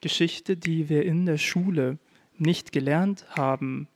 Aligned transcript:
Geschichte, 0.00 0.56
die 0.56 0.88
wir 0.88 1.04
in 1.04 1.26
der 1.26 1.38
Schule 1.38 1.98
nicht 2.36 2.72
gelernt 2.72 3.26
haben. 3.30 3.88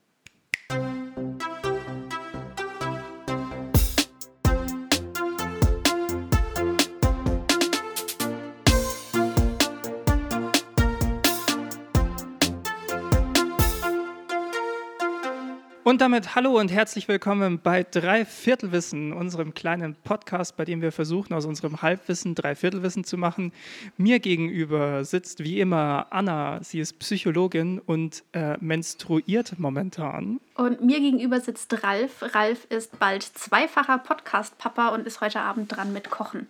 Und 15.95 16.00
damit 16.00 16.34
hallo 16.34 16.58
und 16.58 16.72
herzlich 16.72 17.06
willkommen 17.06 17.61
bei 17.62 17.84
Dreiviertelwissen, 17.84 19.12
unserem 19.12 19.54
kleinen 19.54 19.94
Podcast, 19.94 20.56
bei 20.56 20.64
dem 20.64 20.82
wir 20.82 20.90
versuchen, 20.90 21.32
aus 21.32 21.46
unserem 21.46 21.82
Halbwissen 21.82 22.34
Dreiviertelwissen 22.34 23.04
zu 23.04 23.16
machen. 23.16 23.52
Mir 23.96 24.18
gegenüber 24.18 25.04
sitzt 25.04 25.44
wie 25.44 25.61
immer 25.61 26.08
Anna. 26.11 26.58
Sie 26.64 26.80
ist 26.80 26.98
Psychologin 26.98 27.79
und 27.79 28.25
äh, 28.32 28.57
menstruiert 28.58 29.57
momentan. 29.61 30.40
Und 30.57 30.84
mir 30.84 30.98
gegenüber 30.98 31.40
sitzt 31.40 31.84
Ralf. 31.84 32.34
Ralf 32.34 32.67
ist 32.70 32.98
bald 32.98 33.23
zweifacher 33.23 33.98
Podcast-Papa 33.98 34.89
und 34.89 35.06
ist 35.06 35.20
heute 35.20 35.42
Abend 35.42 35.77
dran 35.77 35.92
mit 35.92 36.11
Kochen. 36.11 36.48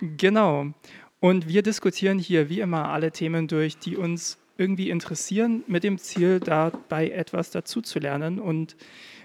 Genau. 0.00 0.66
Und 1.18 1.48
wir 1.48 1.64
diskutieren 1.64 2.20
hier 2.20 2.48
wie 2.48 2.60
immer 2.60 2.90
alle 2.90 3.10
Themen 3.10 3.48
durch, 3.48 3.78
die 3.78 3.96
uns 3.96 4.38
irgendwie 4.58 4.90
interessieren, 4.90 5.64
mit 5.66 5.84
dem 5.84 5.98
Ziel, 5.98 6.40
dabei 6.40 7.10
etwas 7.10 7.50
dazuzulernen. 7.50 8.38
Und 8.38 8.76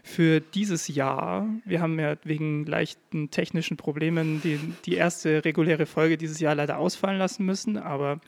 für 0.04 0.40
dieses 0.40 0.88
Jahr, 0.88 1.48
wir 1.66 1.82
haben 1.82 2.00
ja 2.00 2.16
wegen 2.24 2.66
leichten 2.66 3.30
technischen 3.30 3.78
Problemen 3.78 4.42
die, 4.42 4.60
die 4.86 4.96
erste 4.96 5.46
reguläre 5.46 5.86
Folge 5.86 6.18
dieses 6.18 6.40
Jahr 6.40 6.56
leider 6.56 6.78
ausfallen 6.78 7.20
lassen 7.20 7.46
müssen, 7.46 7.78
aber 7.78 8.20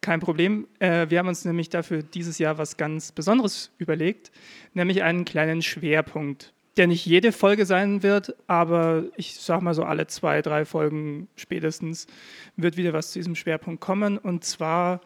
kein 0.00 0.20
Problem. 0.20 0.66
Äh, 0.78 1.10
wir 1.10 1.18
haben 1.18 1.28
uns 1.28 1.44
nämlich 1.44 1.68
dafür 1.68 2.02
dieses 2.02 2.38
Jahr 2.38 2.56
was 2.58 2.76
ganz 2.76 3.12
Besonderes 3.12 3.72
überlegt, 3.78 4.30
nämlich 4.74 5.02
einen 5.02 5.24
kleinen 5.24 5.62
Schwerpunkt 5.62 6.52
der 6.78 6.86
nicht 6.86 7.04
jede 7.04 7.32
Folge 7.32 7.66
sein 7.66 8.04
wird, 8.04 8.36
aber 8.46 9.04
ich 9.16 9.34
sag 9.34 9.62
mal 9.62 9.74
so 9.74 9.82
alle 9.82 10.06
zwei, 10.06 10.42
drei 10.42 10.64
Folgen 10.64 11.26
spätestens 11.34 12.06
wird 12.56 12.76
wieder 12.76 12.92
was 12.92 13.10
zu 13.10 13.18
diesem 13.18 13.34
Schwerpunkt 13.34 13.80
kommen. 13.80 14.16
Und 14.16 14.44
zwar 14.44 15.00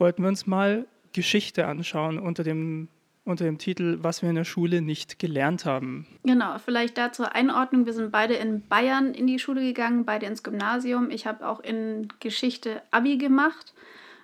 wollten 0.00 0.22
wir 0.22 0.28
uns 0.28 0.46
mal 0.46 0.86
Geschichte 1.12 1.66
anschauen 1.66 2.18
unter 2.18 2.42
dem, 2.42 2.88
unter 3.24 3.44
dem 3.44 3.58
Titel 3.58 3.98
Was 4.00 4.22
wir 4.22 4.30
in 4.30 4.36
der 4.36 4.44
Schule 4.44 4.80
nicht 4.80 5.18
gelernt 5.18 5.64
haben. 5.64 6.06
Genau, 6.24 6.58
vielleicht 6.58 6.96
da 6.98 7.12
zur 7.12 7.34
Einordnung. 7.34 7.86
Wir 7.86 7.92
sind 7.92 8.10
beide 8.10 8.34
in 8.34 8.66
Bayern 8.66 9.14
in 9.14 9.26
die 9.26 9.38
Schule 9.38 9.60
gegangen, 9.62 10.04
beide 10.04 10.26
ins 10.26 10.42
Gymnasium. 10.42 11.10
Ich 11.10 11.26
habe 11.26 11.46
auch 11.46 11.60
in 11.60 12.08
Geschichte 12.20 12.82
Abi 12.90 13.18
gemacht. 13.18 13.74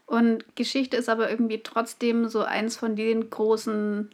Und 0.07 0.57
Geschichte 0.57 0.97
ist 0.97 1.09
aber 1.09 1.31
irgendwie 1.31 1.63
trotzdem 1.63 2.29
so 2.29 2.43
eins 2.43 2.77
von 2.77 2.95
den 2.95 3.29
großen, 3.29 4.11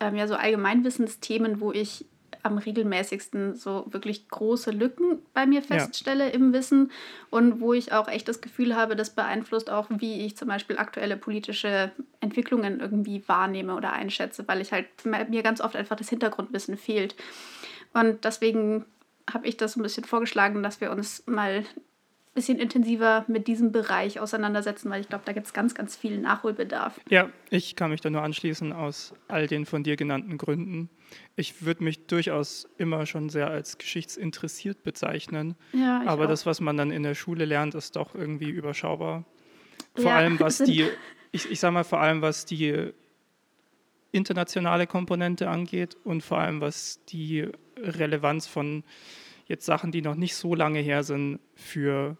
ähm, 0.00 0.16
ja, 0.16 0.26
so 0.26 0.34
Allgemeinwissensthemen, 0.34 1.60
wo 1.60 1.72
ich 1.72 2.04
am 2.42 2.58
regelmäßigsten 2.58 3.54
so 3.54 3.86
wirklich 3.90 4.28
große 4.28 4.70
Lücken 4.70 5.18
bei 5.34 5.46
mir 5.46 5.62
feststelle 5.62 6.26
ja. 6.26 6.30
im 6.30 6.52
Wissen 6.52 6.90
und 7.30 7.60
wo 7.60 7.72
ich 7.72 7.92
auch 7.92 8.08
echt 8.08 8.28
das 8.28 8.40
Gefühl 8.40 8.76
habe, 8.76 8.96
das 8.96 9.10
beeinflusst 9.10 9.70
auch, 9.70 9.86
wie 9.90 10.24
ich 10.24 10.36
zum 10.36 10.48
Beispiel 10.48 10.78
aktuelle 10.78 11.16
politische 11.16 11.92
Entwicklungen 12.20 12.80
irgendwie 12.80 13.22
wahrnehme 13.26 13.74
oder 13.74 13.92
einschätze, 13.92 14.46
weil 14.48 14.60
ich 14.60 14.72
halt 14.72 14.86
mir 15.04 15.42
ganz 15.42 15.60
oft 15.60 15.76
einfach 15.76 15.96
das 15.96 16.08
Hintergrundwissen 16.08 16.76
fehlt. 16.76 17.14
Und 17.94 18.24
deswegen 18.24 18.84
habe 19.32 19.46
ich 19.46 19.56
das 19.56 19.72
so 19.72 19.80
ein 19.80 19.82
bisschen 19.82 20.04
vorgeschlagen, 20.04 20.62
dass 20.62 20.80
wir 20.80 20.90
uns 20.90 21.24
mal 21.26 21.64
bisschen 22.38 22.60
intensiver 22.60 23.24
mit 23.26 23.48
diesem 23.48 23.72
Bereich 23.72 24.20
auseinandersetzen, 24.20 24.88
weil 24.90 25.00
ich 25.00 25.08
glaube, 25.08 25.24
da 25.26 25.32
gibt 25.32 25.46
es 25.46 25.52
ganz, 25.52 25.74
ganz 25.74 25.96
viel 25.96 26.20
Nachholbedarf. 26.20 27.00
Ja, 27.10 27.30
ich 27.50 27.74
kann 27.74 27.90
mich 27.90 28.00
da 28.00 28.10
nur 28.10 28.22
anschließen 28.22 28.72
aus 28.72 29.12
all 29.26 29.48
den 29.48 29.66
von 29.66 29.82
dir 29.82 29.96
genannten 29.96 30.38
Gründen. 30.38 30.88
Ich 31.34 31.64
würde 31.64 31.82
mich 31.82 32.06
durchaus 32.06 32.68
immer 32.78 33.06
schon 33.06 33.28
sehr 33.28 33.50
als 33.50 33.76
geschichtsinteressiert 33.76 34.84
bezeichnen. 34.84 35.56
Ja, 35.72 36.02
aber 36.06 36.26
auch. 36.26 36.28
das, 36.28 36.46
was 36.46 36.60
man 36.60 36.76
dann 36.76 36.92
in 36.92 37.02
der 37.02 37.16
Schule 37.16 37.44
lernt, 37.44 37.74
ist 37.74 37.96
doch 37.96 38.14
irgendwie 38.14 38.50
überschaubar. 38.50 39.24
Vor 39.96 40.04
ja, 40.04 40.16
allem, 40.16 40.38
was 40.38 40.58
die, 40.58 40.88
ich, 41.32 41.50
ich 41.50 41.58
sage 41.58 41.74
mal, 41.74 41.82
vor 41.82 41.98
allem, 41.98 42.22
was 42.22 42.46
die 42.46 42.92
internationale 44.12 44.86
Komponente 44.86 45.50
angeht 45.50 45.96
und 46.04 46.22
vor 46.22 46.38
allem, 46.38 46.60
was 46.60 47.04
die 47.06 47.48
Relevanz 47.76 48.46
von 48.46 48.84
jetzt 49.46 49.66
Sachen, 49.66 49.90
die 49.90 50.02
noch 50.02 50.14
nicht 50.14 50.36
so 50.36 50.54
lange 50.54 50.78
her 50.78 51.02
sind, 51.02 51.40
für 51.56 52.16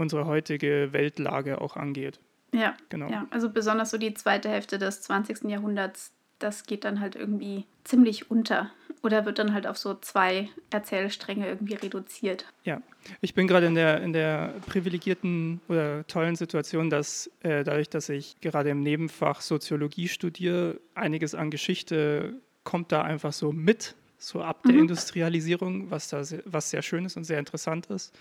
unsere 0.00 0.26
heutige 0.26 0.92
Weltlage 0.92 1.60
auch 1.60 1.76
angeht. 1.76 2.20
Ja, 2.52 2.76
genau. 2.88 3.10
Ja, 3.10 3.26
also 3.30 3.48
besonders 3.50 3.90
so 3.90 3.98
die 3.98 4.14
zweite 4.14 4.48
Hälfte 4.48 4.78
des 4.78 5.02
20. 5.02 5.44
Jahrhunderts, 5.44 6.12
das 6.38 6.64
geht 6.64 6.84
dann 6.84 7.00
halt 7.00 7.16
irgendwie 7.16 7.66
ziemlich 7.84 8.30
unter 8.30 8.70
oder 9.02 9.24
wird 9.24 9.38
dann 9.38 9.54
halt 9.54 9.66
auf 9.66 9.78
so 9.78 9.94
zwei 9.94 10.50
Erzählstränge 10.70 11.48
irgendwie 11.48 11.74
reduziert. 11.74 12.44
Ja, 12.64 12.82
ich 13.20 13.34
bin 13.34 13.46
gerade 13.46 13.66
in 13.66 13.74
der, 13.74 14.02
in 14.02 14.12
der 14.12 14.54
privilegierten 14.66 15.60
oder 15.68 16.06
tollen 16.06 16.36
Situation, 16.36 16.90
dass 16.90 17.30
äh, 17.40 17.64
dadurch, 17.64 17.88
dass 17.88 18.08
ich 18.08 18.40
gerade 18.40 18.70
im 18.70 18.82
Nebenfach 18.82 19.40
Soziologie 19.40 20.08
studiere, 20.08 20.80
einiges 20.94 21.34
an 21.34 21.50
Geschichte 21.50 22.34
kommt 22.64 22.92
da 22.92 23.02
einfach 23.02 23.32
so 23.32 23.52
mit, 23.52 23.94
so 24.18 24.42
ab 24.42 24.62
der 24.64 24.74
mhm. 24.74 24.80
Industrialisierung, 24.80 25.90
was, 25.90 26.08
da 26.08 26.22
sehr, 26.24 26.42
was 26.44 26.70
sehr 26.70 26.82
schön 26.82 27.06
ist 27.06 27.16
und 27.16 27.24
sehr 27.24 27.38
interessant 27.38 27.86
ist 27.86 28.12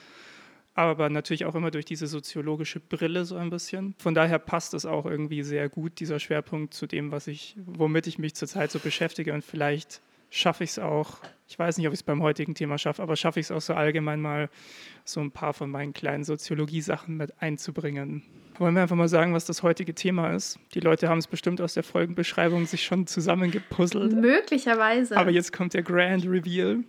aber 0.80 1.10
natürlich 1.10 1.46
auch 1.46 1.56
immer 1.56 1.72
durch 1.72 1.86
diese 1.86 2.08
soziologische 2.08 2.80
Brille 2.80 3.26
so 3.26 3.36
ein 3.36 3.50
bisschen. 3.50 3.96
Von 3.98 4.14
daher 4.14 4.40
passt 4.40 4.74
es 4.74 4.86
auch 4.86 5.06
irgendwie 5.06 5.44
sehr 5.44 5.70
gut, 5.70 6.00
dieser 6.00 6.20
Schwerpunkt 6.20 6.74
zu 6.74 6.88
dem, 6.88 7.12
was 7.12 7.28
ich, 7.28 7.56
womit 7.66 8.08
ich 8.08 8.18
mich 8.18 8.36
zurzeit 8.36 8.72
so 8.72 8.80
beschäftige 8.80 9.34
und 9.34 9.44
vielleicht 9.44 10.02
schaffe 10.30 10.64
ich 10.64 10.72
es 10.72 10.80
auch, 10.80 11.18
ich 11.48 11.58
weiß 11.58 11.78
nicht, 11.78 11.88
ob 11.88 11.94
ich 11.94 12.00
es 12.00 12.04
beim 12.04 12.22
heutigen 12.22 12.56
Thema 12.56 12.78
schaffe, 12.78 13.02
aber 13.02 13.16
schaffe 13.16 13.40
ich 13.40 13.48
es 13.48 13.52
auch 13.52 13.62
so 13.62 13.74
allgemein 13.74 14.22
mal 14.22 14.50
so 15.04 15.20
ein 15.20 15.32
paar 15.32 15.54
von 15.54 15.70
meinen 15.70 15.94
kleinen 15.94 16.24
Soziologie-Sachen 16.24 17.18
mit 17.18 17.42
einzubringen. 17.42 18.24
Wollen 18.58 18.76
wir 18.76 18.84
einfach 18.84 18.96
mal 18.96 19.08
sagen, 19.08 19.34
was 19.34 19.46
das 19.46 19.64
heutige 19.64 19.96
Thema 19.96 20.34
ist? 20.34 20.60
Die 20.74 20.82
Leute 20.82 21.10
haben 21.10 21.18
es 21.18 21.28
bestimmt 21.28 21.62
aus 21.62 21.74
der 21.74 21.84
Folgenbeschreibung 21.84 22.66
sich 22.66 22.84
schon 22.84 23.08
zusammengepuzzelt. 23.08 24.14
Möglicherweise. 24.14 25.18
Aber 25.18 25.32
jetzt 25.32 25.54
kommt 25.54 25.74
der 25.74 25.82
Grand 25.82 26.26
Reveal. 26.26 26.84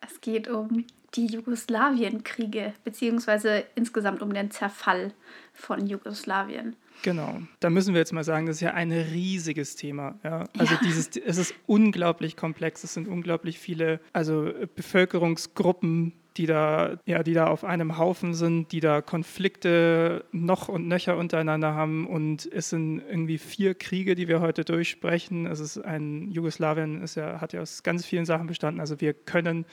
Es 0.00 0.20
geht 0.20 0.48
um 0.48 0.86
die 1.14 1.26
Jugoslawienkriege, 1.26 2.74
beziehungsweise 2.84 3.64
insgesamt 3.74 4.22
um 4.22 4.32
den 4.32 4.50
Zerfall 4.50 5.12
von 5.54 5.86
Jugoslawien. 5.86 6.76
Genau, 7.02 7.40
da 7.60 7.70
müssen 7.70 7.94
wir 7.94 8.00
jetzt 8.00 8.12
mal 8.12 8.24
sagen, 8.24 8.46
das 8.46 8.56
ist 8.56 8.62
ja 8.62 8.74
ein 8.74 8.90
riesiges 8.90 9.76
Thema. 9.76 10.18
Ja? 10.24 10.44
Also 10.58 10.74
ja. 10.74 10.80
dieses, 10.84 11.16
es 11.16 11.38
ist 11.38 11.54
unglaublich 11.66 12.36
komplex, 12.36 12.82
es 12.84 12.94
sind 12.94 13.08
unglaublich 13.08 13.58
viele, 13.58 14.00
also 14.12 14.52
Bevölkerungsgruppen, 14.74 16.12
die 16.36 16.46
da, 16.46 16.98
ja, 17.04 17.22
die 17.22 17.34
da 17.34 17.48
auf 17.48 17.64
einem 17.64 17.98
Haufen 17.98 18.32
sind, 18.32 18.70
die 18.70 18.80
da 18.80 19.02
Konflikte 19.02 20.24
noch 20.30 20.68
und 20.68 20.86
nöcher 20.86 21.16
untereinander 21.16 21.74
haben. 21.74 22.06
Und 22.06 22.48
es 22.52 22.70
sind 22.70 23.02
irgendwie 23.08 23.38
vier 23.38 23.74
Kriege, 23.74 24.14
die 24.14 24.28
wir 24.28 24.40
heute 24.40 24.64
durchsprechen. 24.64 25.46
Es 25.46 25.58
ist 25.58 25.78
ein 25.78 26.30
Jugoslawien 26.30 27.02
ist 27.02 27.16
ja, 27.16 27.40
hat 27.40 27.52
ja 27.52 27.60
aus 27.60 27.82
ganz 27.82 28.06
vielen 28.06 28.24
Sachen 28.24 28.46
bestanden. 28.46 28.80
Also 28.80 29.00
wir 29.00 29.14
können 29.14 29.66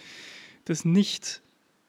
das 0.65 0.85
nicht 0.85 1.41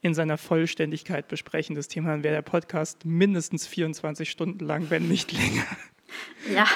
in 0.03 0.15
seiner 0.15 0.39
Vollständigkeit 0.39 1.29
besprechen. 1.29 1.75
Das 1.75 1.89
Thema 1.89 2.11
dann 2.11 2.23
wäre 2.23 2.35
der 2.35 2.43
Podcast 2.43 3.05
mindestens 3.05 3.67
24 3.67 4.31
Stunden 4.31 4.65
lang, 4.65 4.91
wenn 4.91 5.09
nicht 5.09 5.33
länger. 5.33 5.67
Ja. 6.51 6.67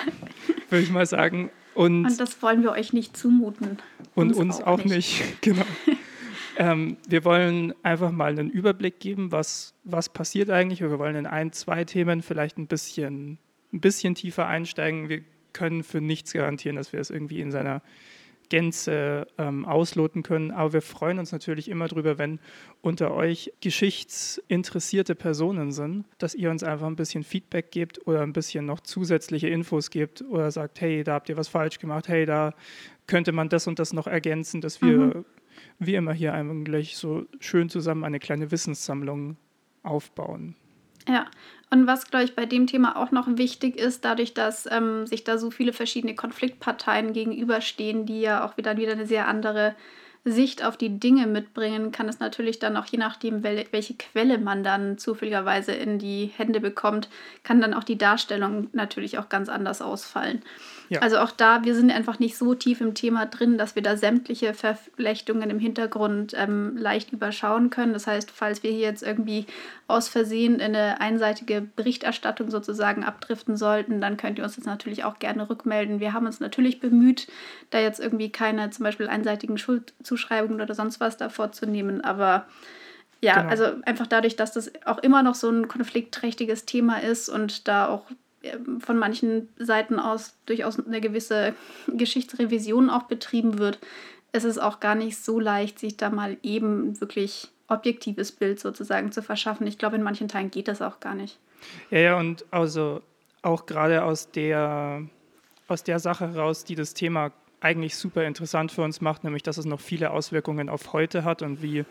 Würde 0.68 0.82
ich 0.82 0.90
mal 0.90 1.06
sagen. 1.06 1.50
Und, 1.74 2.04
und 2.04 2.20
das 2.20 2.42
wollen 2.42 2.62
wir 2.62 2.72
euch 2.72 2.92
nicht 2.92 3.16
zumuten. 3.16 3.78
Und 4.16 4.30
uns, 4.30 4.38
uns 4.38 4.60
auch, 4.60 4.80
auch, 4.80 4.84
nicht. 4.84 5.20
nicht. 5.20 5.22
Genau. 5.40 5.64
ähm, 6.56 6.96
wir 7.08 7.24
wollen 7.24 7.72
einfach 7.84 8.10
mal 8.10 8.32
einen 8.32 8.50
Überblick 8.50 8.98
geben, 8.98 9.30
was, 9.30 9.72
was 9.84 10.08
passiert 10.08 10.50
eigentlich. 10.50 10.80
Wir 10.80 10.98
wollen 10.98 11.14
in 11.14 11.26
ein, 11.26 11.52
zwei 11.52 11.84
Themen 11.84 12.22
vielleicht 12.22 12.58
ein 12.58 12.66
bisschen, 12.66 13.38
ein 13.72 13.80
bisschen 13.80 14.16
tiefer 14.16 14.48
einsteigen. 14.48 15.08
Wir 15.08 15.22
können 15.52 15.84
für 15.84 16.00
nichts 16.00 16.32
garantieren, 16.32 16.76
dass 16.76 16.92
wir 16.92 17.00
es 17.00 17.10
irgendwie 17.10 17.40
in 17.40 17.52
seiner 17.52 17.82
Gänze 18.50 19.26
ähm, 19.38 19.64
ausloten 19.64 20.22
können. 20.22 20.50
Aber 20.50 20.74
wir 20.74 20.82
freuen 20.82 21.18
uns 21.18 21.32
natürlich 21.32 21.68
immer 21.70 21.88
darüber, 21.88 22.18
wenn 22.18 22.38
unter 22.82 23.14
euch 23.14 23.52
geschichtsinteressierte 23.60 25.14
Personen 25.14 25.72
sind, 25.72 26.04
dass 26.18 26.34
ihr 26.34 26.50
uns 26.50 26.62
einfach 26.62 26.86
ein 26.86 26.96
bisschen 26.96 27.22
Feedback 27.22 27.70
gebt 27.70 28.06
oder 28.06 28.20
ein 28.20 28.34
bisschen 28.34 28.66
noch 28.66 28.80
zusätzliche 28.80 29.48
Infos 29.48 29.90
gebt 29.90 30.22
oder 30.22 30.50
sagt, 30.50 30.80
hey, 30.82 31.02
da 31.02 31.14
habt 31.14 31.30
ihr 31.30 31.38
was 31.38 31.48
falsch 31.48 31.78
gemacht, 31.78 32.08
hey, 32.08 32.26
da 32.26 32.52
könnte 33.06 33.32
man 33.32 33.48
das 33.48 33.66
und 33.66 33.78
das 33.78 33.92
noch 33.92 34.06
ergänzen, 34.06 34.60
dass 34.60 34.82
wir 34.82 34.98
mhm. 34.98 35.24
wie 35.78 35.94
immer 35.94 36.12
hier 36.12 36.34
eigentlich 36.34 36.96
so 36.96 37.26
schön 37.38 37.68
zusammen 37.68 38.04
eine 38.04 38.18
kleine 38.18 38.50
Wissenssammlung 38.50 39.36
aufbauen. 39.82 40.56
Ja, 41.08 41.26
und 41.70 41.86
was, 41.86 42.10
glaube 42.10 42.24
ich, 42.24 42.34
bei 42.34 42.46
dem 42.46 42.66
Thema 42.66 42.96
auch 42.96 43.12
noch 43.12 43.26
wichtig 43.28 43.76
ist, 43.76 44.04
dadurch, 44.04 44.34
dass 44.34 44.66
ähm, 44.70 45.06
sich 45.06 45.22
da 45.22 45.38
so 45.38 45.52
viele 45.52 45.72
verschiedene 45.72 46.16
Konfliktparteien 46.16 47.12
gegenüberstehen, 47.12 48.06
die 48.06 48.20
ja 48.20 48.44
auch 48.44 48.56
wieder, 48.56 48.76
wieder 48.76 48.92
eine 48.92 49.06
sehr 49.06 49.28
andere 49.28 49.76
Sicht 50.24 50.64
auf 50.64 50.76
die 50.76 50.98
Dinge 50.98 51.26
mitbringen, 51.26 51.92
kann 51.92 52.08
es 52.08 52.18
natürlich 52.18 52.58
dann 52.58 52.76
auch 52.76 52.86
je 52.86 52.98
nachdem, 52.98 53.42
welche 53.42 53.94
Quelle 53.94 54.38
man 54.38 54.62
dann 54.64 54.98
zufälligerweise 54.98 55.72
in 55.72 55.98
die 55.98 56.26
Hände 56.36 56.60
bekommt, 56.60 57.08
kann 57.44 57.60
dann 57.60 57.72
auch 57.72 57.84
die 57.84 57.96
Darstellung 57.96 58.68
natürlich 58.72 59.18
auch 59.18 59.28
ganz 59.28 59.48
anders 59.48 59.80
ausfallen. 59.80 60.42
Ja. 60.90 61.02
Also 61.02 61.18
auch 61.18 61.30
da, 61.30 61.62
wir 61.62 61.76
sind 61.76 61.92
einfach 61.92 62.18
nicht 62.18 62.36
so 62.36 62.52
tief 62.56 62.80
im 62.80 62.94
Thema 62.94 63.24
drin, 63.24 63.58
dass 63.58 63.76
wir 63.76 63.82
da 63.82 63.96
sämtliche 63.96 64.54
Verflechtungen 64.54 65.48
im 65.48 65.60
Hintergrund 65.60 66.34
ähm, 66.36 66.76
leicht 66.76 67.12
überschauen 67.12 67.70
können. 67.70 67.92
Das 67.92 68.08
heißt, 68.08 68.28
falls 68.32 68.64
wir 68.64 68.72
hier 68.72 68.80
jetzt 68.80 69.04
irgendwie 69.04 69.46
aus 69.86 70.08
Versehen 70.08 70.54
in 70.54 70.74
eine 70.74 71.00
einseitige 71.00 71.60
Berichterstattung 71.60 72.50
sozusagen 72.50 73.04
abdriften 73.04 73.56
sollten, 73.56 74.00
dann 74.00 74.16
könnt 74.16 74.38
ihr 74.38 74.44
uns 74.44 74.56
das 74.56 74.64
natürlich 74.64 75.04
auch 75.04 75.20
gerne 75.20 75.48
rückmelden. 75.48 76.00
Wir 76.00 76.12
haben 76.12 76.26
uns 76.26 76.40
natürlich 76.40 76.80
bemüht, 76.80 77.28
da 77.70 77.78
jetzt 77.78 78.00
irgendwie 78.00 78.32
keine 78.32 78.70
zum 78.70 78.82
Beispiel 78.82 79.06
einseitigen 79.06 79.58
Schuldzuschreibungen 79.58 80.60
oder 80.60 80.74
sonst 80.74 80.98
was 80.98 81.16
davor 81.16 81.52
zu 81.52 81.66
nehmen, 81.66 82.00
aber 82.00 82.46
ja, 83.22 83.34
genau. 83.34 83.50
also 83.50 83.64
einfach 83.84 84.06
dadurch, 84.06 84.36
dass 84.36 84.52
das 84.52 84.72
auch 84.86 84.98
immer 84.98 85.22
noch 85.22 85.34
so 85.34 85.50
ein 85.50 85.68
konfliktträchtiges 85.68 86.64
Thema 86.64 87.02
ist 87.02 87.28
und 87.28 87.68
da 87.68 87.86
auch 87.86 88.06
von 88.78 88.98
manchen 88.98 89.48
Seiten 89.58 89.98
aus 89.98 90.36
durchaus 90.46 90.78
eine 90.84 91.00
gewisse 91.00 91.54
Geschichtsrevision 91.88 92.90
auch 92.90 93.04
betrieben 93.04 93.58
wird, 93.58 93.78
ist 94.32 94.44
es 94.44 94.58
auch 94.58 94.80
gar 94.80 94.94
nicht 94.94 95.18
so 95.18 95.40
leicht, 95.40 95.78
sich 95.78 95.96
da 95.96 96.10
mal 96.10 96.36
eben 96.42 97.00
wirklich 97.00 97.48
objektives 97.68 98.32
Bild 98.32 98.60
sozusagen 98.60 99.12
zu 99.12 99.22
verschaffen. 99.22 99.66
Ich 99.66 99.78
glaube, 99.78 99.96
in 99.96 100.02
manchen 100.02 100.28
Teilen 100.28 100.50
geht 100.50 100.68
das 100.68 100.82
auch 100.82 101.00
gar 101.00 101.14
nicht. 101.14 101.38
Ja, 101.90 101.98
ja, 101.98 102.18
und 102.18 102.44
also 102.50 103.02
auch 103.42 103.66
gerade 103.66 104.04
aus 104.04 104.30
der, 104.30 105.02
aus 105.68 105.84
der 105.84 105.98
Sache 105.98 106.32
heraus, 106.32 106.64
die 106.64 106.74
das 106.74 106.94
Thema 106.94 107.32
eigentlich 107.60 107.96
super 107.96 108.24
interessant 108.24 108.72
für 108.72 108.82
uns 108.82 109.00
macht, 109.00 109.24
nämlich 109.24 109.42
dass 109.42 109.58
es 109.58 109.66
noch 109.66 109.80
viele 109.80 110.10
Auswirkungen 110.10 110.68
auf 110.68 110.92
heute 110.92 111.24
hat 111.24 111.42
und 111.42 111.62
wie, 111.62 111.84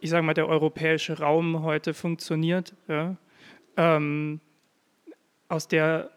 ich 0.00 0.10
sage 0.10 0.22
mal, 0.22 0.34
der 0.34 0.48
europäische 0.48 1.18
Raum 1.18 1.62
heute 1.62 1.94
funktioniert. 1.94 2.72
Ja. 2.88 3.16
Ähm, 3.76 4.40
aus 5.52 5.68
der, 5.68 6.10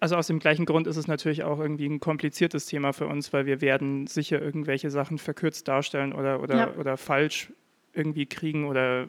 also 0.00 0.16
aus 0.16 0.26
dem 0.26 0.40
gleichen 0.40 0.66
Grund 0.66 0.88
ist 0.88 0.96
es 0.96 1.06
natürlich 1.06 1.44
auch 1.44 1.60
irgendwie 1.60 1.86
ein 1.86 2.00
kompliziertes 2.00 2.66
Thema 2.66 2.92
für 2.92 3.06
uns, 3.06 3.32
weil 3.32 3.46
wir 3.46 3.60
werden 3.60 4.08
sicher 4.08 4.42
irgendwelche 4.42 4.90
Sachen 4.90 5.18
verkürzt 5.18 5.68
darstellen 5.68 6.12
oder, 6.12 6.42
oder, 6.42 6.56
ja. 6.56 6.74
oder 6.74 6.96
falsch 6.96 7.52
irgendwie 7.94 8.26
kriegen 8.26 8.66
oder 8.66 9.06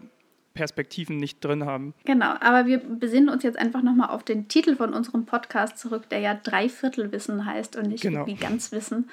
Perspektiven 0.53 1.18
nicht 1.18 1.44
drin 1.44 1.65
haben. 1.65 1.95
Genau, 2.06 2.35
aber 2.39 2.68
wir 2.68 2.77
besinnen 2.77 3.30
uns 3.30 3.41
jetzt 3.41 3.57
einfach 3.57 3.81
nochmal 3.81 4.09
auf 4.09 4.24
den 4.24 4.47
Titel 4.50 4.75
von 4.75 4.94
unserem 4.94 5.25
Podcast 5.25 5.79
zurück, 5.79 6.09
der 6.09 6.19
ja 6.19 6.36
Dreiviertelwissen 6.36 7.45
heißt 7.45 7.75
und 7.75 7.88
nicht 7.88 8.03
genau. 8.03 8.19
irgendwie 8.19 8.36
ganz 8.36 8.71
Wissen. 8.71 9.09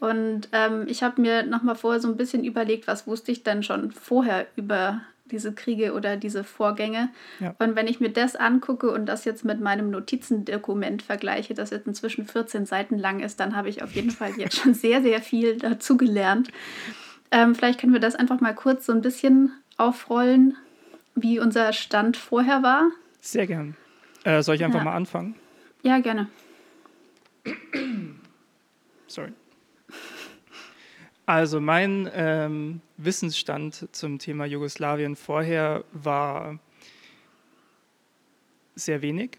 Und 0.00 0.48
ähm, 0.50 0.86
ich 0.88 1.04
habe 1.04 1.20
mir 1.20 1.44
nochmal 1.44 1.76
vorher 1.76 2.00
so 2.00 2.08
ein 2.08 2.16
bisschen 2.16 2.42
überlegt, 2.42 2.88
was 2.88 3.06
wusste 3.06 3.30
ich 3.30 3.44
denn 3.44 3.62
schon 3.62 3.92
vorher 3.92 4.48
über 4.56 5.02
diese 5.30 5.52
Kriege 5.52 5.92
oder 5.94 6.16
diese 6.16 6.44
Vorgänge. 6.44 7.10
Ja. 7.38 7.54
Und 7.58 7.76
wenn 7.76 7.86
ich 7.86 8.00
mir 8.00 8.10
das 8.10 8.36
angucke 8.36 8.90
und 8.90 9.06
das 9.06 9.24
jetzt 9.24 9.44
mit 9.44 9.60
meinem 9.60 9.90
Notizendokument 9.90 11.02
vergleiche, 11.02 11.54
das 11.54 11.70
jetzt 11.70 11.86
inzwischen 11.86 12.26
14 12.26 12.66
Seiten 12.66 12.98
lang 12.98 13.20
ist, 13.20 13.40
dann 13.40 13.56
habe 13.56 13.68
ich 13.68 13.82
auf 13.82 13.92
jeden 13.92 14.10
Fall 14.10 14.32
jetzt 14.36 14.56
schon 14.56 14.74
sehr, 14.74 15.02
sehr 15.02 15.20
viel 15.20 15.56
dazu 15.56 15.96
gelernt. 15.96 16.50
Ähm, 17.30 17.54
vielleicht 17.54 17.80
können 17.80 17.92
wir 17.92 18.00
das 18.00 18.16
einfach 18.16 18.40
mal 18.40 18.54
kurz 18.54 18.86
so 18.86 18.92
ein 18.92 19.02
bisschen 19.02 19.52
aufrollen, 19.76 20.56
wie 21.14 21.38
unser 21.38 21.72
Stand 21.72 22.16
vorher 22.16 22.62
war. 22.62 22.90
Sehr 23.20 23.46
gern. 23.46 23.76
Äh, 24.24 24.42
soll 24.42 24.56
ich 24.56 24.64
einfach 24.64 24.80
ja. 24.80 24.84
mal 24.84 24.94
anfangen? 24.94 25.34
Ja, 25.82 25.98
gerne. 25.98 26.28
Sorry. 29.06 29.32
Also 31.30 31.60
mein 31.60 32.10
ähm, 32.12 32.80
Wissensstand 32.96 33.86
zum 33.92 34.18
Thema 34.18 34.46
Jugoslawien 34.46 35.14
vorher 35.14 35.84
war 35.92 36.58
sehr 38.74 39.00
wenig 39.00 39.38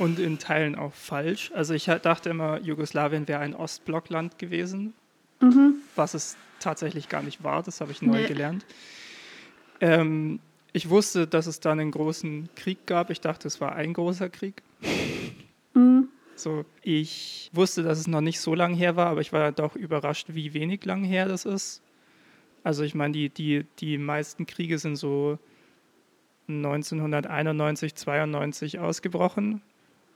und 0.00 0.18
in 0.18 0.40
Teilen 0.40 0.74
auch 0.74 0.92
falsch. 0.92 1.52
Also 1.54 1.74
ich 1.74 1.84
dachte 1.84 2.30
immer, 2.30 2.58
Jugoslawien 2.58 3.28
wäre 3.28 3.38
ein 3.38 3.54
Ostblockland 3.54 4.40
gewesen, 4.40 4.94
mhm. 5.38 5.74
was 5.94 6.14
es 6.14 6.36
tatsächlich 6.58 7.08
gar 7.08 7.22
nicht 7.22 7.44
war. 7.44 7.62
Das 7.62 7.80
habe 7.80 7.92
ich 7.92 8.02
neu 8.02 8.22
nee. 8.22 8.26
gelernt. 8.26 8.66
Ähm, 9.80 10.40
ich 10.72 10.90
wusste, 10.90 11.28
dass 11.28 11.46
es 11.46 11.60
da 11.60 11.70
einen 11.70 11.92
großen 11.92 12.48
Krieg 12.56 12.84
gab. 12.84 13.10
Ich 13.10 13.20
dachte, 13.20 13.46
es 13.46 13.60
war 13.60 13.76
ein 13.76 13.92
großer 13.92 14.28
Krieg. 14.28 14.60
So, 16.38 16.64
ich 16.82 17.50
wusste, 17.52 17.82
dass 17.82 17.98
es 17.98 18.06
noch 18.06 18.20
nicht 18.20 18.40
so 18.40 18.54
lang 18.54 18.74
her 18.74 18.96
war, 18.96 19.06
aber 19.06 19.20
ich 19.20 19.32
war 19.32 19.50
doch 19.52 19.74
überrascht, 19.74 20.28
wie 20.30 20.54
wenig 20.54 20.84
lang 20.84 21.02
her 21.02 21.26
das 21.26 21.44
ist. 21.44 21.82
Also 22.62 22.84
ich 22.84 22.94
meine, 22.94 23.12
die, 23.12 23.28
die, 23.28 23.64
die 23.78 23.98
meisten 23.98 24.46
Kriege 24.46 24.78
sind 24.78 24.96
so 24.96 25.38
1991, 26.48 27.94
92 27.94 28.78
ausgebrochen. 28.78 29.62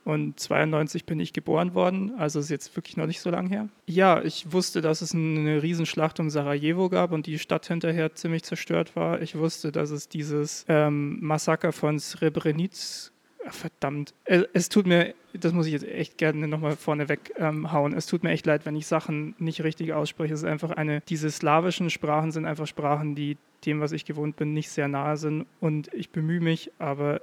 Und 0.04 0.40
92 0.40 1.04
bin 1.06 1.20
ich 1.20 1.32
geboren 1.32 1.74
worden, 1.74 2.14
also 2.18 2.40
ist 2.40 2.50
jetzt 2.50 2.74
wirklich 2.74 2.96
noch 2.96 3.06
nicht 3.06 3.20
so 3.20 3.30
lang 3.30 3.46
her. 3.46 3.68
Ja, 3.86 4.20
ich 4.20 4.50
wusste, 4.50 4.80
dass 4.80 5.00
es 5.00 5.14
eine 5.14 5.62
Riesenschlacht 5.62 6.18
um 6.18 6.28
Sarajevo 6.28 6.88
gab 6.88 7.12
und 7.12 7.26
die 7.26 7.38
Stadt 7.38 7.68
hinterher 7.68 8.12
ziemlich 8.12 8.42
zerstört 8.42 8.96
war. 8.96 9.22
Ich 9.22 9.38
wusste, 9.38 9.70
dass 9.70 9.90
es 9.90 10.08
dieses 10.08 10.64
ähm, 10.68 11.18
Massaker 11.20 11.70
von 11.70 12.00
Srebrenic 12.00 13.11
verdammt. 13.48 14.14
Es 14.24 14.68
tut 14.68 14.86
mir, 14.86 15.14
das 15.32 15.52
muss 15.52 15.66
ich 15.66 15.72
jetzt 15.72 15.84
echt 15.86 16.18
gerne 16.18 16.46
nochmal 16.46 16.76
vorneweg 16.76 17.32
ähm, 17.36 17.72
hauen. 17.72 17.92
Es 17.92 18.06
tut 18.06 18.22
mir 18.22 18.30
echt 18.30 18.46
leid, 18.46 18.66
wenn 18.66 18.76
ich 18.76 18.86
Sachen 18.86 19.34
nicht 19.38 19.62
richtig 19.64 19.92
ausspreche. 19.92 20.34
Es 20.34 20.40
ist 20.40 20.48
einfach 20.48 20.70
eine, 20.70 21.00
diese 21.00 21.30
slawischen 21.30 21.90
Sprachen 21.90 22.32
sind 22.32 22.46
einfach 22.46 22.66
Sprachen, 22.66 23.14
die 23.14 23.36
dem, 23.64 23.80
was 23.80 23.92
ich 23.92 24.04
gewohnt 24.04 24.36
bin, 24.36 24.52
nicht 24.54 24.70
sehr 24.70 24.88
nahe 24.88 25.16
sind. 25.16 25.46
Und 25.60 25.92
ich 25.94 26.10
bemühe 26.10 26.40
mich, 26.40 26.70
aber 26.78 27.20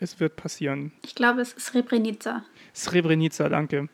es 0.00 0.20
wird 0.20 0.36
passieren. 0.36 0.92
Ich 1.04 1.14
glaube, 1.14 1.40
es 1.40 1.52
ist 1.52 1.66
Srebrenica. 1.66 2.44
Srebrenica, 2.74 3.48
danke. 3.48 3.88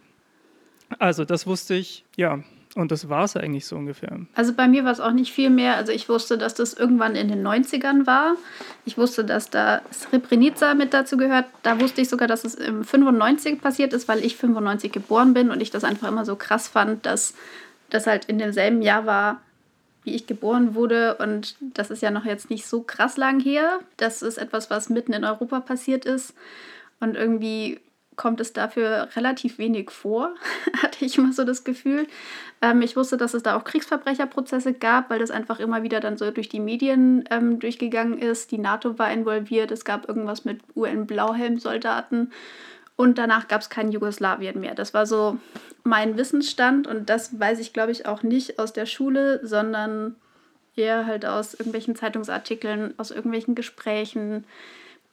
Also, 0.99 1.25
das 1.25 1.47
wusste 1.47 1.75
ich, 1.75 2.05
ja. 2.17 2.43
Und 2.75 2.91
das 2.91 3.09
war 3.09 3.25
es 3.25 3.37
eigentlich 3.37 3.67
so 3.67 3.77
ungefähr. 3.77 4.19
Also 4.35 4.53
bei 4.53 4.67
mir 4.67 4.85
war 4.85 4.91
es 4.91 4.99
auch 4.99 5.13
nicht 5.13 5.33
viel 5.33 5.49
mehr. 5.49 5.77
Also 5.77 5.93
ich 5.93 6.09
wusste, 6.09 6.37
dass 6.37 6.55
das 6.55 6.75
irgendwann 6.75 7.15
in 7.15 7.29
den 7.29 7.47
90ern 7.47 8.07
war. 8.07 8.35
Ich 8.85 8.99
wusste, 8.99 9.25
dass 9.25 9.49
da 9.49 9.81
Srebrenica 9.93 10.75
mit 10.75 10.93
dazu 10.93 11.17
gehört. 11.17 11.47
Da 11.63 11.81
wusste 11.81 12.01
ich 12.01 12.09
sogar, 12.09 12.27
dass 12.27 12.45
es 12.45 12.57
im 12.57 12.83
95 12.83 13.61
passiert 13.61 13.93
ist, 13.93 14.09
weil 14.09 14.25
ich 14.25 14.37
95 14.37 14.91
geboren 14.91 15.35
bin 15.35 15.51
und 15.51 15.61
ich 15.61 15.71
das 15.71 15.85
einfach 15.85 16.09
immer 16.09 16.25
so 16.25 16.35
krass 16.35 16.67
fand, 16.67 17.07
dass 17.07 17.35
das 17.91 18.09
halt 18.09 18.25
in 18.25 18.39
demselben 18.39 18.83
Jahr 18.83 19.07
war, 19.07 19.41
wie 20.03 20.17
ich 20.17 20.27
geboren 20.27 20.75
wurde. 20.75 21.15
Und 21.19 21.55
das 21.61 21.91
ist 21.91 22.03
ja 22.03 22.11
noch 22.11 22.25
jetzt 22.25 22.51
nicht 22.51 22.67
so 22.67 22.83
krass 22.83 23.17
lang 23.17 23.39
her. 23.39 23.79
Das 23.99 24.21
ist 24.21 24.37
etwas, 24.37 24.69
was 24.69 24.89
mitten 24.89 25.13
in 25.13 25.25
Europa 25.25 25.61
passiert 25.61 26.07
ist. 26.07 26.35
Und 26.99 27.15
irgendwie 27.15 27.81
kommt 28.17 28.41
es 28.41 28.53
dafür 28.53 29.09
relativ 29.17 29.59
wenig 29.59 29.91
vor, 29.91 30.35
hatte 30.83 31.05
ich 31.05 31.19
immer 31.19 31.33
so 31.33 31.45
das 31.45 31.65
Gefühl. 31.65 32.07
Ähm, 32.63 32.83
ich 32.83 32.97
wusste, 32.97 33.17
dass 33.17 33.35
es 33.35 33.43
da 33.43 33.57
auch 33.57 33.65
Kriegsverbrecherprozesse 33.65 34.73
gab, 34.75 35.11
weil 35.11 35.19
das 35.19 35.31
einfach 35.31 35.61
immer 35.61 35.83
wieder 35.83 36.01
dann 36.01 36.17
so 36.17 36.31
durch 36.31 36.49
die 36.49 36.61
Medien 36.61 37.25
ähm, 37.31 37.59
durchgegangen 37.59 38.19
ist. 38.19 38.51
Die 38.51 38.59
NATO 38.59 38.99
war 38.99 39.13
involviert, 39.13 39.71
es 39.71 39.85
gab 39.85 40.09
irgendwas 40.09 40.45
mit 40.45 40.61
UN-Blauhelm-Soldaten 40.77 42.33
und 42.97 43.19
danach 43.19 43.49
gab 43.49 43.61
es 43.61 43.71
kein 43.71 43.91
Jugoslawien 43.91 44.61
mehr. 44.61 44.75
Das 44.75 44.95
war 44.95 45.07
so 45.07 45.39
mein 45.83 46.17
Wissensstand 46.17 46.87
und 46.87 47.11
das 47.11 47.39
weiß 47.39 47.59
ich, 47.59 47.73
glaube 47.73 47.93
ich, 47.93 48.07
auch 48.07 48.23
nicht 48.23 48.59
aus 48.59 48.73
der 48.73 48.87
Schule, 48.87 49.41
sondern 49.47 50.17
eher 50.77 51.07
halt 51.07 51.27
aus 51.27 51.55
irgendwelchen 51.55 51.97
Zeitungsartikeln, 51.97 52.95
aus 52.99 53.11
irgendwelchen 53.11 53.55
Gesprächen 53.55 54.45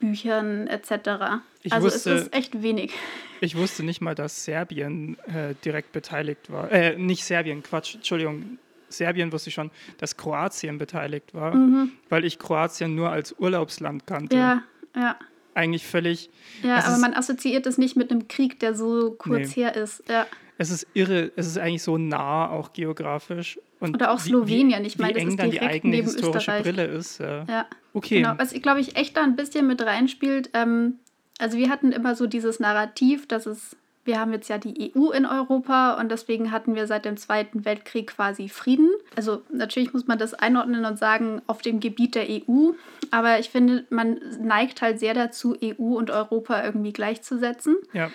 Büchern 0.02 0.68
etc. 0.68 1.42
Ich 1.64 1.72
also 1.72 1.88
wusste, 1.88 2.12
es 2.12 2.22
ist 2.24 2.34
echt 2.34 2.62
wenig. 2.62 2.92
Ich 3.40 3.56
wusste 3.56 3.84
nicht 3.84 4.02
mal, 4.02 4.14
dass 4.14 4.44
Serbien 4.44 5.18
äh, 5.28 5.56
direkt 5.64 5.94
beteiligt 5.94 6.52
war. 6.52 6.70
Äh, 6.72 6.98
nicht 6.98 7.24
Serbien, 7.24 7.64
Quatsch, 7.64 7.96
Entschuldigung. 7.96 8.60
Serbien 8.90 9.32
wusste 9.32 9.50
ich 9.50 9.54
schon, 9.54 9.72
dass 9.98 10.18
Kroatien 10.18 10.78
beteiligt 10.78 11.34
war, 11.34 11.56
mhm. 11.56 11.94
weil 12.10 12.26
ich 12.26 12.38
Kroatien 12.38 12.94
nur 12.94 13.10
als 13.10 13.34
Urlaubsland 13.40 14.06
kannte. 14.06 14.36
Ja, 14.36 14.64
ja. 14.96 15.16
Eigentlich 15.54 15.86
völlig. 15.86 16.30
Ja, 16.64 16.84
aber 16.84 16.98
man 16.98 17.14
assoziiert 17.14 17.66
es 17.66 17.78
nicht 17.78 17.96
mit 17.96 18.12
einem 18.12 18.28
Krieg, 18.28 18.60
der 18.60 18.74
so 18.74 19.12
kurz 19.12 19.56
nee. 19.56 19.64
her 19.64 19.76
ist. 19.76 20.04
Ja. 20.10 20.26
Es 20.62 20.70
ist 20.70 20.86
irre, 20.94 21.32
es 21.36 21.48
ist 21.48 21.58
eigentlich 21.58 21.82
so 21.82 21.98
nah 21.98 22.48
auch 22.48 22.72
geografisch. 22.72 23.60
Und 23.80 23.96
Oder 23.96 24.12
auch 24.12 24.20
Slowenien, 24.20 24.86
ich 24.86 25.00
meine, 25.00 25.14
das 25.14 25.24
ist 25.24 25.40
direkt 25.40 25.54
die 25.54 25.62
eigene 25.62 25.96
neben 25.96 26.08
historische 26.08 26.38
Österreich. 26.38 26.62
Brille 26.62 26.86
ist. 26.86 27.20
Ja. 27.20 27.46
ja. 27.50 27.66
Okay. 27.96 28.22
Genau, 28.22 28.36
was 28.38 28.54
ich 28.54 28.62
glaube 28.62 28.80
ich 28.80 28.96
echt 28.96 29.18
da 29.18 29.24
ein 29.24 29.36
bisschen 29.36 29.66
mit 29.66 29.82
reinspielt, 29.84 30.52
ähm, 30.54 31.00
also 31.40 31.58
wir 31.58 31.70
hatten 31.72 31.92
immer 31.92 32.14
so 32.14 32.28
dieses 32.28 32.60
Narrativ, 32.60 33.28
dass 33.28 33.48
es, 33.48 33.76
wir 34.06 34.20
haben 34.20 34.34
jetzt 34.34 34.50
ja 34.50 34.60
die 34.60 34.94
EU 34.96 35.10
in 35.10 35.26
Europa 35.26 36.00
und 36.00 36.12
deswegen 36.12 36.52
hatten 36.52 36.76
wir 36.76 36.86
seit 36.86 37.06
dem 37.06 37.18
Zweiten 37.18 37.66
Weltkrieg 37.66 38.16
quasi 38.16 38.48
Frieden. 38.48 38.92
Also 39.16 39.42
natürlich 39.52 39.94
muss 39.94 40.06
man 40.06 40.20
das 40.20 40.36
einordnen 40.36 40.86
und 40.86 41.00
sagen, 41.00 41.42
auf 41.48 41.64
dem 41.64 41.80
Gebiet 41.80 42.14
der 42.14 42.28
EU, 42.30 42.74
aber 43.10 43.40
ich 43.40 43.50
finde, 43.50 43.86
man 43.90 44.20
neigt 44.40 44.84
halt 44.84 45.00
sehr 45.00 45.16
dazu, 45.16 45.58
EU 45.60 45.98
und 45.98 46.12
Europa 46.12 46.64
irgendwie 46.64 46.94
gleichzusetzen. 46.94 47.78
Ja. 47.94 48.12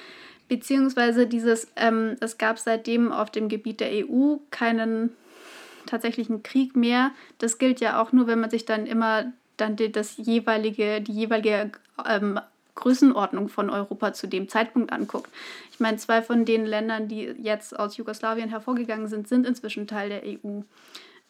Beziehungsweise 0.49 1.27
dieses, 1.27 1.69
ähm, 1.77 2.17
es 2.21 2.39
gab 2.39 2.59
seitdem 2.59 3.13
auf 3.13 3.31
dem 3.31 3.49
Gebiet 3.49 3.81
der 3.81 3.91
EU 3.91 4.37
keinen 4.51 5.11
tatsächlichen 5.87 6.43
Krieg 6.43 6.77
mehr. 6.77 7.11
Das 7.39 7.59
gilt 7.59 7.81
ja 7.81 8.01
auch 8.01 8.13
nur, 8.13 8.27
wenn 8.27 8.41
man 8.41 8.51
sich 8.51 8.65
dann 8.65 8.87
immer 8.87 9.33
dann 9.57 9.77
das 9.77 10.17
jeweilige, 10.19 11.01
die 11.01 11.13
jeweilige 11.13 11.71
ähm, 12.07 12.39
Größenordnung 12.75 13.49
von 13.49 13.71
Europa 13.71 14.13
zu 14.13 14.27
dem 14.27 14.49
Zeitpunkt 14.49 14.93
anguckt. 14.93 15.31
Ich 15.73 15.81
meine, 15.81 15.97
zwei 15.97 16.23
von 16.23 16.45
den 16.45 16.67
Ländern, 16.67 17.09
die 17.09 17.23
jetzt 17.23 17.79
aus 17.79 17.97
Jugoslawien 17.97 18.51
hervorgegangen 18.51 19.09
sind, 19.09 19.29
sind 19.29 19.47
inzwischen 19.47 19.87
Teil 19.87 20.11
der 20.11 20.23
EU. 20.25 20.61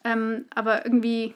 Ähm, 0.05 0.45
aber 0.55 0.85
irgendwie, 0.85 1.35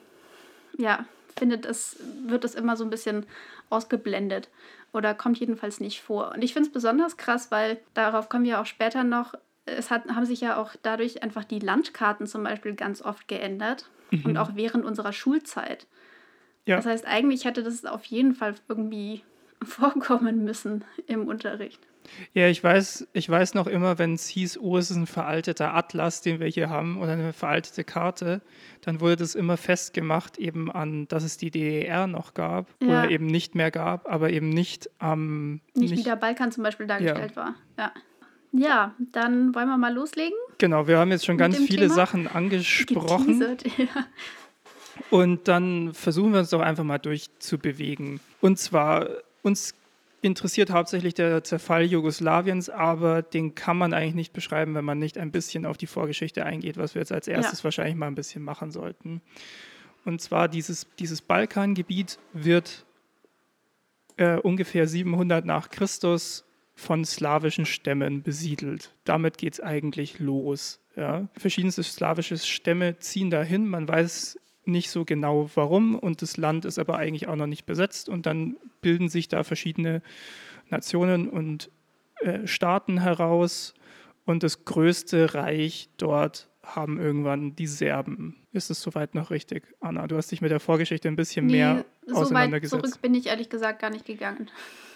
ja, 0.77 1.05
findet 1.37 1.65
es, 1.65 1.97
wird 2.25 2.43
das 2.43 2.55
immer 2.55 2.75
so 2.75 2.83
ein 2.83 2.89
bisschen 2.89 3.25
ausgeblendet 3.69 4.49
oder 4.93 5.13
kommt 5.13 5.39
jedenfalls 5.39 5.79
nicht 5.79 6.01
vor. 6.01 6.31
Und 6.33 6.43
ich 6.43 6.53
finde 6.53 6.67
es 6.67 6.73
besonders 6.73 7.17
krass, 7.17 7.51
weil 7.51 7.79
darauf 7.93 8.29
kommen 8.29 8.45
wir 8.45 8.59
auch 8.59 8.65
später 8.65 9.03
noch. 9.03 9.33
Es 9.65 9.89
hat, 9.89 10.07
haben 10.09 10.25
sich 10.25 10.41
ja 10.41 10.57
auch 10.57 10.75
dadurch 10.81 11.23
einfach 11.23 11.43
die 11.43 11.59
Landkarten 11.59 12.27
zum 12.27 12.43
Beispiel 12.43 12.73
ganz 12.73 13.01
oft 13.01 13.27
geändert 13.27 13.89
mhm. 14.09 14.25
und 14.25 14.37
auch 14.37 14.51
während 14.55 14.85
unserer 14.85 15.13
Schulzeit. 15.13 15.87
Ja. 16.65 16.75
Das 16.77 16.85
heißt, 16.85 17.05
eigentlich 17.07 17.45
hätte 17.45 17.63
das 17.63 17.85
auf 17.85 18.05
jeden 18.05 18.33
Fall 18.33 18.55
irgendwie 18.67 19.23
vorkommen 19.63 20.43
müssen 20.43 20.83
im 21.07 21.27
Unterricht. 21.27 21.79
Ja, 22.33 22.47
ich 22.47 22.63
weiß, 22.63 23.07
ich 23.13 23.29
weiß 23.29 23.53
noch 23.53 23.67
immer, 23.67 23.97
wenn 23.97 24.13
es 24.13 24.27
hieß, 24.27 24.59
oh, 24.59 24.77
es 24.77 24.91
ist 24.91 24.97
ein 24.97 25.07
veralteter 25.07 25.73
Atlas, 25.73 26.21
den 26.21 26.39
wir 26.39 26.47
hier 26.47 26.69
haben, 26.69 27.01
oder 27.01 27.13
eine 27.13 27.33
veraltete 27.33 27.83
Karte, 27.83 28.41
dann 28.81 29.01
wurde 29.01 29.17
das 29.17 29.35
immer 29.35 29.57
festgemacht 29.57 30.37
eben 30.37 30.71
an, 30.71 31.07
dass 31.07 31.23
es 31.23 31.37
die 31.37 31.51
DDR 31.51 32.07
noch 32.07 32.33
gab 32.33 32.67
ja. 32.81 32.87
oder 32.87 33.09
eben 33.11 33.27
nicht 33.27 33.55
mehr 33.55 33.71
gab, 33.71 34.09
aber 34.09 34.29
eben 34.29 34.49
nicht 34.49 34.89
am... 34.99 35.21
Ähm, 35.21 35.61
nicht, 35.73 35.91
nicht, 35.91 35.99
wie 35.99 36.03
der 36.03 36.15
Balkan 36.15 36.51
zum 36.51 36.63
Beispiel 36.63 36.87
dargestellt 36.87 37.33
ja. 37.35 37.35
war. 37.35 37.55
Ja. 37.77 37.91
Ja, 38.53 38.95
dann 38.99 39.55
wollen 39.55 39.69
wir 39.69 39.77
mal 39.77 39.93
loslegen. 39.93 40.37
Genau, 40.57 40.85
wir 40.85 40.97
haben 40.97 41.11
jetzt 41.11 41.25
schon 41.25 41.37
ganz 41.37 41.57
viele 41.57 41.83
Thema. 41.83 41.93
Sachen 41.93 42.27
angesprochen. 42.27 43.39
Geteasert, 43.39 43.65
ja. 43.77 44.05
Und 45.09 45.47
dann 45.47 45.93
versuchen 45.93 46.33
wir 46.33 46.39
uns 46.39 46.49
doch 46.49 46.59
einfach 46.59 46.83
mal 46.83 46.97
durchzubewegen. 46.97 48.19
Und 48.41 48.59
zwar, 48.59 49.07
uns 49.41 49.73
interessiert 50.21 50.69
hauptsächlich 50.69 51.13
der 51.13 51.43
Zerfall 51.43 51.83
Jugoslawiens, 51.83 52.69
aber 52.69 53.21
den 53.21 53.55
kann 53.55 53.77
man 53.77 53.93
eigentlich 53.93 54.15
nicht 54.15 54.33
beschreiben, 54.33 54.75
wenn 54.75 54.85
man 54.85 54.99
nicht 54.99 55.17
ein 55.17 55.31
bisschen 55.31 55.65
auf 55.65 55.77
die 55.77 55.87
Vorgeschichte 55.87 56.45
eingeht, 56.45 56.77
was 56.77 56.95
wir 56.95 57.01
jetzt 57.01 57.11
als 57.11 57.27
erstes 57.27 57.59
ja. 57.59 57.63
wahrscheinlich 57.65 57.95
mal 57.95 58.07
ein 58.07 58.15
bisschen 58.15 58.43
machen 58.43 58.71
sollten. 58.71 59.21
Und 60.05 60.21
zwar 60.21 60.47
dieses, 60.47 60.87
dieses 60.99 61.21
Balkangebiet 61.21 62.19
wird 62.33 62.85
äh, 64.17 64.37
ungefähr 64.37 64.87
700 64.87 65.45
nach 65.45 65.69
Christus 65.69 66.45
von 66.75 67.05
slawischen 67.05 67.65
Stämmen 67.65 68.23
besiedelt. 68.23 68.95
Damit 69.03 69.37
geht 69.37 69.53
es 69.53 69.59
eigentlich 69.59 70.19
los. 70.19 70.79
Ja. 70.95 71.27
Verschiedenste 71.37 71.83
slawische 71.83 72.37
Stämme 72.37 72.97
ziehen 72.99 73.29
dahin. 73.29 73.67
Man 73.67 73.87
weiß 73.87 74.39
nicht 74.65 74.89
so 74.91 75.05
genau 75.05 75.49
warum 75.55 75.95
und 75.95 76.21
das 76.21 76.37
Land 76.37 76.65
ist 76.65 76.79
aber 76.79 76.97
eigentlich 76.97 77.27
auch 77.27 77.35
noch 77.35 77.47
nicht 77.47 77.65
besetzt 77.65 78.09
und 78.09 78.25
dann 78.25 78.57
bilden 78.81 79.09
sich 79.09 79.27
da 79.27 79.43
verschiedene 79.43 80.01
Nationen 80.69 81.27
und 81.27 81.69
äh, 82.21 82.45
Staaten 82.47 82.99
heraus 82.99 83.73
und 84.25 84.43
das 84.43 84.65
größte 84.65 85.33
Reich 85.33 85.89
dort 85.97 86.47
haben 86.63 86.99
irgendwann 86.99 87.55
die 87.55 87.67
Serben. 87.67 88.37
Ist 88.51 88.69
es 88.69 88.81
soweit 88.81 89.15
noch 89.15 89.31
richtig, 89.31 89.63
Anna? 89.79 90.07
Du 90.07 90.15
hast 90.15 90.31
dich 90.31 90.41
mit 90.41 90.51
der 90.51 90.59
Vorgeschichte 90.59 91.07
ein 91.07 91.15
bisschen 91.15 91.47
nee, 91.47 91.53
mehr 91.53 91.85
so 92.05 92.15
auseinandergesetzt. 92.15 92.71
So 92.71 92.77
weit 92.77 92.85
zurück 92.85 93.01
bin 93.01 93.15
ich 93.15 93.27
ehrlich 93.27 93.49
gesagt 93.49 93.81
gar 93.81 93.89
nicht 93.89 94.05
gegangen. 94.05 94.49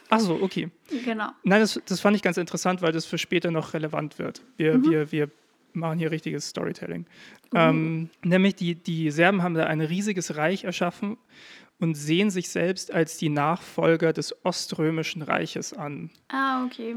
Ach 0.10 0.20
so, 0.20 0.36
okay. 0.42 0.70
Genau. 1.04 1.30
Nein, 1.44 1.62
das, 1.62 1.82
das 1.86 2.00
fand 2.00 2.16
ich 2.16 2.22
ganz 2.22 2.38
interessant, 2.38 2.82
weil 2.82 2.92
das 2.92 3.06
für 3.06 3.18
später 3.18 3.50
noch 3.50 3.74
relevant 3.74 4.20
wird. 4.20 4.44
Wir, 4.58 4.78
mhm. 4.78 4.90
wir, 4.90 5.12
wir 5.12 5.32
machen 5.76 6.00
hier 6.00 6.12
richtiges 6.12 6.50
Storytelling. 6.50 7.06
Mhm. 7.52 7.60
Ähm, 7.60 8.10
nämlich 8.24 8.56
die, 8.56 8.76
die 8.76 9.12
Serben 9.12 9.44
haben 9.44 9.54
da 9.54 9.66
ein 9.66 9.82
riesiges 9.82 10.36
Reich 10.36 10.64
erschaffen 10.64 11.18
und 11.80 11.96
sehen 11.96 12.30
sich 12.30 12.50
selbst 12.50 12.92
als 12.92 13.18
die 13.18 13.30
Nachfolger 13.30 14.14
des 14.14 14.46
Oströmischen 14.46 15.22
Reiches 15.22 15.74
an. 15.74 16.10
Ah, 16.30 16.66
okay. 16.66 16.96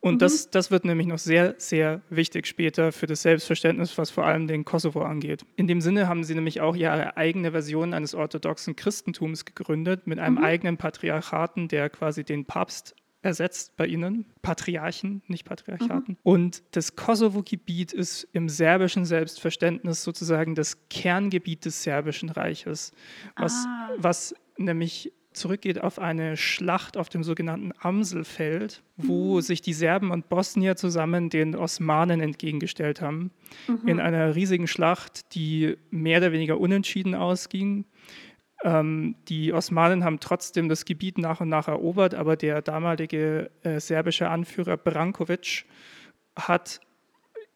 Und 0.00 0.14
mhm. 0.14 0.18
das, 0.18 0.50
das 0.50 0.70
wird 0.70 0.84
nämlich 0.84 1.08
noch 1.08 1.18
sehr, 1.18 1.54
sehr 1.58 2.02
wichtig 2.08 2.46
später 2.46 2.92
für 2.92 3.06
das 3.06 3.22
Selbstverständnis, 3.22 3.98
was 3.98 4.10
vor 4.10 4.24
allem 4.24 4.46
den 4.46 4.64
Kosovo 4.64 5.02
angeht. 5.02 5.44
In 5.56 5.66
dem 5.66 5.80
Sinne 5.80 6.08
haben 6.08 6.22
sie 6.22 6.34
nämlich 6.34 6.60
auch 6.60 6.76
ihre 6.76 7.16
eigene 7.16 7.50
Version 7.50 7.94
eines 7.94 8.14
orthodoxen 8.14 8.76
Christentums 8.76 9.44
gegründet, 9.44 10.06
mit 10.06 10.20
einem 10.20 10.36
mhm. 10.36 10.44
eigenen 10.44 10.76
Patriarchaten, 10.76 11.66
der 11.66 11.90
quasi 11.90 12.22
den 12.22 12.44
Papst 12.44 12.94
ersetzt 13.22 13.76
bei 13.76 13.86
ihnen. 13.86 14.26
Patriarchen, 14.42 15.22
nicht 15.26 15.44
Patriarchaten. 15.44 16.14
Mhm. 16.14 16.18
Und 16.22 16.62
das 16.72 16.96
Kosovo-Gebiet 16.96 17.92
ist 17.92 18.28
im 18.32 18.48
serbischen 18.48 19.04
Selbstverständnis 19.04 20.04
sozusagen 20.04 20.54
das 20.54 20.88
Kerngebiet 20.88 21.64
des 21.64 21.82
serbischen 21.82 22.28
Reiches, 22.28 22.92
was, 23.36 23.64
ah. 23.66 23.90
was 23.98 24.34
nämlich 24.56 25.12
zurückgeht 25.32 25.80
auf 25.80 25.98
eine 25.98 26.36
Schlacht 26.36 26.96
auf 26.96 27.08
dem 27.08 27.22
sogenannten 27.22 27.72
Amselfeld, 27.80 28.82
wo 28.96 29.36
mhm. 29.36 29.40
sich 29.40 29.62
die 29.62 29.72
Serben 29.72 30.10
und 30.10 30.28
Bosnier 30.28 30.76
zusammen 30.76 31.30
den 31.30 31.54
Osmanen 31.54 32.20
entgegengestellt 32.20 33.00
haben. 33.00 33.30
Mhm. 33.66 33.88
In 33.88 34.00
einer 34.00 34.34
riesigen 34.34 34.66
Schlacht, 34.66 35.34
die 35.34 35.76
mehr 35.90 36.18
oder 36.18 36.32
weniger 36.32 36.58
unentschieden 36.58 37.14
ausging. 37.14 37.84
Ähm, 38.64 39.14
die 39.28 39.52
Osmanen 39.52 40.04
haben 40.04 40.20
trotzdem 40.20 40.68
das 40.68 40.84
Gebiet 40.84 41.18
nach 41.18 41.40
und 41.40 41.48
nach 41.48 41.68
erobert, 41.68 42.14
aber 42.14 42.36
der 42.36 42.62
damalige 42.62 43.50
äh, 43.62 43.78
serbische 43.78 44.28
Anführer 44.28 44.76
Brankovic 44.76 45.64
hat 46.36 46.80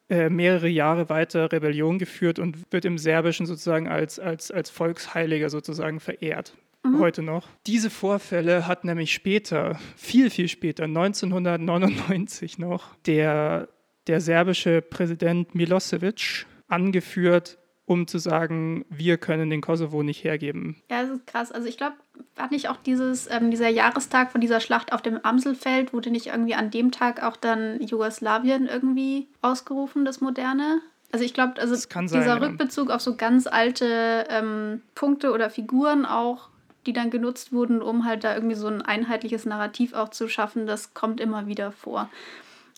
äh, 0.09 0.29
mehrere 0.29 0.69
Jahre 0.69 1.09
weiter 1.09 1.51
Rebellion 1.51 1.99
geführt 1.99 2.39
und 2.39 2.71
wird 2.71 2.85
im 2.85 2.99
Serbischen 2.99 3.47
sozusagen 3.47 3.89
als, 3.89 4.19
als, 4.19 4.51
als 4.51 4.71
Volksheiliger 4.71 5.51
sozusagen 5.51 6.01
verehrt. 6.01 6.57
Mhm. 6.85 6.99
Heute 6.99 7.23
noch. 7.23 7.49
Diese 7.67 7.91
Vorfälle 7.91 8.67
hat 8.67 8.85
nämlich 8.85 9.13
später, 9.13 9.79
viel, 9.97 10.31
viel 10.31 10.49
später, 10.49 10.85
1999 10.85 12.59
noch, 12.59 12.95
der, 13.07 13.69
der 14.07 14.21
serbische 14.21 14.83
Präsident 14.83 15.55
Milosevic 15.55 16.47
angeführt 16.69 17.59
um 17.85 18.07
zu 18.07 18.19
sagen, 18.19 18.85
wir 18.89 19.19
können 19.19 19.51
den 19.51 19.61
Kosovo 19.61 20.03
nicht 20.03 20.25
hergeben. 20.25 20.77
Ja, 20.91 21.03
das 21.03 21.11
ist 21.11 21.27
krass. 21.27 21.53
Also 21.53 21.69
ich 21.69 21.77
glaube, 21.77 21.97
war 22.37 22.51
nicht 22.51 22.69
auch 22.69 22.77
dieses, 22.77 23.29
ähm, 23.31 23.51
dieser 23.51 23.69
Jahrestag 23.69 24.33
von 24.33 24.41
dieser 24.41 24.61
Schlacht 24.61 24.93
auf 24.93 25.03
dem 25.03 25.19
Amselfeld, 25.25 25.93
wurde 25.93 26.11
nicht 26.11 26.29
irgendwie 26.29 26.55
an 26.55 26.71
dem 26.71 26.93
Tag 26.93 27.23
auch 27.23 27.37
dann 27.37 27.81
Jugoslawien 27.83 28.69
irgendwie 28.69 29.29
ausgerufen, 29.41 30.05
das 30.05 30.21
Moderne? 30.21 30.81
Also 31.13 31.25
ich 31.25 31.35
glaube, 31.35 31.61
also 31.61 31.75
dieser 31.75 32.23
sein, 32.23 32.43
Rückbezug 32.43 32.89
ja. 32.89 32.95
auf 32.95 33.03
so 33.03 33.17
ganz 33.17 33.47
alte 33.47 34.27
ähm, 34.31 34.81
Punkte 34.95 35.33
oder 35.33 35.51
Figuren 35.51 36.07
auch, 36.07 36.49
die 36.87 36.95
dann 36.95 37.11
genutzt 37.11 37.53
wurden, 37.53 37.83
um 37.83 38.07
halt 38.07 38.25
da 38.25 38.35
irgendwie 38.35 38.57
so 38.57 38.67
ein 38.67 38.81
einheitliches 38.81 39.45
Narrativ 39.45 39.93
auch 39.93 40.09
zu 40.09 40.29
schaffen, 40.29 40.67
das 40.67 40.95
kommt 40.95 41.21
immer 41.21 41.47
wieder 41.47 41.71
vor. 41.71 42.09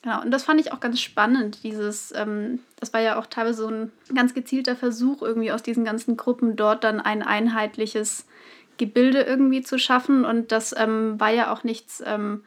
Genau, 0.05 0.21
und 0.21 0.31
das 0.31 0.45
fand 0.45 0.61
ich 0.61 0.71
auch 0.71 0.81
ganz 0.81 1.01
spannend, 1.01 1.65
dieses, 1.65 2.13
ähm, 2.15 2.61
das 2.79 2.93
war 2.93 3.01
ja 3.01 3.19
auch 3.19 3.25
teilweise 3.25 3.63
so 3.63 3.69
ein 3.69 3.91
ganz 4.15 4.35
gezielter 4.35 4.77
Versuch, 4.77 5.23
irgendwie 5.23 5.51
aus 5.51 5.63
diesen 5.63 5.83
ganzen 5.83 6.19
Gruppen 6.19 6.57
dort 6.57 6.85
dann 6.85 7.01
ein 7.01 7.23
einheitliches 7.23 8.27
Gebilde 8.77 9.23
irgendwie 9.23 9.63
zu 9.63 9.79
schaffen. 9.79 10.27
Und 10.27 10.53
das 10.53 10.75
ähm, 10.77 11.19
war 11.19 11.31
ja 11.31 11.51
auch 11.51 11.65
nichts, 11.65 12.03
ähm, 12.05 12.45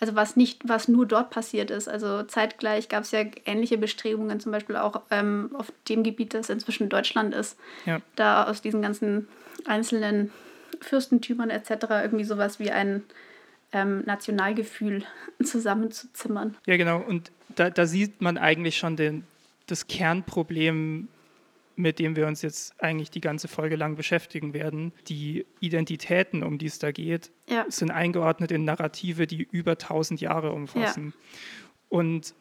also 0.00 0.16
was 0.16 0.34
nicht, 0.34 0.68
was 0.68 0.88
nur 0.88 1.06
dort 1.06 1.30
passiert 1.30 1.70
ist. 1.70 1.88
Also 1.88 2.24
zeitgleich 2.24 2.88
gab 2.88 3.04
es 3.04 3.12
ja 3.12 3.20
ähnliche 3.44 3.78
Bestrebungen, 3.78 4.40
zum 4.40 4.50
Beispiel 4.50 4.74
auch 4.74 5.02
ähm, 5.12 5.50
auf 5.52 5.72
dem 5.88 6.02
Gebiet, 6.02 6.34
das 6.34 6.50
inzwischen 6.50 6.88
Deutschland 6.88 7.36
ist, 7.36 7.56
ja. 7.86 8.00
da 8.16 8.48
aus 8.48 8.62
diesen 8.62 8.82
ganzen 8.82 9.28
einzelnen 9.64 10.32
Fürstentümern 10.80 11.50
etc. 11.50 11.70
irgendwie 12.02 12.24
sowas 12.24 12.58
wie 12.58 12.72
ein 12.72 13.04
ähm, 13.72 14.02
Nationalgefühl 14.04 15.04
zusammenzuzimmern. 15.42 16.56
Ja, 16.66 16.76
genau. 16.76 17.00
Und 17.00 17.30
da, 17.56 17.70
da 17.70 17.86
sieht 17.86 18.20
man 18.20 18.38
eigentlich 18.38 18.76
schon 18.76 18.96
den, 18.96 19.24
das 19.66 19.86
Kernproblem, 19.86 21.08
mit 21.76 21.98
dem 21.98 22.16
wir 22.16 22.26
uns 22.26 22.42
jetzt 22.42 22.80
eigentlich 22.82 23.10
die 23.10 23.20
ganze 23.20 23.48
Folge 23.48 23.76
lang 23.76 23.96
beschäftigen 23.96 24.52
werden. 24.52 24.92
Die 25.08 25.46
Identitäten, 25.60 26.42
um 26.42 26.58
die 26.58 26.66
es 26.66 26.78
da 26.78 26.92
geht, 26.92 27.30
ja. 27.48 27.64
sind 27.68 27.90
eingeordnet 27.90 28.50
in 28.52 28.64
Narrative, 28.64 29.26
die 29.26 29.42
über 29.50 29.72
1000 29.72 30.20
Jahre 30.20 30.52
umfassen. 30.52 31.14
Ja. 31.16 31.58
Und 31.88 32.34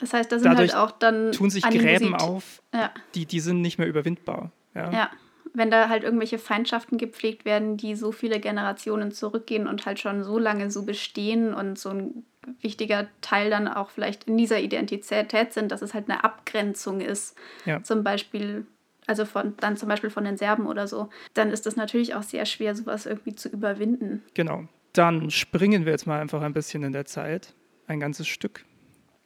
das 0.00 0.12
heißt, 0.12 0.30
da 0.30 0.38
sind 0.38 0.56
halt 0.56 0.74
auch 0.74 0.92
dann 0.92 1.32
tun 1.32 1.50
sich 1.50 1.64
Gräben 1.64 2.14
auf, 2.14 2.62
ja. 2.72 2.92
die, 3.14 3.26
die 3.26 3.40
sind 3.40 3.62
nicht 3.62 3.78
mehr 3.78 3.88
überwindbar. 3.88 4.52
Ja. 4.74 5.10
Wenn 5.54 5.70
da 5.70 5.88
halt 5.88 6.04
irgendwelche 6.04 6.38
Feindschaften 6.38 6.98
gepflegt 6.98 7.44
werden, 7.44 7.76
die 7.76 7.94
so 7.94 8.12
viele 8.12 8.40
Generationen 8.40 9.12
zurückgehen 9.12 9.66
und 9.66 9.86
halt 9.86 9.98
schon 9.98 10.24
so 10.24 10.38
lange 10.38 10.70
so 10.70 10.84
bestehen 10.84 11.54
und 11.54 11.78
so 11.78 11.90
ein 11.90 12.24
wichtiger 12.60 13.08
Teil 13.20 13.50
dann 13.50 13.68
auch 13.68 13.90
vielleicht 13.90 14.24
in 14.24 14.36
dieser 14.36 14.60
Identität 14.60 15.52
sind, 15.52 15.70
dass 15.70 15.82
es 15.82 15.94
halt 15.94 16.08
eine 16.08 16.24
Abgrenzung 16.24 17.00
ist. 17.00 17.36
Ja. 17.66 17.82
Zum 17.82 18.04
Beispiel, 18.04 18.66
also 19.06 19.24
von, 19.24 19.54
dann 19.58 19.76
zum 19.76 19.88
Beispiel 19.88 20.10
von 20.10 20.24
den 20.24 20.36
Serben 20.36 20.66
oder 20.66 20.86
so, 20.86 21.10
dann 21.34 21.50
ist 21.50 21.66
das 21.66 21.76
natürlich 21.76 22.14
auch 22.14 22.22
sehr 22.22 22.46
schwer, 22.46 22.74
sowas 22.74 23.06
irgendwie 23.06 23.34
zu 23.34 23.48
überwinden. 23.48 24.22
Genau. 24.34 24.64
Dann 24.92 25.30
springen 25.30 25.84
wir 25.84 25.92
jetzt 25.92 26.06
mal 26.06 26.20
einfach 26.20 26.42
ein 26.42 26.54
bisschen 26.54 26.82
in 26.82 26.92
der 26.92 27.04
Zeit. 27.04 27.54
Ein 27.86 28.00
ganzes 28.00 28.26
Stück. 28.26 28.64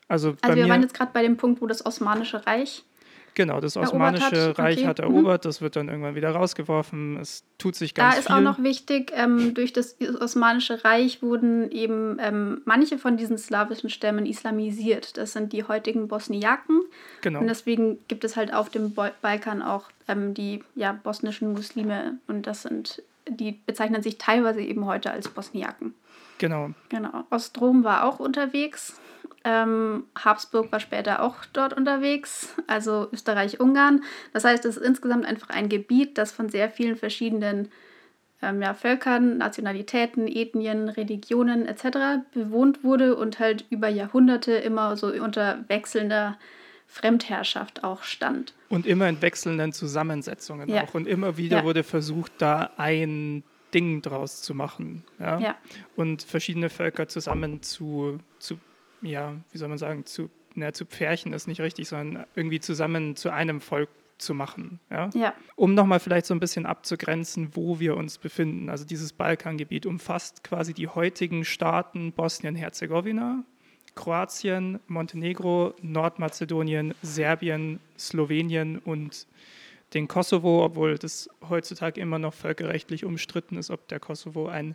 Also, 0.09 0.35
also 0.43 0.57
wir 0.57 0.69
waren 0.69 0.83
jetzt 0.83 0.95
gerade 0.95 1.13
bei 1.13 1.23
dem 1.23 1.37
Punkt, 1.37 1.63
wo 1.63 1.67
das 1.67 1.87
Osmanische 1.87 2.47
Reich 2.47 2.85
Genau, 3.35 3.61
das 3.61 3.77
Osmanische 3.77 4.49
hat. 4.49 4.59
Reich 4.59 4.79
okay. 4.79 4.87
hat 4.87 4.99
mhm. 4.99 5.05
erobert, 5.05 5.45
mhm. 5.45 5.49
das 5.49 5.61
wird 5.61 5.77
dann 5.77 5.89
irgendwann 5.89 6.15
wieder 6.15 6.31
rausgeworfen. 6.31 7.19
Es 7.19 7.45
tut 7.59 7.75
sich 7.75 7.95
ganz 7.95 8.15
viel. 8.15 8.15
Da 8.15 8.21
ist 8.21 8.27
viel. 8.27 8.37
auch 8.37 8.41
noch 8.41 8.63
wichtig, 8.63 9.13
ähm, 9.15 9.55
durch 9.55 9.73
das 9.73 9.97
Osmanische 10.21 10.85
Reich 10.85 11.23
wurden 11.23 11.71
eben 11.71 12.19
ähm, 12.21 12.61
manche 12.65 12.99
von 12.99 13.17
diesen 13.17 13.39
slawischen 13.39 13.91
Stämmen 13.91 14.27
islamisiert. 14.27 15.17
Das 15.17 15.33
sind 15.33 15.53
die 15.53 15.65
heutigen 15.65 16.09
Bosniaken. 16.09 16.83
Genau. 17.23 17.41
Und 17.41 17.47
deswegen 17.47 17.99
gibt 18.09 18.25
es 18.25 18.37
halt 18.37 18.53
auf 18.53 18.69
dem 18.69 18.95
Balkan 18.95 19.63
auch 19.63 19.85
ähm, 20.09 20.35
die 20.35 20.63
ja, 20.75 20.93
bosnischen 20.93 21.53
Muslime 21.53 22.19
und 22.27 22.47
das 22.47 22.63
sind, 22.63 23.03
die 23.29 23.59
bezeichnen 23.67 24.03
sich 24.03 24.19
teilweise 24.19 24.61
eben 24.61 24.87
heute 24.87 25.11
als 25.11 25.29
Bosniaken. 25.29 25.95
Genau. 26.43 26.71
Genau. 26.89 27.25
Ostrom 27.31 27.85
war 27.85 28.05
auch 28.05 28.19
unterwegs 28.19 29.01
ähm, 29.45 30.05
Habsburg 30.17 30.71
war 30.71 30.81
später 30.81 31.23
auch 31.23 31.45
dort 31.53 31.73
unterwegs, 31.73 32.55
also 32.67 33.09
Österreich-Ungarn. 33.13 34.03
Das 34.33 34.45
heißt, 34.45 34.65
es 34.65 34.77
ist 34.77 34.87
insgesamt 34.87 35.27
einfach 35.27 35.51
ein 35.51 35.69
Gebiet, 35.69 36.19
das 36.19 36.33
von 36.33 36.49
sehr 36.49 36.71
vielen 36.71 36.97
verschiedenen 36.97 37.69
ähm, 38.41 38.63
ja, 38.63 38.75
Völkern, 38.75 39.39
Nationalitäten, 39.39 40.29
Ethnien, 40.29 40.89
Religionen 40.89 41.67
etc. 41.67 42.25
bewohnt 42.33 42.85
wurde 42.85 43.17
und 43.17 43.39
halt 43.41 43.65
über 43.71 43.89
Jahrhunderte 43.89 44.53
immer 44.53 44.97
so 44.97 45.09
unter 45.09 45.65
wechselnder 45.69 46.39
Fremdherrschaft 46.87 47.85
auch 47.85 48.03
stand. 48.03 48.55
Und 48.69 48.87
immer 48.87 49.09
in 49.09 49.23
wechselnden 49.23 49.73
Zusammensetzungen 49.73 50.69
ja. 50.69 50.85
auch. 50.85 50.95
Und 50.95 51.09
immer 51.09 51.37
wieder 51.37 51.59
ja. 51.59 51.65
wurde 51.65 51.83
versucht, 51.83 52.33
da 52.39 52.71
ein 52.77 53.43
Ding 53.75 54.03
draus 54.03 54.43
zu 54.43 54.55
machen. 54.55 55.05
Ja? 55.19 55.39
ja? 55.39 55.57
Und 55.97 56.23
verschiedene 56.23 56.71
Völker 56.71 57.09
zusammen 57.09 57.63
zu, 57.63 58.19
zu 58.39 58.59
ja, 59.03 59.35
wie 59.51 59.59
soll 59.59 59.69
man 59.69 59.79
sagen, 59.79 60.05
zu, 60.07 60.31
na, 60.55 60.73
zu 60.73 60.87
pferchen 60.87 61.33
ist 61.33 61.47
nicht 61.47 61.61
richtig, 61.61 61.89
sondern 61.89 62.27
irgendwie 62.35 62.61
zusammen 62.61 63.17
zu 63.17 63.31
einem 63.31 63.61
Volk 63.61 63.89
zu 64.19 64.35
machen. 64.35 64.81
Ja? 64.91 65.11
ja. 65.15 65.35
Um 65.57 65.75
nochmal 65.75 66.01
vielleicht 66.01 66.27
so 66.27 66.35
ein 66.35 66.41
bisschen 66.41 66.65
abzugrenzen, 66.65 67.51
wo 67.55 67.81
wir 67.81 67.97
uns 67.97 68.19
befinden. 68.19 68.71
Also 68.71 68.85
dieses 68.85 69.13
Balkangebiet 69.13 69.87
umfasst 69.87 70.45
quasi 70.45 70.73
die 70.73 70.89
heutigen 70.89 71.45
Staaten 71.45 72.13
Bosnien-Herzegowina, 72.13 73.45
Kroatien, 73.95 74.79
Montenegro, 74.87 75.75
Nordmazedonien, 75.83 76.95
Serbien, 77.03 77.81
Slowenien 77.99 78.79
und 78.79 79.27
den 79.95 80.09
Kosovo, 80.09 80.65
obwohl 80.65 80.99
das 80.99 81.29
heutzutage 81.49 82.01
immer 82.01 82.19
noch 82.19 82.35
völkerrechtlich 82.35 83.05
umstritten 83.05 83.57
ist, 83.57 83.71
ob 83.71 83.89
der 83.89 84.01
Kosovo 84.01 84.47
ein 84.47 84.75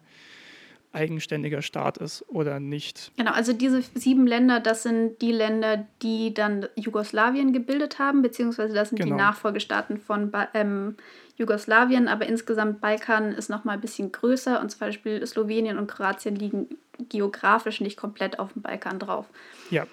eigenständiger 0.94 1.62
Staat 1.62 1.98
ist 1.98 2.24
oder 2.28 2.60
nicht. 2.60 3.12
Genau, 3.18 3.32
also 3.32 3.54
diese 3.54 3.82
sieben 3.94 4.26
Länder, 4.26 4.60
das 4.60 4.84
sind 4.84 5.22
die 5.22 5.32
Länder, 5.32 5.86
die 6.02 6.34
dann 6.34 6.68
Jugoslawien 6.76 7.54
gebildet 7.54 8.00
haben, 8.00 8.22
beziehungsweise 8.22 8.74
das 8.74 8.90
sind 8.90 9.00
genau. 9.00 9.16
die 9.16 9.22
Nachfolgestaaten 9.22 9.98
von 10.00 10.32
ähm, 10.54 10.96
Jugoslawien, 11.36 12.08
aber 12.08 12.26
insgesamt 12.26 12.82
Balkan 12.82 13.34
ist 13.34 13.50
nochmal 13.50 13.76
ein 13.76 13.82
bisschen 13.82 14.12
größer 14.12 14.60
und 14.60 14.72
zum 14.72 14.80
Beispiel 14.80 15.26
Slowenien 15.26 15.78
und 15.78 15.88
Kroatien 15.88 16.36
liegen 16.36 16.68
geografisch 17.10 17.80
nicht 17.82 17.98
komplett 17.98 18.40
auf 18.40 18.54
dem 18.54 18.64
Balkan 18.64 18.98
drauf. 18.98 19.28
Ja. 19.70 19.86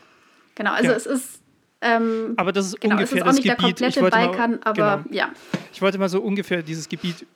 Genau, 0.55 0.73
also 0.73 0.91
ja. 0.91 0.97
es 0.97 1.07
ist 1.07 1.44
ähm, 1.85 2.35
aber 2.37 2.53
das 2.53 2.67
ist 2.67 2.81
genau, 2.81 2.95
ungefähr 2.95 3.19
es 3.19 3.21
ist 3.21 3.23
auch 3.23 3.27
das 3.27 3.37
nicht 3.37 3.59
Gebiet. 3.59 3.81
der 3.81 3.93
komplette 3.93 4.11
Balkan, 4.11 4.51
mal, 4.53 4.61
aber 4.65 5.05
genau. 5.05 5.15
ja. 5.15 5.31
Ich 5.73 5.83
wollte 5.83 5.99
mal 5.99 6.09
so 6.09 6.21
ungefähr 6.21 6.63
dieses 6.63 6.89
Gebiet 6.89 7.27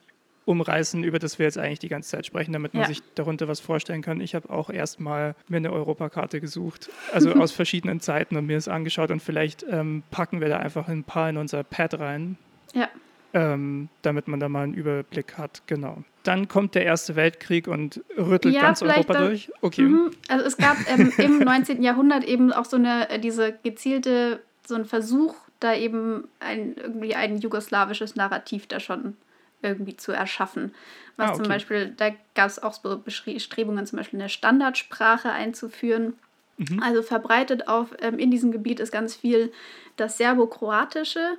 umreißen, 0.47 1.05
über 1.05 1.19
das 1.19 1.39
wir 1.39 1.45
jetzt 1.45 1.59
eigentlich 1.59 1.79
die 1.79 1.89
ganze 1.89 2.09
Zeit 2.09 2.25
sprechen, 2.25 2.55
damit 2.55 2.73
man 2.73 2.85
ja. 2.85 2.89
sich 2.89 3.03
darunter 3.15 3.47
was 3.49 3.61
vorstellen 3.61 4.01
kann. 4.01 4.21
Ich 4.21 4.35
habe 4.35 4.49
auch 4.49 4.71
erstmal 4.71 5.35
mir 5.47 5.59
eine 5.59 5.71
Europakarte 5.71 6.41
gesucht, 6.41 6.89
also 7.13 7.33
aus 7.35 7.53
verschiedenen 7.53 8.01
Zeiten 8.01 8.37
und 8.37 8.47
mir 8.47 8.57
es 8.57 8.67
angeschaut 8.67 9.11
und 9.11 9.21
vielleicht 9.21 9.67
ähm, 9.71 10.03
packen 10.11 10.41
wir 10.41 10.49
da 10.49 10.59
einfach 10.59 10.89
ein 10.89 11.05
paar 11.05 11.29
in 11.29 11.37
unser 11.37 11.63
Pad 11.65 12.01
rein. 12.01 12.39
Ja. 12.73 12.89
Ähm, 13.35 13.91
damit 14.01 14.27
man 14.27 14.41
da 14.41 14.49
mal 14.49 14.63
einen 14.63 14.73
Überblick 14.73 15.37
hat, 15.37 15.63
genau. 15.67 16.03
Dann 16.29 16.47
kommt 16.47 16.75
der 16.75 16.85
Erste 16.85 17.17
Weltkrieg 17.17 17.69
und 17.69 18.05
rüttelt 18.19 18.55
ja, 18.55 18.61
ganz 18.61 18.83
Europa 18.83 19.15
dann, 19.15 19.29
durch. 19.29 19.51
Okay. 19.63 19.81
Mhm, 19.81 20.11
also 20.29 20.45
es 20.45 20.59
gab 20.59 20.77
ähm, 20.87 21.11
im 21.19 21.39
19. 21.39 21.83
Jahrhundert 21.83 22.23
eben 22.23 22.53
auch 22.53 22.67
so 22.67 22.77
eine, 22.77 23.09
äh, 23.09 23.19
diese 23.19 23.55
gezielte, 23.63 24.41
so 24.67 24.75
ein 24.75 24.85
Versuch, 24.85 25.35
da 25.59 25.75
eben 25.75 26.29
ein, 26.39 26.77
irgendwie 26.77 27.15
ein 27.15 27.39
jugoslawisches 27.39 28.15
Narrativ 28.15 28.67
da 28.67 28.79
schon 28.79 29.17
irgendwie 29.63 29.97
zu 29.97 30.13
erschaffen. 30.13 30.75
Was 31.17 31.31
ah, 31.31 31.33
okay. 31.33 31.43
zum 31.43 31.49
Beispiel, 31.49 31.95
da 31.97 32.11
gab 32.35 32.49
es 32.49 32.63
auch 32.63 32.75
so 32.75 32.99
Bestrebungen, 32.99 33.87
zum 33.87 33.97
Beispiel 33.97 34.21
eine 34.21 34.29
Standardsprache 34.29 35.33
einzuführen. 35.33 36.13
Mhm. 36.59 36.83
Also 36.83 37.03
verbreitet 37.03 37.69
auf, 37.69 37.95
ähm, 38.03 38.19
in 38.19 38.31
diesem 38.31 38.53
Gebiet 38.53 38.81
ist 38.81 38.93
ganz 38.93 39.17
viel 39.17 39.51
das 39.97 40.19
Serbo-Kroatische. 40.19 41.39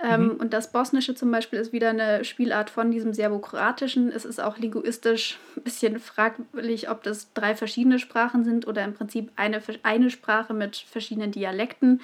Ähm, 0.00 0.24
mhm. 0.24 0.30
Und 0.36 0.52
das 0.52 0.70
Bosnische 0.70 1.16
zum 1.16 1.32
Beispiel 1.32 1.58
ist 1.58 1.72
wieder 1.72 1.90
eine 1.90 2.24
Spielart 2.24 2.70
von 2.70 2.92
diesem 2.92 3.12
Serbo-Kroatischen. 3.12 4.12
Es 4.12 4.24
ist 4.24 4.40
auch 4.40 4.56
linguistisch 4.56 5.38
ein 5.56 5.62
bisschen 5.62 5.98
fraglich, 5.98 6.88
ob 6.88 7.02
das 7.02 7.32
drei 7.32 7.56
verschiedene 7.56 7.98
Sprachen 7.98 8.44
sind 8.44 8.68
oder 8.68 8.84
im 8.84 8.94
Prinzip 8.94 9.32
eine, 9.34 9.60
eine 9.82 10.10
Sprache 10.10 10.54
mit 10.54 10.76
verschiedenen 10.76 11.32
Dialekten. 11.32 12.00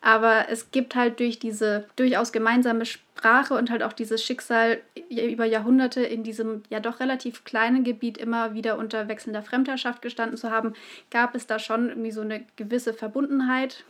Aber 0.00 0.48
es 0.50 0.72
gibt 0.72 0.96
halt 0.96 1.20
durch 1.20 1.38
diese 1.38 1.86
durchaus 1.94 2.32
gemeinsame 2.32 2.84
Sprache 2.84 3.54
und 3.54 3.70
halt 3.70 3.84
auch 3.84 3.92
dieses 3.92 4.24
Schicksal 4.24 4.80
über 5.08 5.44
Jahrhunderte 5.44 6.02
in 6.02 6.24
diesem 6.24 6.64
ja 6.68 6.80
doch 6.80 6.98
relativ 6.98 7.44
kleinen 7.44 7.84
Gebiet 7.84 8.18
immer 8.18 8.54
wieder 8.54 8.76
unter 8.76 9.06
wechselnder 9.06 9.42
Fremdherrschaft 9.42 10.02
gestanden 10.02 10.36
zu 10.36 10.50
haben, 10.50 10.74
gab 11.10 11.36
es 11.36 11.46
da 11.46 11.60
schon 11.60 11.88
irgendwie 11.90 12.10
so 12.10 12.22
eine 12.22 12.44
gewisse 12.56 12.92
Verbundenheit 12.92 13.84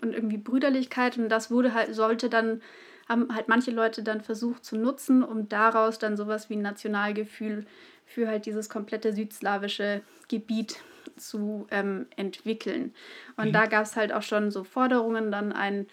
und 0.00 0.14
irgendwie 0.14 0.38
Brüderlichkeit 0.38 1.18
und 1.18 1.28
das 1.28 1.50
wurde 1.50 1.74
halt, 1.74 1.94
sollte 1.94 2.28
dann 2.28 2.60
haben 3.08 3.34
halt 3.34 3.48
manche 3.48 3.70
Leute 3.70 4.02
dann 4.02 4.20
versucht 4.20 4.64
zu 4.64 4.76
nutzen, 4.76 5.22
um 5.22 5.48
daraus 5.48 5.98
dann 5.98 6.16
sowas 6.16 6.50
wie 6.50 6.56
ein 6.56 6.62
Nationalgefühl 6.62 7.66
für 8.06 8.28
halt 8.28 8.46
dieses 8.46 8.68
komplette 8.68 9.12
südslawische 9.12 10.02
Gebiet 10.28 10.76
zu 11.16 11.66
ähm, 11.70 12.06
entwickeln. 12.16 12.94
Und 13.36 13.48
mhm. 13.48 13.52
da 13.52 13.66
gab 13.66 13.84
es 13.84 13.96
halt 13.96 14.12
auch 14.12 14.22
schon 14.22 14.50
so 14.50 14.64
Forderungen, 14.64 15.30
dann 15.30 15.52
ein, 15.52 15.86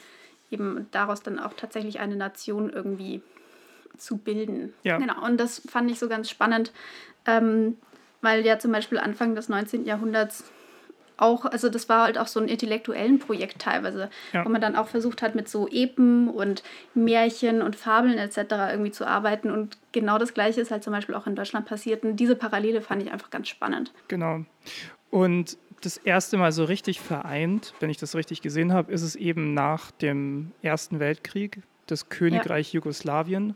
eben 0.49 0.87
daraus 0.91 1.21
dann 1.21 1.39
auch 1.39 1.53
tatsächlich 1.53 1.99
eine 1.99 2.15
Nation 2.15 2.69
irgendwie 2.69 3.21
zu 3.97 4.17
bilden. 4.17 4.73
Ja. 4.83 4.97
Genau, 4.97 5.23
und 5.25 5.37
das 5.37 5.61
fand 5.69 5.91
ich 5.91 5.99
so 5.99 6.07
ganz 6.07 6.29
spannend, 6.29 6.71
ähm, 7.25 7.77
weil 8.21 8.45
ja 8.45 8.59
zum 8.59 8.71
Beispiel 8.71 8.97
Anfang 8.97 9.35
des 9.35 9.49
19. 9.49 9.85
Jahrhunderts 9.85 10.51
auch, 11.17 11.45
also 11.45 11.69
das 11.69 11.89
war 11.89 12.05
halt 12.05 12.17
auch 12.17 12.27
so 12.27 12.39
ein 12.39 12.47
intellektuellen 12.47 13.19
Projekt 13.19 13.59
teilweise, 13.59 14.09
ja. 14.33 14.45
wo 14.45 14.49
man 14.49 14.61
dann 14.61 14.75
auch 14.75 14.87
versucht 14.87 15.21
hat, 15.21 15.35
mit 15.35 15.47
so 15.47 15.67
Epen 15.67 16.29
und 16.29 16.63
Märchen 16.93 17.61
und 17.61 17.75
Fabeln 17.75 18.17
etc. 18.17 18.37
irgendwie 18.71 18.91
zu 18.91 19.05
arbeiten. 19.05 19.51
Und 19.51 19.77
genau 19.91 20.17
das 20.17 20.33
Gleiche 20.33 20.61
ist 20.61 20.71
halt 20.71 20.83
zum 20.83 20.93
Beispiel 20.93 21.15
auch 21.15 21.27
in 21.27 21.35
Deutschland 21.35 21.65
passiert. 21.65 22.03
Und 22.03 22.17
diese 22.17 22.35
Parallele 22.35 22.81
fand 22.81 23.03
ich 23.03 23.11
einfach 23.11 23.29
ganz 23.29 23.47
spannend. 23.47 23.91
Genau. 24.07 24.45
Und 25.09 25.57
das 25.81 25.97
erste 25.97 26.37
Mal 26.37 26.51
so 26.51 26.63
richtig 26.63 26.99
vereint, 26.99 27.73
wenn 27.79 27.89
ich 27.89 27.97
das 27.97 28.15
richtig 28.15 28.41
gesehen 28.41 28.73
habe, 28.73 28.91
ist 28.91 29.01
es 29.01 29.15
eben 29.15 29.53
nach 29.53 29.91
dem 29.91 30.51
Ersten 30.61 30.99
Weltkrieg, 30.99 31.61
das 31.87 32.09
Königreich 32.09 32.73
ja. 32.73 32.77
Jugoslawien, 32.77 33.55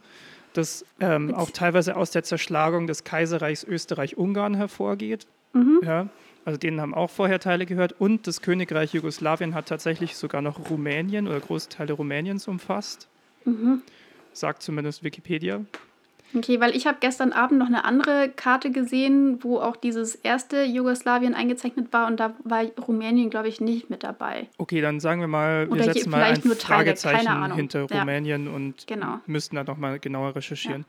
das 0.53 0.85
ähm, 0.99 1.33
auch 1.33 1.51
teilweise 1.51 1.95
aus 1.95 2.11
der 2.11 2.23
Zerschlagung 2.23 2.87
des 2.87 3.03
Kaiserreichs 3.03 3.63
Österreich-Ungarn 3.63 4.55
hervorgeht. 4.55 5.27
Mhm. 5.53 5.79
Ja, 5.83 6.09
also 6.45 6.59
denen 6.59 6.79
haben 6.79 6.93
auch 6.93 7.09
vorher 7.09 7.39
Teile 7.39 7.65
gehört. 7.65 7.95
Und 7.99 8.27
das 8.27 8.41
Königreich 8.41 8.93
Jugoslawien 8.93 9.55
hat 9.55 9.67
tatsächlich 9.67 10.15
sogar 10.15 10.41
noch 10.41 10.69
Rumänien 10.69 11.27
oder 11.27 11.39
große 11.39 11.69
Teile 11.69 11.93
Rumäniens 11.93 12.47
umfasst. 12.47 13.09
Mhm. 13.43 13.81
Sagt 14.31 14.61
zumindest 14.61 15.03
Wikipedia. 15.03 15.61
Okay, 16.35 16.59
weil 16.59 16.75
ich 16.75 16.85
habe 16.85 16.97
gestern 16.99 17.31
Abend 17.31 17.59
noch 17.59 17.67
eine 17.67 17.85
andere 17.85 18.29
Karte 18.29 18.71
gesehen, 18.71 19.43
wo 19.43 19.59
auch 19.59 19.75
dieses 19.75 20.15
erste 20.15 20.63
Jugoslawien 20.63 21.33
eingezeichnet 21.33 21.93
war 21.93 22.07
und 22.07 22.19
da 22.19 22.33
war 22.43 22.65
Rumänien, 22.87 23.29
glaube 23.29 23.47
ich, 23.47 23.61
nicht 23.61 23.89
mit 23.89 24.03
dabei. 24.03 24.47
Okay, 24.57 24.81
dann 24.81 24.99
sagen 24.99 25.21
wir 25.21 25.27
mal, 25.27 25.67
wir 25.67 25.73
Oder 25.73 25.83
setzen 25.85 26.09
mal 26.09 26.23
ein 26.23 26.41
Fragezeichen 26.41 27.53
hinter 27.53 27.83
Rumänien 27.83 28.47
ja. 28.47 28.51
und 28.51 28.85
genau. 28.85 29.19
müssten 29.27 29.55
da 29.55 29.63
nochmal 29.63 29.99
genauer 29.99 30.35
recherchieren. 30.35 30.81
Ja. 30.81 30.87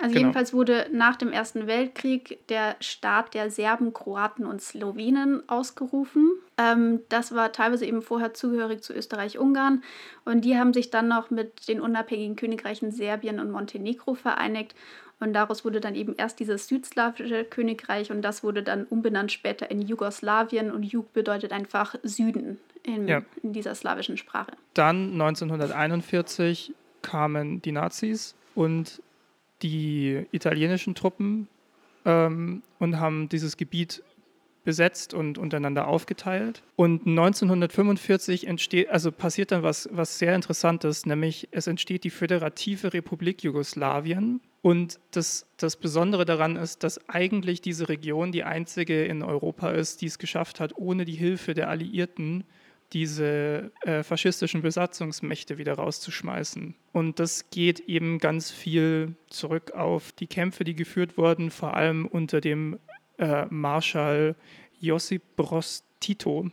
Also 0.00 0.14
genau. 0.14 0.26
jedenfalls 0.26 0.52
wurde 0.54 0.86
nach 0.92 1.16
dem 1.16 1.30
Ersten 1.30 1.66
Weltkrieg 1.66 2.38
der 2.48 2.76
Staat 2.80 3.34
der 3.34 3.50
Serben, 3.50 3.92
Kroaten 3.92 4.46
und 4.46 4.62
Slowenen 4.62 5.46
ausgerufen. 5.48 6.30
Ähm, 6.56 7.00
das 7.08 7.34
war 7.34 7.52
teilweise 7.52 7.84
eben 7.84 8.00
vorher 8.00 8.32
zugehörig 8.32 8.82
zu 8.82 8.94
Österreich-Ungarn. 8.94 9.82
Und 10.24 10.44
die 10.44 10.56
haben 10.56 10.72
sich 10.72 10.90
dann 10.90 11.08
noch 11.08 11.30
mit 11.30 11.68
den 11.68 11.80
unabhängigen 11.80 12.36
Königreichen 12.36 12.92
Serbien 12.92 13.40
und 13.40 13.50
Montenegro 13.50 14.14
vereinigt. 14.14 14.74
Und 15.20 15.34
daraus 15.34 15.66
wurde 15.66 15.80
dann 15.80 15.94
eben 15.94 16.14
erst 16.16 16.40
dieses 16.40 16.66
südslawische 16.66 17.44
Königreich 17.44 18.10
und 18.10 18.22
das 18.22 18.42
wurde 18.42 18.62
dann 18.62 18.84
umbenannt 18.84 19.30
später 19.30 19.70
in 19.70 19.82
Jugoslawien. 19.82 20.70
Und 20.70 20.82
Jug 20.82 21.12
bedeutet 21.12 21.52
einfach 21.52 21.94
Süden 22.02 22.58
in, 22.82 23.06
ja. 23.06 23.20
in 23.42 23.52
dieser 23.52 23.74
slawischen 23.74 24.16
Sprache. 24.16 24.52
Dann 24.72 25.12
1941 25.12 26.72
kamen 27.02 27.60
die 27.60 27.72
Nazis 27.72 28.34
und 28.54 29.02
die 29.62 30.26
italienischen 30.32 30.94
Truppen 30.94 31.48
ähm, 32.04 32.62
und 32.78 32.98
haben 32.98 33.28
dieses 33.28 33.56
Gebiet 33.56 34.02
besetzt 34.64 35.14
und 35.14 35.38
untereinander 35.38 35.88
aufgeteilt. 35.88 36.62
Und 36.76 37.06
1945 37.06 38.46
entsteht, 38.46 38.90
also 38.90 39.10
passiert 39.10 39.52
dann 39.52 39.62
was, 39.62 39.88
was 39.90 40.18
sehr 40.18 40.34
Interessantes, 40.34 41.06
nämlich 41.06 41.48
es 41.50 41.66
entsteht 41.66 42.04
die 42.04 42.10
Föderative 42.10 42.92
Republik 42.92 43.42
Jugoslawien. 43.42 44.40
Und 44.62 45.00
das, 45.12 45.46
das 45.56 45.76
Besondere 45.76 46.26
daran 46.26 46.56
ist, 46.56 46.84
dass 46.84 47.08
eigentlich 47.08 47.62
diese 47.62 47.88
Region 47.88 48.30
die 48.32 48.44
einzige 48.44 49.04
in 49.04 49.22
Europa 49.22 49.70
ist, 49.70 50.02
die 50.02 50.06
es 50.06 50.18
geschafft 50.18 50.60
hat, 50.60 50.76
ohne 50.76 51.06
die 51.06 51.14
Hilfe 51.14 51.54
der 51.54 51.70
Alliierten 51.70 52.44
diese 52.92 53.70
äh, 53.82 54.02
faschistischen 54.02 54.62
Besatzungsmächte 54.62 55.58
wieder 55.58 55.74
rauszuschmeißen. 55.74 56.74
Und 56.92 57.18
das 57.18 57.50
geht 57.50 57.80
eben 57.80 58.18
ganz 58.18 58.50
viel 58.50 59.14
zurück 59.28 59.72
auf 59.72 60.12
die 60.12 60.26
Kämpfe, 60.26 60.64
die 60.64 60.74
geführt 60.74 61.16
wurden, 61.16 61.50
vor 61.50 61.74
allem 61.74 62.06
unter 62.06 62.40
dem 62.40 62.78
äh, 63.18 63.46
Marschall 63.50 64.34
Josip 64.80 65.22
Broz 65.36 65.84
Tito, 66.00 66.50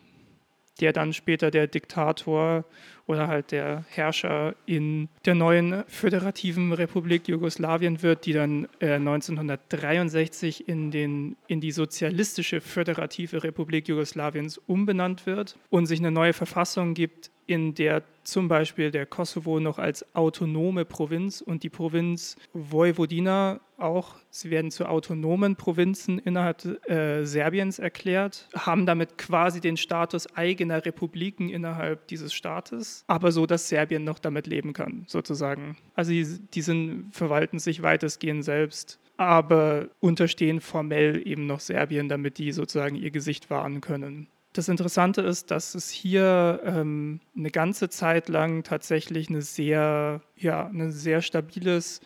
der 0.79 0.93
dann 0.93 1.13
später 1.13 1.49
der 1.49 1.67
Diktator 1.67 2.65
oder 3.07 3.27
halt 3.27 3.51
der 3.51 3.85
Herrscher 3.89 4.55
in 4.65 5.09
der 5.25 5.33
neuen 5.33 5.83
föderativen 5.87 6.73
Republik 6.73 7.27
Jugoslawien 7.27 8.03
wird, 8.03 8.25
die 8.25 8.33
dann 8.33 8.67
äh, 8.79 8.95
1963 8.95 10.67
in, 10.67 10.91
den, 10.91 11.37
in 11.47 11.61
die 11.61 11.71
sozialistische 11.71 12.61
föderative 12.61 13.43
Republik 13.43 13.87
Jugoslawiens 13.87 14.57
umbenannt 14.57 15.25
wird 15.25 15.57
und 15.69 15.85
sich 15.85 15.99
eine 15.99 16.11
neue 16.11 16.33
Verfassung 16.33 16.93
gibt, 16.93 17.31
in 17.47 17.73
der 17.73 18.03
zum 18.23 18.49
Beispiel 18.49 18.91
der 18.91 19.05
Kosovo 19.05 19.59
noch 19.59 19.79
als 19.79 20.05
autonome 20.13 20.83
Provinz 20.83 21.41
und 21.41 21.63
die 21.63 21.69
Provinz 21.69 22.35
Vojvodina 22.53 23.61
auch, 23.77 24.15
sie 24.29 24.49
werden 24.49 24.69
zu 24.69 24.85
autonomen 24.85 25.55
Provinzen 25.55 26.19
innerhalb 26.19 26.65
äh, 26.89 27.25
Serbiens 27.25 27.79
erklärt, 27.79 28.49
haben 28.53 28.85
damit 28.85 29.17
quasi 29.17 29.61
den 29.61 29.77
Status 29.77 30.27
eigener 30.35 30.83
Republiken 30.85 31.49
innerhalb 31.49 32.07
dieses 32.07 32.33
Staates, 32.33 33.05
aber 33.07 33.31
so, 33.31 33.45
dass 33.45 33.69
Serbien 33.69 34.03
noch 34.03 34.19
damit 34.19 34.47
leben 34.47 34.73
kann, 34.73 35.05
sozusagen. 35.07 35.77
Also 35.95 36.11
die, 36.11 36.25
die 36.53 36.61
sind, 36.61 37.09
verwalten 37.13 37.59
sich 37.59 37.81
weitestgehend 37.81 38.43
selbst 38.43 38.99
aber 39.17 39.87
unterstehen 39.99 40.61
formell 40.61 41.27
eben 41.27 41.47
noch 41.47 41.59
Serbien, 41.59 42.07
damit 42.07 42.37
die 42.37 42.51
sozusagen 42.51 42.95
ihr 42.95 43.11
Gesicht 43.11 43.49
wahren 43.49 43.81
können. 43.81 44.27
Das 44.57 44.69
Interessante 44.69 45.21
ist, 45.21 45.51
dass 45.51 45.75
es 45.75 45.91
hier 45.91 46.61
ähm, 46.65 47.19
eine 47.37 47.51
ganze 47.51 47.89
Zeit 47.89 48.27
lang 48.27 48.63
tatsächlich 48.63 49.29
eine 49.29 49.43
sehr, 49.43 50.21
ja, 50.35 50.65
ein 50.65 50.91
sehr 50.91 51.21
stabiles 51.21 52.01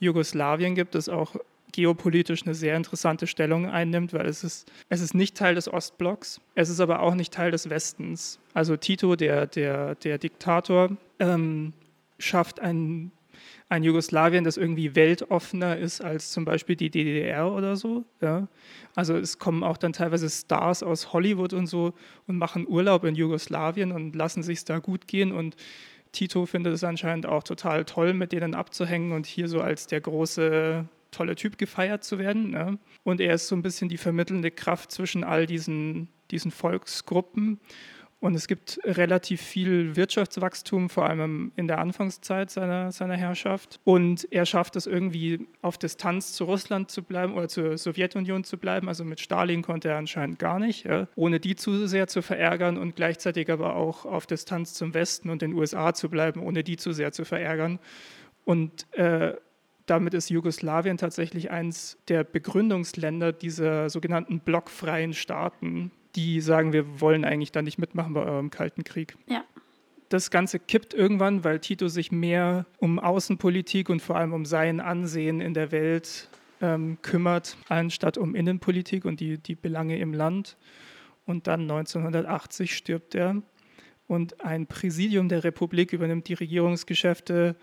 Jugoslawien 0.00 0.74
gibt, 0.74 0.96
das 0.96 1.08
auch 1.08 1.36
geopolitisch 1.70 2.42
eine 2.42 2.56
sehr 2.56 2.76
interessante 2.76 3.28
Stellung 3.28 3.70
einnimmt, 3.70 4.12
weil 4.14 4.26
es 4.26 4.42
ist, 4.42 4.68
es 4.88 5.00
ist 5.00 5.14
nicht 5.14 5.36
Teil 5.36 5.54
des 5.54 5.72
Ostblocks, 5.72 6.40
es 6.56 6.70
ist 6.70 6.80
aber 6.80 7.02
auch 7.02 7.14
nicht 7.14 7.32
Teil 7.32 7.52
des 7.52 7.70
Westens. 7.70 8.40
Also 8.52 8.76
Tito, 8.76 9.14
der, 9.14 9.46
der, 9.46 9.94
der 9.94 10.18
Diktator, 10.18 10.96
ähm, 11.20 11.72
schafft 12.18 12.58
ein 12.58 13.12
ein 13.72 13.82
Jugoslawien, 13.82 14.44
das 14.44 14.58
irgendwie 14.58 14.94
weltoffener 14.94 15.78
ist 15.78 16.02
als 16.02 16.30
zum 16.30 16.44
Beispiel 16.44 16.76
die 16.76 16.90
DDR 16.90 17.50
oder 17.50 17.74
so. 17.74 18.04
Ja. 18.20 18.46
Also 18.94 19.16
es 19.16 19.38
kommen 19.38 19.64
auch 19.64 19.78
dann 19.78 19.94
teilweise 19.94 20.28
Stars 20.28 20.82
aus 20.82 21.14
Hollywood 21.14 21.54
und 21.54 21.66
so 21.66 21.94
und 22.26 22.36
machen 22.36 22.68
Urlaub 22.68 23.04
in 23.04 23.14
Jugoslawien 23.14 23.92
und 23.92 24.14
lassen 24.14 24.42
sich 24.42 24.66
da 24.66 24.78
gut 24.78 25.08
gehen 25.08 25.32
und 25.32 25.56
Tito 26.12 26.44
findet 26.44 26.74
es 26.74 26.84
anscheinend 26.84 27.24
auch 27.24 27.42
total 27.42 27.86
toll, 27.86 28.12
mit 28.12 28.32
denen 28.32 28.54
abzuhängen 28.54 29.12
und 29.12 29.24
hier 29.24 29.48
so 29.48 29.62
als 29.62 29.86
der 29.86 30.02
große 30.02 30.84
tolle 31.10 31.34
Typ 31.34 31.56
gefeiert 31.56 32.04
zu 32.04 32.18
werden. 32.18 32.52
Ja. 32.52 32.74
Und 33.04 33.22
er 33.22 33.34
ist 33.34 33.48
so 33.48 33.56
ein 33.56 33.62
bisschen 33.62 33.88
die 33.88 33.96
vermittelnde 33.96 34.50
Kraft 34.50 34.92
zwischen 34.92 35.24
all 35.24 35.46
diesen, 35.46 36.08
diesen 36.30 36.50
Volksgruppen. 36.50 37.58
Und 38.22 38.36
es 38.36 38.46
gibt 38.46 38.78
relativ 38.84 39.42
viel 39.42 39.96
Wirtschaftswachstum, 39.96 40.90
vor 40.90 41.10
allem 41.10 41.50
in 41.56 41.66
der 41.66 41.80
Anfangszeit 41.80 42.52
seiner, 42.52 42.92
seiner 42.92 43.16
Herrschaft. 43.16 43.80
Und 43.82 44.28
er 44.30 44.46
schafft 44.46 44.76
es 44.76 44.86
irgendwie 44.86 45.48
auf 45.60 45.76
Distanz 45.76 46.32
zu 46.32 46.44
Russland 46.44 46.88
zu 46.88 47.02
bleiben 47.02 47.34
oder 47.34 47.48
zur 47.48 47.76
Sowjetunion 47.76 48.44
zu 48.44 48.58
bleiben. 48.58 48.86
Also 48.86 49.02
mit 49.02 49.18
Stalin 49.18 49.62
konnte 49.62 49.88
er 49.88 49.96
anscheinend 49.96 50.38
gar 50.38 50.60
nicht, 50.60 50.84
ja, 50.84 51.08
ohne 51.16 51.40
die 51.40 51.56
zu 51.56 51.88
sehr 51.88 52.06
zu 52.06 52.22
verärgern 52.22 52.78
und 52.78 52.94
gleichzeitig 52.94 53.50
aber 53.50 53.74
auch 53.74 54.06
auf 54.06 54.24
Distanz 54.26 54.74
zum 54.74 54.94
Westen 54.94 55.28
und 55.28 55.42
den 55.42 55.54
USA 55.54 55.92
zu 55.92 56.08
bleiben, 56.08 56.44
ohne 56.44 56.62
die 56.62 56.76
zu 56.76 56.92
sehr 56.92 57.10
zu 57.10 57.24
verärgern. 57.24 57.80
Und 58.44 58.86
äh, 58.92 59.34
damit 59.86 60.14
ist 60.14 60.30
Jugoslawien 60.30 60.96
tatsächlich 60.96 61.50
eines 61.50 61.98
der 62.06 62.22
Begründungsländer 62.22 63.32
dieser 63.32 63.90
sogenannten 63.90 64.38
blockfreien 64.38 65.12
Staaten, 65.12 65.90
die 66.14 66.40
sagen, 66.40 66.72
wir 66.72 67.00
wollen 67.00 67.24
eigentlich 67.24 67.52
da 67.52 67.62
nicht 67.62 67.78
mitmachen 67.78 68.14
bei 68.14 68.22
eurem 68.22 68.50
Kalten 68.50 68.84
Krieg. 68.84 69.16
Ja. 69.26 69.44
Das 70.08 70.30
Ganze 70.30 70.58
kippt 70.58 70.92
irgendwann, 70.92 71.42
weil 71.42 71.58
Tito 71.58 71.88
sich 71.88 72.12
mehr 72.12 72.66
um 72.76 72.98
Außenpolitik 72.98 73.88
und 73.88 74.02
vor 74.02 74.16
allem 74.16 74.34
um 74.34 74.44
sein 74.44 74.80
Ansehen 74.80 75.40
in 75.40 75.54
der 75.54 75.72
Welt 75.72 76.28
ähm, 76.60 76.98
kümmert, 77.00 77.56
anstatt 77.68 78.18
um 78.18 78.34
Innenpolitik 78.34 79.06
und 79.06 79.20
die, 79.20 79.38
die 79.38 79.54
Belange 79.54 79.98
im 79.98 80.12
Land. 80.12 80.58
Und 81.24 81.46
dann 81.46 81.62
1980 81.62 82.76
stirbt 82.76 83.14
er 83.14 83.42
und 84.06 84.44
ein 84.44 84.66
Präsidium 84.66 85.28
der 85.28 85.44
Republik 85.44 85.92
übernimmt 85.92 86.28
die 86.28 86.34
Regierungsgeschäfte. 86.34 87.56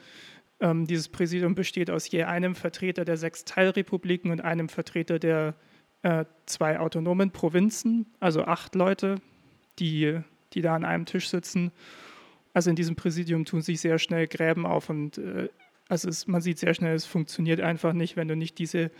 Ähm, 0.59 0.88
dieses 0.88 1.07
Präsidium 1.09 1.53
besteht 1.55 1.91
aus 1.91 2.09
je 2.09 2.23
einem 2.23 2.55
Vertreter 2.55 3.05
der 3.05 3.17
sechs 3.17 3.45
Teilrepubliken 3.45 4.31
und 4.31 4.41
einem 4.41 4.69
Vertreter 4.69 5.19
der 5.19 5.55
äh, 6.03 6.25
zwei 6.45 6.79
autonomen 6.79 7.31
Provinzen, 7.31 8.05
also 8.19 8.43
acht 8.45 8.75
Leute, 8.75 9.15
die, 9.79 10.19
die 10.53 10.62
da 10.62 10.75
an 10.75 10.85
einem 10.85 11.05
Tisch 11.05 11.29
sitzen. 11.29 11.71
Also 12.53 12.69
in 12.69 12.75
diesem 12.75 12.95
Präsidium 12.95 13.45
tun 13.45 13.62
sich 13.62 13.81
sehr 13.81 13.99
schnell 13.99 14.27
Gräben 14.27 14.65
auf 14.65 14.89
und 14.89 15.17
äh, 15.17 15.49
also 15.88 16.07
es, 16.07 16.27
man 16.27 16.41
sieht 16.41 16.59
sehr 16.59 16.73
schnell, 16.73 16.95
es 16.95 17.05
funktioniert 17.05 17.59
einfach 17.59 17.93
nicht, 17.93 18.15
wenn 18.15 18.27
du 18.27 18.35
nicht 18.35 18.59
diese 18.59 18.91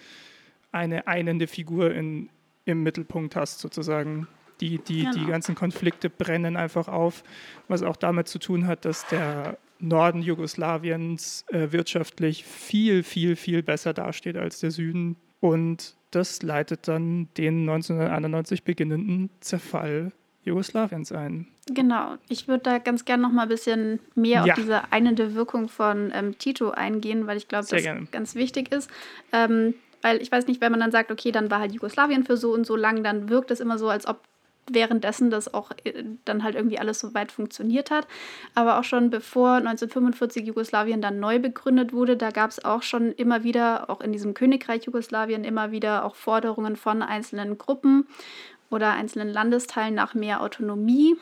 eine 0.72 1.08
einende 1.08 1.48
Figur 1.48 1.94
in, 1.94 2.30
im 2.66 2.84
Mittelpunkt 2.84 3.36
hast, 3.36 3.60
sozusagen. 3.60 4.28
Die, 4.60 4.78
die, 4.80 5.04
genau. 5.04 5.14
die 5.14 5.26
ganzen 5.26 5.56
Konflikte 5.56 6.10
brennen 6.10 6.58
einfach 6.58 6.90
auf, 6.90 7.24
was 7.70 7.82
auch 7.82 7.96
damit 7.96 8.28
zu 8.28 8.40
tun 8.40 8.68
hat, 8.68 8.84
dass 8.84 9.08
der 9.08 9.58
Norden 9.80 10.22
Jugoslawiens 10.22 11.46
äh, 11.48 11.72
wirtschaftlich 11.72 12.44
viel, 12.44 13.04
viel, 13.04 13.38
viel 13.38 13.64
besser 13.64 13.94
dasteht 13.94 14.36
als 14.36 14.60
der 14.60 14.72
Süden. 14.72 15.16
Und 15.40 15.96
das 16.12 16.42
leitet 16.42 16.88
dann 16.88 17.30
den 17.38 17.62
1991 17.70 18.64
beginnenden 18.64 19.30
Zerfall 19.40 20.12
Jugoslawiens 20.44 21.12
ein. 21.12 21.48
Genau. 21.68 22.16
Ich 22.30 22.48
würde 22.48 22.64
da 22.64 22.78
ganz 22.80 23.06
gerne 23.06 23.24
noch 23.24 23.32
mal 23.32 23.44
ein 23.44 23.50
bisschen 23.50 24.00
mehr 24.16 24.46
ja. 24.46 24.54
auf 24.54 24.60
diese 24.60 24.92
einende 24.92 25.36
Wirkung 25.36 25.68
von 25.70 26.12
ähm, 26.14 26.38
Tito 26.38 26.72
eingehen, 26.72 27.28
weil 27.28 27.38
ich 27.38 27.48
glaube, 27.48 27.68
das 27.70 27.84
gerne. 27.84 28.08
ganz 28.12 28.36
wichtig 28.36 28.72
ist. 28.72 28.90
Ähm, 29.32 29.76
weil 30.02 30.22
ich 30.22 30.32
weiß 30.32 30.48
nicht, 30.48 30.62
wenn 30.62 30.72
man 30.72 30.80
dann 30.80 30.92
sagt, 30.92 31.12
okay, 31.12 31.32
dann 31.32 31.52
war 31.52 31.60
halt 31.60 31.74
Jugoslawien 31.74 32.24
für 32.24 32.38
so 32.38 32.54
und 32.54 32.66
so 32.66 32.76
lang, 32.76 33.04
dann 33.04 33.30
wirkt 33.30 33.52
es 33.52 33.60
immer 33.60 33.78
so, 33.78 33.90
als 33.90 34.08
ob 34.08 34.22
währenddessen 34.74 35.30
das 35.30 35.54
auch 35.54 35.72
äh, 35.84 36.04
dann 36.26 36.44
halt 36.44 36.56
irgendwie 36.56 36.80
alles 36.80 37.00
so 37.00 37.14
weit 37.14 37.32
funktioniert 37.32 37.92
hat. 37.92 38.08
Aber 38.56 38.80
auch 38.80 38.84
schon 38.84 39.10
bevor 39.10 39.56
1945 39.56 40.46
Jugoslawien 40.46 41.02
dann 41.02 41.20
neu 41.20 41.40
begründet 41.40 41.94
wurde, 41.94 42.18
da 42.18 42.32
gab 42.32 42.52
es 42.52 42.64
auch 42.64 42.84
schon 42.84 43.12
immer 43.14 43.44
wieder, 43.44 43.90
auch 43.90 44.02
in 44.02 44.12
diesem 44.12 44.34
Königreich 44.34 44.86
Jugoslawien, 44.86 45.44
immer 45.44 45.72
wieder 45.72 46.06
auch 46.06 46.16
Forderungen 46.16 46.76
von 46.76 47.02
einzelnen 47.02 47.58
Gruppen 47.58 48.08
oder 48.70 48.92
einzelnen 48.92 49.30
Landesteilen 49.30 49.96
nach 49.96 50.14
mehr 50.14 50.42
Autonomie. 50.42 51.16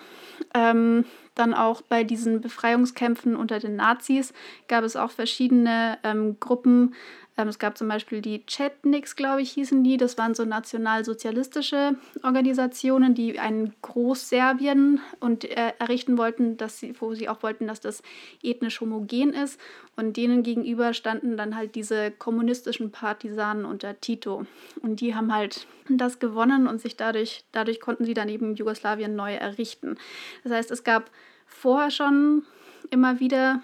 Ähm, 0.54 1.06
dann 1.36 1.54
auch 1.54 1.82
bei 1.82 2.04
diesen 2.04 2.42
Befreiungskämpfen 2.42 3.36
unter 3.36 3.60
den 3.60 3.76
Nazis 3.76 4.34
gab 4.68 4.84
es 4.84 4.96
auch 4.96 5.12
verschiedene 5.12 6.00
ähm, 6.04 6.40
Gruppen, 6.40 6.96
ähm, 7.38 7.48
es 7.50 7.60
gab 7.60 7.78
zum 7.78 7.88
Beispiel 7.88 8.22
die 8.22 8.44
Chetniks, 8.46 9.16
glaube 9.16 9.42
ich, 9.42 9.52
hießen 9.52 9.84
die. 9.84 9.98
Das 9.98 10.18
waren 10.18 10.34
so 10.34 10.44
nationalsozialistische 10.44 11.96
Organisationen, 12.24 13.14
die 13.14 13.40
ein 13.40 13.74
Großserbien 13.84 15.00
und 15.20 15.46
äh, 15.46 15.74
errichten 15.78 16.18
wollten, 16.18 16.58
dass 16.58 16.80
sie, 16.80 17.00
wo 17.00 17.14
sie 17.14 17.30
auch 17.30 17.44
wollten, 17.44 17.68
dass 17.68 17.80
das 17.80 18.02
ethnisch 18.42 18.82
homogen 18.82 19.34
ist. 19.34 19.60
Und 19.96 20.18
denen 20.18 20.42
gegenüber 20.42 20.94
standen 20.94 21.38
dann 21.38 21.56
halt 21.56 21.76
diese 21.76 22.12
kommunistischen 22.12 22.92
Partisanen 22.92 23.66
unter 23.66 24.00
Tito. 24.00 24.46
Und 24.82 25.02
die 25.02 25.14
haben 25.14 25.34
halt 25.34 25.68
das 25.90 26.20
gewonnen 26.20 26.68
und 26.68 26.82
sich 26.82 26.98
dadurch, 26.98 27.46
dadurch 27.52 27.80
konnten 27.80 28.06
sie 28.06 28.14
dann 28.14 28.30
eben 28.30 28.56
Jugoslawien 28.56 29.16
neu 29.16 29.36
errichten. 29.36 29.98
Das 30.44 30.52
heißt, 30.54 30.72
es 30.72 30.84
gab 30.84 31.12
vorher 31.46 31.92
schon 31.92 32.44
immer 32.90 33.20
wieder 33.20 33.62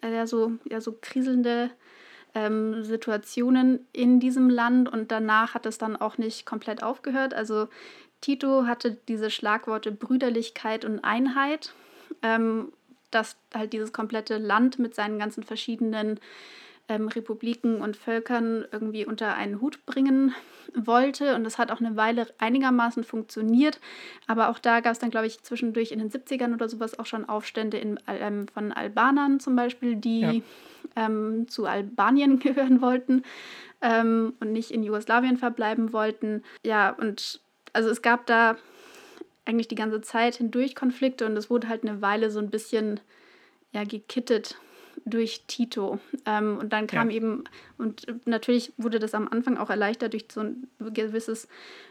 äh, 0.00 0.14
ja, 0.14 0.26
so, 0.26 0.52
ja, 0.68 0.80
so 0.80 0.96
kriselnde 1.00 1.70
ähm, 2.36 2.84
Situationen 2.84 3.86
in 3.94 4.20
diesem 4.20 4.50
Land 4.50 4.92
und 4.92 5.10
danach 5.10 5.54
hat 5.54 5.64
es 5.64 5.78
dann 5.78 5.96
auch 5.96 6.18
nicht 6.18 6.44
komplett 6.44 6.82
aufgehört. 6.82 7.32
Also 7.32 7.68
Tito 8.20 8.66
hatte 8.66 8.98
diese 9.08 9.30
Schlagworte 9.30 9.90
Brüderlichkeit 9.90 10.84
und 10.84 11.00
Einheit, 11.02 11.72
ähm, 12.22 12.72
dass 13.10 13.36
halt 13.54 13.72
dieses 13.72 13.94
komplette 13.94 14.36
Land 14.36 14.78
mit 14.78 14.94
seinen 14.94 15.18
ganzen 15.18 15.44
verschiedenen 15.44 16.20
ähm, 16.88 17.08
Republiken 17.08 17.80
und 17.80 17.96
Völkern 17.96 18.64
irgendwie 18.70 19.04
unter 19.04 19.34
einen 19.34 19.60
Hut 19.60 19.84
bringen 19.86 20.34
wollte. 20.74 21.34
Und 21.34 21.44
das 21.44 21.58
hat 21.58 21.70
auch 21.70 21.80
eine 21.80 21.96
Weile 21.96 22.28
einigermaßen 22.38 23.04
funktioniert. 23.04 23.80
Aber 24.26 24.48
auch 24.48 24.58
da 24.58 24.80
gab 24.80 24.92
es 24.92 24.98
dann, 24.98 25.10
glaube 25.10 25.26
ich, 25.26 25.42
zwischendurch 25.42 25.90
in 25.90 25.98
den 25.98 26.10
70ern 26.10 26.54
oder 26.54 26.68
sowas 26.68 26.98
auch 26.98 27.06
schon 27.06 27.28
Aufstände 27.28 27.78
in, 27.78 27.98
ähm, 28.06 28.46
von 28.48 28.72
Albanern 28.72 29.40
zum 29.40 29.56
Beispiel, 29.56 29.96
die 29.96 30.20
ja. 30.20 30.34
ähm, 30.96 31.48
zu 31.48 31.66
Albanien 31.66 32.38
gehören 32.40 32.80
wollten 32.80 33.22
ähm, 33.82 34.34
und 34.40 34.52
nicht 34.52 34.70
in 34.70 34.82
Jugoslawien 34.82 35.36
verbleiben 35.36 35.92
wollten. 35.92 36.42
Ja, 36.64 36.90
und 36.90 37.40
also 37.72 37.90
es 37.90 38.00
gab 38.00 38.26
da 38.26 38.56
eigentlich 39.44 39.68
die 39.68 39.76
ganze 39.76 40.00
Zeit 40.00 40.36
hindurch 40.36 40.74
Konflikte 40.74 41.26
und 41.26 41.36
es 41.36 41.50
wurde 41.50 41.68
halt 41.68 41.82
eine 41.82 42.02
Weile 42.02 42.30
so 42.30 42.40
ein 42.40 42.50
bisschen 42.50 43.00
ja, 43.72 43.84
gekittet 43.84 44.56
durch 45.04 45.44
Tito. 45.46 45.98
Ähm, 46.24 46.58
und 46.58 46.72
dann 46.72 46.86
kam 46.86 47.10
ja. 47.10 47.16
eben, 47.16 47.44
und 47.78 48.06
natürlich 48.26 48.72
wurde 48.76 48.98
das 48.98 49.14
am 49.14 49.28
Anfang 49.28 49.56
auch 49.56 49.70
erleichtert 49.70 50.12
durch 50.12 50.26
so 50.32 50.40
ein 50.40 50.68
gewisses 50.78 51.48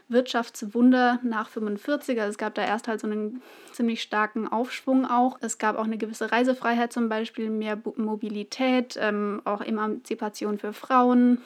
Wirtschaftswunder 0.08 1.20
nach 1.22 1.48
45. 1.48 2.20
Also 2.20 2.30
es 2.30 2.38
gab 2.38 2.54
da 2.54 2.64
erst 2.64 2.88
halt 2.88 3.00
so 3.00 3.06
einen 3.06 3.42
ziemlich 3.72 4.02
starken 4.02 4.48
Aufschwung 4.48 5.06
auch. 5.06 5.38
Es 5.40 5.58
gab 5.58 5.76
auch 5.76 5.84
eine 5.84 5.98
gewisse 5.98 6.30
Reisefreiheit 6.30 6.92
zum 6.92 7.08
Beispiel, 7.08 7.50
mehr 7.50 7.78
Mobilität, 7.96 8.96
ähm, 9.00 9.42
auch 9.44 9.60
Emanzipation 9.60 10.58
für 10.58 10.72
Frauen 10.72 11.38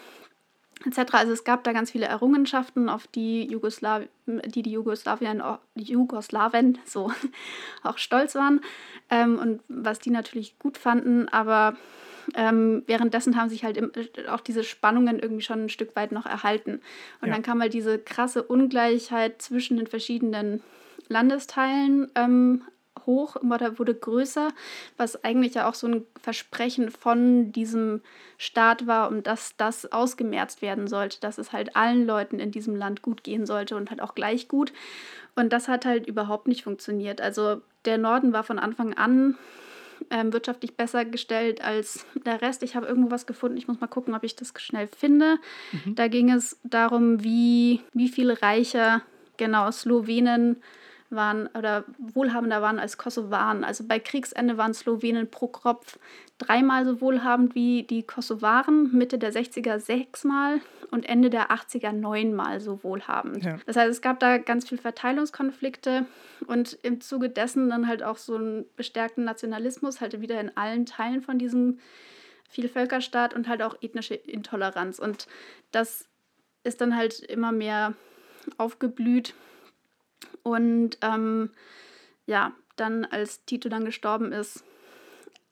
etc. 0.86 1.14
Also 1.14 1.32
es 1.32 1.44
gab 1.44 1.64
da 1.64 1.72
ganz 1.72 1.90
viele 1.90 2.06
Errungenschaften, 2.06 2.88
auf 2.88 3.06
die 3.06 3.46
Jugoslaw 3.46 4.06
die, 4.26 4.62
die 4.62 4.72
Jugoslawien, 4.72 5.42
Jugoslawen 5.74 6.78
so 6.86 7.12
auch 7.82 7.98
stolz 7.98 8.34
waren 8.34 8.60
ähm, 9.10 9.38
und 9.38 9.60
was 9.68 9.98
die 9.98 10.10
natürlich 10.10 10.58
gut 10.58 10.78
fanden, 10.78 11.28
aber 11.28 11.76
ähm, 12.34 12.84
währenddessen 12.86 13.36
haben 13.36 13.48
sich 13.48 13.64
halt 13.64 13.76
im, 13.76 13.90
auch 14.28 14.40
diese 14.40 14.62
Spannungen 14.62 15.18
irgendwie 15.18 15.42
schon 15.42 15.64
ein 15.64 15.68
Stück 15.68 15.96
weit 15.96 16.12
noch 16.12 16.26
erhalten. 16.26 16.80
Und 17.20 17.28
ja. 17.28 17.34
dann 17.34 17.42
kam 17.42 17.60
halt 17.60 17.74
diese 17.74 17.98
krasse 17.98 18.42
Ungleichheit 18.42 19.42
zwischen 19.42 19.78
den 19.78 19.86
verschiedenen 19.86 20.62
Landesteilen 21.08 22.08
ähm, 22.14 22.62
hoch, 23.06 23.36
oder 23.36 23.78
wurde 23.78 23.94
größer, 23.94 24.50
was 24.96 25.22
eigentlich 25.24 25.54
ja 25.54 25.68
auch 25.68 25.74
so 25.74 25.86
ein 25.86 26.06
Versprechen 26.20 26.90
von 26.90 27.52
diesem 27.52 28.02
Staat 28.38 28.86
war, 28.86 29.08
um 29.08 29.22
dass 29.22 29.56
das 29.56 29.90
ausgemerzt 29.90 30.62
werden 30.62 30.86
sollte, 30.86 31.20
dass 31.20 31.38
es 31.38 31.52
halt 31.52 31.76
allen 31.76 32.06
Leuten 32.06 32.38
in 32.38 32.50
diesem 32.50 32.76
Land 32.76 33.02
gut 33.02 33.24
gehen 33.24 33.46
sollte 33.46 33.76
und 33.76 33.90
halt 33.90 34.02
auch 34.02 34.14
gleich 34.14 34.48
gut. 34.48 34.72
Und 35.36 35.52
das 35.52 35.68
hat 35.68 35.86
halt 35.86 36.06
überhaupt 36.06 36.48
nicht 36.48 36.64
funktioniert. 36.64 37.20
Also 37.20 37.62
der 37.84 37.98
Norden 37.98 38.32
war 38.32 38.44
von 38.44 38.58
Anfang 38.58 38.94
an 38.94 39.38
ähm, 40.10 40.32
wirtschaftlich 40.32 40.76
besser 40.76 41.04
gestellt 41.04 41.62
als 41.62 42.06
der 42.26 42.42
Rest. 42.42 42.62
Ich 42.62 42.74
habe 42.74 42.86
irgendwo 42.86 43.10
was 43.10 43.26
gefunden, 43.26 43.56
ich 43.56 43.68
muss 43.68 43.80
mal 43.80 43.86
gucken, 43.86 44.14
ob 44.14 44.24
ich 44.24 44.36
das 44.36 44.52
schnell 44.56 44.88
finde. 44.88 45.38
Mhm. 45.72 45.94
Da 45.94 46.08
ging 46.08 46.30
es 46.30 46.58
darum, 46.64 47.22
wie, 47.22 47.80
wie 47.92 48.08
viel 48.08 48.32
reicher 48.32 49.02
genau 49.36 49.70
Slowenen 49.70 50.56
waren 51.10 51.48
oder 51.48 51.84
wohlhabender 51.98 52.62
waren 52.62 52.78
als 52.78 52.96
Kosovaren. 52.96 53.64
Also 53.64 53.84
bei 53.86 53.98
Kriegsende 53.98 54.56
waren 54.56 54.74
Slowenen 54.74 55.30
pro 55.30 55.48
Kopf 55.48 55.98
dreimal 56.38 56.84
so 56.84 57.00
wohlhabend 57.00 57.54
wie 57.54 57.82
die 57.82 58.02
Kosovaren, 58.02 58.96
Mitte 58.96 59.18
der 59.18 59.32
60er 59.32 59.78
sechsmal 59.78 60.60
und 60.90 61.08
Ende 61.08 61.30
der 61.30 61.50
80er 61.50 61.92
neunmal 61.92 62.60
so 62.60 62.82
wohlhabend. 62.82 63.44
Ja. 63.44 63.58
Das 63.66 63.76
heißt, 63.76 63.90
es 63.90 64.00
gab 64.00 64.20
da 64.20 64.38
ganz 64.38 64.68
viele 64.68 64.80
Verteilungskonflikte 64.80 66.06
und 66.46 66.78
im 66.82 67.00
Zuge 67.00 67.28
dessen 67.28 67.68
dann 67.70 67.86
halt 67.86 68.02
auch 68.02 68.16
so 68.16 68.36
einen 68.36 68.64
bestärkten 68.76 69.24
Nationalismus, 69.24 70.00
halt 70.00 70.20
wieder 70.20 70.40
in 70.40 70.56
allen 70.56 70.86
Teilen 70.86 71.22
von 71.22 71.38
diesem 71.38 71.78
Vielvölkerstaat 72.48 73.34
und 73.34 73.48
halt 73.48 73.62
auch 73.62 73.76
ethnische 73.80 74.14
Intoleranz. 74.14 74.98
Und 74.98 75.26
das 75.70 76.08
ist 76.64 76.80
dann 76.80 76.96
halt 76.96 77.20
immer 77.20 77.52
mehr 77.52 77.94
aufgeblüht 78.56 79.34
und 80.42 80.98
ähm, 81.02 81.50
ja, 82.26 82.52
dann 82.76 83.04
als 83.04 83.44
Tito 83.44 83.68
dann 83.68 83.84
gestorben 83.84 84.32
ist, 84.32 84.64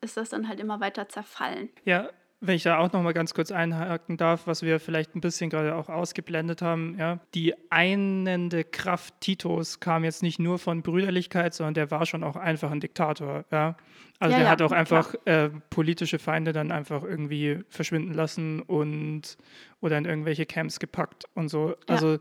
ist 0.00 0.16
das 0.16 0.30
dann 0.30 0.48
halt 0.48 0.60
immer 0.60 0.80
weiter 0.80 1.08
zerfallen. 1.08 1.68
Ja, 1.84 2.08
wenn 2.40 2.54
ich 2.54 2.62
da 2.62 2.78
auch 2.78 2.92
noch 2.92 3.02
mal 3.02 3.14
ganz 3.14 3.34
kurz 3.34 3.50
einhaken 3.50 4.16
darf, 4.16 4.46
was 4.46 4.62
wir 4.62 4.78
vielleicht 4.78 5.16
ein 5.16 5.20
bisschen 5.20 5.50
gerade 5.50 5.74
auch 5.74 5.88
ausgeblendet 5.88 6.62
haben, 6.62 6.96
ja, 6.96 7.18
die 7.34 7.54
einende 7.70 8.62
Kraft 8.62 9.14
Titos 9.20 9.80
kam 9.80 10.04
jetzt 10.04 10.22
nicht 10.22 10.38
nur 10.38 10.60
von 10.60 10.82
Brüderlichkeit, 10.82 11.52
sondern 11.52 11.74
der 11.74 11.90
war 11.90 12.06
schon 12.06 12.22
auch 12.22 12.36
einfach 12.36 12.70
ein 12.70 12.80
Diktator, 12.80 13.44
ja. 13.50 13.76
Also 14.20 14.32
ja, 14.32 14.38
der 14.38 14.46
ja, 14.46 14.50
hat 14.50 14.62
auch 14.62 14.72
einfach 14.72 15.14
äh, 15.26 15.50
politische 15.70 16.18
Feinde 16.18 16.52
dann 16.52 16.70
einfach 16.70 17.02
irgendwie 17.02 17.60
verschwinden 17.68 18.14
lassen 18.14 18.62
und 18.62 19.36
oder 19.80 19.98
in 19.98 20.04
irgendwelche 20.04 20.46
Camps 20.46 20.80
gepackt 20.80 21.24
und 21.34 21.48
so. 21.48 21.76
Also 21.86 22.18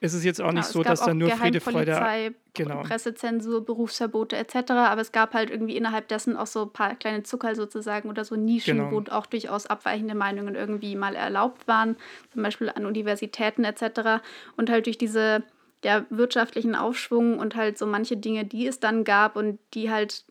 es 0.00 0.14
ist 0.14 0.24
jetzt 0.24 0.40
auch 0.40 0.52
nicht 0.52 0.66
so, 0.66 0.82
dass 0.82 1.00
da 1.00 1.14
nur 1.14 1.30
Friede, 1.30 1.60
Freude... 1.60 2.34
Genau. 2.54 2.82
Pressezensur, 2.82 3.64
Berufsverbote 3.64 4.36
etc. 4.36 4.72
Aber 4.72 5.00
es 5.00 5.12
gab 5.12 5.32
halt 5.32 5.50
irgendwie 5.50 5.76
innerhalb 5.76 6.08
dessen 6.08 6.36
auch 6.36 6.46
so 6.46 6.62
ein 6.62 6.72
paar 6.72 6.96
kleine 6.96 7.22
Zucker 7.22 7.54
sozusagen 7.54 8.08
oder 8.08 8.24
so 8.24 8.34
Nischen, 8.34 8.78
genau. 8.78 8.90
wo 8.90 9.12
auch 9.12 9.26
durchaus 9.26 9.66
abweichende 9.66 10.16
Meinungen 10.16 10.56
irgendwie 10.56 10.96
mal 10.96 11.14
erlaubt 11.14 11.68
waren, 11.68 11.96
zum 12.32 12.42
Beispiel 12.42 12.68
an 12.68 12.84
Universitäten 12.84 13.64
etc. 13.64 14.22
Und 14.56 14.70
halt 14.70 14.86
durch 14.86 14.98
diese 14.98 15.44
ja, 15.84 16.04
wirtschaftlichen 16.10 16.74
Aufschwung 16.74 17.38
und 17.38 17.54
halt 17.54 17.78
so 17.78 17.86
manche 17.86 18.16
Dinge, 18.16 18.44
die 18.44 18.66
es 18.66 18.80
dann 18.80 19.04
gab 19.04 19.36
und 19.36 19.60
die 19.74 19.90
halt 19.90 20.24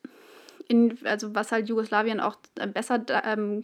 in, 0.68 0.98
also 1.06 1.34
was 1.34 1.54
halt 1.54 1.70
Jugoslawien 1.70 2.20
auch 2.20 2.36
besser 2.74 3.06
ähm, 3.24 3.64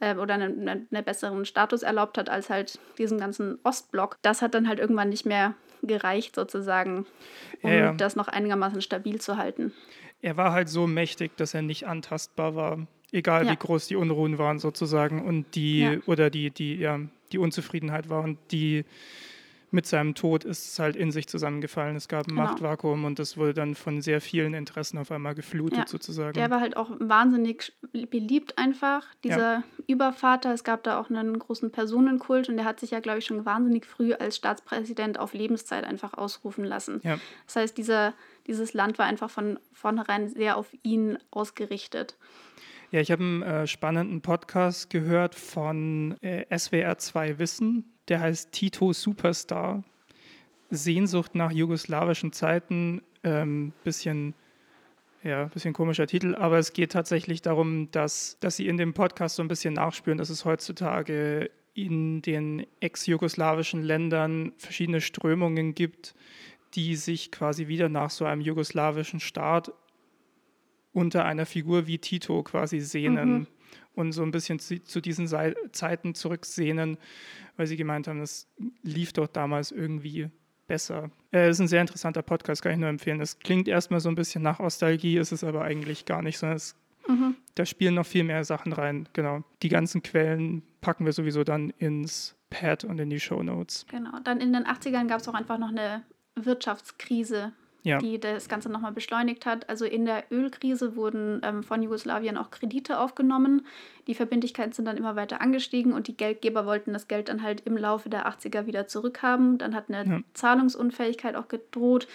äh, 0.00 0.16
oder 0.16 0.34
einen, 0.34 0.68
einen 0.68 1.04
besseren 1.04 1.44
Status 1.44 1.82
erlaubt 1.82 2.18
hat 2.18 2.28
als 2.28 2.50
halt 2.50 2.78
diesen 2.98 3.18
ganzen 3.18 3.58
Ostblock. 3.62 4.18
Das 4.22 4.42
hat 4.42 4.54
dann 4.54 4.68
halt 4.68 4.78
irgendwann 4.78 5.10
nicht 5.10 5.26
mehr 5.26 5.54
gereicht 5.82 6.34
sozusagen, 6.34 7.06
um 7.62 7.70
ja, 7.70 7.76
ja. 7.76 7.92
das 7.92 8.16
noch 8.16 8.28
einigermaßen 8.28 8.82
stabil 8.82 9.20
zu 9.20 9.36
halten. 9.36 9.72
Er 10.20 10.36
war 10.36 10.52
halt 10.52 10.68
so 10.68 10.86
mächtig, 10.86 11.36
dass 11.36 11.54
er 11.54 11.62
nicht 11.62 11.86
antastbar 11.86 12.54
war, 12.54 12.86
egal 13.12 13.46
ja. 13.46 13.52
wie 13.52 13.56
groß 13.56 13.86
die 13.86 13.96
Unruhen 13.96 14.38
waren 14.38 14.58
sozusagen 14.58 15.24
und 15.24 15.54
die 15.54 16.00
oder 16.06 16.28
die 16.28 16.50
die 16.50 16.76
ja 16.76 17.00
die 17.32 17.38
Unzufriedenheit 17.38 18.10
war 18.10 18.22
und 18.22 18.38
die 18.50 18.84
mit 19.72 19.86
seinem 19.86 20.14
Tod 20.14 20.44
ist 20.44 20.66
es 20.66 20.78
halt 20.78 20.96
in 20.96 21.12
sich 21.12 21.28
zusammengefallen. 21.28 21.96
Es 21.96 22.08
gab 22.08 22.26
ein 22.26 22.30
genau. 22.30 22.42
Machtvakuum 22.42 23.04
und 23.04 23.18
das 23.18 23.36
wurde 23.36 23.54
dann 23.54 23.74
von 23.74 24.02
sehr 24.02 24.20
vielen 24.20 24.54
Interessen 24.54 24.98
auf 24.98 25.10
einmal 25.12 25.34
geflutet 25.34 25.78
ja. 25.78 25.86
sozusagen. 25.86 26.34
Der 26.34 26.50
war 26.50 26.60
halt 26.60 26.76
auch 26.76 26.90
wahnsinnig 26.98 27.72
beliebt 28.10 28.58
einfach, 28.58 29.06
dieser 29.22 29.52
ja. 29.52 29.64
Übervater. 29.86 30.52
Es 30.52 30.64
gab 30.64 30.82
da 30.82 30.98
auch 30.98 31.10
einen 31.10 31.38
großen 31.38 31.70
Personenkult 31.70 32.48
und 32.48 32.56
der 32.56 32.64
hat 32.64 32.80
sich 32.80 32.90
ja, 32.90 33.00
glaube 33.00 33.18
ich, 33.18 33.26
schon 33.26 33.44
wahnsinnig 33.44 33.86
früh 33.86 34.12
als 34.14 34.36
Staatspräsident 34.36 35.18
auf 35.18 35.34
Lebenszeit 35.34 35.84
einfach 35.84 36.14
ausrufen 36.14 36.64
lassen. 36.64 37.00
Ja. 37.04 37.18
Das 37.46 37.56
heißt, 37.56 37.78
dieser, 37.78 38.14
dieses 38.46 38.74
Land 38.74 38.98
war 38.98 39.06
einfach 39.06 39.30
von 39.30 39.58
vornherein 39.72 40.28
sehr 40.28 40.56
auf 40.56 40.68
ihn 40.82 41.18
ausgerichtet. 41.30 42.16
Ja, 42.90 43.00
ich 43.00 43.12
habe 43.12 43.22
einen 43.22 43.42
äh, 43.42 43.66
spannenden 43.68 44.20
Podcast 44.20 44.90
gehört 44.90 45.36
von 45.36 46.16
äh, 46.22 46.44
SWR 46.58 46.98
2 46.98 47.38
Wissen 47.38 47.99
der 48.10 48.20
heißt 48.20 48.52
Tito 48.52 48.92
Superstar. 48.92 49.82
Sehnsucht 50.68 51.34
nach 51.34 51.50
jugoslawischen 51.50 52.32
Zeiten. 52.32 53.02
Ähm, 53.22 53.72
bisschen, 53.84 54.34
ja, 55.22 55.44
bisschen 55.46 55.72
komischer 55.72 56.06
Titel, 56.06 56.34
aber 56.34 56.58
es 56.58 56.72
geht 56.72 56.92
tatsächlich 56.92 57.42
darum, 57.42 57.90
dass, 57.90 58.38
dass 58.40 58.56
sie 58.56 58.66
in 58.66 58.76
dem 58.76 58.94
Podcast 58.94 59.36
so 59.36 59.42
ein 59.42 59.48
bisschen 59.48 59.74
nachspüren, 59.74 60.18
dass 60.18 60.30
es 60.30 60.44
heutzutage 60.44 61.50
in 61.74 62.22
den 62.22 62.66
ex-jugoslawischen 62.80 63.82
Ländern 63.82 64.52
verschiedene 64.56 65.00
Strömungen 65.00 65.74
gibt, 65.74 66.14
die 66.74 66.96
sich 66.96 67.30
quasi 67.30 67.68
wieder 67.68 67.88
nach 67.88 68.10
so 68.10 68.24
einem 68.24 68.40
jugoslawischen 68.40 69.20
Staat 69.20 69.72
unter 70.92 71.24
einer 71.24 71.46
Figur 71.46 71.86
wie 71.86 71.98
Tito 71.98 72.42
quasi 72.42 72.80
sehnen. 72.80 73.30
Mhm 73.30 73.46
und 73.94 74.12
so 74.12 74.22
ein 74.22 74.30
bisschen 74.30 74.58
zu, 74.58 74.82
zu 74.82 75.00
diesen 75.00 75.26
Sei 75.26 75.54
Zeiten 75.72 76.14
zurücksehnen, 76.14 76.98
weil 77.56 77.66
sie 77.66 77.76
gemeint 77.76 78.08
haben, 78.08 78.20
das 78.20 78.48
lief 78.82 79.12
doch 79.12 79.26
damals 79.26 79.72
irgendwie 79.72 80.30
besser. 80.66 81.10
Es 81.32 81.38
äh, 81.38 81.50
ist 81.50 81.60
ein 81.60 81.68
sehr 81.68 81.80
interessanter 81.80 82.22
Podcast, 82.22 82.62
kann 82.62 82.72
ich 82.72 82.78
nur 82.78 82.88
empfehlen. 82.88 83.20
Es 83.20 83.38
klingt 83.40 83.66
erstmal 83.66 84.00
so 84.00 84.08
ein 84.08 84.14
bisschen 84.14 84.42
nach 84.42 84.60
Nostalgie, 84.60 85.18
ist 85.18 85.32
es 85.32 85.42
aber 85.42 85.62
eigentlich 85.62 86.04
gar 86.04 86.22
nicht, 86.22 86.38
sondern 86.38 86.56
es, 86.56 86.76
mhm. 87.08 87.34
da 87.56 87.66
spielen 87.66 87.94
noch 87.94 88.06
viel 88.06 88.24
mehr 88.24 88.44
Sachen 88.44 88.72
rein. 88.72 89.08
Genau. 89.12 89.42
Die 89.62 89.68
ganzen 89.68 90.02
Quellen 90.02 90.62
packen 90.80 91.04
wir 91.04 91.12
sowieso 91.12 91.42
dann 91.42 91.70
ins 91.78 92.36
Pad 92.50 92.84
und 92.84 93.00
in 93.00 93.10
die 93.10 93.20
Show 93.20 93.42
Notes. 93.42 93.84
Genau. 93.90 94.20
Dann 94.22 94.40
in 94.40 94.52
den 94.52 94.64
80ern 94.64 95.08
gab 95.08 95.20
es 95.20 95.28
auch 95.28 95.34
einfach 95.34 95.58
noch 95.58 95.70
eine 95.70 96.04
Wirtschaftskrise 96.36 97.52
ja. 97.82 97.98
die 97.98 98.18
das 98.18 98.48
Ganze 98.48 98.68
nochmal 98.68 98.92
beschleunigt 98.92 99.46
hat. 99.46 99.68
Also 99.68 99.84
in 99.84 100.04
der 100.04 100.24
Ölkrise 100.30 100.96
wurden 100.96 101.40
ähm, 101.44 101.62
von 101.62 101.82
Jugoslawien 101.82 102.36
auch 102.36 102.50
Kredite 102.50 102.98
aufgenommen. 102.98 103.66
Die 104.06 104.14
Verbindlichkeiten 104.14 104.72
sind 104.72 104.84
dann 104.86 104.96
immer 104.96 105.16
weiter 105.16 105.40
angestiegen 105.40 105.92
und 105.92 106.08
die 106.08 106.16
Geldgeber 106.16 106.66
wollten 106.66 106.92
das 106.92 107.08
Geld 107.08 107.28
dann 107.28 107.42
halt 107.42 107.62
im 107.64 107.76
Laufe 107.76 108.08
der 108.08 108.26
80er 108.28 108.66
wieder 108.66 108.86
zurückhaben. 108.86 109.58
Dann 109.58 109.74
hat 109.74 109.84
eine 109.88 110.10
ja. 110.10 110.20
Zahlungsunfähigkeit 110.34 111.36
auch 111.36 111.48
gedroht. 111.48 112.06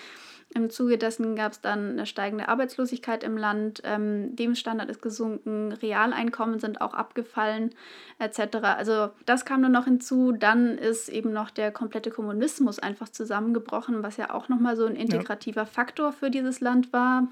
Im 0.53 0.69
Zuge 0.69 0.97
dessen 0.97 1.35
gab 1.35 1.51
es 1.51 1.61
dann 1.61 1.91
eine 1.91 2.05
steigende 2.05 2.47
Arbeitslosigkeit 2.47 3.23
im 3.23 3.35
Land, 3.35 3.81
ähm, 3.83 4.35
Lebensstandard 4.37 4.89
ist 4.89 5.01
gesunken, 5.01 5.73
Realeinkommen 5.73 6.59
sind 6.59 6.79
auch 6.79 6.93
abgefallen, 6.93 7.75
etc. 8.19 8.57
Also 8.61 9.09
das 9.25 9.43
kam 9.43 9.61
nur 9.61 9.69
noch 9.69 9.85
hinzu. 9.85 10.31
Dann 10.31 10.77
ist 10.77 11.09
eben 11.09 11.33
noch 11.33 11.49
der 11.49 11.71
komplette 11.71 12.09
Kommunismus 12.09 12.79
einfach 12.79 13.09
zusammengebrochen, 13.09 14.03
was 14.03 14.17
ja 14.17 14.33
auch 14.33 14.47
nochmal 14.47 14.77
so 14.77 14.85
ein 14.85 14.95
integrativer 14.95 15.61
ja. 15.61 15.65
Faktor 15.65 16.13
für 16.13 16.29
dieses 16.29 16.61
Land 16.61 16.93
war 16.93 17.27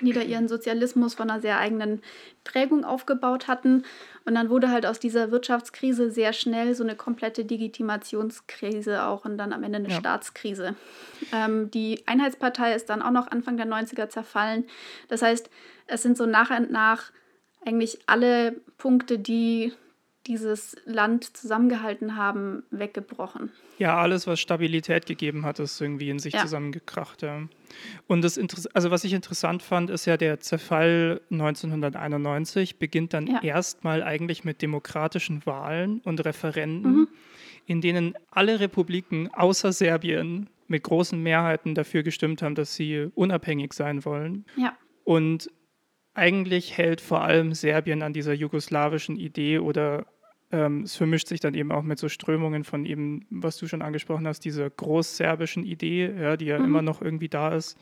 die 0.00 0.12
da 0.12 0.20
ihren 0.20 0.48
Sozialismus 0.48 1.14
von 1.14 1.30
einer 1.30 1.40
sehr 1.40 1.58
eigenen 1.58 2.02
Prägung 2.44 2.84
aufgebaut 2.84 3.48
hatten. 3.48 3.84
Und 4.24 4.34
dann 4.34 4.48
wurde 4.48 4.70
halt 4.70 4.86
aus 4.86 5.00
dieser 5.00 5.30
Wirtschaftskrise 5.30 6.10
sehr 6.10 6.32
schnell 6.32 6.74
so 6.74 6.84
eine 6.84 6.94
komplette 6.94 7.42
Legitimationskrise 7.42 9.04
auch 9.04 9.24
und 9.24 9.36
dann 9.36 9.52
am 9.52 9.64
Ende 9.64 9.78
eine 9.78 9.88
ja. 9.88 9.98
Staatskrise. 9.98 10.76
Ähm, 11.32 11.70
die 11.70 12.02
Einheitspartei 12.06 12.74
ist 12.74 12.88
dann 12.88 13.02
auch 13.02 13.10
noch 13.10 13.28
Anfang 13.28 13.56
der 13.56 13.66
90er 13.66 14.08
zerfallen. 14.08 14.64
Das 15.08 15.22
heißt, 15.22 15.50
es 15.86 16.02
sind 16.02 16.16
so 16.16 16.26
nach 16.26 16.50
und 16.50 16.70
nach 16.70 17.10
eigentlich 17.66 17.98
alle 18.06 18.52
Punkte, 18.78 19.18
die 19.18 19.72
dieses 20.30 20.76
Land 20.84 21.36
zusammengehalten 21.36 22.16
haben, 22.16 22.62
weggebrochen. 22.70 23.50
Ja, 23.78 23.98
alles, 23.98 24.28
was 24.28 24.38
Stabilität 24.38 25.04
gegeben 25.04 25.44
hat, 25.44 25.58
ist 25.58 25.80
irgendwie 25.80 26.08
in 26.08 26.20
sich 26.20 26.34
ja. 26.34 26.42
zusammengekracht. 26.42 27.22
Ja. 27.22 27.48
Und 28.06 28.22
das 28.22 28.38
also 28.72 28.92
was 28.92 29.02
ich 29.02 29.12
interessant 29.12 29.60
fand, 29.60 29.90
ist 29.90 30.06
ja 30.06 30.16
der 30.16 30.38
Zerfall 30.38 31.20
1991 31.32 32.78
beginnt 32.78 33.12
dann 33.12 33.26
ja. 33.26 33.42
erstmal 33.42 34.04
eigentlich 34.04 34.44
mit 34.44 34.62
demokratischen 34.62 35.44
Wahlen 35.46 36.00
und 36.04 36.24
Referenden, 36.24 36.92
mhm. 36.92 37.08
in 37.66 37.80
denen 37.80 38.14
alle 38.30 38.60
Republiken 38.60 39.28
außer 39.34 39.72
Serbien 39.72 40.48
mit 40.68 40.84
großen 40.84 41.20
Mehrheiten 41.20 41.74
dafür 41.74 42.04
gestimmt 42.04 42.40
haben, 42.42 42.54
dass 42.54 42.76
sie 42.76 43.08
unabhängig 43.16 43.72
sein 43.72 44.04
wollen. 44.04 44.44
Ja. 44.56 44.78
Und 45.02 45.50
eigentlich 46.14 46.76
hält 46.76 47.00
vor 47.00 47.22
allem 47.22 47.54
Serbien 47.54 48.02
an 48.02 48.12
dieser 48.12 48.32
jugoslawischen 48.32 49.16
Idee 49.16 49.58
oder 49.58 50.06
ähm, 50.52 50.82
es 50.82 50.96
vermischt 50.96 51.28
sich 51.28 51.40
dann 51.40 51.54
eben 51.54 51.70
auch 51.70 51.82
mit 51.82 51.98
so 51.98 52.08
Strömungen 52.08 52.64
von 52.64 52.84
eben, 52.84 53.26
was 53.30 53.56
du 53.56 53.68
schon 53.68 53.82
angesprochen 53.82 54.26
hast, 54.26 54.44
dieser 54.44 54.68
großserbischen 54.68 55.64
Idee, 55.64 56.12
ja, 56.20 56.36
die 56.36 56.46
ja 56.46 56.58
mhm. 56.58 56.64
immer 56.64 56.82
noch 56.82 57.02
irgendwie 57.02 57.28
da 57.28 57.54
ist, 57.54 57.78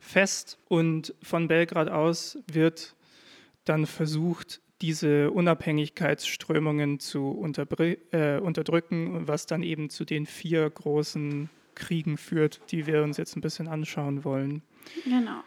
fest. 0.00 0.58
Und 0.68 1.14
von 1.22 1.48
Belgrad 1.48 1.88
aus 1.88 2.38
wird 2.50 2.94
dann 3.64 3.86
versucht, 3.86 4.60
diese 4.80 5.30
Unabhängigkeitsströmungen 5.32 7.00
zu 7.00 7.44
äh, 8.12 8.38
unterdrücken, 8.38 9.26
was 9.26 9.46
dann 9.46 9.62
eben 9.62 9.90
zu 9.90 10.04
den 10.04 10.24
vier 10.24 10.70
großen 10.70 11.50
Kriegen 11.74 12.16
führt, 12.16 12.60
die 12.70 12.86
wir 12.86 13.02
uns 13.02 13.16
jetzt 13.16 13.36
ein 13.36 13.40
bisschen 13.40 13.68
anschauen 13.68 14.24
wollen. 14.24 14.62
Genau. 15.04 15.40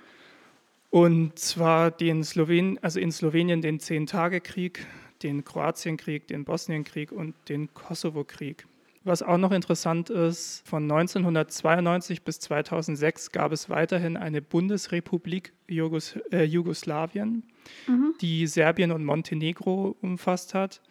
Und 0.90 1.40
zwar 1.40 1.90
den 1.90 2.24
Slowen, 2.24 2.78
also 2.82 3.00
in 3.00 3.14
Slowenien 3.14 3.62
den 3.62 3.80
Zehn-Tage-Krieg, 3.80 4.86
den 5.24 5.44
Kroatienkrieg, 5.44 6.28
den 6.28 6.46
Bosnienkrieg 6.46 7.12
und 7.12 7.36
den 7.50 7.74
Kosovo-Krieg. 7.74 8.66
Was 9.04 9.24
auch 9.24 9.38
noch 9.38 9.52
interessant 9.52 10.12
ist, 10.12 10.62
von 10.68 10.84
1992 10.84 12.22
bis 12.22 12.40
2006 12.40 13.32
gab 13.32 13.52
es 13.52 13.68
weiterhin 13.68 14.16
eine 14.16 14.44
Bundesrepublik 14.44 15.54
Jugos 15.68 16.18
äh, 16.32 16.44
Jugoslawien, 16.44 17.44
mhm. 17.88 18.14
die 18.22 18.46
Serbien 18.46 18.92
und 18.92 19.04
Montenegro 19.04 19.96
umfasst 20.02 20.54
hat. 20.54 20.82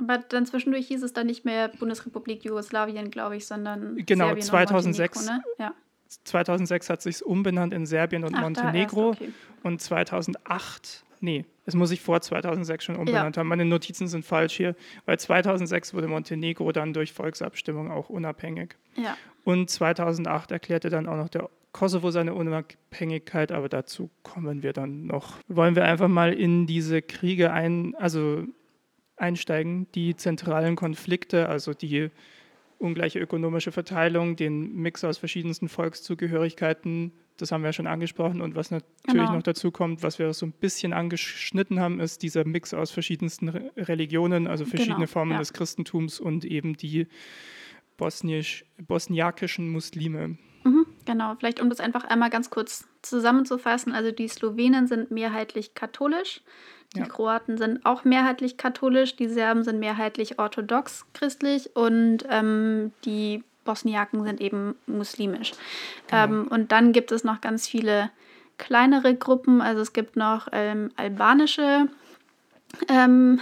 Aber 0.00 0.18
dann 0.18 0.46
zwischendurch 0.46 0.88
hieß 0.88 1.02
es 1.04 1.12
dann 1.12 1.26
nicht 1.26 1.44
mehr 1.44 1.68
Bundesrepublik 1.68 2.44
Jugoslawien, 2.44 3.10
glaube 3.10 3.36
ich, 3.36 3.46
sondern 3.46 3.96
genau 4.04 4.26
Serbien 4.26 4.46
2006. 4.46 5.26
Ne? 5.26 5.42
Ja. 5.58 5.74
2006 6.24 6.90
hat 6.90 7.02
sich 7.02 7.24
umbenannt 7.24 7.72
in 7.72 7.86
Serbien 7.86 8.24
und 8.24 8.34
Ach, 8.34 8.40
Montenegro 8.40 9.10
okay. 9.10 9.32
und 9.62 9.80
2008, 9.80 11.04
nee, 11.20 11.44
es 11.66 11.74
muss 11.74 11.90
sich 11.90 12.00
vor 12.00 12.20
2006 12.20 12.84
schon 12.84 12.96
umbenannt 12.96 13.36
ja. 13.36 13.40
haben. 13.40 13.48
Meine 13.48 13.64
Notizen 13.64 14.08
sind 14.08 14.24
falsch 14.24 14.56
hier, 14.56 14.74
weil 15.04 15.18
2006 15.18 15.94
wurde 15.94 16.08
Montenegro 16.08 16.72
dann 16.72 16.92
durch 16.92 17.12
Volksabstimmung 17.12 17.90
auch 17.90 18.08
unabhängig. 18.08 18.76
Ja. 18.96 19.16
Und 19.44 19.68
2008 19.70 20.50
erklärte 20.50 20.90
dann 20.90 21.06
auch 21.06 21.16
noch 21.16 21.28
der 21.28 21.50
Kosovo 21.72 22.10
seine 22.10 22.34
Unabhängigkeit, 22.34 23.52
aber 23.52 23.68
dazu 23.68 24.10
kommen 24.22 24.62
wir 24.62 24.72
dann 24.72 25.06
noch. 25.06 25.38
Wollen 25.48 25.76
wir 25.76 25.84
einfach 25.84 26.08
mal 26.08 26.32
in 26.32 26.66
diese 26.66 27.02
Kriege 27.02 27.52
ein, 27.52 27.94
also 27.96 28.44
einsteigen, 29.16 29.86
die 29.94 30.16
zentralen 30.16 30.76
Konflikte, 30.76 31.48
also 31.48 31.74
die 31.74 32.10
ungleiche 32.78 33.18
ökonomische 33.18 33.72
Verteilung, 33.72 34.36
den 34.36 34.74
Mix 34.76 35.04
aus 35.04 35.18
verschiedensten 35.18 35.68
Volkszugehörigkeiten, 35.68 37.12
das 37.36 37.52
haben 37.52 37.62
wir 37.62 37.68
ja 37.68 37.72
schon 37.72 37.86
angesprochen. 37.86 38.40
Und 38.40 38.54
was 38.54 38.70
natürlich 38.70 38.94
genau. 39.06 39.32
noch 39.32 39.42
dazu 39.42 39.70
kommt, 39.70 40.02
was 40.02 40.18
wir 40.18 40.32
so 40.32 40.46
ein 40.46 40.52
bisschen 40.52 40.92
angeschnitten 40.92 41.80
haben, 41.80 42.00
ist 42.00 42.22
dieser 42.22 42.44
Mix 42.44 42.74
aus 42.74 42.90
verschiedensten 42.90 43.48
Re 43.48 43.70
Religionen, 43.76 44.46
also 44.46 44.64
verschiedene 44.64 44.96
genau, 44.96 45.06
Formen 45.08 45.32
ja. 45.32 45.38
des 45.38 45.52
Christentums 45.52 46.20
und 46.20 46.44
eben 46.44 46.76
die 46.76 47.06
bosnisch, 47.96 48.64
bosniakischen 48.86 49.70
Muslime. 49.70 50.36
Mhm, 50.64 50.86
genau, 51.04 51.34
vielleicht 51.38 51.60
um 51.60 51.68
das 51.68 51.80
einfach 51.80 52.04
einmal 52.04 52.30
ganz 52.30 52.50
kurz 52.50 52.88
zusammenzufassen. 53.02 53.92
Also 53.92 54.10
die 54.10 54.28
Slowenen 54.28 54.86
sind 54.86 55.10
mehrheitlich 55.10 55.74
katholisch. 55.74 56.42
Die 56.94 57.00
ja. 57.00 57.06
Kroaten 57.06 57.58
sind 57.58 57.84
auch 57.84 58.04
mehrheitlich 58.04 58.56
katholisch, 58.56 59.16
die 59.16 59.28
Serben 59.28 59.62
sind 59.62 59.78
mehrheitlich 59.78 60.38
orthodox 60.38 61.04
christlich 61.12 61.76
und 61.76 62.24
ähm, 62.30 62.92
die 63.04 63.44
Bosniaken 63.64 64.24
sind 64.24 64.40
eben 64.40 64.74
muslimisch. 64.86 65.52
Genau. 66.08 66.24
Ähm, 66.24 66.48
und 66.48 66.72
dann 66.72 66.92
gibt 66.92 67.12
es 67.12 67.24
noch 67.24 67.42
ganz 67.42 67.68
viele 67.68 68.10
kleinere 68.56 69.14
Gruppen. 69.14 69.60
Also 69.60 69.82
es 69.82 69.92
gibt 69.92 70.16
noch 70.16 70.48
ähm, 70.52 70.90
albanische 70.96 71.88
ähm, 72.88 73.40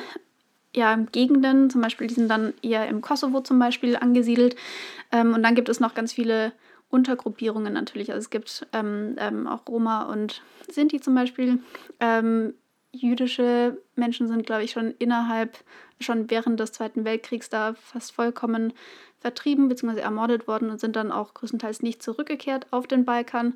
ja, 0.75 0.97
Gegenden, 1.13 1.71
zum 1.71 1.81
Beispiel, 1.81 2.07
die 2.07 2.15
sind 2.15 2.29
dann 2.29 2.53
eher 2.63 2.87
im 2.89 3.01
Kosovo 3.01 3.41
zum 3.41 3.59
Beispiel 3.59 3.97
angesiedelt. 3.97 4.57
Ähm, 5.11 5.33
und 5.33 5.43
dann 5.43 5.55
gibt 5.55 5.69
es 5.69 5.81
noch 5.81 5.95
ganz 5.95 6.13
viele 6.13 6.53
Untergruppierungen 6.91 7.73
natürlich. 7.73 8.11
Also 8.13 8.25
es 8.25 8.31
gibt 8.31 8.67
ähm, 8.73 9.17
ähm, 9.19 9.47
auch 9.47 9.67
Roma 9.69 10.03
und 10.05 10.43
Sinti 10.69 11.01
zum 11.01 11.15
Beispiel. 11.15 11.61
Jüdische 13.01 13.79
Menschen 13.95 14.29
sind, 14.29 14.47
glaube 14.47 14.65
ich, 14.65 14.73
schon 14.73 14.95
innerhalb, 14.99 15.57
schon 16.01 16.31
während 16.31 16.61
des 16.61 16.73
Zweiten 16.73 17.05
Weltkriegs 17.05 17.49
da 17.49 17.75
fast 17.75 18.13
vollkommen 18.13 18.73
vertrieben 19.21 19.69
bzw. 19.69 20.01
ermordet 20.01 20.47
worden 20.47 20.71
und 20.71 20.81
sind 20.81 20.95
dann 20.95 21.11
auch 21.11 21.35
größtenteils 21.35 21.83
nicht 21.83 22.03
zurückgekehrt 22.03 22.67
auf 22.71 22.87
den 22.87 23.05
Balkan. 23.05 23.55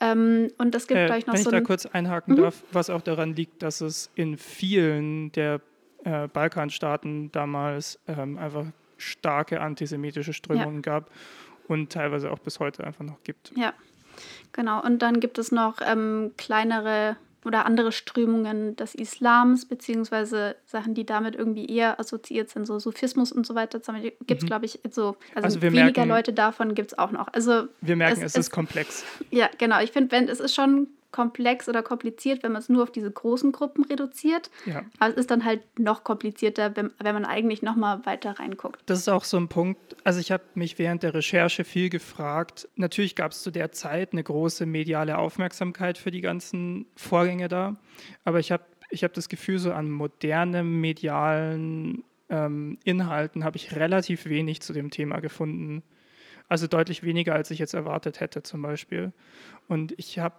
Ähm, 0.00 0.50
und 0.58 0.74
das 0.74 0.86
gibt 0.86 1.00
äh, 1.00 1.06
gleich 1.06 1.26
noch 1.26 1.34
wenn 1.34 1.42
so. 1.42 1.50
Wenn 1.50 1.58
ich 1.58 1.62
da 1.62 1.66
kurz 1.66 1.86
einhaken 1.86 2.34
mhm. 2.34 2.42
darf, 2.42 2.62
was 2.72 2.90
auch 2.90 3.00
daran 3.00 3.34
liegt, 3.34 3.62
dass 3.62 3.80
es 3.80 4.10
in 4.14 4.36
vielen 4.36 5.32
der 5.32 5.60
äh, 6.04 6.28
Balkanstaaten 6.28 7.32
damals 7.32 7.98
ähm, 8.06 8.38
einfach 8.38 8.66
starke 8.96 9.60
antisemitische 9.60 10.32
Strömungen 10.32 10.76
ja. 10.76 10.92
gab 10.92 11.10
und 11.68 11.92
teilweise 11.92 12.30
auch 12.30 12.38
bis 12.38 12.60
heute 12.60 12.84
einfach 12.84 13.04
noch 13.04 13.22
gibt. 13.22 13.52
Ja, 13.56 13.72
genau. 14.52 14.82
Und 14.82 15.00
dann 15.00 15.20
gibt 15.20 15.38
es 15.38 15.52
noch 15.52 15.76
ähm, 15.80 16.32
kleinere 16.36 17.16
oder 17.48 17.64
andere 17.64 17.92
Strömungen 17.92 18.76
des 18.76 18.94
Islams, 18.94 19.64
beziehungsweise 19.66 20.54
Sachen, 20.66 20.92
die 20.92 21.06
damit 21.06 21.34
irgendwie 21.34 21.66
eher 21.66 21.98
assoziiert 21.98 22.50
sind, 22.50 22.66
so 22.66 22.78
Sufismus 22.78 23.32
und 23.32 23.46
so 23.46 23.54
weiter. 23.54 23.80
Gibt 23.80 24.30
es, 24.30 24.42
mhm. 24.42 24.46
glaube 24.46 24.66
ich, 24.66 24.78
so, 24.90 25.16
also, 25.34 25.46
also 25.46 25.62
weniger 25.62 25.84
merken, 25.84 26.08
Leute 26.08 26.32
davon 26.34 26.74
gibt 26.74 26.92
es 26.92 26.98
auch 26.98 27.10
noch. 27.10 27.28
Also 27.32 27.64
wir 27.80 27.96
merken, 27.96 28.20
es, 28.20 28.34
es 28.34 28.36
ist 28.36 28.50
komplex. 28.50 29.02
Ja, 29.30 29.48
genau. 29.56 29.80
Ich 29.80 29.92
finde, 29.92 30.12
wenn 30.12 30.28
es 30.28 30.40
ist 30.40 30.54
schon 30.54 30.88
komplex 31.10 31.68
oder 31.68 31.82
kompliziert, 31.82 32.42
wenn 32.42 32.52
man 32.52 32.60
es 32.60 32.68
nur 32.68 32.82
auf 32.82 32.92
diese 32.92 33.10
großen 33.10 33.52
Gruppen 33.52 33.84
reduziert. 33.84 34.50
Ja. 34.66 34.84
Aber 34.98 35.10
es 35.10 35.16
ist 35.16 35.30
dann 35.30 35.44
halt 35.44 35.62
noch 35.78 36.04
komplizierter, 36.04 36.76
wenn, 36.76 36.90
wenn 36.98 37.14
man 37.14 37.24
eigentlich 37.24 37.62
noch 37.62 37.76
mal 37.76 38.04
weiter 38.04 38.38
reinguckt. 38.38 38.82
Das 38.86 38.98
ist 38.98 39.08
auch 39.08 39.24
so 39.24 39.38
ein 39.38 39.48
Punkt. 39.48 39.96
Also 40.04 40.20
ich 40.20 40.30
habe 40.30 40.42
mich 40.54 40.78
während 40.78 41.02
der 41.02 41.14
Recherche 41.14 41.64
viel 41.64 41.88
gefragt. 41.88 42.68
Natürlich 42.76 43.16
gab 43.16 43.32
es 43.32 43.42
zu 43.42 43.50
der 43.50 43.72
Zeit 43.72 44.12
eine 44.12 44.22
große 44.22 44.66
mediale 44.66 45.18
Aufmerksamkeit 45.18 45.96
für 45.96 46.10
die 46.10 46.20
ganzen 46.20 46.86
Vorgänge 46.94 47.48
da. 47.48 47.76
Aber 48.24 48.38
ich 48.38 48.52
habe 48.52 48.64
ich 48.90 49.04
hab 49.04 49.12
das 49.12 49.28
Gefühl, 49.28 49.58
so 49.58 49.72
an 49.72 49.90
modernen 49.90 50.80
medialen 50.80 52.04
ähm, 52.30 52.78
Inhalten 52.84 53.44
habe 53.44 53.56
ich 53.56 53.76
relativ 53.76 54.26
wenig 54.26 54.60
zu 54.60 54.72
dem 54.72 54.90
Thema 54.90 55.20
gefunden. 55.20 55.82
Also 56.48 56.66
deutlich 56.66 57.02
weniger, 57.02 57.34
als 57.34 57.50
ich 57.50 57.58
jetzt 57.58 57.74
erwartet 57.74 58.20
hätte 58.20 58.42
zum 58.42 58.62
Beispiel. 58.62 59.12
Und 59.68 59.92
ich 59.98 60.18
habe 60.18 60.36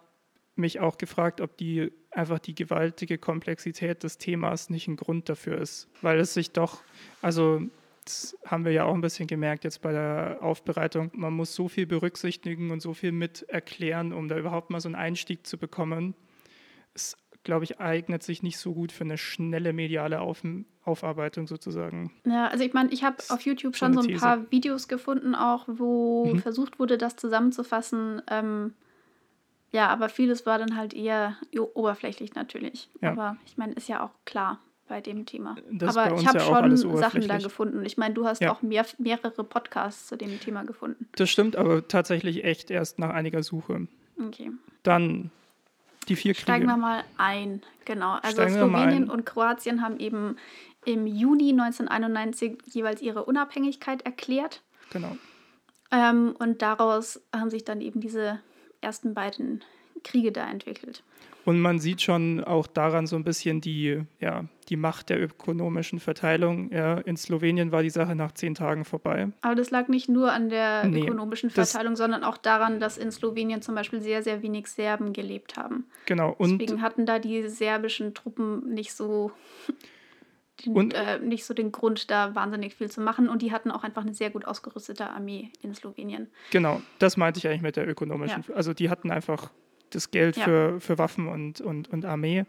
mich 0.59 0.79
auch 0.79 0.97
gefragt, 0.97 1.41
ob 1.41 1.57
die 1.57 1.91
einfach 2.11 2.39
die 2.39 2.55
gewaltige 2.55 3.17
Komplexität 3.17 4.03
des 4.03 4.17
Themas 4.17 4.69
nicht 4.69 4.87
ein 4.87 4.95
Grund 4.95 5.29
dafür 5.29 5.57
ist, 5.57 5.87
weil 6.01 6.19
es 6.19 6.33
sich 6.33 6.51
doch, 6.51 6.81
also 7.21 7.61
das 8.05 8.37
haben 8.45 8.65
wir 8.65 8.71
ja 8.71 8.85
auch 8.85 8.93
ein 8.93 9.01
bisschen 9.01 9.27
gemerkt 9.27 9.63
jetzt 9.63 9.81
bei 9.81 9.91
der 9.91 10.39
Aufbereitung, 10.41 11.11
man 11.13 11.33
muss 11.33 11.53
so 11.53 11.67
viel 11.67 11.85
berücksichtigen 11.85 12.71
und 12.71 12.81
so 12.81 12.93
viel 12.93 13.11
mit 13.11 13.43
erklären, 13.43 14.13
um 14.13 14.27
da 14.27 14.37
überhaupt 14.37 14.69
mal 14.69 14.79
so 14.79 14.87
einen 14.87 14.95
Einstieg 14.95 15.45
zu 15.45 15.57
bekommen. 15.57 16.15
Es 16.93 17.15
glaube 17.43 17.63
ich, 17.63 17.79
eignet 17.79 18.23
sich 18.23 18.43
nicht 18.43 18.57
so 18.57 18.73
gut 18.73 18.91
für 18.91 19.03
eine 19.03 19.17
schnelle 19.17 19.73
mediale 19.73 20.21
Auf 20.21 20.43
Aufarbeitung 20.83 21.47
sozusagen. 21.47 22.11
Ja, 22.25 22.47
also 22.47 22.63
ich 22.63 22.73
meine, 22.73 22.91
ich 22.91 23.03
habe 23.03 23.17
auf 23.29 23.41
YouTube 23.41 23.75
schon 23.75 23.93
so 23.93 23.99
ein 23.99 24.07
These. 24.07 24.19
paar 24.19 24.51
Videos 24.51 24.87
gefunden, 24.87 25.35
auch 25.35 25.65
wo 25.67 26.25
mhm. 26.25 26.39
versucht 26.39 26.79
wurde, 26.79 26.97
das 26.97 27.15
zusammenzufassen. 27.15 28.21
Ähm, 28.29 28.73
ja, 29.71 29.87
aber 29.89 30.09
vieles 30.09 30.45
war 30.45 30.57
dann 30.57 30.75
halt 30.75 30.93
eher 30.93 31.37
oberflächlich 31.73 32.35
natürlich. 32.35 32.89
Ja. 33.01 33.11
Aber 33.11 33.37
ich 33.45 33.57
meine, 33.57 33.73
ist 33.73 33.87
ja 33.87 34.03
auch 34.03 34.11
klar 34.25 34.59
bei 34.87 35.01
dem 35.01 35.25
Thema. 35.25 35.55
Das 35.71 35.95
Aber 35.95 36.19
ich 36.19 36.27
habe 36.27 36.39
ja 36.39 36.45
schon 36.45 36.97
Sachen 36.97 37.27
da 37.27 37.37
gefunden. 37.37 37.85
Ich 37.85 37.97
meine, 37.97 38.15
du 38.15 38.25
hast 38.25 38.41
ja. 38.41 38.51
auch 38.51 38.61
mehr, 38.61 38.85
mehrere 38.97 39.43
Podcasts 39.43 40.07
zu 40.07 40.17
dem 40.17 40.39
Thema 40.39 40.63
gefunden. 40.63 41.07
Das 41.15 41.29
stimmt, 41.29 41.55
aber 41.55 41.87
tatsächlich 41.87 42.43
echt 42.43 42.71
erst 42.71 42.97
nach 42.97 43.11
einiger 43.11 43.43
Suche. 43.43 43.87
Okay. 44.19 44.51
Dann 44.83 45.29
die 46.07 46.15
vier 46.15 46.33
Kriege. 46.33 46.43
Steigen 46.43 46.65
wir 46.65 46.77
mal 46.77 47.03
ein. 47.17 47.61
Genau. 47.85 48.13
Also 48.21 48.41
Steigen 48.41 48.55
Slowenien 48.55 49.09
und 49.09 49.25
Kroatien 49.25 49.83
haben 49.83 49.99
eben 49.99 50.37
im 50.85 51.05
Juni 51.05 51.51
1991 51.51 52.57
jeweils 52.65 53.01
ihre 53.01 53.25
Unabhängigkeit 53.25 54.01
erklärt. 54.01 54.63
Genau. 54.91 55.15
Ähm, 55.91 56.35
und 56.39 56.61
daraus 56.61 57.21
haben 57.33 57.49
sich 57.49 57.63
dann 57.63 57.81
eben 57.81 57.99
diese 57.99 58.39
ersten 58.81 59.13
beiden 59.13 59.63
Kriege 60.03 60.31
da 60.31 60.49
entwickelt. 60.49 61.03
Und 61.45 61.61
man 61.61 61.79
sieht 61.79 62.01
schon 62.01 62.43
auch 62.43 62.67
daran 62.67 63.07
so 63.07 63.15
ein 63.15 63.23
bisschen 63.23 63.61
die, 63.61 64.01
ja, 64.19 64.45
die 64.67 64.75
Macht 64.75 65.09
der 65.09 65.21
ökonomischen 65.21 65.99
Verteilung. 65.99 66.71
Ja, 66.71 66.99
in 66.99 67.17
Slowenien 67.17 67.71
war 67.71 67.81
die 67.81 67.89
Sache 67.89 68.13
nach 68.13 68.33
zehn 68.33 68.55
Tagen 68.55 68.85
vorbei. 68.85 69.29
Aber 69.41 69.55
das 69.55 69.71
lag 69.71 69.87
nicht 69.87 70.09
nur 70.09 70.31
an 70.31 70.49
der 70.49 70.85
nee, 70.85 71.01
ökonomischen 71.01 71.49
Verteilung, 71.49 71.95
sondern 71.95 72.23
auch 72.23 72.37
daran, 72.37 72.79
dass 72.79 72.97
in 72.97 73.11
Slowenien 73.11 73.61
zum 73.61 73.73
Beispiel 73.73 74.01
sehr, 74.01 74.21
sehr 74.21 74.41
wenig 74.43 74.67
Serben 74.67 75.13
gelebt 75.13 75.57
haben. 75.57 75.85
Genau. 76.05 76.35
Und 76.37 76.59
Deswegen 76.59 76.81
hatten 76.81 77.05
da 77.05 77.19
die 77.19 77.47
serbischen 77.47 78.13
Truppen 78.13 78.73
nicht 78.73 78.93
so 78.93 79.31
den, 80.65 80.73
und, 80.73 80.93
äh, 80.93 81.19
nicht 81.19 81.45
so 81.45 81.53
den 81.53 81.71
Grund, 81.71 82.09
da 82.11 82.35
wahnsinnig 82.35 82.75
viel 82.75 82.89
zu 82.89 83.01
machen. 83.01 83.29
Und 83.29 83.41
die 83.41 83.51
hatten 83.51 83.71
auch 83.71 83.83
einfach 83.83 84.01
eine 84.01 84.13
sehr 84.13 84.29
gut 84.29 84.45
ausgerüstete 84.45 85.09
Armee 85.09 85.51
in 85.61 85.73
Slowenien. 85.73 86.27
Genau, 86.51 86.81
das 86.99 87.17
meinte 87.17 87.39
ich 87.39 87.47
eigentlich 87.47 87.61
mit 87.61 87.75
der 87.75 87.87
ökonomischen. 87.87 88.45
Ja. 88.47 88.55
Also 88.55 88.73
die 88.73 88.89
hatten 88.89 89.11
einfach 89.11 89.51
das 89.89 90.11
Geld 90.11 90.37
ja. 90.37 90.43
für, 90.43 90.79
für 90.79 90.97
Waffen 90.97 91.27
und, 91.27 91.61
und, 91.61 91.89
und 91.89 92.05
Armee. 92.05 92.45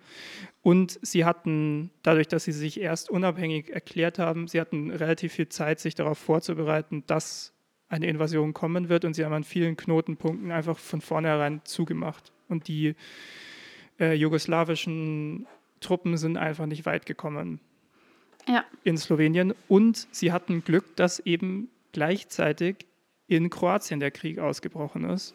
Und 0.63 0.99
sie 1.03 1.25
hatten, 1.25 1.91
dadurch, 2.03 2.29
dass 2.29 2.45
sie 2.45 2.53
sich 2.53 2.81
erst 2.81 3.11
unabhängig 3.11 3.71
erklärt 3.71 4.19
haben, 4.19 4.47
sie 4.47 4.61
hatten 4.61 4.91
relativ 4.91 5.33
viel 5.33 5.49
Zeit, 5.49 5.81
sich 5.81 5.95
darauf 5.95 6.19
vorzubereiten, 6.19 7.05
dass 7.07 7.55
eine 7.89 8.07
Invasion 8.07 8.55
kommen 8.55 8.89
wird. 8.89 9.05
Und 9.05 9.15
sie 9.15 9.25
haben 9.25 9.33
an 9.33 9.45
vielen 9.45 9.77
Knotenpunkten 9.77 10.53
einfach 10.53 10.79
von 10.79 11.01
vornherein 11.01 11.63
zugemacht. 11.65 12.33
Und 12.49 12.69
die 12.69 12.95
äh, 13.99 14.15
jugoslawischen 14.15 15.47
Truppen 15.81 16.17
sind 16.17 16.37
einfach 16.37 16.67
nicht 16.67 16.85
weit 16.85 17.07
gekommen 17.07 17.61
ja. 18.49 18.65
in 18.85 18.97
Slowenien. 18.97 19.55
Und 19.69 20.09
sie 20.11 20.33
hatten 20.33 20.65
Glück, 20.65 20.97
dass 20.97 21.21
eben 21.21 21.69
gleichzeitig 21.93 22.87
in 23.27 23.51
Kroatien 23.51 24.01
der 24.01 24.11
Krieg 24.11 24.39
ausgebrochen 24.39 25.05
ist. 25.05 25.35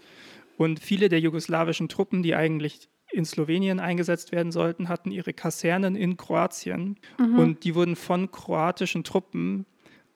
Und 0.58 0.80
viele 0.80 1.10
der 1.10 1.20
jugoslawischen 1.20 1.90
Truppen, 1.90 2.24
die 2.24 2.36
eigentlich 2.36 2.90
in 3.12 3.26
Slowenien 3.26 3.80
eingesetzt 3.80 4.32
werden 4.32 4.52
sollten, 4.52 4.90
hatten 4.90 5.12
ihre 5.12 5.34
Kasernen 5.34 5.96
in 5.96 6.18
Kroatien. 6.18 6.98
Mhm. 7.18 7.40
Und 7.40 7.64
die 7.64 7.76
wurden 7.76 7.96
von 7.96 8.32
kroatischen 8.32 9.04
Truppen 9.04 9.66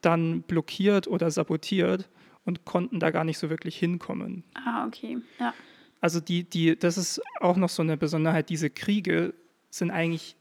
dann 0.02 0.42
blockiert 0.44 1.08
oder 1.08 1.30
sabotiert 1.32 2.10
und 2.46 2.66
konnten 2.66 3.00
da 3.00 3.12
gar 3.12 3.24
nicht 3.24 3.38
so 3.38 3.50
wirklich 3.50 3.78
hinkommen. 3.78 4.44
Ah, 4.54 4.86
okay. 4.86 5.18
Ja. 5.40 5.54
Also 6.02 6.20
die, 6.20 6.44
die, 6.44 6.78
das 6.78 6.98
ist 6.98 7.22
auch 7.40 7.58
noch 7.58 7.70
so 7.70 7.82
eine 7.82 7.98
Besonderheit. 7.98 8.50
Diese 8.50 8.70
Kriege 8.70 9.34
sind 9.70 9.92
eigentlich 9.92 10.36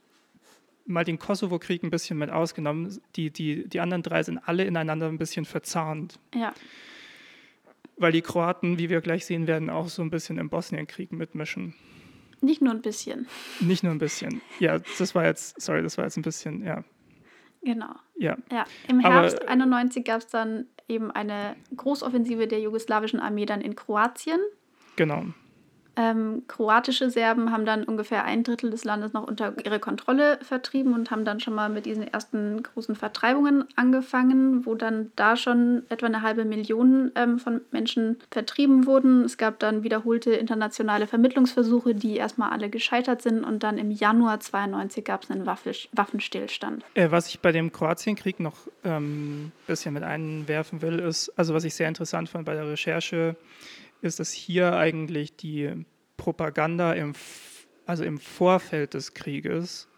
mal 0.89 1.05
den 1.05 1.18
Kosovo-Krieg 1.18 1.82
ein 1.82 1.91
bisschen 1.91 2.18
mit 2.18 2.30
ausgenommen. 2.30 3.01
Die, 3.14 3.30
die, 3.30 3.68
die 3.68 3.80
anderen 3.80 4.03
drei 4.03 4.22
sind 4.22 4.39
alle 4.39 4.64
ineinander 4.64 5.09
ein 5.09 5.18
bisschen 5.18 5.45
verzahnt. 5.45 6.18
Ja. 6.34 6.53
Weil 7.97 8.12
die 8.12 8.22
Kroaten, 8.22 8.78
wie 8.78 8.89
wir 8.89 9.01
gleich 9.01 9.26
sehen 9.26 9.47
werden, 9.47 9.70
auch 9.70 9.89
so 9.89 10.03
ein 10.03 10.11
bisschen 10.11 10.39
im 10.39 10.49
Bosnienkrieg 10.49 11.12
mitmischen. 11.12 11.74
Nicht 12.41 12.62
nur 12.62 12.72
ein 12.72 12.82
bisschen. 12.82 13.26
Nicht 13.61 13.82
nur 13.82 13.93
ein 13.93 13.99
bisschen. 13.99 14.41
Ja, 14.61 14.78
das 14.99 15.14
war 15.14 15.24
jetzt, 15.24 15.61
sorry, 15.61 15.82
das 15.82 15.99
war 15.99 16.05
jetzt 16.05 16.16
ein 16.16 16.22
bisschen, 16.22 16.64
ja. 16.64 16.84
Genau. 17.62 17.95
Ja. 18.16 18.36
ja. 18.53 18.64
Im 18.89 19.01
Herbst 19.01 19.43
Aber, 19.43 19.51
91 19.51 20.05
gab 20.05 20.20
es 20.20 20.28
dann 20.28 20.66
eben 20.86 21.11
eine 21.11 21.57
Großoffensive 21.76 22.47
der 22.47 22.61
jugoslawischen 22.61 23.20
Armee 23.20 23.47
dann 23.47 23.61
in 23.61 23.74
Kroatien. 23.74 24.41
Genau. 24.97 25.26
Ähm, 25.99 26.45
kroatische 26.47 27.11
Serben 27.11 27.51
haben 27.51 27.67
dann 27.67 27.83
ungefähr 27.83 28.23
ein 28.23 28.45
Drittel 28.45 28.71
des 28.71 28.85
Landes 28.85 29.13
noch 29.15 29.27
unter 29.27 29.55
ihre 29.65 29.81
Kontrolle 29.81 30.39
vertrieben 30.43 30.95
und 30.95 31.11
haben 31.11 31.25
dann 31.25 31.41
schon 31.41 31.55
mal 31.55 31.69
mit 31.69 31.87
diesen 31.87 32.07
ersten 32.07 32.63
großen 32.63 32.95
Vertreibungen 32.95 33.65
angefangen, 33.75 34.65
wo 34.65 34.77
dann 34.77 35.11
da 35.17 35.37
schon 35.37 35.83
etwa 35.89 36.07
eine 36.07 36.23
halbe 36.23 36.45
Million 36.45 37.11
ähm, 37.17 37.41
von 37.41 37.63
Menschen 37.73 38.21
vertrieben 38.31 38.87
wurden. 38.87 39.25
Es 39.25 39.39
gab 39.39 39.59
dann 39.59 39.83
wiederholte 39.83 40.31
internationale 40.31 41.09
Vermittlungsversuche, 41.09 41.97
die 41.97 42.17
erstmal 42.17 42.51
alle 42.51 42.71
gescheitert 42.71 43.21
sind 43.21 43.43
und 43.43 43.65
dann 43.65 43.77
im 43.77 43.91
Januar 43.91 44.39
92 44.39 45.05
gab 45.05 45.25
es 45.25 45.33
einen 45.33 45.47
Waffenstillstand. 45.47 46.85
Äh, 46.95 47.11
was 47.11 47.27
ich 47.27 47.41
bei 47.41 47.51
dem 47.51 47.73
Kroatienkrieg 47.73 48.39
noch 48.39 48.69
ein 48.85 48.93
ähm, 48.93 49.53
bisschen 49.67 49.95
mit 49.95 50.05
einwerfen 50.05 50.81
will, 50.81 51.01
ist, 51.01 51.33
also 51.37 51.55
was 51.55 51.65
ich 51.65 51.75
sehr 51.75 51.89
interessant 51.89 52.29
fand 52.29 52.45
bei 52.45 52.55
der 52.55 52.69
Recherche, 52.69 53.35
ist, 54.03 54.21
dass 54.21 54.33
hier 54.33 54.77
eigentlich 54.77 55.37
die 55.37 55.85
Propaganda 56.17 56.93
im, 56.93 57.15
also 57.87 58.05
im 58.05 58.19
Vorfeld 58.19 58.95
des 58.95 59.15
Krieges 59.15 59.89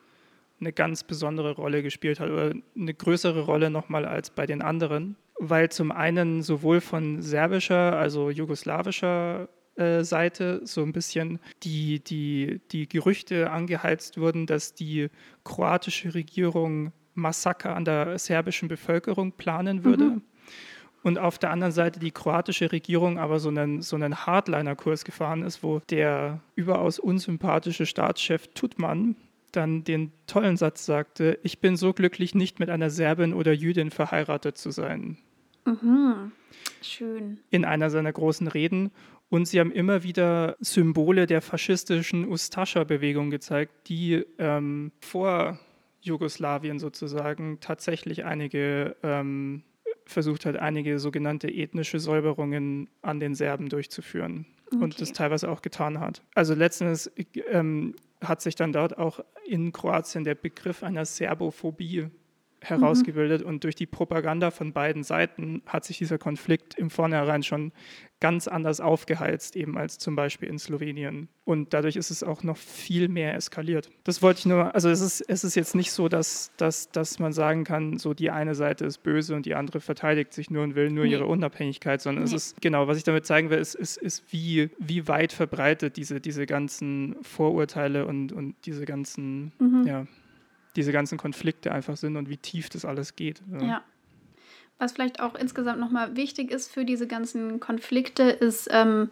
eine 0.61 0.73
ganz 0.73 1.05
besondere 1.05 1.53
Rolle 1.53 1.83
gespielt 1.83 2.21
hat 2.21 2.31
oder 2.31 2.55
eine 2.77 2.95
größere 2.95 3.41
Rolle 3.41 3.71
nochmal 3.71 4.05
als 4.05 4.31
bei 4.31 4.47
den 4.47 4.63
anderen, 4.63 5.17
weil 5.39 5.71
zum 5.71 5.91
einen 5.91 6.43
sowohl 6.43 6.81
von 6.81 7.23
serbischer, 7.23 7.99
also 7.99 8.31
jugoslawischer 8.31 9.49
äh, 9.77 10.05
Seite 10.05 10.61
so 10.65 10.83
ein 10.83 10.93
bisschen 10.93 11.41
die, 11.63 12.01
die, 12.01 12.61
die 12.71 12.89
Gerüchte 12.89 13.51
angeheizt 13.51 14.19
wurden, 14.19 14.47
dass 14.47 14.75
die 14.75 15.09
kroatische 15.45 16.15
Regierung 16.15 16.93
Massaker 17.15 17.75
an 17.75 17.85
der 17.85 18.19
serbischen 18.19 18.69
Bevölkerung 18.69 19.33
planen 19.33 19.85
würde. 19.85 20.05
Mhm 20.05 20.23
und 21.03 21.19
auf 21.19 21.39
der 21.39 21.51
anderen 21.51 21.73
Seite 21.73 22.01
die 22.01 22.11
kroatische 22.11 22.73
Regierung 22.73 23.19
aber 23.19 23.41
so 23.41 23.49
einen, 23.49 23.83
so 23.83 23.97
einen 23.97 24.27
Hardliner-Kurs 24.27 25.05
gefahren 25.05 25.43
ist, 25.43 25.63
wo 25.63 25.81
der 25.91 26.41
überaus 26.55 26.99
unsympathische 26.99 27.87
Staatschef 27.87 28.49
Tutman 28.55 29.17
dann 29.53 29.85
den 29.85 30.13
tollen 30.27 30.57
Satz 30.57 30.87
sagte, 30.87 31.39
ich 31.43 31.59
bin 31.59 31.77
so 31.77 31.93
glücklich, 31.93 32.35
nicht 32.35 32.61
mit 32.61 32.71
einer 32.71 32.91
Serbin 32.91 33.35
oder 33.35 33.53
Jüdin 33.53 33.91
verheiratet 33.91 34.57
zu 34.57 34.71
sein. 34.71 35.19
Mhm. 35.65 36.33
Schön. 36.83 37.41
In 37.51 37.65
einer 37.65 37.91
seiner 37.91 38.13
großen 38.13 38.47
Reden. 38.49 38.91
Und 39.29 39.47
sie 39.47 39.61
haben 39.61 39.73
immer 39.73 40.03
wieder 40.03 40.57
Symbole 40.61 41.27
der 41.27 41.41
faschistischen 41.41 42.29
Ustascha-Bewegung 42.29 43.31
gezeigt, 43.31 43.89
die 43.89 44.25
ähm, 44.39 44.93
vor 45.01 45.59
Jugoslawien 46.01 46.79
sozusagen 46.79 47.59
tatsächlich 47.61 48.25
einige 48.25 48.97
ähm, 49.03 49.63
versucht 50.11 50.47
hat, 50.47 50.57
einige 50.57 50.99
sogenannte 50.99 51.49
ethnische 51.49 51.99
Säuberungen 51.99 52.89
an 53.03 53.21
den 53.21 53.35
Serben 53.35 53.69
durchzuführen 53.69 54.47
okay. 54.67 54.83
und 54.83 55.01
das 55.01 55.13
teilweise 55.13 55.51
auch 55.51 55.63
getan 55.63 56.01
hat. 56.01 56.23
Also 56.35 56.55
letztendlich 56.55 57.11
ähm, 57.51 57.95
hat 58.23 58.43
sich 58.43 58.55
dann 58.55 58.73
dort 58.73 58.99
auch 58.99 59.21
in 59.47 59.73
Kroatien 59.73 60.25
der 60.25 60.35
Begriff 60.35 60.83
einer 60.83 61.05
Serbophobie 61.05 62.09
herausgebildet 62.61 63.43
mhm. 63.43 63.49
und 63.49 63.65
durch 63.65 63.75
die 63.75 63.87
Propaganda 63.87 64.51
von 64.51 64.73
beiden 64.73 65.03
Seiten 65.03 65.63
hat 65.67 65.85
sich 65.85 65.99
dieser 65.99 66.19
Konflikt 66.19 66.75
im 66.75 66.91
Vornherein 66.91 67.43
schon 67.43 67.73
ganz 68.21 68.49
anders 68.49 68.81
aufgeheizt, 68.81 69.57
eben 69.57 69.79
als 69.79 69.99
zum 69.99 70.15
Beispiel 70.15 70.49
in 70.49 70.59
Slowenien. 70.59 71.29
Und 71.45 71.73
dadurch 71.73 71.97
ist 71.97 72.11
es 72.11 72.23
auch 72.23 72.43
noch 72.43 72.59
viel 72.59 73.09
mehr 73.09 73.35
eskaliert. 73.35 73.91
Das 74.05 74.23
wollte 74.23 74.41
ich 74.41 74.47
nur, 74.47 74.75
also 74.75 74.91
es 74.91 75.01
ist, 75.01 75.23
es 75.23 75.43
ist 75.43 75.55
jetzt 75.55 75.75
nicht 75.75 75.91
so, 75.91 76.09
dass, 76.09 76.53
dass, 76.59 76.91
dass 76.91 77.19
man 77.19 77.33
sagen 77.33 77.65
kann, 77.65 77.97
so 77.97 78.13
die 78.13 78.31
eine 78.31 78.55
Seite 78.55 78.85
ist 78.85 78.99
böse 78.99 79.35
und 79.35 79.47
die 79.47 79.55
andere 79.55 79.81
verteidigt 79.81 80.35
sich 80.35 80.51
nur 80.51 80.63
und 80.63 80.75
will 80.75 80.91
nur 80.91 81.07
nee. 81.07 81.13
ihre 81.13 81.27
Unabhängigkeit, 81.27 82.03
sondern 82.03 82.25
nee. 82.25 82.29
es 82.29 82.35
ist, 82.35 82.61
genau, 82.61 82.87
was 82.87 82.99
ich 82.99 83.05
damit 83.05 83.25
zeigen 83.25 83.49
will, 83.49 83.59
ist, 83.59 83.75
ist, 83.75 83.97
ist 83.97 84.31
wie, 84.33 84.69
wie 84.79 85.09
weit 85.09 85.33
verbreitet 85.33 85.97
diese, 85.97 86.21
diese 86.21 86.45
ganzen 86.45 87.17
Vorurteile 87.23 88.07
und, 88.07 88.33
und 88.33 88.55
diese 88.67 88.85
ganzen, 88.85 89.53
mhm. 89.59 89.85
ja, 89.87 90.07
diese 90.77 90.93
ganzen 90.93 91.18
Konflikte 91.18 91.73
einfach 91.73 91.97
sind 91.97 92.16
und 92.16 92.29
wie 92.29 92.37
tief 92.37 92.68
das 92.71 92.85
alles 92.85 93.16
geht. 93.16 93.43
Ja. 93.53 93.66
ja. 93.66 93.83
Was 94.79 94.93
vielleicht 94.93 95.21
auch 95.21 95.35
insgesamt 95.35 95.79
nochmal 95.79 96.16
wichtig 96.16 96.51
ist 96.51 96.73
für 96.73 96.85
diese 96.85 97.07
ganzen 97.07 97.61
Konflikte, 97.61 98.23
ist, 98.25 98.68
ähm, 98.71 99.11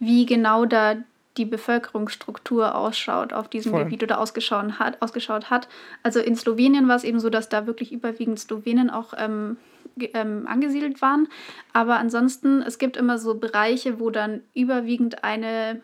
wie 0.00 0.26
genau 0.26 0.64
da 0.64 0.96
die 1.36 1.44
Bevölkerungsstruktur 1.44 2.74
ausschaut 2.74 3.32
auf 3.32 3.48
diesem 3.48 3.72
Voll. 3.72 3.84
Gebiet 3.84 4.02
oder 4.02 4.20
ausgeschaut 4.20 4.78
hat, 4.78 5.02
ausgeschaut 5.02 5.50
hat. 5.50 5.68
Also 6.02 6.20
in 6.20 6.36
Slowenien 6.36 6.88
war 6.88 6.96
es 6.96 7.04
eben 7.04 7.20
so, 7.20 7.30
dass 7.30 7.48
da 7.48 7.66
wirklich 7.66 7.92
überwiegend 7.92 8.38
Slowenen 8.38 8.90
auch 8.90 9.14
ähm, 9.16 9.56
ähm, 9.98 10.46
angesiedelt 10.46 11.02
waren. 11.02 11.28
Aber 11.72 11.96
ansonsten, 11.96 12.62
es 12.62 12.78
gibt 12.78 12.96
immer 12.96 13.18
so 13.18 13.34
Bereiche, 13.34 13.98
wo 13.98 14.10
dann 14.10 14.42
überwiegend 14.54 15.24
eine 15.24 15.80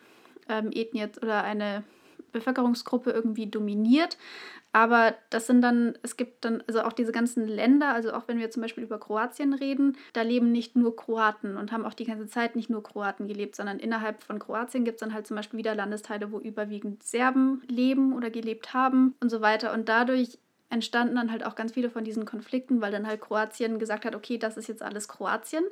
ähm, 0.47 0.71
Ethnie 0.71 1.07
oder 1.21 1.43
eine 1.43 1.83
Bevölkerungsgruppe 2.31 3.11
irgendwie 3.11 3.47
dominiert. 3.47 4.17
Aber 4.73 5.15
das 5.29 5.47
sind 5.47 5.61
dann, 5.61 5.97
es 6.01 6.15
gibt 6.15 6.45
dann, 6.45 6.63
also 6.65 6.81
auch 6.83 6.93
diese 6.93 7.11
ganzen 7.11 7.45
Länder, 7.45 7.93
also 7.93 8.13
auch 8.13 8.27
wenn 8.27 8.39
wir 8.39 8.51
zum 8.51 8.61
Beispiel 8.61 8.83
über 8.83 8.99
Kroatien 8.99 9.53
reden, 9.53 9.97
da 10.13 10.21
leben 10.21 10.51
nicht 10.51 10.77
nur 10.77 10.95
Kroaten 10.95 11.57
und 11.57 11.73
haben 11.73 11.85
auch 11.85 11.93
die 11.93 12.05
ganze 12.05 12.27
Zeit 12.27 12.55
nicht 12.55 12.69
nur 12.69 12.81
Kroaten 12.81 13.27
gelebt, 13.27 13.55
sondern 13.55 13.79
innerhalb 13.79 14.23
von 14.23 14.39
Kroatien 14.39 14.85
gibt 14.85 14.95
es 14.95 14.99
dann 15.01 15.13
halt 15.13 15.27
zum 15.27 15.35
Beispiel 15.35 15.57
wieder 15.57 15.75
Landesteile, 15.75 16.31
wo 16.31 16.39
überwiegend 16.39 17.03
Serben 17.03 17.61
leben 17.67 18.13
oder 18.13 18.29
gelebt 18.29 18.73
haben 18.73 19.13
und 19.19 19.29
so 19.29 19.41
weiter. 19.41 19.73
Und 19.73 19.89
dadurch 19.89 20.39
entstanden 20.69 21.15
dann 21.15 21.31
halt 21.31 21.45
auch 21.45 21.55
ganz 21.55 21.73
viele 21.73 21.89
von 21.89 22.05
diesen 22.05 22.25
Konflikten, 22.25 22.79
weil 22.79 22.93
dann 22.93 23.05
halt 23.05 23.19
Kroatien 23.19 23.77
gesagt 23.77 24.05
hat, 24.05 24.15
okay, 24.15 24.37
das 24.37 24.55
ist 24.55 24.69
jetzt 24.69 24.81
alles 24.81 25.09
Kroatien. 25.09 25.65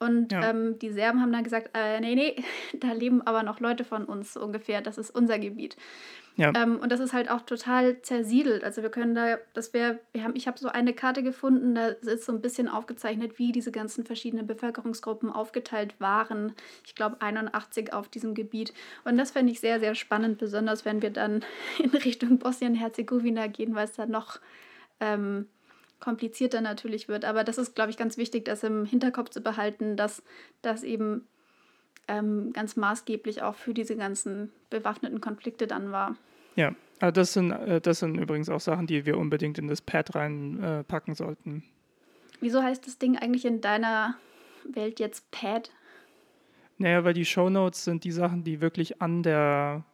Und 0.00 0.32
ja. 0.32 0.50
ähm, 0.50 0.78
die 0.78 0.90
Serben 0.90 1.20
haben 1.20 1.30
dann 1.30 1.44
gesagt, 1.44 1.70
äh, 1.74 2.00
nee, 2.00 2.14
nee, 2.14 2.36
da 2.80 2.92
leben 2.92 3.22
aber 3.22 3.42
noch 3.42 3.60
Leute 3.60 3.84
von 3.84 4.06
uns 4.06 4.36
ungefähr, 4.36 4.80
das 4.80 4.98
ist 4.98 5.14
unser 5.14 5.38
Gebiet. 5.38 5.76
Ja. 6.36 6.52
Ähm, 6.56 6.78
und 6.78 6.90
das 6.90 7.00
ist 7.00 7.12
halt 7.12 7.30
auch 7.30 7.42
total 7.42 8.00
zersiedelt. 8.00 8.64
Also 8.64 8.80
wir 8.80 8.88
können 8.88 9.14
da, 9.14 9.36
das 9.52 9.74
wäre, 9.74 10.00
wir 10.12 10.24
haben, 10.24 10.34
ich 10.34 10.46
habe 10.46 10.58
so 10.58 10.68
eine 10.68 10.94
Karte 10.94 11.22
gefunden, 11.22 11.74
da 11.74 11.88
ist 11.88 12.24
so 12.24 12.32
ein 12.32 12.40
bisschen 12.40 12.66
aufgezeichnet, 12.66 13.38
wie 13.38 13.52
diese 13.52 13.72
ganzen 13.72 14.06
verschiedenen 14.06 14.46
Bevölkerungsgruppen 14.46 15.30
aufgeteilt 15.30 16.00
waren. 16.00 16.54
Ich 16.86 16.94
glaube 16.94 17.20
81 17.20 17.92
auf 17.92 18.08
diesem 18.08 18.34
Gebiet. 18.34 18.72
Und 19.04 19.18
das 19.18 19.32
fände 19.32 19.52
ich 19.52 19.60
sehr, 19.60 19.80
sehr 19.80 19.94
spannend, 19.94 20.38
besonders 20.38 20.86
wenn 20.86 21.02
wir 21.02 21.10
dann 21.10 21.44
in 21.78 21.90
Richtung 21.90 22.38
Bosnien-Herzegowina 22.38 23.48
gehen, 23.48 23.74
weil 23.74 23.84
es 23.84 23.92
da 23.92 24.06
noch 24.06 24.40
ähm, 25.00 25.46
komplizierter 26.00 26.60
natürlich 26.60 27.08
wird. 27.08 27.24
Aber 27.24 27.44
das 27.44 27.58
ist, 27.58 27.74
glaube 27.74 27.90
ich, 27.90 27.96
ganz 27.96 28.16
wichtig, 28.16 28.44
das 28.44 28.62
im 28.62 28.84
Hinterkopf 28.84 29.30
zu 29.30 29.40
behalten, 29.40 29.96
dass 29.96 30.22
das 30.62 30.82
eben 30.82 31.26
ähm, 32.08 32.52
ganz 32.52 32.76
maßgeblich 32.76 33.42
auch 33.42 33.54
für 33.54 33.74
diese 33.74 33.96
ganzen 33.96 34.50
bewaffneten 34.70 35.20
Konflikte 35.20 35.66
dann 35.66 35.92
war. 35.92 36.16
Ja, 36.56 36.74
also 36.98 37.12
das 37.12 37.32
sind, 37.32 37.52
äh, 37.52 37.80
das 37.80 38.00
sind 38.00 38.16
übrigens 38.16 38.48
auch 38.48 38.60
Sachen, 38.60 38.86
die 38.86 39.06
wir 39.06 39.16
unbedingt 39.18 39.58
in 39.58 39.68
das 39.68 39.80
Pad 39.80 40.14
reinpacken 40.14 41.12
äh, 41.12 41.16
sollten. 41.16 41.64
Wieso 42.40 42.62
heißt 42.62 42.86
das 42.86 42.98
Ding 42.98 43.16
eigentlich 43.16 43.44
in 43.44 43.60
deiner 43.60 44.16
Welt 44.64 44.98
jetzt 44.98 45.30
Pad? 45.30 45.70
Naja, 46.78 47.04
weil 47.04 47.14
die 47.14 47.26
Shownotes 47.26 47.84
sind 47.84 48.04
die 48.04 48.10
Sachen, 48.10 48.42
die 48.42 48.60
wirklich 48.60 49.02
an 49.02 49.22
der, 49.22 49.84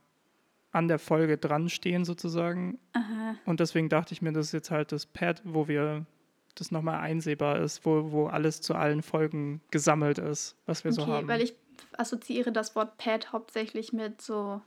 an 0.76 0.88
der 0.88 0.98
Folge 0.98 1.38
dran 1.38 1.68
stehen, 1.68 2.04
sozusagen. 2.04 2.78
Aha. 2.92 3.36
Und 3.46 3.60
deswegen 3.60 3.88
dachte 3.88 4.12
ich 4.12 4.22
mir, 4.22 4.32
das 4.32 4.46
ist 4.46 4.52
jetzt 4.52 4.70
halt 4.70 4.92
das 4.92 5.06
Pad, 5.06 5.42
wo 5.44 5.68
wir 5.68 6.04
das 6.54 6.70
nochmal 6.70 7.00
einsehbar 7.00 7.60
ist, 7.60 7.84
wo, 7.84 8.12
wo 8.12 8.26
alles 8.26 8.60
zu 8.60 8.74
allen 8.74 9.02
Folgen 9.02 9.60
gesammelt 9.70 10.18
ist, 10.18 10.56
was 10.66 10.84
wir 10.84 10.92
okay, 10.92 11.00
so 11.00 11.06
haben. 11.06 11.28
Weil 11.28 11.42
ich 11.42 11.54
assoziiere 11.96 12.52
das 12.52 12.76
Wort 12.76 12.98
Pad 12.98 13.32
hauptsächlich 13.32 13.92
mit 13.92 14.20
so 14.20 14.60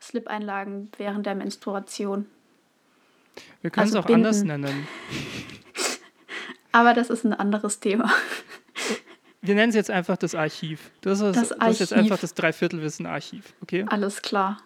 Slip-Einlagen 0.00 0.90
während 0.96 1.26
der 1.26 1.34
Menstruation. 1.34 2.26
Wir 3.60 3.70
können 3.70 3.86
also 3.86 3.98
es 3.98 4.04
auch 4.04 4.06
Binden. 4.06 4.26
anders 4.26 4.42
nennen. 4.42 4.86
Aber 6.72 6.94
das 6.94 7.10
ist 7.10 7.24
ein 7.24 7.32
anderes 7.32 7.80
Thema. 7.80 8.10
Wir 9.40 9.54
nennen 9.54 9.70
es 9.70 9.74
jetzt 9.74 9.90
einfach 9.90 10.16
das 10.16 10.34
Archiv. 10.34 10.90
Das 11.00 11.20
ist, 11.20 11.36
das, 11.36 11.48
das 11.58 11.70
ist 11.70 11.80
jetzt 11.80 11.92
einfach 11.92 12.18
das 12.18 12.34
Dreiviertelwissen-Archiv, 12.34 13.54
okay? 13.62 13.86
Alles 13.88 14.20
klar. 14.20 14.58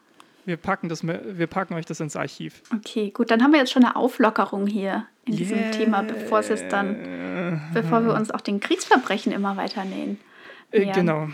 Wir 0.44 0.56
packen, 0.56 0.88
das, 0.88 1.06
wir 1.06 1.46
packen 1.46 1.74
euch 1.74 1.86
das 1.86 2.00
ins 2.00 2.16
Archiv. 2.16 2.62
Okay, 2.74 3.10
gut, 3.10 3.30
dann 3.30 3.42
haben 3.42 3.52
wir 3.52 3.60
jetzt 3.60 3.72
schon 3.72 3.84
eine 3.84 3.96
Auflockerung 3.96 4.66
hier 4.66 5.06
in 5.24 5.36
diesem 5.36 5.58
yeah. 5.58 5.70
Thema, 5.70 6.02
bevor 6.02 6.40
es 6.40 6.48
jetzt 6.48 6.72
dann, 6.72 7.60
bevor 7.72 8.04
wir 8.04 8.14
uns 8.14 8.30
auch 8.30 8.40
den 8.40 8.58
Kriegsverbrechen 8.58 9.32
immer 9.32 9.56
weiter 9.56 9.84
nähen. 9.84 10.18
Äh, 10.72 10.90
genau. 10.92 11.28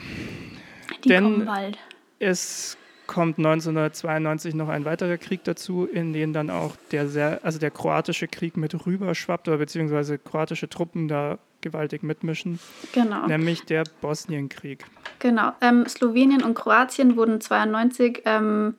Die 1.04 1.08
Denn 1.08 1.24
kommen 1.24 1.46
bald. 1.46 1.78
Es 2.18 2.76
kommt 3.06 3.38
1992 3.38 4.54
noch 4.54 4.68
ein 4.68 4.84
weiterer 4.84 5.16
Krieg 5.16 5.42
dazu, 5.44 5.86
in 5.86 6.12
den 6.12 6.32
dann 6.32 6.50
auch 6.50 6.76
der, 6.92 7.08
sehr, 7.08 7.40
also 7.42 7.58
der 7.58 7.70
kroatische 7.70 8.28
Krieg 8.28 8.56
mit 8.56 8.86
rüberschwappt 8.86 9.48
oder 9.48 9.56
beziehungsweise 9.56 10.18
kroatische 10.18 10.68
Truppen 10.68 11.08
da 11.08 11.38
gewaltig 11.60 12.02
mitmischen. 12.02 12.60
Genau. 12.92 13.26
Nämlich 13.26 13.64
der 13.64 13.84
Bosnienkrieg. 14.00 14.84
Genau. 15.18 15.52
Ähm, 15.60 15.86
Slowenien 15.88 16.42
und 16.42 16.54
Kroatien 16.54 17.16
wurden 17.16 17.40
92 17.40 18.22
ähm, 18.26 18.74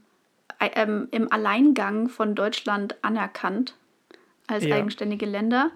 ähm, 0.59 1.07
im 1.11 1.31
Alleingang 1.31 2.09
von 2.09 2.35
Deutschland 2.35 2.95
anerkannt 3.01 3.75
als 4.47 4.65
ja. 4.65 4.75
eigenständige 4.75 5.25
Länder. 5.25 5.71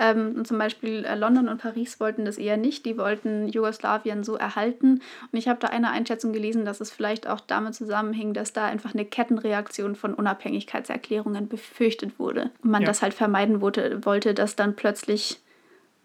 Ähm, 0.00 0.44
zum 0.44 0.58
Beispiel 0.58 1.04
äh, 1.04 1.16
London 1.16 1.48
und 1.48 1.60
Paris 1.60 1.98
wollten 1.98 2.24
das 2.24 2.38
eher 2.38 2.56
nicht. 2.56 2.86
Die 2.86 2.96
wollten 2.96 3.48
Jugoslawien 3.48 4.22
so 4.22 4.36
erhalten. 4.36 5.00
Und 5.32 5.38
ich 5.38 5.48
habe 5.48 5.58
da 5.58 5.68
eine 5.68 5.90
Einschätzung 5.90 6.32
gelesen, 6.32 6.64
dass 6.64 6.80
es 6.80 6.92
vielleicht 6.92 7.26
auch 7.26 7.40
damit 7.40 7.74
zusammenhing, 7.74 8.32
dass 8.32 8.52
da 8.52 8.66
einfach 8.66 8.94
eine 8.94 9.04
Kettenreaktion 9.04 9.96
von 9.96 10.14
Unabhängigkeitserklärungen 10.14 11.48
befürchtet 11.48 12.18
wurde. 12.20 12.50
Und 12.62 12.70
man 12.70 12.82
ja. 12.82 12.88
das 12.88 13.02
halt 13.02 13.14
vermeiden 13.14 13.60
wollte, 13.60 14.04
wollte 14.04 14.34
dass 14.34 14.54
dann 14.54 14.76
plötzlich 14.76 15.40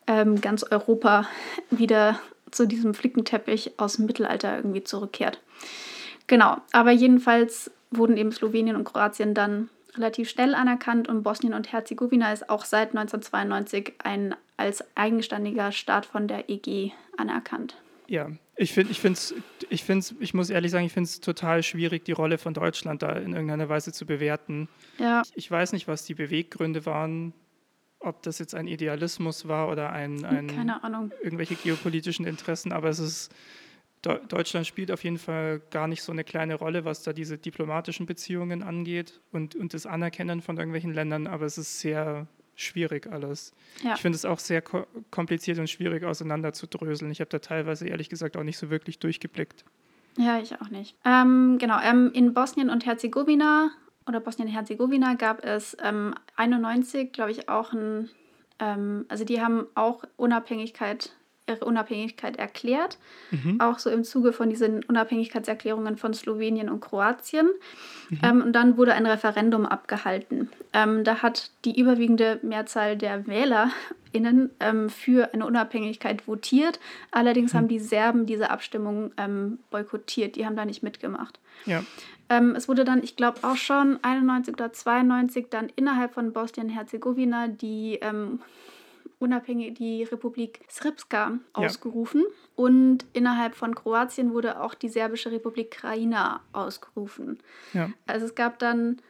ähm, 0.08 0.42
ganz 0.42 0.64
Europa 0.64 1.28
wieder 1.70 2.20
zu 2.50 2.66
diesem 2.66 2.96
Flickenteppich 2.96 3.74
aus 3.78 3.98
dem 3.98 4.08
Mittelalter 4.08 4.56
irgendwie 4.56 4.84
zurückkehrt. 4.84 5.40
Genau, 6.26 6.58
aber 6.72 6.92
jedenfalls 6.92 7.70
wurden 7.98 8.18
eben 8.18 8.32
Slowenien 8.32 8.76
und 8.76 8.84
Kroatien 8.84 9.34
dann 9.34 9.70
relativ 9.96 10.30
schnell 10.30 10.56
anerkannt 10.56 11.08
und 11.08 11.24
Bosnien 11.24 11.54
und 11.54 11.72
Herzegowina 11.72 12.34
ist 12.34 12.50
auch 12.50 12.66
seit 12.66 12.90
1992 12.90 13.94
ein, 14.04 14.36
als 14.58 14.84
eigenständiger 14.96 15.72
Staat 15.72 16.06
von 16.06 16.28
der 16.28 16.50
EG 16.50 16.92
anerkannt. 17.18 17.76
Ja, 18.08 18.30
ich 18.56 18.74
finde, 18.74 18.92
ich 18.92 19.00
finde 19.00 19.20
ich 19.70 19.84
find's, 19.84 20.16
ich 20.20 20.34
muss 20.34 20.50
ehrlich 20.50 20.72
sagen, 20.72 20.86
ich 20.86 20.94
finde 20.94 21.08
es 21.08 21.20
total 21.20 21.64
schwierig, 21.64 22.06
die 22.06 22.12
Rolle 22.12 22.38
von 22.38 22.54
Deutschland 22.54 23.02
da 23.02 23.14
in 23.14 23.34
irgendeiner 23.34 23.70
Weise 23.70 23.92
zu 23.92 24.06
bewerten. 24.06 24.68
Ja. 25.00 25.24
Ich 25.36 25.50
weiß 25.50 25.74
nicht, 25.74 25.88
was 25.88 26.06
die 26.06 26.14
Beweggründe 26.14 26.86
waren, 26.86 27.34
ob 28.00 28.22
das 28.22 28.40
jetzt 28.40 28.54
ein 28.54 28.68
Idealismus 28.68 29.48
war 29.48 29.70
oder 29.70 29.92
ein, 29.92 30.26
ein 30.26 30.48
Keine 30.48 30.84
Ahnung. 30.84 31.12
irgendwelche 31.24 31.56
geopolitischen 31.56 32.26
Interessen, 32.26 32.72
aber 32.72 32.90
es 32.90 33.00
ist 33.00 33.34
Deutschland 34.04 34.68
spielt 34.68 34.92
auf 34.92 35.04
jeden 35.04 35.18
Fall 35.18 35.62
gar 35.72 35.88
nicht 35.88 36.04
so 36.04 36.12
eine 36.12 36.26
kleine 36.26 36.56
Rolle, 36.56 36.84
was 36.84 37.04
da 37.04 37.14
diese 37.14 37.38
diplomatischen 37.38 38.06
Beziehungen 38.06 38.62
angeht 38.62 39.22
und, 39.32 39.56
und 39.56 39.74
das 39.74 39.86
Anerkennen 39.86 40.42
von 40.42 40.58
irgendwelchen 40.58 40.94
Ländern, 40.94 41.26
aber 41.26 41.46
es 41.46 41.58
ist 41.58 41.80
sehr 41.80 42.28
schwierig 42.56 43.08
alles. 43.12 43.54
Ja. 43.82 43.94
Ich 43.96 44.02
finde 44.02 44.18
es 44.18 44.26
auch 44.26 44.40
sehr 44.40 44.62
ko 44.62 44.86
kompliziert 45.10 45.58
und 45.58 45.70
schwierig 45.70 46.04
auseinanderzudröseln. 46.04 47.12
Ich 47.12 47.22
habe 47.22 47.30
da 47.30 47.40
teilweise 47.40 47.88
ehrlich 47.88 48.10
gesagt 48.10 48.36
auch 48.38 48.44
nicht 48.44 48.58
so 48.58 48.70
wirklich 48.70 49.00
durchgeblickt. 49.00 49.64
Ja, 50.18 50.40
ich 50.40 50.62
auch 50.62 50.70
nicht. 50.70 50.96
Ähm, 51.06 51.58
genau, 51.58 51.80
ähm, 51.82 52.12
in 52.14 52.34
Bosnien 52.34 52.70
und 52.70 52.86
Herzegowina 52.86 53.72
oder 54.08 54.20
Bosnien-Herzegowina 54.20 55.16
gab 55.16 55.44
es 55.44 55.78
ähm, 55.82 56.14
91, 56.36 57.14
glaube 57.14 57.32
ich, 57.32 57.50
auch 57.50 57.74
ein, 57.74 58.10
ähm, 58.60 59.06
also 59.08 59.24
die 59.24 59.42
haben 59.42 59.66
auch 59.76 60.04
Unabhängigkeit 60.18 61.16
ihre 61.48 61.66
Unabhängigkeit 61.66 62.38
erklärt, 62.38 62.98
mhm. 63.32 63.60
auch 63.60 63.80
so 63.80 63.90
im 63.90 64.04
Zuge 64.04 64.32
von 64.32 64.50
diesen 64.50 64.84
Unabhängigkeitserklärungen 64.84 65.98
von 65.98 66.14
Slowenien 66.14 66.70
und 66.70 66.80
Kroatien. 66.80 67.50
Mhm. 68.10 68.20
Ähm, 68.24 68.42
und 68.42 68.54
dann 68.54 68.78
wurde 68.78 68.94
ein 68.94 69.06
Referendum 69.06 69.66
abgehalten. 69.66 70.50
Ähm, 70.72 71.04
da 71.04 71.22
hat 71.22 71.52
die 71.66 71.78
überwiegende 71.78 72.40
Mehrzahl 72.44 72.98
der 72.98 73.28
WählerInnen 73.28 74.52
ähm, 74.60 74.90
für 74.90 75.34
eine 75.34 75.46
Unabhängigkeit 75.46 76.28
votiert. 76.28 76.80
Allerdings 77.12 77.54
mhm. 77.54 77.58
haben 77.58 77.68
die 77.68 77.80
Serben 77.80 78.26
diese 78.26 78.50
Abstimmung 78.50 79.12
ähm, 79.18 79.60
boykottiert. 79.70 80.38
Die 80.38 80.46
haben 80.46 80.56
da 80.56 80.64
nicht 80.64 80.82
mitgemacht. 80.82 81.40
Ja. 81.66 81.84
Ähm, 82.30 82.56
es 82.56 82.70
wurde 82.70 82.86
dann, 82.86 83.04
ich 83.04 83.18
glaube, 83.18 83.40
auch 83.44 83.58
schon 83.58 84.00
91 84.02 84.54
oder 84.54 84.72
92 84.72 85.48
dann 85.50 85.68
innerhalb 85.76 86.14
von 86.14 86.32
Bosnien-Herzegowina 86.32 87.50
die 87.50 88.00
ähm, 88.02 88.40
unabhängig 89.20 89.76
die 89.76 90.04
Republik 90.04 90.62
Srpska 90.70 91.40
ausgerufen. 91.54 92.22
Ja. 92.22 92.36
Und 92.56 93.06
innerhalb 93.14 93.56
von 93.56 93.76
Kroatien 93.76 94.34
wurde 94.34 94.62
auch 94.62 94.74
die 94.74 94.90
serbische 94.90 95.32
Republik 95.32 95.72
Krajina 95.72 96.42
ausgerufen. 96.52 97.40
Ja. 97.74 97.90
Also 98.06 98.26
es 98.26 98.36
gab 98.36 98.60
dann 98.60 99.02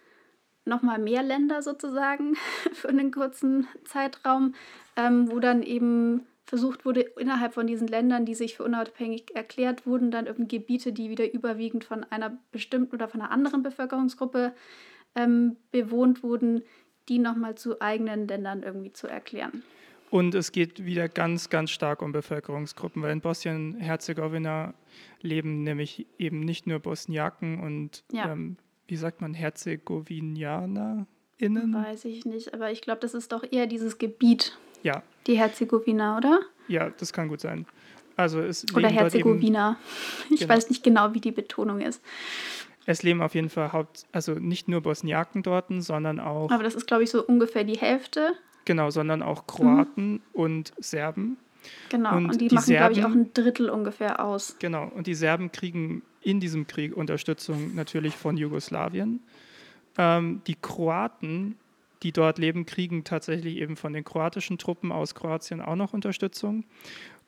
nochmal 0.66 1.00
mehr 1.00 1.24
Länder 1.24 1.62
sozusagen 1.62 2.36
für 2.74 2.90
einen 2.90 3.12
kurzen 3.12 3.68
Zeitraum, 3.86 4.56
ähm, 4.96 5.32
wo 5.32 5.40
dann 5.40 5.64
eben 5.64 6.26
versucht 6.46 6.86
wurde, 6.86 7.02
innerhalb 7.02 7.54
von 7.54 7.66
diesen 7.66 7.88
Ländern, 7.88 8.26
die 8.26 8.36
sich 8.36 8.58
für 8.58 8.64
unabhängig 8.64 9.36
erklärt 9.36 9.88
wurden, 9.88 10.12
dann 10.12 10.28
irgendwie 10.28 10.60
Gebiete, 10.60 10.94
die 10.94 11.10
wieder 11.10 11.34
überwiegend 11.34 11.84
von 11.84 12.04
einer 12.04 12.38
bestimmten 12.52 12.94
oder 12.94 13.08
von 13.08 13.22
einer 13.22 13.32
anderen 13.32 13.64
Bevölkerungsgruppe 13.64 14.54
ähm, 15.16 15.56
bewohnt 15.72 16.24
wurden, 16.24 16.64
die 17.10 17.20
nochmal 17.20 17.56
zu 17.56 17.82
eigenen 17.82 18.28
Ländern 18.28 18.64
irgendwie 18.64 18.94
zu 18.94 19.08
erklären. 19.08 19.64
Und 20.10 20.36
es 20.36 20.52
geht 20.52 20.86
wieder 20.86 21.10
ganz, 21.10 21.50
ganz 21.50 21.72
stark 21.72 22.04
um 22.04 22.12
Bevölkerungsgruppen, 22.12 23.02
weil 23.02 23.12
in 23.12 23.22
Bosnien-Herzegowina 23.22 24.76
leben 25.22 25.64
nämlich 25.64 26.06
eben 26.20 26.42
nicht 26.42 26.68
nur 26.68 26.78
Bosniaken 26.80 27.60
und, 27.60 28.04
ja. 28.12 28.32
ähm, 28.32 28.58
wie 28.88 28.96
sagt 28.96 29.22
man, 29.22 29.34
HerzegowinianerInnen? 29.34 31.08
Weiß 31.40 32.06
ich 32.06 32.26
nicht, 32.26 32.54
aber 32.54 32.72
ich 32.72 32.82
glaube, 32.82 33.00
das 33.00 33.16
ist 33.16 33.32
doch 33.32 33.44
eher 33.50 33.66
dieses 33.66 33.98
Gebiet. 33.98 34.56
Ja. 34.84 35.02
Die 35.26 35.36
Herzegowina, 35.36 36.18
oder? 36.18 36.42
Ja, 36.68 36.92
das 36.92 37.12
kann 37.12 37.28
gut 37.28 37.42
sein. 37.42 37.66
Also 38.16 38.40
es 38.40 38.66
oder 38.76 38.90
Herzegowina. 38.90 39.80
Ich 40.30 40.42
genau. 40.42 40.54
weiß 40.54 40.70
nicht 40.70 40.84
genau, 40.84 41.16
wie 41.16 41.22
die 41.22 41.32
Betonung 41.32 41.82
ist. 41.82 42.04
Es 42.86 43.04
leben 43.04 43.22
auf 43.22 43.36
jeden 43.36 43.50
Fall 43.50 43.72
Haupt, 43.72 44.06
also 44.12 44.34
nicht 44.34 44.68
nur 44.68 44.82
Bosniaken 44.82 45.44
dort, 45.44 45.66
sondern 45.80 46.20
auch. 46.20 46.52
Aber 46.52 46.64
das 46.64 46.76
ist, 46.76 46.88
glaube 46.88 47.04
ich, 47.04 47.12
so 47.12 47.26
ungefähr 47.26 47.64
die 47.64 47.78
Hälfte. 47.78 48.34
Genau, 48.66 48.90
sondern 48.90 49.22
auch 49.22 49.48
Kroaten 49.48 50.14
mhm. 50.14 50.22
und 50.34 50.74
Serben. 50.78 51.38
Genau, 51.90 52.18
und, 52.18 52.32
und 52.32 52.42
die, 52.42 52.50
die, 52.50 52.56
machen, 52.56 52.76
glaube 52.76 52.94
ich, 52.94 53.06
auch 53.06 53.12
ein 53.12 53.34
Drittel 53.34 53.70
ungefähr 53.70 54.24
aus. 54.24 54.58
Genau, 54.60 54.92
und 54.94 55.08
die 55.08 55.16
Serben 55.16 55.52
kriegen 55.52 56.04
in 56.22 56.40
diesem 56.40 56.68
Krieg 56.68 56.96
Unterstützung 56.96 57.76
natürlich 57.76 58.16
von 58.16 58.38
Jugoslawien. 58.38 59.22
Ähm, 59.98 60.42
die 60.48 60.56
Kroaten, 60.56 61.56
die 62.02 62.12
dort 62.12 62.38
leben, 62.38 62.66
kriegen 62.66 63.04
tatsächlich 63.04 63.58
eben 63.58 63.76
von 63.76 63.94
den 63.94 64.04
kroatischen 64.04 64.58
Truppen 64.58 64.92
aus 64.92 65.16
Kroatien 65.16 65.62
auch 65.62 65.76
noch 65.76 65.94
Unterstützung. 65.94 66.66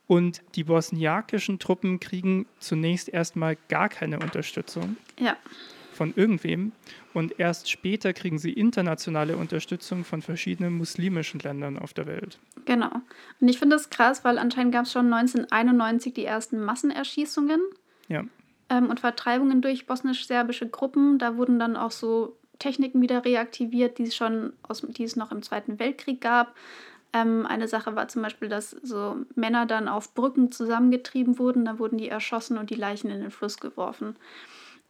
Und 0.07 0.41
die 0.55 0.63
bosniakischen 0.63 1.59
Truppen 1.59 1.99
kriegen 1.99 2.45
zunächst 2.59 3.09
erstmal 3.09 3.57
gar 3.69 3.89
keine 3.89 4.19
Unterstützung 4.19 4.97
ja. 5.19 5.35
von 5.93 6.13
irgendwem. 6.15 6.73
Und 7.13 7.39
erst 7.39 7.71
später 7.71 8.13
kriegen 8.13 8.37
sie 8.37 8.51
internationale 8.53 9.37
Unterstützung 9.37 10.03
von 10.03 10.21
verschiedenen 10.21 10.73
muslimischen 10.73 11.39
Ländern 11.39 11.79
auf 11.79 11.93
der 11.93 12.05
Welt. 12.05 12.37
Genau. 12.65 12.91
Und 13.39 13.47
ich 13.47 13.57
finde 13.57 13.77
das 13.77 13.89
krass, 13.89 14.23
weil 14.23 14.37
anscheinend 14.37 14.73
gab 14.73 14.85
es 14.85 14.91
schon 14.91 15.11
1991 15.11 16.13
die 16.13 16.25
ersten 16.25 16.63
Massenerschießungen. 16.63 17.61
Ja. 18.07 18.25
Ähm, 18.69 18.89
und 18.89 18.99
Vertreibungen 18.99 19.61
durch 19.61 19.87
bosnisch-serbische 19.87 20.67
Gruppen. 20.67 21.17
Da 21.17 21.37
wurden 21.37 21.57
dann 21.57 21.75
auch 21.75 21.91
so 21.91 22.35
Techniken 22.59 23.01
wieder 23.01 23.25
reaktiviert, 23.25 23.97
die 23.97 24.03
es 24.03 24.15
schon 24.15 24.53
aus, 24.63 24.81
die 24.81 25.03
es 25.03 25.15
noch 25.15 25.31
im 25.31 25.41
Zweiten 25.41 25.79
Weltkrieg 25.79 26.21
gab. 26.21 26.55
Ähm, 27.15 27.45
eine 27.45 27.69
Sache 27.69 27.95
war 27.95 28.09
zum 28.09 28.23
Beispiel, 28.23 28.49
dass 28.49 28.71
so 28.71 29.15
Männer 29.35 29.65
dann 29.65 29.87
auf 29.87 30.13
Brücken 30.13 30.51
zusammengetrieben 30.51 31.39
wurden, 31.39 31.63
da 31.63 31.79
wurden 31.79 31.97
die 31.97 32.09
erschossen 32.09 32.57
und 32.57 32.69
die 32.69 32.75
Leichen 32.75 33.09
in 33.09 33.21
den 33.21 33.31
Fluss 33.31 33.57
geworfen. 33.57 34.17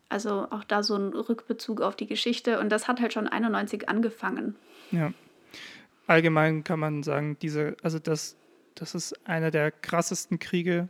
Also 0.09 0.47
auch 0.49 0.63
da 0.63 0.82
so 0.82 0.95
ein 0.95 1.13
Rückbezug 1.13 1.82
auf 1.82 1.95
die 1.95 2.07
Geschichte 2.07 2.59
und 2.59 2.69
das 2.69 2.88
hat 2.88 2.99
halt 2.99 3.13
schon 3.13 3.28
91 3.28 3.88
angefangen. 3.89 4.55
Ja. 4.89 5.13
Allgemein 6.07 6.63
kann 6.63 6.80
man 6.80 7.03
sagen, 7.03 7.38
diese, 7.43 7.78
also 7.84 7.99
das, 7.99 8.36
das 8.73 8.95
ist 8.95 9.13
einer 9.28 9.51
der 9.51 9.69
krassesten 9.69 10.39
Kriege, 10.39 10.89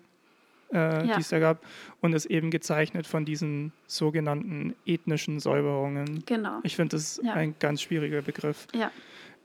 äh, 0.71 0.77
ja. 0.77 1.15
die 1.15 1.21
es 1.21 1.29
da 1.29 1.39
gab 1.39 1.65
und 1.99 2.13
ist 2.13 2.27
eben 2.27 2.49
gezeichnet 2.49 3.07
von 3.07 3.25
diesen 3.25 3.73
sogenannten 3.87 4.73
ethnischen 4.85 5.41
Säuberungen. 5.41 6.23
Genau. 6.25 6.59
Ich 6.63 6.77
finde 6.77 6.95
das 6.95 7.19
ja. 7.21 7.33
ein 7.33 7.55
ganz 7.59 7.81
schwieriger 7.81 8.21
Begriff. 8.21 8.67
Ja. 8.73 8.89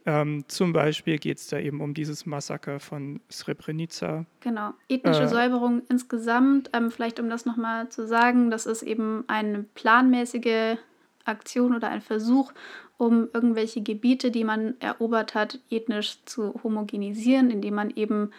Ähm, 0.05 0.45
zum 0.47 0.73
Beispiel 0.73 1.19
geht 1.19 1.37
es 1.37 1.47
da 1.47 1.59
eben 1.59 1.79
um 1.79 1.93
dieses 1.93 2.25
Massaker 2.25 2.79
von 2.79 3.19
Srebrenica. 3.31 4.25
Genau, 4.39 4.73
ethnische 4.89 5.23
äh, 5.23 5.27
Säuberung 5.27 5.83
insgesamt, 5.89 6.71
ähm, 6.73 6.89
vielleicht 6.89 7.19
um 7.19 7.29
das 7.29 7.45
nochmal 7.45 7.89
zu 7.89 8.07
sagen, 8.07 8.49
das 8.49 8.65
ist 8.65 8.81
eben 8.81 9.23
eine 9.27 9.63
planmäßige 9.75 10.77
Aktion 11.25 11.75
oder 11.75 11.89
ein 11.89 12.01
Versuch, 12.01 12.51
um 12.97 13.29
irgendwelche 13.33 13.81
Gebiete, 13.81 14.31
die 14.31 14.43
man 14.43 14.79
erobert 14.79 15.35
hat, 15.35 15.59
ethnisch 15.69 16.17
zu 16.25 16.59
homogenisieren, 16.63 17.51
indem 17.51 17.75
man 17.75 17.91
eben 17.91 18.31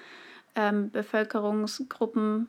ähm, 0.56 0.90
Bevölkerungsgruppen, 0.90 2.48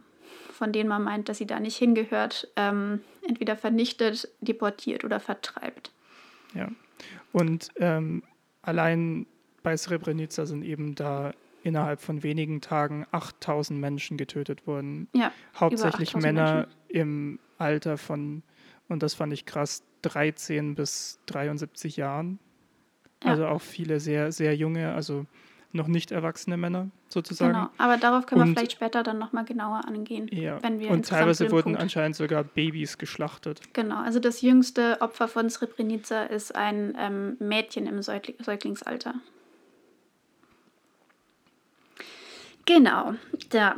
von 0.51 0.71
denen 0.71 0.89
man 0.89 1.03
meint, 1.03 1.29
dass 1.29 1.37
sie 1.37 1.47
da 1.47 1.59
nicht 1.59 1.77
hingehört, 1.77 2.47
ähm, 2.55 3.01
entweder 3.27 3.55
vernichtet, 3.55 4.27
deportiert 4.41 5.03
oder 5.03 5.19
vertreibt. 5.19 5.91
Ja, 6.55 6.67
und 7.31 7.69
ähm, 7.77 8.23
allein 8.63 9.27
bei 9.61 9.77
Srebrenica 9.77 10.45
sind 10.45 10.63
eben 10.63 10.95
da 10.95 11.33
innerhalb 11.63 12.01
von 12.01 12.23
wenigen 12.23 12.59
Tagen 12.59 13.05
8000 13.11 13.79
Menschen 13.79 14.17
getötet 14.17 14.67
worden. 14.67 15.07
Ja, 15.13 15.31
Hauptsächlich 15.55 16.15
Männer 16.15 16.53
Menschen. 16.53 16.71
im 16.89 17.39
Alter 17.57 17.97
von, 17.97 18.43
und 18.89 19.03
das 19.03 19.13
fand 19.13 19.31
ich 19.31 19.45
krass, 19.45 19.83
13 20.01 20.75
bis 20.75 21.19
73 21.27 21.95
Jahren. 21.95 22.39
Ja. 23.23 23.31
Also 23.31 23.47
auch 23.47 23.61
viele 23.61 23.99
sehr, 23.99 24.31
sehr 24.31 24.55
junge, 24.55 24.93
also 24.93 25.25
noch 25.73 25.87
nicht 25.87 26.11
erwachsene 26.11 26.55
Männer 26.55 26.89
sozusagen. 27.09 27.53
Genau, 27.53 27.69
aber 27.77 27.97
darauf 27.97 28.25
können 28.25 28.41
und, 28.41 28.47
wir 28.49 28.53
vielleicht 28.55 28.73
später 28.73 29.03
dann 29.03 29.17
nochmal 29.17 29.43
genauer 29.43 29.85
angehen. 29.87 30.27
Ja, 30.31 30.59
und 30.89 31.05
teilweise 31.07 31.51
wurden 31.51 31.63
Punkt. 31.63 31.81
anscheinend 31.81 32.15
sogar 32.15 32.43
Babys 32.43 32.97
geschlachtet. 32.97 33.61
Genau, 33.73 33.97
also 33.97 34.19
das 34.19 34.41
jüngste 34.41 35.01
Opfer 35.01 35.27
von 35.27 35.49
Srebrenica 35.49 36.23
ist 36.23 36.55
ein 36.55 36.95
ähm, 36.97 37.37
Mädchen 37.39 37.87
im 37.87 38.01
Säugl 38.01 38.35
Säuglingsalter. 38.39 39.15
Genau, 42.65 43.15
ja. 43.51 43.75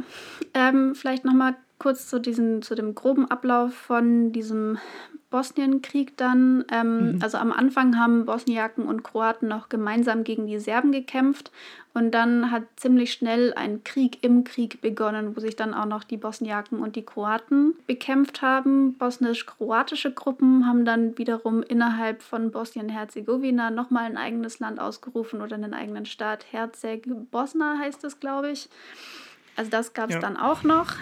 Ähm, 0.53 0.93
vielleicht 0.93 1.25
nochmal 1.25 1.55
kurz 1.79 2.07
zu, 2.07 2.19
diesen, 2.19 2.61
zu 2.61 2.75
dem 2.75 2.93
groben 2.93 3.29
Ablauf 3.29 3.73
von 3.73 4.31
diesem 4.31 4.77
Bosnienkrieg 5.29 6.15
dann. 6.17 6.63
Ähm, 6.71 7.15
mhm. 7.15 7.19
Also 7.21 7.37
am 7.37 7.51
Anfang 7.51 7.97
haben 7.99 8.25
Bosniaken 8.25 8.85
und 8.85 9.03
Kroaten 9.03 9.47
noch 9.47 9.69
gemeinsam 9.69 10.23
gegen 10.23 10.47
die 10.47 10.59
Serben 10.59 10.91
gekämpft 10.91 11.51
und 11.95 12.11
dann 12.11 12.51
hat 12.51 12.63
ziemlich 12.75 13.13
schnell 13.13 13.53
ein 13.53 13.85
Krieg 13.85 14.21
im 14.21 14.43
Krieg 14.43 14.81
begonnen, 14.81 15.33
wo 15.33 15.39
sich 15.39 15.55
dann 15.55 15.73
auch 15.73 15.85
noch 15.85 16.03
die 16.03 16.17
Bosniaken 16.17 16.79
und 16.81 16.97
die 16.97 17.05
Kroaten 17.05 17.73
bekämpft 17.87 18.41
haben. 18.41 18.95
Bosnisch-kroatische 18.97 20.11
Gruppen 20.11 20.67
haben 20.67 20.83
dann 20.83 21.17
wiederum 21.17 21.63
innerhalb 21.63 22.21
von 22.21 22.51
Bosnien-Herzegowina 22.51 23.71
nochmal 23.71 24.03
ein 24.03 24.17
eigenes 24.17 24.59
Land 24.59 24.77
ausgerufen 24.77 25.41
oder 25.41 25.55
einen 25.55 25.73
eigenen 25.73 26.05
Staat. 26.05 26.45
Herzeg-Bosna 26.51 27.77
heißt 27.79 28.03
es, 28.03 28.19
glaube 28.19 28.51
ich. 28.51 28.67
Also 29.55 29.71
das 29.71 29.93
gab 29.93 30.09
es 30.09 30.15
ja. 30.15 30.19
dann 30.21 30.35
auch 30.35 30.63
noch. 30.63 30.95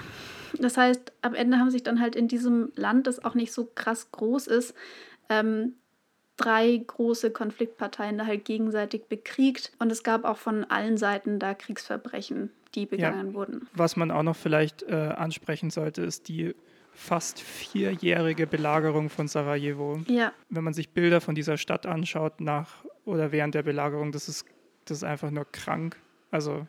Das 0.60 0.78
heißt, 0.78 1.12
am 1.24 1.34
Ende 1.34 1.58
haben 1.58 1.72
sich 1.72 1.82
dann 1.82 2.00
halt 2.00 2.16
in 2.16 2.28
diesem 2.28 2.72
Land, 2.76 3.08
das 3.08 3.26
auch 3.26 3.34
nicht 3.34 3.52
so 3.52 3.68
krass 3.74 4.12
groß 4.12 4.46
ist, 4.46 4.76
ähm, 5.28 5.74
drei 6.38 6.82
große 6.86 7.32
Konfliktparteien 7.32 8.18
da 8.18 8.26
halt 8.26 8.46
gegenseitig 8.46 9.06
bekriegt. 9.06 9.72
Und 9.80 9.92
es 9.92 10.04
gab 10.04 10.26
auch 10.26 10.38
von 10.38 10.64
allen 10.66 10.98
Seiten 10.98 11.40
da 11.40 11.54
Kriegsverbrechen, 11.54 12.52
die 12.76 12.86
begangen 12.86 13.30
ja. 13.30 13.34
wurden. 13.34 13.68
Was 13.74 13.96
man 13.96 14.12
auch 14.12 14.24
noch 14.24 14.36
vielleicht 14.36 14.84
äh, 14.84 14.94
ansprechen 14.94 15.70
sollte, 15.70 16.02
ist 16.02 16.28
die 16.28 16.56
fast 16.94 17.40
vierjährige 17.40 18.48
Belagerung 18.48 19.10
von 19.10 19.28
Sarajevo. 19.28 20.02
Ja. 20.08 20.32
Wenn 20.50 20.64
man 20.64 20.74
sich 20.74 20.90
Bilder 20.90 21.22
von 21.22 21.36
dieser 21.36 21.58
Stadt 21.58 21.86
anschaut 21.86 22.40
nach 22.40 22.86
oder 23.06 23.32
während 23.32 23.56
der 23.56 23.64
Belagerung, 23.64 24.12
das 24.12 24.30
ist, 24.30 24.46
das 24.86 24.98
ist 24.98 25.04
einfach 25.04 25.32
nur 25.32 25.46
krank. 25.52 25.98
Also 26.30 26.68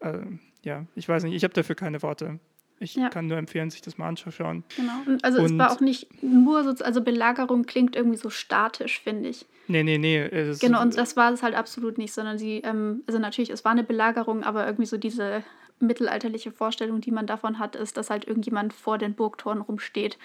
äh, 0.00 0.18
ja, 0.64 0.86
ich 0.94 1.08
weiß 1.08 1.22
nicht, 1.24 1.34
ich 1.34 1.44
habe 1.44 1.54
dafür 1.54 1.76
keine 1.76 2.02
Worte. 2.02 2.38
Ich 2.80 2.94
ja. 2.94 3.08
kann 3.08 3.26
nur 3.26 3.38
empfehlen, 3.38 3.70
sich 3.70 3.82
das 3.82 3.98
mal 3.98 4.08
anzuschauen. 4.08 4.64
Genau. 4.76 4.92
Also 5.22 5.40
und 5.40 5.46
es 5.46 5.58
war 5.58 5.72
auch 5.72 5.80
nicht 5.80 6.22
nur 6.22 6.62
so, 6.64 6.84
also 6.84 7.00
Belagerung 7.00 7.64
klingt 7.64 7.96
irgendwie 7.96 8.18
so 8.18 8.30
statisch, 8.30 9.00
finde 9.00 9.30
ich. 9.30 9.46
Nee, 9.66 9.82
nee, 9.82 9.98
nee. 9.98 10.28
Genau, 10.60 10.80
und 10.80 10.96
das 10.96 11.16
war 11.16 11.32
es 11.32 11.42
halt 11.42 11.54
absolut 11.54 11.98
nicht, 11.98 12.12
sondern 12.12 12.38
sie, 12.38 12.58
ähm, 12.58 13.02
also 13.06 13.18
natürlich, 13.18 13.50
es 13.50 13.64
war 13.64 13.72
eine 13.72 13.84
Belagerung, 13.84 14.42
aber 14.42 14.64
irgendwie 14.66 14.86
so 14.86 14.96
diese 14.96 15.42
mittelalterliche 15.80 16.52
Vorstellung, 16.52 17.00
die 17.00 17.10
man 17.10 17.26
davon 17.26 17.58
hat, 17.58 17.76
ist, 17.76 17.96
dass 17.96 18.10
halt 18.10 18.26
irgendjemand 18.26 18.72
vor 18.72 18.98
den 18.98 19.14
Burgtoren 19.14 19.60
rumsteht 19.60 20.18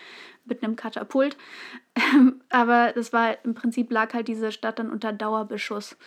mit 0.45 0.63
einem 0.63 0.75
Katapult. 0.75 1.37
aber 2.49 2.91
das 2.93 3.13
war 3.13 3.43
im 3.43 3.53
Prinzip 3.53 3.91
lag 3.91 4.13
halt 4.13 4.27
diese 4.27 4.51
Stadt 4.51 4.79
dann 4.79 4.89
unter 4.89 5.13
Dauerbeschuss. 5.13 5.97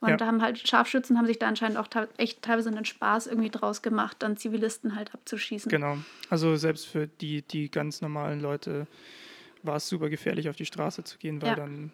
Und 0.00 0.10
ja. 0.10 0.16
da 0.16 0.26
haben 0.26 0.42
halt 0.42 0.58
Scharfschützen 0.66 1.16
haben 1.16 1.26
sich 1.26 1.38
da 1.38 1.48
anscheinend 1.48 1.78
auch 1.78 1.88
echt 2.16 2.42
teilweise 2.42 2.68
einen 2.68 2.84
Spaß 2.84 3.26
irgendwie 3.26 3.50
draus 3.50 3.80
gemacht, 3.80 4.16
dann 4.20 4.36
Zivilisten 4.36 4.96
halt 4.96 5.14
abzuschießen. 5.14 5.70
Genau. 5.70 5.98
Also 6.30 6.56
selbst 6.56 6.86
für 6.86 7.06
die, 7.06 7.42
die 7.42 7.70
ganz 7.70 8.00
normalen 8.00 8.40
Leute 8.40 8.86
war 9.62 9.76
es 9.76 9.88
super 9.88 10.10
gefährlich, 10.10 10.48
auf 10.48 10.56
die 10.56 10.66
Straße 10.66 11.04
zu 11.04 11.18
gehen, 11.18 11.40
weil 11.40 11.50
ja. 11.50 11.54
dann 11.54 11.92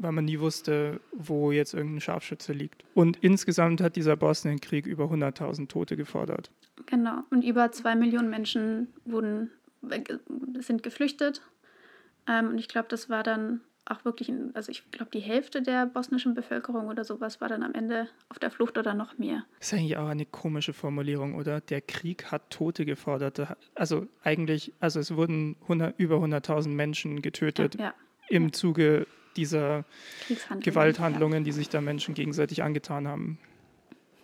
weil 0.00 0.12
man 0.12 0.24
nie 0.24 0.40
wusste, 0.40 1.00
wo 1.12 1.52
jetzt 1.52 1.74
irgendein 1.74 2.00
Scharfschütze 2.00 2.54
liegt. 2.54 2.84
Und 2.94 3.18
insgesamt 3.18 3.82
hat 3.82 3.96
dieser 3.96 4.16
Bosnienkrieg 4.16 4.86
über 4.86 5.04
100.000 5.04 5.68
Tote 5.68 5.96
gefordert. 5.96 6.50
Genau. 6.86 7.22
Und 7.28 7.44
über 7.44 7.70
zwei 7.70 7.94
Millionen 7.94 8.30
Menschen 8.30 8.88
wurden, 9.04 9.50
sind 10.58 10.82
geflüchtet. 10.82 11.42
Ähm, 12.26 12.48
und 12.48 12.58
ich 12.58 12.68
glaube, 12.68 12.88
das 12.88 13.10
war 13.10 13.22
dann 13.22 13.60
auch 13.90 14.04
wirklich, 14.04 14.32
also 14.54 14.70
ich 14.70 14.90
glaube, 14.90 15.10
die 15.12 15.20
Hälfte 15.20 15.62
der 15.62 15.86
bosnischen 15.86 16.34
Bevölkerung 16.34 16.88
oder 16.88 17.04
sowas 17.04 17.40
war 17.40 17.48
dann 17.48 17.62
am 17.62 17.74
Ende 17.74 18.08
auf 18.28 18.38
der 18.38 18.50
Flucht 18.50 18.78
oder 18.78 18.94
noch 18.94 19.18
mehr. 19.18 19.44
Das 19.58 19.68
ist 19.68 19.78
eigentlich 19.78 19.96
auch 19.96 20.08
eine 20.08 20.26
komische 20.26 20.72
Formulierung, 20.72 21.34
oder? 21.34 21.60
Der 21.60 21.80
Krieg 21.80 22.30
hat 22.30 22.50
Tote 22.50 22.84
gefordert. 22.84 23.40
Also 23.74 24.06
eigentlich, 24.22 24.72
also 24.80 25.00
es 25.00 25.14
wurden 25.14 25.56
100, 25.62 25.98
über 25.98 26.16
100.000 26.16 26.68
Menschen 26.68 27.22
getötet 27.22 27.74
ja, 27.76 27.86
ja. 27.86 27.94
im 28.28 28.44
ja. 28.44 28.52
Zuge 28.52 29.06
dieser 29.36 29.84
Gewalthandlungen, 30.60 31.44
die 31.44 31.52
sich 31.52 31.68
da 31.68 31.80
Menschen 31.80 32.14
gegenseitig 32.14 32.62
angetan 32.62 33.06
haben. 33.06 33.38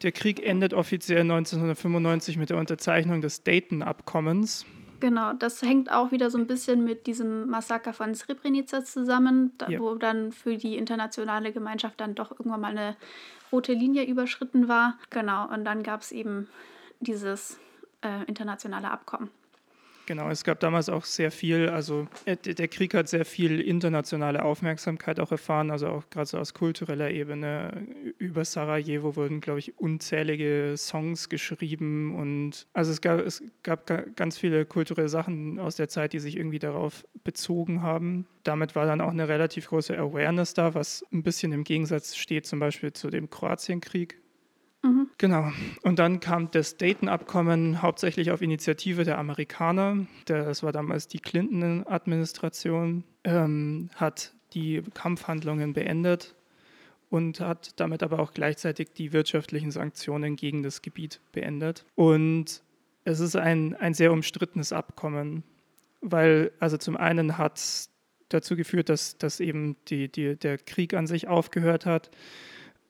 Der 0.02 0.12
Krieg 0.12 0.44
endet 0.44 0.74
offiziell 0.74 1.22
1995 1.22 2.36
mit 2.36 2.50
der 2.50 2.58
Unterzeichnung 2.58 3.20
des 3.20 3.44
Dayton-Abkommens. 3.44 4.66
Genau, 5.00 5.32
das 5.32 5.62
hängt 5.62 5.90
auch 5.90 6.10
wieder 6.10 6.30
so 6.30 6.38
ein 6.38 6.46
bisschen 6.46 6.84
mit 6.84 7.06
diesem 7.06 7.48
Massaker 7.48 7.92
von 7.92 8.14
Srebrenica 8.14 8.84
zusammen, 8.84 9.52
da, 9.58 9.68
ja. 9.68 9.80
wo 9.80 9.94
dann 9.94 10.32
für 10.32 10.56
die 10.56 10.76
internationale 10.76 11.52
Gemeinschaft 11.52 12.00
dann 12.00 12.14
doch 12.14 12.32
irgendwann 12.32 12.60
mal 12.60 12.70
eine 12.76 12.96
rote 13.52 13.72
Linie 13.72 14.04
überschritten 14.04 14.68
war. 14.68 14.98
Genau, 15.10 15.48
und 15.48 15.64
dann 15.64 15.82
gab 15.82 16.00
es 16.00 16.12
eben 16.12 16.48
dieses 17.00 17.58
äh, 18.02 18.24
internationale 18.26 18.90
Abkommen. 18.90 19.30
Genau, 20.06 20.30
es 20.30 20.44
gab 20.44 20.60
damals 20.60 20.88
auch 20.88 21.04
sehr 21.04 21.32
viel, 21.32 21.68
also 21.68 22.06
äh, 22.26 22.36
der 22.36 22.68
Krieg 22.68 22.94
hat 22.94 23.08
sehr 23.08 23.24
viel 23.24 23.60
internationale 23.60 24.44
Aufmerksamkeit 24.44 25.18
auch 25.18 25.32
erfahren, 25.32 25.72
also 25.72 25.88
auch 25.88 26.08
gerade 26.10 26.26
so 26.26 26.38
aus 26.38 26.54
kultureller 26.54 27.10
Ebene. 27.10 27.84
Über 28.18 28.44
Sarajevo 28.44 29.16
wurden, 29.16 29.40
glaube 29.40 29.58
ich, 29.58 29.76
unzählige 29.78 30.74
Songs 30.76 31.28
geschrieben 31.28 32.14
und 32.14 32.68
also 32.72 32.92
es 32.92 33.00
gab, 33.00 33.18
es 33.18 33.42
gab 33.64 33.86
ganz 34.14 34.38
viele 34.38 34.64
kulturelle 34.64 35.08
Sachen 35.08 35.58
aus 35.58 35.74
der 35.74 35.88
Zeit, 35.88 36.12
die 36.12 36.20
sich 36.20 36.36
irgendwie 36.36 36.60
darauf 36.60 37.04
bezogen 37.24 37.82
haben. 37.82 38.26
Damit 38.44 38.76
war 38.76 38.86
dann 38.86 39.00
auch 39.00 39.10
eine 39.10 39.26
relativ 39.26 39.66
große 39.66 39.98
Awareness 39.98 40.54
da, 40.54 40.74
was 40.74 41.04
ein 41.12 41.24
bisschen 41.24 41.50
im 41.50 41.64
Gegensatz 41.64 42.14
steht 42.14 42.46
zum 42.46 42.60
Beispiel 42.60 42.92
zu 42.92 43.10
dem 43.10 43.28
Kroatienkrieg, 43.28 44.20
Mhm. 44.82 45.08
Genau. 45.18 45.50
Und 45.82 45.98
dann 45.98 46.20
kam 46.20 46.50
das 46.50 46.76
Dayton-Abkommen 46.76 47.82
hauptsächlich 47.82 48.30
auf 48.30 48.42
Initiative 48.42 49.04
der 49.04 49.18
Amerikaner. 49.18 50.06
Das 50.26 50.62
war 50.62 50.72
damals 50.72 51.08
die 51.08 51.18
Clinton-Administration, 51.18 53.04
ähm, 53.24 53.90
hat 53.96 54.34
die 54.54 54.82
Kampfhandlungen 54.94 55.72
beendet 55.72 56.34
und 57.10 57.40
hat 57.40 57.78
damit 57.80 58.02
aber 58.02 58.18
auch 58.18 58.32
gleichzeitig 58.32 58.92
die 58.92 59.12
wirtschaftlichen 59.12 59.70
Sanktionen 59.70 60.36
gegen 60.36 60.62
das 60.62 60.82
Gebiet 60.82 61.20
beendet. 61.32 61.84
Und 61.94 62.62
es 63.04 63.20
ist 63.20 63.36
ein, 63.36 63.74
ein 63.76 63.94
sehr 63.94 64.12
umstrittenes 64.12 64.72
Abkommen, 64.72 65.44
weil 66.00 66.52
also 66.58 66.76
zum 66.76 66.96
einen 66.96 67.38
hat 67.38 67.58
es 67.58 67.90
dazu 68.28 68.56
geführt, 68.56 68.88
dass, 68.88 69.18
dass 69.18 69.40
eben 69.40 69.76
die, 69.88 70.08
die, 70.10 70.36
der 70.36 70.58
Krieg 70.58 70.94
an 70.94 71.06
sich 71.06 71.28
aufgehört 71.28 71.86
hat, 71.86 72.10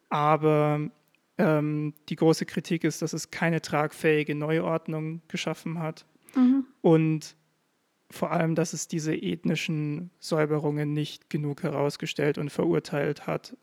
aber 0.09 0.91
ähm, 1.39 1.95
die 2.09 2.17
große 2.17 2.47
Kritik 2.47 2.85
ist, 2.85 3.03
dass 3.03 3.13
es 3.13 3.31
keine 3.31 3.61
tragfähige 3.61 4.35
Neuordnung 4.35 5.23
geschaffen 5.29 5.79
hat 5.79 6.07
mhm. 6.35 6.65
und 6.81 7.37
vor 8.11 8.31
allem, 8.31 8.55
dass 8.55 8.73
es 8.73 8.89
diese 8.89 9.15
ethnischen 9.15 10.11
Säuberungen 10.21 10.93
nicht 10.93 11.29
genug 11.29 11.63
herausgestellt 11.63 12.39
und 12.39 12.51
verurteilt 12.51 13.27
hat. 13.27 13.57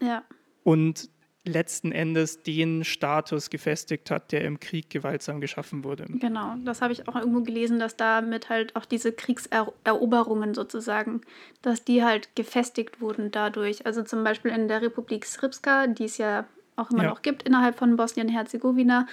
Ja. 0.00 0.24
Und 0.64 1.10
letzten 1.44 1.90
Endes 1.90 2.42
den 2.42 2.84
Status 2.84 3.50
gefestigt 3.50 4.10
hat, 4.10 4.30
der 4.30 4.44
im 4.44 4.60
Krieg 4.60 4.90
gewaltsam 4.90 5.40
geschaffen 5.40 5.82
wurde. 5.82 6.06
Genau, 6.08 6.54
das 6.64 6.80
habe 6.80 6.92
ich 6.92 7.08
auch 7.08 7.16
irgendwo 7.16 7.42
gelesen, 7.42 7.80
dass 7.80 7.96
damit 7.96 8.48
halt 8.48 8.76
auch 8.76 8.84
diese 8.84 9.12
Kriegseroberungen 9.12 10.54
sozusagen, 10.54 11.20
dass 11.60 11.84
die 11.84 12.04
halt 12.04 12.34
gefestigt 12.36 13.00
wurden 13.00 13.32
dadurch. 13.32 13.86
Also 13.86 14.04
zum 14.04 14.22
Beispiel 14.22 14.52
in 14.52 14.68
der 14.68 14.82
Republik 14.82 15.26
Srpska, 15.26 15.88
die 15.88 16.04
es 16.04 16.16
ja 16.16 16.46
auch 16.82 16.90
immer 16.90 17.04
ja. 17.04 17.10
noch 17.10 17.22
gibt 17.22 17.44
innerhalb 17.44 17.78
von 17.78 17.96
Bosnien-Herzegowina. 17.96 19.06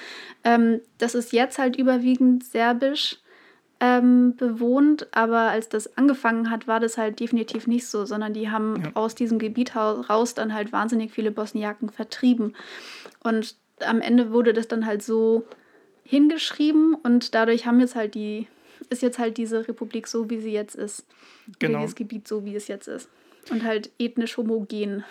Ähm, 0.43 0.82
das 0.97 1.15
ist 1.15 1.32
jetzt 1.32 1.57
halt 1.57 1.76
überwiegend 1.76 2.43
serbisch 2.43 3.20
ähm, 3.80 4.36
bewohnt, 4.36 5.07
aber 5.11 5.39
als 5.39 5.70
das 5.70 5.97
angefangen 5.97 6.49
hat, 6.49 6.67
war 6.67 6.80
das 6.80 6.97
halt 6.97 7.20
definitiv 7.20 7.65
nicht 7.67 7.88
so, 7.88 8.05
sondern 8.05 8.34
die 8.34 8.49
haben 8.49 8.82
ja. 8.84 8.91
aus 8.93 9.15
diesem 9.15 9.39
Gebiet 9.39 9.76
raus 9.76 10.34
dann 10.34 10.53
halt 10.53 10.74
wahnsinnig 10.74 11.11
viele 11.11 11.32
Bosniaken 11.32 11.89
vertrieben. 11.89 12.55
Und 13.24 13.55
am 13.86 14.01
Ende 14.01 14.32
wurde 14.32 14.53
das 14.53 14.67
dann 14.67 14.86
halt 14.86 15.01
so 15.01 15.45
hingeschrieben 16.03 16.95
und 16.95 17.36
dadurch 17.36 17.65
haben 17.65 17.80
jetzt 17.80 17.95
halt 17.95 18.15
die, 18.15 18.47
ist 18.89 19.01
jetzt 19.01 19.20
halt 19.20 19.38
diese 19.38 19.67
Republik 19.67 20.07
so, 20.07 20.30
wie 20.30 20.39
sie 20.39 20.51
jetzt 20.51 20.76
ist. 20.76 21.05
Genau. 21.59 21.80
Dieses 21.80 21.95
Gebiet 21.95 22.28
so, 22.28 22.43
wie 22.43 22.55
es 22.55 22.67
jetzt 22.67 22.88
ist. 22.88 23.09
Und 23.49 23.63
halt 23.63 23.91
ethnisch 23.97 24.36
homogen 24.38 25.03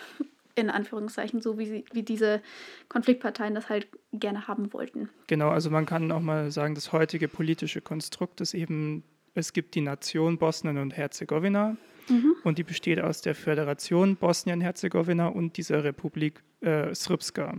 in 0.59 0.71
Anführungszeichen, 0.71 1.41
so 1.41 1.59
wie, 1.59 1.67
sie, 1.67 1.85
wie 1.93 2.03
diese 2.03 2.43
Konfliktparteien 2.89 3.55
das 3.55 3.69
halt 3.69 3.89
gerne 4.13 4.49
haben 4.49 4.73
wollten. 4.73 5.09
Genau, 5.27 5.51
also 5.51 5.71
man 5.71 5.87
kann 5.87 6.11
auch 6.13 6.21
mal 6.21 6.51
sagen, 6.51 6.75
das 6.75 6.93
heutige 6.93 7.29
politische 7.29 7.81
Konstrukt 7.81 8.41
ist 8.41 8.55
eben, 8.55 9.03
es 9.35 9.53
gibt 9.53 9.75
die 9.75 9.81
Nation 9.81 10.39
Bosnien 10.39 10.79
und 10.79 10.97
Herzegowina 10.97 11.77
mhm. 12.09 12.35
und 12.45 12.59
die 12.59 12.65
besteht 12.65 13.01
aus 13.01 13.23
der 13.23 13.35
Föderation 13.35 14.17
Bosnien-Herzegowina 14.17 15.29
und 15.29 15.57
dieser 15.57 15.85
Republik 15.85 16.43
äh, 16.61 16.95
Srpska, 16.95 17.57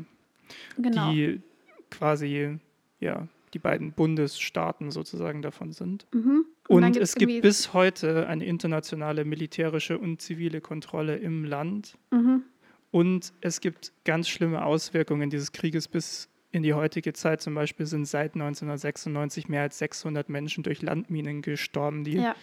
genau. 0.77 1.11
die 1.11 1.41
quasi 1.89 2.59
ja, 2.99 3.27
die 3.53 3.59
beiden 3.59 3.91
Bundesstaaten 3.93 4.91
sozusagen 4.91 5.41
davon 5.41 5.71
sind. 5.71 6.05
Mhm. 6.13 6.45
Und, 6.67 6.83
und 6.83 6.97
es 6.97 7.15
gibt 7.15 7.41
bis 7.41 7.73
heute 7.73 8.27
eine 8.27 8.45
internationale 8.45 9.25
militärische 9.25 9.97
und 9.97 10.21
zivile 10.21 10.61
Kontrolle 10.61 11.17
im 11.17 11.45
Land. 11.45 11.97
Mhm. 12.11 12.43
Und 12.91 13.33
es 13.41 13.61
gibt 13.61 13.93
ganz 14.03 14.27
schlimme 14.27 14.65
Auswirkungen 14.65 15.29
dieses 15.29 15.51
Krieges 15.51 15.87
bis 15.87 16.29
in 16.51 16.63
die 16.63 16.73
heutige 16.73 17.13
Zeit. 17.13 17.41
Zum 17.41 17.53
Beispiel 17.53 17.85
sind 17.85 18.05
seit 18.05 18.33
1996 18.33 19.47
mehr 19.47 19.63
als 19.63 19.77
600 19.77 20.29
Menschen 20.29 20.63
durch 20.63 20.81
Landminen 20.81 21.41
gestorben, 21.41 22.03
die 22.03 22.17
ja. 22.17 22.35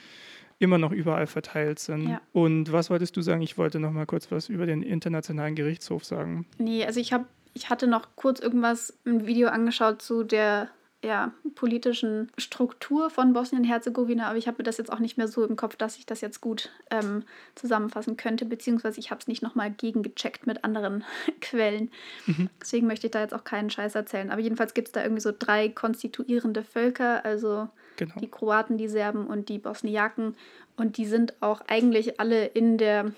immer 0.59 0.78
noch 0.78 0.92
überall 0.92 1.26
verteilt 1.26 1.78
sind. 1.78 2.09
Ja. 2.09 2.20
Und 2.32 2.70
was 2.70 2.90
wolltest 2.90 3.16
du 3.16 3.22
sagen? 3.22 3.42
Ich 3.42 3.59
wollte 3.59 3.80
noch 3.80 3.90
mal 3.90 4.07
kurz 4.07 4.30
was 4.30 4.49
über 4.49 4.66
den 4.66 4.82
Internationalen 4.82 5.57
Gerichtshof 5.57 6.05
sagen. 6.05 6.47
Nee, 6.59 6.84
also 6.84 7.01
ich 7.01 7.12
habe 7.12 7.26
ich 7.57 7.70
hatte 7.70 7.86
noch 7.86 8.09
kurz 8.16 8.38
irgendwas, 8.38 8.99
ein 9.07 9.26
Video 9.26 9.49
angeschaut 9.49 10.03
zu 10.03 10.24
der 10.24 10.68
ja, 11.07 11.32
politischen 11.54 12.30
Struktur 12.36 13.11
von 13.11 13.32
Bosnien-Herzegowina, 13.32 14.26
aber 14.26 14.38
ich 14.38 14.48
habe 14.48 14.59
mir 14.59 14.64
das 14.64 14.76
jetzt 14.76 14.92
auch 14.92 14.98
nicht 14.98 15.16
mehr 15.16 15.28
so 15.28 15.46
im 15.46 15.54
Kopf, 15.54 15.76
dass 15.76 15.98
ich 15.98 16.04
das 16.04 16.20
jetzt 16.20 16.40
gut 16.40 16.70
ähm, 16.90 17.22
zusammenfassen 17.54 18.16
könnte, 18.16 18.44
beziehungsweise 18.44 18.98
ich 18.98 19.12
habe 19.12 19.20
es 19.20 19.28
nicht 19.28 19.40
nochmal 19.40 19.70
gegengecheckt 19.70 20.48
mit 20.48 20.64
anderen 20.64 21.04
Quellen. 21.40 21.90
Mhm. 22.26 22.50
Deswegen 22.61 22.88
möchte 22.88 23.07
ich 23.07 23.12
da 23.12 23.20
jetzt 23.20 23.34
auch 23.34 23.44
keinen 23.44 23.70
Scheiß 23.70 23.94
erzählen. 23.94 24.30
Aber 24.30 24.40
jedenfalls 24.40 24.74
gibt 24.74 24.88
es 24.88 24.92
da 24.92 25.02
irgendwie 25.02 25.22
so 25.22 25.32
drei 25.36 25.68
konstituierende 25.68 26.64
Völker, 26.64 27.24
also 27.24 27.68
genau. 27.96 28.14
die 28.20 28.28
Kroaten, 28.28 28.76
die 28.76 28.88
Serben 28.88 29.28
und 29.28 29.48
die 29.48 29.59
Bosniaken. 29.59 30.34
Und 30.76 30.96
die 30.96 31.07
sind 31.07 31.34
auch 31.40 31.62
eigentlich 31.68 32.18
alle 32.18 32.46
in 32.46 32.78
der 32.78 33.12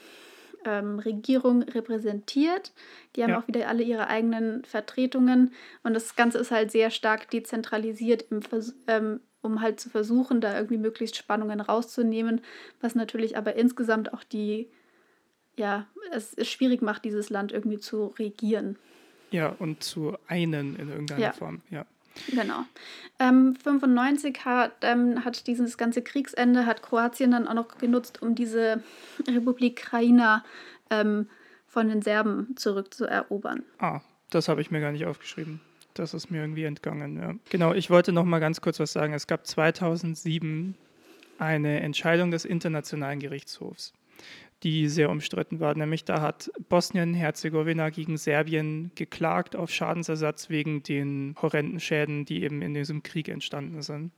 ähm, 0.64 0.98
Regierung 0.98 1.62
repräsentiert. 1.62 2.72
Die 3.16 3.22
haben 3.22 3.30
ja. 3.30 3.40
auch 3.40 3.48
wieder 3.48 3.68
alle 3.68 3.82
ihre 3.82 4.08
eigenen 4.08 4.64
Vertretungen. 4.64 5.52
Und 5.82 5.94
das 5.94 6.16
Ganze 6.16 6.38
ist 6.38 6.50
halt 6.50 6.70
sehr 6.70 6.90
stark 6.90 7.30
dezentralisiert, 7.30 8.26
ähm, 8.86 9.20
um 9.42 9.60
halt 9.60 9.80
zu 9.80 9.90
versuchen, 9.90 10.40
da 10.40 10.56
irgendwie 10.56 10.78
möglichst 10.78 11.16
Spannungen 11.16 11.60
rauszunehmen, 11.60 12.40
was 12.80 12.94
natürlich 12.94 13.36
aber 13.36 13.54
insgesamt 13.54 14.12
auch 14.12 14.24
die, 14.24 14.70
ja, 15.56 15.86
es, 16.10 16.34
es 16.34 16.48
schwierig 16.48 16.82
macht, 16.82 17.04
dieses 17.04 17.30
Land 17.30 17.52
irgendwie 17.52 17.78
zu 17.78 18.06
regieren. 18.18 18.78
Ja, 19.30 19.54
und 19.58 19.82
zu 19.82 20.16
einen 20.26 20.76
in 20.76 20.88
irgendeiner 20.88 21.20
ja. 21.20 21.32
Form, 21.32 21.62
ja. 21.70 21.86
Genau. 22.28 22.64
Ähm, 23.18 23.56
95 23.56 24.44
hat, 24.44 24.72
ähm, 24.82 25.24
hat 25.24 25.46
dieses 25.46 25.76
ganze 25.76 26.02
Kriegsende, 26.02 26.66
hat 26.66 26.82
Kroatien 26.82 27.32
dann 27.32 27.48
auch 27.48 27.54
noch 27.54 27.78
genutzt, 27.78 28.22
um 28.22 28.34
diese 28.34 28.82
Republik 29.26 29.76
Krajina 29.76 30.44
ähm, 30.90 31.28
von 31.66 31.88
den 31.88 32.02
Serben 32.02 32.54
zurückzuerobern. 32.56 33.64
Ah, 33.78 34.00
das 34.30 34.48
habe 34.48 34.60
ich 34.60 34.70
mir 34.70 34.80
gar 34.80 34.92
nicht 34.92 35.06
aufgeschrieben. 35.06 35.60
Das 35.94 36.14
ist 36.14 36.30
mir 36.30 36.40
irgendwie 36.40 36.64
entgangen. 36.64 37.20
Ja. 37.20 37.34
Genau, 37.50 37.72
ich 37.72 37.90
wollte 37.90 38.12
noch 38.12 38.24
mal 38.24 38.38
ganz 38.38 38.60
kurz 38.60 38.78
was 38.78 38.92
sagen. 38.92 39.12
Es 39.14 39.26
gab 39.26 39.46
2007 39.46 40.76
eine 41.38 41.80
Entscheidung 41.80 42.30
des 42.30 42.44
Internationalen 42.44 43.18
Gerichtshofs 43.18 43.92
die 44.62 44.88
sehr 44.88 45.10
umstritten 45.10 45.60
war. 45.60 45.74
Nämlich 45.76 46.04
da 46.04 46.20
hat 46.20 46.50
Bosnien-Herzegowina 46.68 47.90
gegen 47.90 48.16
Serbien 48.16 48.90
geklagt 48.94 49.54
auf 49.54 49.70
Schadensersatz 49.70 50.50
wegen 50.50 50.82
den 50.82 51.34
horrenden 51.40 51.80
Schäden, 51.80 52.24
die 52.24 52.42
eben 52.42 52.62
in 52.62 52.74
diesem 52.74 53.02
Krieg 53.02 53.28
entstanden 53.28 53.82
sind. 53.82 54.12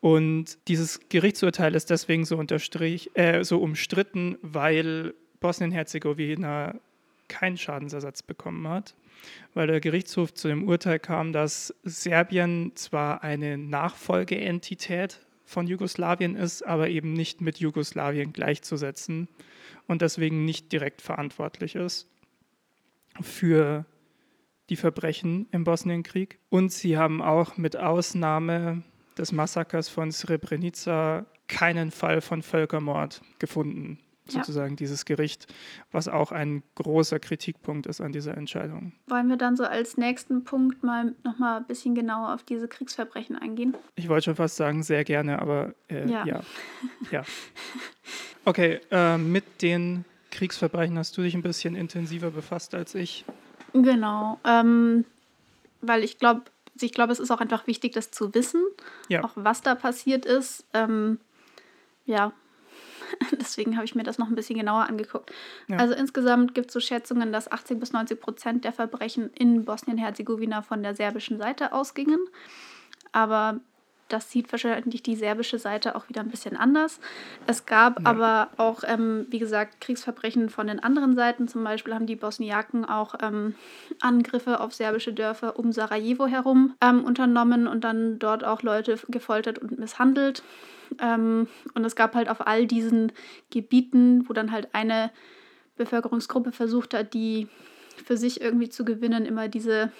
Und 0.00 0.58
dieses 0.66 1.08
Gerichtsurteil 1.08 1.74
ist 1.74 1.90
deswegen 1.90 2.24
so, 2.24 2.42
äh, 2.42 3.44
so 3.44 3.58
umstritten, 3.58 4.38
weil 4.42 5.14
Bosnien-Herzegowina 5.40 6.74
keinen 7.28 7.56
Schadensersatz 7.56 8.22
bekommen 8.22 8.66
hat, 8.66 8.94
weil 9.54 9.68
der 9.68 9.80
Gerichtshof 9.80 10.34
zu 10.34 10.48
dem 10.48 10.66
Urteil 10.66 10.98
kam, 10.98 11.32
dass 11.32 11.74
Serbien 11.84 12.72
zwar 12.74 13.22
eine 13.22 13.56
Nachfolgeentität 13.56 15.20
von 15.50 15.66
Jugoslawien 15.66 16.36
ist, 16.36 16.64
aber 16.64 16.88
eben 16.88 17.12
nicht 17.12 17.40
mit 17.40 17.58
Jugoslawien 17.58 18.32
gleichzusetzen 18.32 19.28
und 19.88 20.00
deswegen 20.00 20.44
nicht 20.44 20.70
direkt 20.70 21.02
verantwortlich 21.02 21.74
ist 21.74 22.08
für 23.20 23.84
die 24.68 24.76
Verbrechen 24.76 25.48
im 25.50 25.64
Bosnienkrieg. 25.64 26.38
Und 26.50 26.72
sie 26.72 26.96
haben 26.96 27.20
auch 27.20 27.56
mit 27.56 27.76
Ausnahme 27.76 28.82
des 29.18 29.32
Massakers 29.32 29.88
von 29.88 30.12
Srebrenica 30.12 31.26
keinen 31.48 31.90
Fall 31.90 32.20
von 32.20 32.42
Völkermord 32.42 33.20
gefunden 33.40 33.98
sozusagen 34.30 34.72
ja. 34.72 34.76
dieses 34.76 35.04
Gericht, 35.04 35.46
was 35.92 36.08
auch 36.08 36.32
ein 36.32 36.62
großer 36.74 37.18
Kritikpunkt 37.18 37.86
ist 37.86 38.00
an 38.00 38.12
dieser 38.12 38.36
Entscheidung. 38.36 38.92
Wollen 39.06 39.28
wir 39.28 39.36
dann 39.36 39.56
so 39.56 39.64
als 39.64 39.96
nächsten 39.96 40.44
Punkt 40.44 40.82
mal 40.82 41.14
nochmal 41.24 41.58
ein 41.58 41.66
bisschen 41.66 41.94
genauer 41.94 42.34
auf 42.34 42.42
diese 42.42 42.68
Kriegsverbrechen 42.68 43.36
eingehen? 43.36 43.76
Ich 43.96 44.08
wollte 44.08 44.26
schon 44.26 44.36
fast 44.36 44.56
sagen, 44.56 44.82
sehr 44.82 45.04
gerne, 45.04 45.40
aber 45.40 45.74
äh, 45.88 46.08
ja. 46.08 46.24
ja. 46.24 46.40
ja. 47.10 47.22
Okay, 48.44 48.80
äh, 48.90 49.18
mit 49.18 49.62
den 49.62 50.04
Kriegsverbrechen 50.30 50.96
hast 50.96 51.16
du 51.16 51.22
dich 51.22 51.34
ein 51.34 51.42
bisschen 51.42 51.74
intensiver 51.74 52.30
befasst 52.30 52.74
als 52.74 52.94
ich. 52.94 53.24
Genau, 53.72 54.38
ähm, 54.44 55.04
weil 55.80 56.02
ich 56.04 56.18
glaube, 56.18 56.42
ich 56.80 56.92
glaube, 56.92 57.12
es 57.12 57.20
ist 57.20 57.30
auch 57.30 57.40
einfach 57.40 57.66
wichtig, 57.66 57.92
das 57.92 58.10
zu 58.10 58.34
wissen, 58.34 58.62
ja. 59.08 59.22
auch 59.24 59.32
was 59.34 59.60
da 59.60 59.74
passiert 59.74 60.24
ist. 60.24 60.64
Ähm, 60.72 61.18
ja, 62.06 62.32
deswegen 63.40 63.76
habe 63.76 63.84
ich 63.84 63.94
mir 63.94 64.02
das 64.02 64.18
noch 64.18 64.28
ein 64.28 64.34
bisschen 64.34 64.58
genauer 64.58 64.88
angeguckt. 64.88 65.32
Ja. 65.68 65.76
Also 65.76 65.94
insgesamt 65.94 66.54
gibt 66.54 66.68
es 66.68 66.72
so 66.72 66.80
Schätzungen, 66.80 67.32
dass 67.32 67.50
80 67.50 67.78
bis 67.78 67.92
90 67.92 68.20
Prozent 68.20 68.64
der 68.64 68.72
Verbrechen 68.72 69.30
in 69.34 69.64
Bosnien-Herzegowina 69.64 70.62
von 70.62 70.82
der 70.82 70.94
serbischen 70.94 71.38
Seite 71.38 71.72
ausgingen. 71.72 72.20
Aber 73.12 73.60
das 74.12 74.30
sieht 74.30 74.50
wahrscheinlich 74.52 75.02
die 75.02 75.16
serbische 75.16 75.58
Seite 75.58 75.96
auch 75.96 76.08
wieder 76.08 76.20
ein 76.20 76.28
bisschen 76.28 76.56
anders. 76.56 77.00
Es 77.46 77.66
gab 77.66 78.00
ja. 78.00 78.06
aber 78.06 78.50
auch, 78.56 78.82
ähm, 78.86 79.26
wie 79.30 79.38
gesagt, 79.38 79.80
Kriegsverbrechen 79.80 80.50
von 80.50 80.66
den 80.66 80.80
anderen 80.80 81.14
Seiten. 81.14 81.48
Zum 81.48 81.64
Beispiel 81.64 81.94
haben 81.94 82.06
die 82.06 82.16
Bosniaken 82.16 82.84
auch 82.84 83.14
ähm, 83.22 83.54
Angriffe 84.00 84.60
auf 84.60 84.74
serbische 84.74 85.12
Dörfer 85.12 85.58
um 85.58 85.72
Sarajevo 85.72 86.26
herum 86.26 86.74
ähm, 86.80 87.04
unternommen 87.04 87.66
und 87.66 87.84
dann 87.84 88.18
dort 88.18 88.44
auch 88.44 88.62
Leute 88.62 88.98
gefoltert 89.08 89.58
und 89.58 89.78
misshandelt. 89.78 90.42
Ähm, 91.00 91.46
und 91.74 91.84
es 91.84 91.96
gab 91.96 92.14
halt 92.14 92.28
auf 92.28 92.46
all 92.46 92.66
diesen 92.66 93.12
Gebieten, 93.50 94.28
wo 94.28 94.32
dann 94.32 94.50
halt 94.50 94.68
eine 94.72 95.10
Bevölkerungsgruppe 95.76 96.52
versucht 96.52 96.94
hat, 96.94 97.14
die 97.14 97.48
für 98.04 98.16
sich 98.16 98.40
irgendwie 98.40 98.68
zu 98.68 98.84
gewinnen, 98.84 99.26
immer 99.26 99.48
diese 99.48 99.92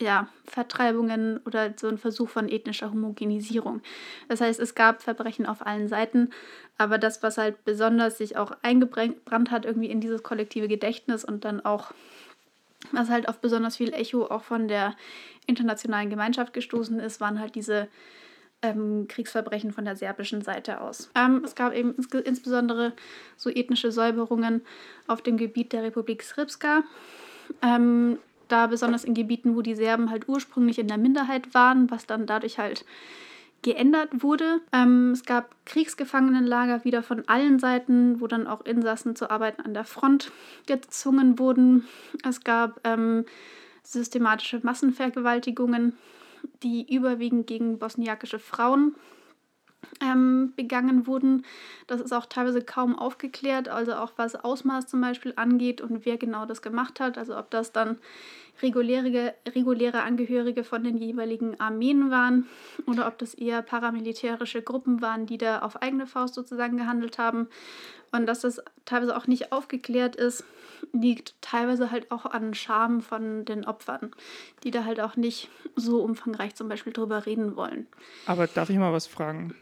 ja, 0.00 0.28
Vertreibungen 0.44 1.38
oder 1.44 1.74
so 1.76 1.88
ein 1.88 1.98
Versuch 1.98 2.28
von 2.28 2.48
ethnischer 2.48 2.90
Homogenisierung. 2.90 3.82
Das 4.28 4.40
heißt, 4.40 4.60
es 4.60 4.74
gab 4.74 5.02
Verbrechen 5.02 5.46
auf 5.46 5.66
allen 5.66 5.88
Seiten, 5.88 6.30
aber 6.76 6.98
das, 6.98 7.22
was 7.22 7.38
halt 7.38 7.64
besonders 7.64 8.18
sich 8.18 8.36
auch 8.36 8.52
eingebrannt 8.62 9.50
hat, 9.50 9.64
irgendwie 9.64 9.90
in 9.90 10.00
dieses 10.00 10.22
kollektive 10.22 10.68
Gedächtnis 10.68 11.24
und 11.24 11.44
dann 11.44 11.64
auch, 11.64 11.92
was 12.92 13.08
halt 13.08 13.28
auf 13.28 13.40
besonders 13.40 13.76
viel 13.76 13.92
Echo 13.92 14.26
auch 14.26 14.44
von 14.44 14.68
der 14.68 14.94
internationalen 15.46 16.10
Gemeinschaft 16.10 16.52
gestoßen 16.52 17.00
ist, 17.00 17.20
waren 17.20 17.40
halt 17.40 17.56
diese 17.56 17.88
ähm, 18.62 19.06
Kriegsverbrechen 19.08 19.72
von 19.72 19.84
der 19.84 19.96
serbischen 19.96 20.42
Seite 20.42 20.80
aus. 20.80 21.10
Ähm, 21.14 21.42
es 21.44 21.54
gab 21.54 21.74
eben 21.74 21.94
ins 21.94 22.12
insbesondere 22.12 22.92
so 23.36 23.50
ethnische 23.50 23.90
Säuberungen 23.90 24.62
auf 25.06 25.22
dem 25.22 25.36
Gebiet 25.36 25.72
der 25.72 25.82
Republik 25.82 26.22
Srpska. 26.22 26.84
Ähm, 27.62 28.18
da 28.48 28.66
besonders 28.66 29.04
in 29.04 29.14
Gebieten, 29.14 29.56
wo 29.56 29.62
die 29.62 29.74
Serben 29.74 30.10
halt 30.10 30.28
ursprünglich 30.28 30.78
in 30.78 30.88
der 30.88 30.98
Minderheit 30.98 31.54
waren, 31.54 31.90
was 31.90 32.06
dann 32.06 32.26
dadurch 32.26 32.58
halt 32.58 32.84
geändert 33.62 34.22
wurde. 34.22 34.60
Ähm, 34.72 35.10
es 35.12 35.24
gab 35.24 35.54
Kriegsgefangenenlager 35.66 36.84
wieder 36.84 37.02
von 37.02 37.28
allen 37.28 37.58
Seiten, 37.58 38.20
wo 38.20 38.26
dann 38.26 38.46
auch 38.46 38.64
Insassen 38.64 39.16
zu 39.16 39.30
Arbeiten 39.30 39.62
an 39.62 39.74
der 39.74 39.84
Front 39.84 40.32
gezwungen 40.66 41.38
wurden. 41.38 41.86
Es 42.26 42.44
gab 42.44 42.80
ähm, 42.84 43.24
systematische 43.82 44.60
Massenvergewaltigungen, 44.62 45.98
die 46.62 46.94
überwiegend 46.94 47.46
gegen 47.46 47.78
bosniakische 47.78 48.38
Frauen 48.38 48.94
ähm, 50.00 50.52
begangen 50.56 51.06
wurden. 51.06 51.44
Das 51.86 52.00
ist 52.00 52.12
auch 52.12 52.26
teilweise 52.26 52.62
kaum 52.62 52.98
aufgeklärt, 52.98 53.68
also 53.68 53.94
auch 53.94 54.12
was 54.16 54.36
Ausmaß 54.36 54.86
zum 54.86 55.00
Beispiel 55.00 55.32
angeht 55.36 55.80
und 55.80 56.04
wer 56.04 56.16
genau 56.16 56.46
das 56.46 56.62
gemacht 56.62 57.00
hat. 57.00 57.18
Also 57.18 57.36
ob 57.36 57.50
das 57.50 57.72
dann 57.72 57.98
reguläre, 58.62 59.34
reguläre 59.54 60.02
Angehörige 60.02 60.64
von 60.64 60.84
den 60.84 60.96
jeweiligen 60.96 61.58
Armeen 61.60 62.10
waren 62.10 62.46
oder 62.86 63.06
ob 63.06 63.18
das 63.18 63.34
eher 63.34 63.62
paramilitärische 63.62 64.62
Gruppen 64.62 65.00
waren, 65.00 65.26
die 65.26 65.38
da 65.38 65.60
auf 65.60 65.80
eigene 65.80 66.06
Faust 66.06 66.34
sozusagen 66.34 66.76
gehandelt 66.76 67.18
haben. 67.18 67.48
Und 68.10 68.26
dass 68.26 68.40
das 68.40 68.62
teilweise 68.84 69.16
auch 69.16 69.26
nicht 69.26 69.52
aufgeklärt 69.52 70.16
ist, 70.16 70.44
liegt 70.92 71.34
teilweise 71.42 71.90
halt 71.90 72.10
auch 72.10 72.24
an 72.24 72.54
Scham 72.54 73.00
von 73.00 73.44
den 73.44 73.64
Opfern, 73.64 74.12
die 74.64 74.70
da 74.70 74.84
halt 74.84 75.00
auch 75.00 75.16
nicht 75.16 75.50
so 75.76 76.02
umfangreich 76.02 76.54
zum 76.54 76.68
Beispiel 76.68 76.92
drüber 76.92 77.26
reden 77.26 77.56
wollen. 77.56 77.86
Aber 78.26 78.46
darf 78.46 78.70
ich 78.70 78.78
mal 78.78 78.92
was 78.92 79.06
fragen? 79.06 79.54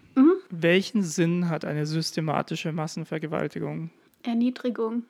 Welchen 0.50 1.02
Sinn 1.02 1.48
hat 1.48 1.64
eine 1.64 1.86
systematische 1.86 2.72
Massenvergewaltigung? 2.72 3.90
Erniedrigung. 4.22 5.04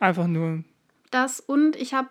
Einfach 0.00 0.26
nur. 0.26 0.64
Das 1.10 1.40
und 1.40 1.76
ich 1.76 1.94
habe 1.94 2.08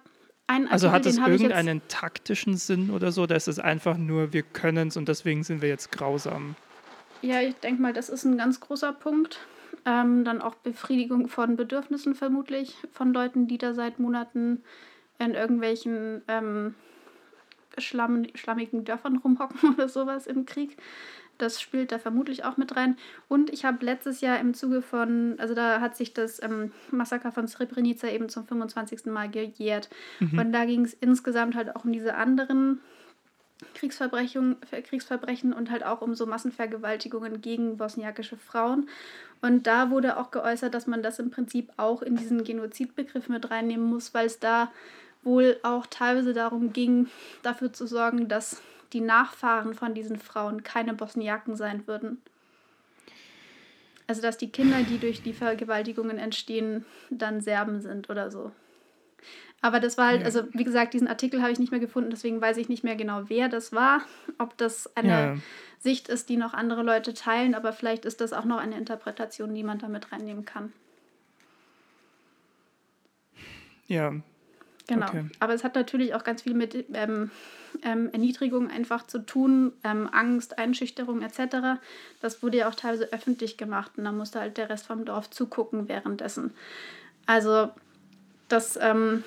einen 0.47 0.67
Artikel, 0.67 0.73
Also 0.73 0.91
hat 0.91 1.05
es 1.05 1.17
irgendeinen 1.17 1.81
taktischen 1.87 2.55
Sinn 2.55 2.89
oder 2.89 3.11
so? 3.11 3.25
Da 3.25 3.35
ist 3.35 3.47
es 3.47 3.59
einfach 3.59 3.97
nur, 3.97 4.33
wir 4.33 4.43
können 4.43 4.89
es 4.89 4.97
und 4.97 5.07
deswegen 5.07 5.43
sind 5.43 5.61
wir 5.61 5.69
jetzt 5.69 5.91
grausam. 5.91 6.55
Ja, 7.21 7.41
ich 7.41 7.55
denke 7.55 7.81
mal, 7.81 7.93
das 7.93 8.09
ist 8.09 8.25
ein 8.25 8.37
ganz 8.37 8.59
großer 8.59 8.93
Punkt. 8.93 9.39
Ähm, 9.85 10.23
dann 10.25 10.41
auch 10.41 10.55
Befriedigung 10.55 11.27
von 11.27 11.55
Bedürfnissen 11.55 12.13
vermutlich 12.13 12.75
von 12.91 13.13
Leuten, 13.13 13.47
die 13.47 13.57
da 13.57 13.73
seit 13.73 13.99
Monaten 13.99 14.63
in 15.17 15.33
irgendwelchen 15.33 16.21
ähm, 16.27 16.75
schlamm, 17.77 18.27
schlammigen 18.35 18.83
Dörfern 18.85 19.17
rumhocken 19.17 19.69
oder 19.73 19.89
sowas 19.89 20.27
im 20.27 20.45
Krieg. 20.45 20.77
Das 21.41 21.59
spielt 21.59 21.91
da 21.91 21.99
vermutlich 21.99 22.43
auch 22.43 22.57
mit 22.57 22.75
rein. 22.75 22.97
Und 23.27 23.49
ich 23.51 23.65
habe 23.65 23.83
letztes 23.83 24.21
Jahr 24.21 24.39
im 24.39 24.53
Zuge 24.53 24.81
von, 24.81 25.35
also 25.39 25.53
da 25.55 25.81
hat 25.81 25.95
sich 25.95 26.13
das 26.13 26.41
ähm, 26.41 26.71
Massaker 26.91 27.31
von 27.31 27.47
Srebrenica 27.47 28.07
eben 28.07 28.29
zum 28.29 28.45
25. 28.45 29.05
Mal 29.07 29.29
gejährt. 29.29 29.89
Mhm. 30.19 30.39
Und 30.39 30.51
da 30.53 30.65
ging 30.65 30.85
es 30.85 30.93
insgesamt 30.93 31.55
halt 31.55 31.75
auch 31.75 31.83
um 31.83 31.91
diese 31.91 32.15
anderen 32.15 32.79
Kriegsverbrechen, 33.75 34.57
Kriegsverbrechen 34.89 35.53
und 35.53 35.69
halt 35.71 35.83
auch 35.83 36.01
um 36.01 36.15
so 36.15 36.25
Massenvergewaltigungen 36.25 37.41
gegen 37.41 37.77
bosniakische 37.77 38.37
Frauen. 38.37 38.89
Und 39.41 39.67
da 39.67 39.89
wurde 39.89 40.17
auch 40.17 40.31
geäußert, 40.31 40.73
dass 40.73 40.87
man 40.87 41.01
das 41.01 41.19
im 41.19 41.31
Prinzip 41.31 41.71
auch 41.77 42.01
in 42.01 42.15
diesen 42.15 42.43
Genozidbegriff 42.43 43.29
mit 43.29 43.49
reinnehmen 43.49 43.85
muss, 43.85 44.13
weil 44.13 44.27
es 44.27 44.39
da 44.39 44.71
wohl 45.23 45.59
auch 45.63 45.85
teilweise 45.87 46.33
darum 46.33 46.73
ging, 46.73 47.07
dafür 47.43 47.71
zu 47.73 47.87
sorgen, 47.87 48.27
dass 48.27 48.61
die 48.93 49.01
Nachfahren 49.01 49.73
von 49.73 49.93
diesen 49.93 50.19
Frauen 50.19 50.63
keine 50.63 50.93
Bosniaken 50.93 51.55
sein 51.55 51.87
würden. 51.87 52.21
Also 54.07 54.21
dass 54.21 54.37
die 54.37 54.51
Kinder, 54.51 54.83
die 54.83 54.97
durch 54.97 55.23
die 55.23 55.33
Vergewaltigungen 55.33 56.17
entstehen, 56.17 56.85
dann 57.09 57.41
Serben 57.41 57.81
sind 57.81 58.09
oder 58.09 58.29
so. 58.29 58.51
Aber 59.61 59.79
das 59.79 59.97
war 59.97 60.07
halt, 60.07 60.23
also 60.25 60.43
wie 60.53 60.63
gesagt, 60.63 60.93
diesen 60.95 61.07
Artikel 61.07 61.41
habe 61.41 61.51
ich 61.51 61.59
nicht 61.59 61.71
mehr 61.71 61.79
gefunden, 61.79 62.09
deswegen 62.09 62.41
weiß 62.41 62.57
ich 62.57 62.67
nicht 62.67 62.83
mehr 62.83 62.95
genau, 62.95 63.23
wer 63.27 63.47
das 63.47 63.71
war. 63.71 64.01
Ob 64.39 64.57
das 64.57 64.95
eine 64.97 65.09
ja. 65.09 65.37
Sicht 65.79 66.09
ist, 66.09 66.29
die 66.29 66.37
noch 66.37 66.53
andere 66.53 66.81
Leute 66.81 67.13
teilen, 67.13 67.53
aber 67.53 67.71
vielleicht 67.71 68.03
ist 68.03 68.21
das 68.21 68.33
auch 68.33 68.45
noch 68.45 68.57
eine 68.57 68.75
Interpretation, 68.75 69.53
die 69.53 69.63
man 69.63 69.77
damit 69.77 70.11
reinnehmen 70.11 70.45
kann. 70.45 70.73
Ja. 73.85 74.15
Genau. 74.93 75.07
Okay. 75.07 75.25
Aber 75.39 75.53
es 75.53 75.63
hat 75.63 75.75
natürlich 75.75 76.13
auch 76.13 76.23
ganz 76.23 76.41
viel 76.41 76.53
mit 76.53 76.85
ähm, 76.93 77.31
ähm, 77.83 78.09
Erniedrigung 78.11 78.69
einfach 78.69 79.07
zu 79.07 79.19
tun, 79.19 79.73
ähm, 79.83 80.09
Angst, 80.11 80.57
Einschüchterung 80.57 81.21
etc. 81.21 81.79
Das 82.21 82.43
wurde 82.43 82.57
ja 82.57 82.69
auch 82.69 82.75
teilweise 82.75 83.11
öffentlich 83.13 83.57
gemacht 83.57 83.93
und 83.97 84.03
da 84.03 84.11
musste 84.11 84.39
halt 84.39 84.57
der 84.57 84.69
Rest 84.69 84.87
vom 84.87 85.05
Dorf 85.05 85.29
zugucken 85.29 85.87
währenddessen. 85.87 86.51
Also 87.25 87.69
das 88.49 88.77
ähm, 88.81 89.23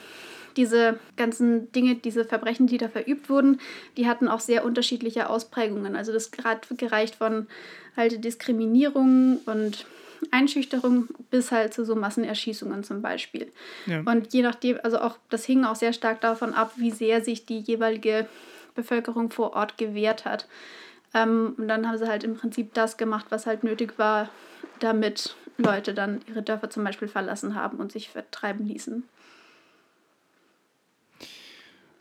diese 0.56 0.98
ganzen 1.16 1.72
Dinge, 1.72 1.96
diese 1.96 2.24
Verbrechen, 2.24 2.66
die 2.66 2.78
da 2.78 2.88
verübt 2.88 3.28
wurden, 3.28 3.60
die 3.96 4.06
hatten 4.06 4.28
auch 4.28 4.40
sehr 4.40 4.64
unterschiedliche 4.64 5.28
Ausprägungen. 5.28 5.96
Also 5.96 6.12
das 6.12 6.30
hat 6.44 6.66
gereicht 6.76 7.16
von 7.16 7.46
halt 7.96 8.22
Diskriminierung 8.24 9.38
und 9.46 9.86
Einschüchterung 10.32 11.08
bis 11.30 11.52
halt 11.52 11.74
zu 11.74 11.84
so 11.84 11.94
Massenerschießungen 11.94 12.84
zum 12.84 13.02
Beispiel. 13.02 13.52
Ja. 13.86 14.00
Und 14.04 14.32
je 14.32 14.42
nachdem, 14.42 14.78
also 14.82 14.98
auch 14.98 15.18
das 15.30 15.44
hing 15.44 15.64
auch 15.64 15.76
sehr 15.76 15.92
stark 15.92 16.20
davon 16.20 16.54
ab, 16.54 16.72
wie 16.76 16.90
sehr 16.90 17.22
sich 17.24 17.46
die 17.46 17.58
jeweilige 17.58 18.26
Bevölkerung 18.74 19.30
vor 19.30 19.54
Ort 19.54 19.78
gewehrt 19.78 20.24
hat. 20.24 20.46
Ähm, 21.14 21.54
und 21.56 21.68
dann 21.68 21.88
haben 21.88 21.98
sie 21.98 22.08
halt 22.08 22.24
im 22.24 22.36
Prinzip 22.36 22.74
das 22.74 22.96
gemacht, 22.96 23.26
was 23.30 23.46
halt 23.46 23.64
nötig 23.64 23.98
war, 23.98 24.28
damit 24.80 25.36
Leute 25.56 25.94
dann 25.94 26.20
ihre 26.28 26.42
Dörfer 26.42 26.70
zum 26.70 26.84
Beispiel 26.84 27.08
verlassen 27.08 27.54
haben 27.54 27.78
und 27.78 27.92
sich 27.92 28.10
vertreiben 28.10 28.66
ließen. 28.66 29.04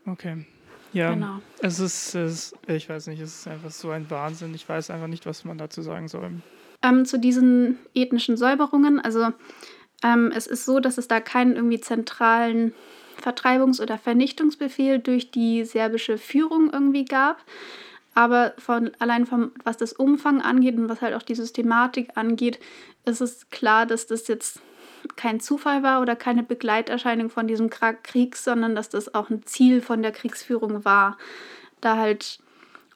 Okay. 0.06 0.46
Ja, 0.92 1.14
genau. 1.14 1.40
es, 1.60 1.80
ist, 1.80 2.14
es 2.14 2.54
ist, 2.54 2.70
ich 2.70 2.88
weiß 2.88 3.08
nicht, 3.08 3.20
es 3.20 3.40
ist 3.40 3.48
einfach 3.48 3.72
so 3.72 3.90
ein 3.90 4.10
Wahnsinn. 4.12 4.54
Ich 4.54 4.68
weiß 4.68 4.92
einfach 4.92 5.08
nicht, 5.08 5.26
was 5.26 5.44
man 5.44 5.58
dazu 5.58 5.82
sagen 5.82 6.08
soll. 6.08 6.32
Ähm, 6.84 7.06
zu 7.06 7.18
diesen 7.18 7.80
ethnischen 7.96 8.38
Säuberungen, 8.38 9.00
also 9.00 9.30
ähm, 10.04 10.32
es 10.36 10.48
ist 10.48 10.66
so, 10.66 10.80
dass 10.80 10.98
es 10.98 11.08
da 11.08 11.20
keinen 11.20 11.56
irgendwie 11.56 11.80
zentralen 11.80 12.74
Vertreibungs- 13.22 13.82
oder 13.82 13.98
Vernichtungsbefehl 13.98 15.00
durch 15.00 15.32
die 15.32 15.64
serbische 15.64 16.18
Führung 16.18 16.72
irgendwie 16.72 17.06
gab. 17.06 17.38
Aber 18.16 18.54
von, 18.58 18.92
allein 19.00 19.26
vom, 19.26 19.52
was 19.64 19.78
das 19.78 19.94
Umfang 19.94 20.42
angeht 20.42 20.78
und 20.78 20.90
was 20.90 21.02
halt 21.02 21.16
auch 21.16 21.24
die 21.24 21.36
Systematik 21.36 22.10
angeht, 22.16 22.60
ist 23.06 23.22
es 23.22 23.50
klar, 23.50 23.86
dass 23.86 24.06
das 24.06 24.28
jetzt 24.28 24.62
kein 25.16 25.40
Zufall 25.40 25.84
war 25.84 26.02
oder 26.02 26.16
keine 26.16 26.44
Begleiterscheinung 26.44 27.30
von 27.30 27.48
diesem 27.48 27.70
Krieg, 27.70 28.36
sondern 28.36 28.76
dass 28.76 28.90
das 28.90 29.14
auch 29.16 29.30
ein 29.30 29.44
Ziel 29.46 29.82
von 29.82 30.02
der 30.02 30.12
Kriegsführung 30.12 30.86
war, 30.86 31.18
da 31.82 31.98
halt 31.98 32.40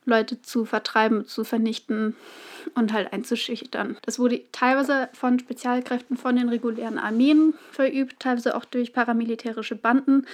Leute 0.07 0.41
zu 0.41 0.65
vertreiben, 0.65 1.27
zu 1.27 1.43
vernichten 1.43 2.15
und 2.75 2.93
halt 2.93 3.13
einzuschüchtern. 3.13 3.97
Das 4.01 4.17
wurde 4.19 4.41
teilweise 4.51 5.09
von 5.13 5.37
Spezialkräften 5.37 6.17
von 6.17 6.35
den 6.35 6.49
regulären 6.49 6.97
Armeen 6.97 7.53
verübt, 7.71 8.19
teilweise 8.19 8.55
auch 8.55 8.65
durch 8.65 8.93
paramilitärische 8.93 9.75
Banden. 9.75 10.25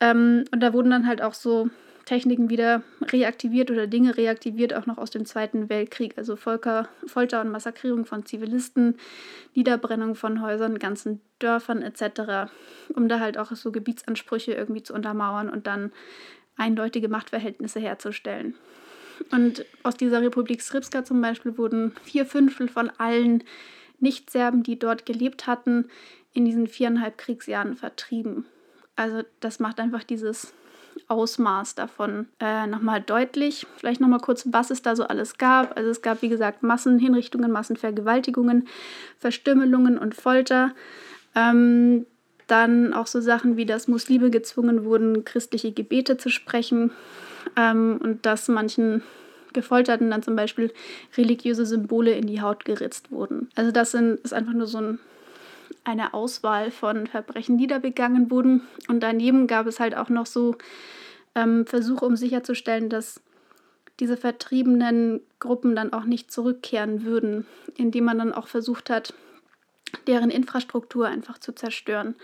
Ähm, 0.00 0.44
und 0.52 0.60
da 0.60 0.72
wurden 0.72 0.90
dann 0.90 1.06
halt 1.06 1.22
auch 1.22 1.34
so 1.34 1.70
Techniken 2.04 2.50
wieder 2.50 2.82
reaktiviert 3.02 3.70
oder 3.70 3.88
Dinge 3.88 4.16
reaktiviert, 4.16 4.74
auch 4.74 4.86
noch 4.86 4.96
aus 4.96 5.10
dem 5.10 5.26
Zweiten 5.26 5.68
Weltkrieg. 5.68 6.16
Also 6.16 6.36
Volker, 6.36 6.88
Folter 7.06 7.40
und 7.40 7.50
Massakrierung 7.50 8.06
von 8.06 8.24
Zivilisten, 8.24 8.96
Niederbrennung 9.54 10.14
von 10.14 10.40
Häusern, 10.40 10.78
ganzen 10.78 11.20
Dörfern 11.40 11.82
etc., 11.82 12.50
um 12.94 13.08
da 13.08 13.18
halt 13.18 13.38
auch 13.38 13.50
so 13.52 13.72
Gebietsansprüche 13.72 14.52
irgendwie 14.52 14.84
zu 14.84 14.94
untermauern 14.94 15.50
und 15.50 15.66
dann 15.66 15.92
eindeutige 16.56 17.08
Machtverhältnisse 17.08 17.80
herzustellen. 17.80 18.54
Und 19.30 19.64
aus 19.82 19.96
dieser 19.96 20.22
Republik 20.22 20.62
Srpska 20.62 21.04
zum 21.04 21.20
Beispiel 21.20 21.58
wurden 21.58 21.92
vier 22.02 22.26
Fünftel 22.26 22.68
von 22.68 22.90
allen 22.98 23.44
Nicht-Serben, 24.00 24.62
die 24.62 24.78
dort 24.78 25.06
gelebt 25.06 25.46
hatten, 25.46 25.86
in 26.32 26.44
diesen 26.44 26.66
viereinhalb 26.66 27.16
Kriegsjahren 27.18 27.76
vertrieben. 27.76 28.44
Also 28.94 29.22
das 29.40 29.58
macht 29.58 29.80
einfach 29.80 30.04
dieses 30.04 30.52
Ausmaß 31.08 31.74
davon 31.74 32.26
äh, 32.40 32.66
nochmal 32.66 33.00
deutlich. 33.00 33.66
Vielleicht 33.76 34.00
nochmal 34.00 34.20
kurz, 34.20 34.46
was 34.50 34.70
es 34.70 34.82
da 34.82 34.96
so 34.96 35.04
alles 35.04 35.38
gab. 35.38 35.76
Also 35.76 35.90
es 35.90 36.02
gab, 36.02 36.22
wie 36.22 36.28
gesagt, 36.28 36.62
Massenhinrichtungen, 36.62 37.52
Massenvergewaltigungen, 37.52 38.68
Verstümmelungen 39.18 39.98
und 39.98 40.14
Folter. 40.14 40.74
Ähm, 41.34 42.06
dann 42.46 42.92
auch 42.92 43.06
so 43.06 43.20
Sachen 43.20 43.56
wie, 43.56 43.66
dass 43.66 43.88
Muslime 43.88 44.30
gezwungen 44.30 44.84
wurden, 44.84 45.24
christliche 45.24 45.72
Gebete 45.72 46.16
zu 46.16 46.30
sprechen 46.30 46.92
ähm, 47.56 47.98
und 48.02 48.26
dass 48.26 48.48
manchen 48.48 49.02
Gefolterten 49.52 50.10
dann 50.10 50.22
zum 50.22 50.36
Beispiel 50.36 50.72
religiöse 51.16 51.66
Symbole 51.66 52.12
in 52.12 52.26
die 52.26 52.42
Haut 52.42 52.64
geritzt 52.64 53.10
wurden. 53.10 53.48
Also 53.54 53.72
das 53.72 53.90
sind, 53.92 54.20
ist 54.20 54.34
einfach 54.34 54.52
nur 54.52 54.66
so 54.66 54.78
ein, 54.78 54.98
eine 55.84 56.14
Auswahl 56.14 56.70
von 56.70 57.06
Verbrechen, 57.06 57.58
die 57.58 57.66
da 57.66 57.78
begangen 57.78 58.30
wurden. 58.30 58.62
Und 58.88 59.00
daneben 59.00 59.46
gab 59.46 59.66
es 59.66 59.80
halt 59.80 59.96
auch 59.96 60.10
noch 60.10 60.26
so 60.26 60.56
ähm, 61.34 61.66
Versuche, 61.66 62.04
um 62.04 62.16
sicherzustellen, 62.16 62.90
dass 62.90 63.20
diese 63.98 64.16
vertriebenen 64.16 65.20
Gruppen 65.38 65.74
dann 65.74 65.92
auch 65.92 66.04
nicht 66.04 66.30
zurückkehren 66.30 67.04
würden, 67.04 67.46
indem 67.76 68.04
man 68.04 68.18
dann 68.18 68.34
auch 68.34 68.48
versucht 68.48 68.90
hat, 68.90 69.14
deren 70.06 70.30
Infrastruktur 70.30 71.06
einfach 71.06 71.38
zu 71.38 71.54
zerstören. 71.54 72.14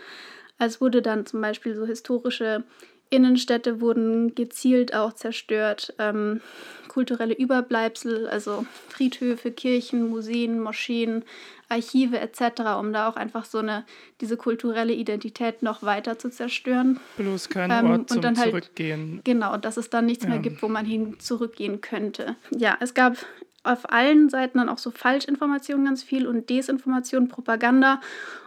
Es 0.58 0.80
wurde 0.80 1.02
dann 1.02 1.26
zum 1.26 1.40
Beispiel 1.40 1.74
so 1.74 1.86
historische 1.86 2.64
Innenstädte 3.12 3.80
wurden 3.80 4.34
gezielt 4.34 4.94
auch 4.94 5.12
zerstört, 5.12 5.94
ähm, 5.98 6.40
kulturelle 6.88 7.34
Überbleibsel, 7.34 8.28
also 8.28 8.66
Friedhöfe, 8.88 9.50
Kirchen, 9.50 10.08
Museen, 10.08 10.60
Moscheen, 10.60 11.24
Archive 11.68 12.18
etc., 12.18 12.42
um 12.78 12.92
da 12.92 13.08
auch 13.08 13.16
einfach 13.16 13.44
so 13.44 13.58
eine 13.58 13.84
diese 14.20 14.36
kulturelle 14.36 14.92
Identität 14.92 15.62
noch 15.62 15.82
weiter 15.82 16.18
zu 16.18 16.30
zerstören. 16.30 17.00
Bloß 17.16 17.48
kein 17.48 17.70
ähm, 17.70 17.90
Ort 17.90 18.10
zum 18.10 18.22
halt, 18.22 18.36
Zurückgehen. 18.36 19.20
Genau, 19.24 19.56
dass 19.56 19.76
es 19.76 19.88
dann 19.88 20.06
nichts 20.06 20.24
ja. 20.24 20.30
mehr 20.30 20.38
gibt, 20.38 20.62
wo 20.62 20.68
man 20.68 20.84
hin 20.84 21.16
zurückgehen 21.18 21.80
könnte. 21.80 22.36
Ja, 22.50 22.76
es 22.80 22.92
gab 22.94 23.16
auf 23.64 23.90
allen 23.92 24.28
Seiten 24.28 24.58
dann 24.58 24.68
auch 24.68 24.78
so 24.78 24.90
Falschinformationen 24.90 25.86
ganz 25.86 26.02
viel 26.02 26.26
und 26.26 26.50
Desinformation, 26.50 27.28
Propaganda, 27.28 28.00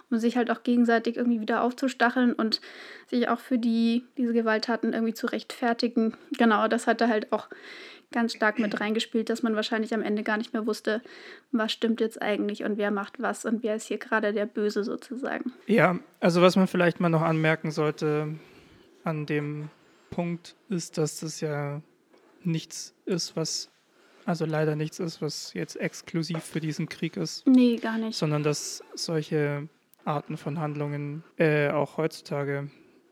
um 0.09 0.17
sich 0.17 0.37
halt 0.37 0.51
auch 0.51 0.63
gegenseitig 0.63 1.17
irgendwie 1.17 1.41
wieder 1.41 1.61
aufzustacheln 1.63 2.33
und 2.33 2.61
sich 3.07 3.29
auch 3.29 3.39
für 3.39 3.57
die, 3.57 4.05
diese 4.17 4.33
Gewalttaten 4.33 4.93
irgendwie 4.93 5.13
zu 5.13 5.27
rechtfertigen. 5.27 6.15
Genau, 6.37 6.67
das 6.67 6.87
hat 6.87 7.01
da 7.01 7.07
halt 7.07 7.31
auch 7.31 7.49
ganz 8.11 8.33
stark 8.33 8.59
mit 8.59 8.79
reingespielt, 8.79 9.29
dass 9.29 9.43
man 9.43 9.55
wahrscheinlich 9.55 9.93
am 9.93 10.01
Ende 10.01 10.23
gar 10.23 10.37
nicht 10.37 10.53
mehr 10.53 10.65
wusste, 10.67 11.01
was 11.51 11.71
stimmt 11.71 11.99
jetzt 11.99 12.21
eigentlich 12.21 12.63
und 12.63 12.77
wer 12.77 12.91
macht 12.91 13.21
was 13.21 13.45
und 13.45 13.63
wer 13.63 13.75
ist 13.75 13.87
hier 13.87 13.97
gerade 13.97 14.31
der 14.31 14.45
Böse 14.45 14.83
sozusagen. 14.83 15.51
Ja, 15.65 15.99
also 16.19 16.41
was 16.41 16.55
man 16.55 16.67
vielleicht 16.67 16.99
mal 16.99 17.09
noch 17.09 17.23
anmerken 17.23 17.71
sollte 17.71 18.35
an 19.03 19.25
dem 19.25 19.69
Punkt 20.11 20.55
ist, 20.69 20.97
dass 20.97 21.19
das 21.19 21.41
ja 21.41 21.81
nichts 22.43 22.93
ist, 23.05 23.35
was 23.35 23.71
also 24.25 24.45
leider 24.45 24.75
nichts 24.75 24.99
ist, 24.99 25.21
was 25.21 25.53
jetzt 25.53 25.75
exklusiv 25.75 26.43
für 26.43 26.59
diesen 26.59 26.89
Krieg 26.89 27.15
ist. 27.17 27.45
Nee, 27.47 27.77
gar 27.77 27.97
nicht. 27.97 28.17
Sondern 28.17 28.43
dass 28.43 28.83
solche 28.95 29.69
Arten 30.03 30.37
von 30.37 30.59
Handlungen 30.59 31.23
äh, 31.37 31.69
auch 31.69 31.97
heutzutage 31.97 32.69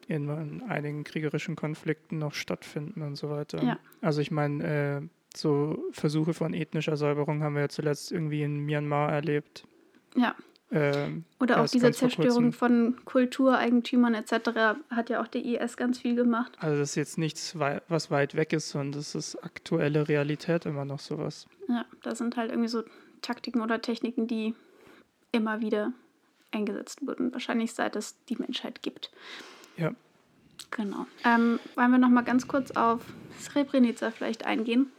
in, 0.07 0.29
in, 0.29 0.63
einigen 0.63 1.03
kriegerischen 1.03 1.55
Konflikten 1.55 2.17
noch 2.17 2.33
stattfinden 2.33 3.01
und 3.01 3.15
so 3.15 3.29
weiter. 3.29 3.63
Ja. 3.63 3.79
Also 4.01 4.21
ich 4.21 4.31
meine, 4.31 5.01
äh, 5.01 5.07
so 5.35 5.83
Versuche 5.91 6.33
von 6.33 6.53
ethnischer 6.53 6.97
Säuberung 6.97 7.43
haben 7.43 7.55
wir 7.55 7.61
ja 7.61 7.69
zuletzt 7.69 8.11
irgendwie 8.11 8.43
in 8.43 8.59
Myanmar 8.59 9.11
erlebt. 9.11 9.65
Ja. 10.15 10.35
Ähm, 10.75 11.23
Oder 11.39 11.61
auch 11.61 11.67
diese 11.67 11.91
Zerstörung 11.91 12.51
von 12.51 12.95
Kultureigentümern 13.05 14.15
etc. 14.15 14.79
hat 14.89 15.09
ja 15.09 15.21
auch 15.21 15.27
der 15.27 15.45
IS 15.45 15.77
ganz 15.77 15.99
viel 15.99 16.15
gemacht. 16.15 16.53
Also 16.59 16.79
das 16.79 16.89
ist 16.89 16.95
jetzt 16.95 17.17
nichts, 17.19 17.55
was 17.87 18.09
weit 18.09 18.35
weg 18.35 18.53
ist, 18.53 18.69
sondern 18.69 18.93
das 18.93 19.13
ist 19.13 19.35
aktuelle 19.43 20.07
Realität 20.07 20.65
immer 20.65 20.83
noch 20.83 20.99
sowas. 20.99 21.47
Ja, 21.69 21.85
das 22.01 22.17
sind 22.17 22.37
halt 22.37 22.49
irgendwie 22.49 22.69
so 22.69 22.83
Taktiken 23.21 23.61
oder 23.61 23.81
Techniken, 23.81 24.27
die 24.27 24.55
immer 25.31 25.61
wieder 25.61 25.93
eingesetzt 26.51 27.05
wurden. 27.05 27.31
Wahrscheinlich 27.33 27.73
seit 27.73 27.95
es 27.95 28.15
die 28.25 28.35
Menschheit 28.35 28.81
gibt. 28.81 29.11
Ja. 29.77 29.93
Genau. 30.71 31.05
Ähm, 31.23 31.59
wollen 31.75 31.91
wir 31.91 31.99
noch 31.99 32.09
mal 32.09 32.23
ganz 32.23 32.47
kurz 32.47 32.71
auf 32.71 33.01
Srebrenica 33.39 34.09
vielleicht 34.09 34.43
eingehen? 34.43 34.91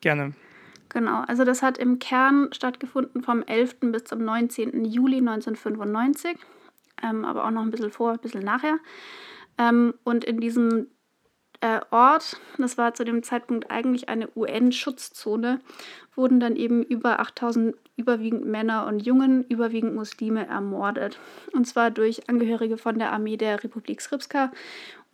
Gerne. 0.00 0.34
Genau, 0.88 1.22
also 1.26 1.44
das 1.44 1.62
hat 1.62 1.78
im 1.78 1.98
Kern 1.98 2.48
stattgefunden 2.52 3.22
vom 3.22 3.42
11. 3.42 3.76
bis 3.80 4.04
zum 4.04 4.24
19. 4.24 4.84
Juli 4.84 5.18
1995, 5.18 6.36
ähm, 7.02 7.24
aber 7.24 7.44
auch 7.44 7.50
noch 7.50 7.62
ein 7.62 7.70
bisschen 7.70 7.90
vor, 7.90 8.12
ein 8.12 8.18
bisschen 8.18 8.44
nachher. 8.44 8.78
Ähm, 9.58 9.94
und 10.04 10.24
in 10.24 10.40
diesem 10.40 10.86
äh, 11.60 11.80
Ort, 11.90 12.40
das 12.56 12.78
war 12.78 12.94
zu 12.94 13.04
dem 13.04 13.22
Zeitpunkt 13.22 13.70
eigentlich 13.70 14.08
eine 14.08 14.28
UN-Schutzzone, 14.34 15.60
wurden 16.14 16.40
dann 16.40 16.56
eben 16.56 16.82
über 16.82 17.20
8000 17.20 17.74
überwiegend 17.96 18.46
Männer 18.46 18.86
und 18.86 19.00
Jungen, 19.00 19.44
überwiegend 19.44 19.94
Muslime 19.94 20.46
ermordet. 20.46 21.18
Und 21.52 21.66
zwar 21.66 21.90
durch 21.90 22.28
Angehörige 22.28 22.78
von 22.78 22.98
der 22.98 23.12
Armee 23.12 23.36
der 23.36 23.62
Republik 23.62 24.00
Srpska 24.00 24.52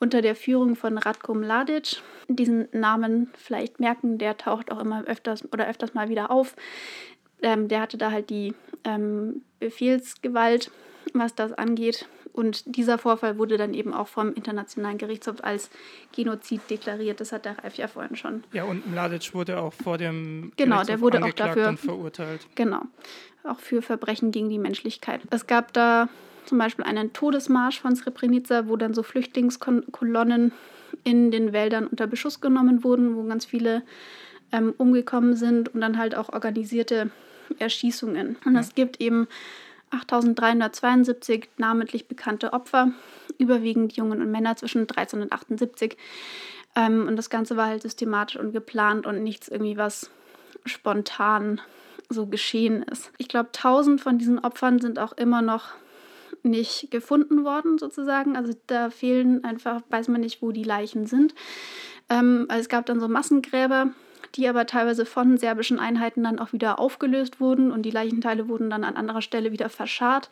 unter 0.01 0.23
der 0.23 0.37
Führung 0.37 0.77
von 0.77 0.99
Ratko 0.99 1.35
Mladic. 1.35 2.03
Diesen 2.29 2.69
Namen 2.73 3.31
vielleicht 3.37 3.81
merken, 3.81 4.19
der 4.19 4.37
taucht 4.37 4.71
auch 4.71 4.81
immer 4.81 5.05
öfters 5.05 5.51
oder 5.53 5.69
öfters 5.69 5.95
mal 5.95 6.09
wieder 6.09 6.31
auf. 6.31 6.57
Ähm, 7.43 7.69
der 7.69 7.81
hatte 7.81 7.99
da 7.99 8.11
halt 8.11 8.31
die 8.31 8.55
ähm, 8.85 9.43
Befehlsgewalt, 9.61 10.71
was 11.13 11.35
das 11.35 11.53
angeht. 11.53 12.09
Und 12.35 12.77
dieser 12.77 12.99
Vorfall 12.99 13.39
wurde 13.39 13.57
dann 13.57 13.75
eben 13.75 13.95
auch 13.95 14.09
vom 14.09 14.35
Internationalen 14.35 14.99
Gerichtshof 14.99 15.37
als 15.45 15.71
Genozid 16.11 16.63
deklariert. 16.69 17.21
Das 17.21 17.31
hat 17.31 17.45
der 17.45 17.59
Ralf 17.59 17.77
ja 17.77 17.87
vorhin 17.87 18.17
schon. 18.17 18.43
Ja, 18.53 18.65
und 18.65 18.91
Mladic 18.91 19.35
wurde 19.35 19.61
auch 19.61 19.73
vor 19.73 19.99
dem 19.99 20.53
genau, 20.57 20.83
der 20.83 21.01
wurde 21.01 21.25
auch 21.25 21.33
dafür 21.33 21.77
verurteilt. 21.77 22.45
Genau, 22.57 22.83
auch 23.45 23.61
für 23.61 23.83
Verbrechen 23.83 24.33
gegen 24.33 24.49
die 24.49 24.59
Menschlichkeit. 24.59 25.21
Es 25.31 25.47
gab 25.47 25.73
da 25.75 26.09
zum 26.47 26.59
Beispiel 26.59 26.85
einen 26.85 27.13
Todesmarsch 27.13 27.81
von 27.81 27.97
Srebrenica, 27.97 28.69
wo 28.69 28.77
dann 28.77 28.95
so 28.95 29.03
Flüchtlingskolonnen 29.03 30.53
in 31.03 31.31
den 31.31 31.53
Wäldern 31.53 31.87
unter 31.87 32.07
Beschuss 32.07 32.41
genommen 32.41 32.85
wurden, 32.85 33.17
wo 33.17 33.25
ganz 33.25 33.45
viele 33.45 33.83
ähm, 34.53 34.75
umgekommen 34.79 35.37
sind 35.37 35.75
und 35.75 35.81
dann 35.81 35.99
halt 35.99 36.15
auch 36.15 36.33
organisierte 36.33 37.11
Erschießungen. 37.59 38.37
Und 38.45 38.57
es 38.57 38.75
gibt 38.75 39.01
eben 39.01 39.27
8372 39.91 41.49
namentlich 41.57 42.09
bekannte 42.09 42.53
Opfer, 42.53 42.93
überwiegend 43.39 43.95
Jungen 43.97 44.21
und 44.21 44.31
Männer 44.31 44.57
zwischen 44.57 44.87
13 44.87 45.23
und 45.23 45.33
78. 45.33 45.97
Ähm, 46.77 47.07
und 47.07 47.17
das 47.17 47.31
Ganze 47.31 47.57
war 47.57 47.67
halt 47.67 47.83
systematisch 47.83 48.37
und 48.37 48.53
geplant 48.53 49.07
und 49.07 49.23
nichts 49.23 49.49
irgendwie, 49.49 49.77
was 49.77 50.11
spontan 50.65 51.61
so 52.09 52.27
geschehen 52.27 52.83
ist. 52.83 53.13
Ich 53.19 53.29
glaube, 53.29 53.51
1000 53.55 54.01
von 54.01 54.19
diesen 54.19 54.39
Opfern 54.39 54.81
sind 54.81 54.99
auch 54.99 55.13
immer 55.13 55.43
noch 55.43 55.71
nicht 56.43 56.91
gefunden 56.91 57.45
worden, 57.45 57.79
sozusagen. 57.79 58.37
Also 58.37 58.53
da 58.67 58.91
fehlen 58.91 59.45
einfach, 59.45 59.83
weiß 59.91 60.09
man 60.09 60.21
nicht, 60.21 60.43
wo 60.43 60.53
die 60.53 60.65
Leichen 60.65 61.07
sind. 61.07 61.35
Ähm, 62.11 62.47
also 62.49 62.61
es 62.61 62.69
gab 62.69 62.87
dann 62.87 63.01
so 63.01 63.09
Massengräber, 63.09 63.91
die 64.35 64.49
aber 64.49 64.67
teilweise 64.67 65.07
von 65.07 65.39
serbischen 65.39 65.79
Einheiten 65.79 66.25
dann 66.25 66.39
auch 66.39 66.53
wieder 66.53 66.79
aufgelöst 66.79 67.41
wurden 67.41 67.71
und 67.71 67.83
die 67.83 67.91
Leichenteile 67.91 68.49
wurden 68.49 68.71
dann 68.71 68.85
an 68.85 68.97
anderer 68.97 69.23
Stelle 69.23 69.53
wieder 69.53 69.69
verscharrt, 69.69 70.31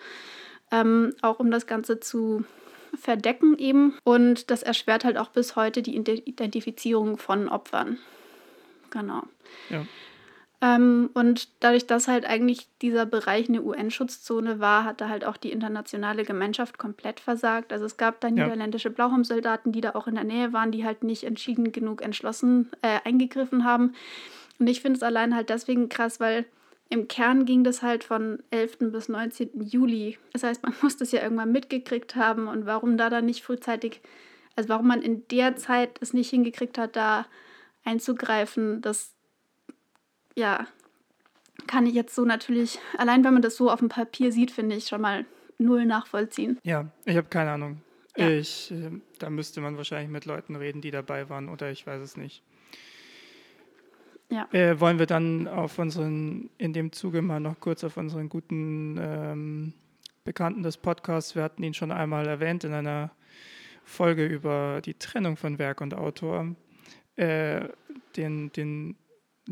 ähm, 0.71 1.15
auch 1.23 1.39
um 1.39 1.51
das 1.51 1.67
Ganze 1.67 2.01
zu 2.01 2.45
verdecken 2.99 3.57
eben. 3.59 3.95
Und 4.05 4.51
das 4.51 4.63
erschwert 4.63 5.05
halt 5.05 5.19
auch 5.19 5.29
bis 5.29 5.57
heute 5.57 5.83
die 5.83 5.97
Identifizierung 5.97 7.17
von 7.17 7.49
Opfern. 7.49 7.99
Genau. 8.91 9.23
Ja. 9.71 9.87
Ähm, 10.63 11.11
und 11.15 11.49
dadurch, 11.59 11.89
dass 11.89 12.07
halt 12.07 12.25
eigentlich 12.25 12.69
dieser 12.81 13.05
Bereich 13.05 13.49
eine 13.49 13.63
UN-Schutzzone 13.63 14.61
war, 14.61 14.85
hatte 14.85 15.09
halt 15.09 15.25
auch 15.25 15.37
die 15.37 15.51
internationale 15.51 16.23
Gemeinschaft 16.23 16.79
komplett 16.79 17.19
versagt. 17.19 17.73
Also 17.73 17.85
es 17.85 17.97
gab 17.97 18.21
da 18.21 18.31
niederländische 18.31 18.91
Blauhelmsoldaten, 18.91 19.73
die 19.73 19.81
da 19.81 19.91
auch 19.97 20.07
in 20.07 20.15
der 20.15 20.23
Nähe 20.23 20.53
waren, 20.53 20.71
die 20.71 20.85
halt 20.85 21.03
nicht 21.03 21.25
entschieden 21.25 21.73
genug 21.73 22.01
entschlossen 22.01 22.71
äh, 22.81 23.01
eingegriffen 23.05 23.65
haben. 23.65 23.95
Und 24.61 24.69
ich 24.69 24.81
finde 24.81 24.99
es 24.99 25.03
allein 25.03 25.35
halt 25.35 25.51
deswegen 25.51 25.89
krass, 25.89 26.21
weil 26.21 26.45
im 26.89 27.09
Kern 27.09 27.45
ging 27.45 27.65
das 27.65 27.83
halt 27.83 28.05
von 28.05 28.41
11. 28.51 28.93
bis 28.93 29.09
19. 29.09 29.63
Juli. 29.63 30.17
Das 30.33 30.45
heißt, 30.45 30.63
man 30.63 30.75
muss 30.83 30.97
das 30.97 31.11
ja 31.11 31.23
irgendwann 31.23 31.51
mitgekriegt 31.51 32.15
haben 32.15 32.47
und 32.47 32.67
warum 32.67 32.97
da 32.97 33.11
dann 33.11 33.25
nicht 33.25 33.43
frühzeitig 33.43 34.01
Also 34.55 34.69
warum 34.69 34.87
man 34.87 35.03
in 35.03 35.27
der 35.27 35.57
Zeit 35.57 35.99
es 36.01 36.13
nicht 36.13 36.31
hingekriegt 36.31 36.79
hat, 36.79 36.95
da 36.95 37.27
einzugreifen, 37.85 38.81
das 38.81 39.12
ja 40.37 40.67
kann 41.67 41.87
ich 41.87 41.95
jetzt 41.95 42.15
so 42.15 42.25
natürlich, 42.25 42.79
allein 42.97 43.25
wenn 43.25 43.33
man 43.33 43.43
das 43.43 43.57
so 43.57 43.71
auf 43.71 43.79
dem 43.79 43.89
Papier 43.89 44.33
sieht, 44.33 44.51
finde 44.51 44.77
ich 44.77 44.89
schon 44.89 45.01
mal 45.01 45.25
null 45.59 45.85
nachvollziehen. 45.85 46.59
Ja, 46.65 46.91
ich 47.05 47.17
habe 47.17 47.29
keine 47.29 47.53
Ahnung. 47.53 47.81
Ja. 48.17 48.29
Ich, 48.29 48.71
äh, 48.71 48.91
da 49.19 49.31
müsste 49.31 49.61
man 49.61 49.77
wahrscheinlich 49.77 50.11
mit 50.11 50.27
Leuten 50.27 50.57
reden, 50.57 50.83
die 50.83 50.91
dabei 50.91 51.29
waren, 51.29 51.49
oder 51.49 51.71
ich 51.71 51.87
weiß 51.87 52.03
es 52.03 52.17
nicht. 52.17 52.43
Ja. 54.29 54.49
Äh, 54.53 54.81
wollen 54.81 54.99
wir 54.99 55.07
dann 55.07 55.47
auf 55.47 55.79
unseren, 55.79 56.51
in 56.59 56.73
dem 56.73 56.93
Zuge 56.93 57.23
mal 57.23 57.41
noch 57.41 57.61
kurz 57.61 57.85
auf 57.85 57.97
unseren 57.97 58.29
guten 58.29 58.99
ähm, 59.01 59.75
Bekannten 60.25 60.63
des 60.63 60.77
Podcasts, 60.77 61.35
wir 61.35 61.43
hatten 61.43 61.63
ihn 61.63 61.75
schon 61.75 61.91
einmal 61.91 62.27
erwähnt 62.27 62.65
in 62.65 62.73
einer 62.73 63.11
Folge 63.85 64.25
über 64.25 64.81
die 64.85 64.95
Trennung 64.95 65.37
von 65.37 65.59
Werk 65.59 65.81
und 65.81 65.95
Autor, 65.95 66.55
äh, 67.17 67.69
den, 68.17 68.53
den 68.53 68.97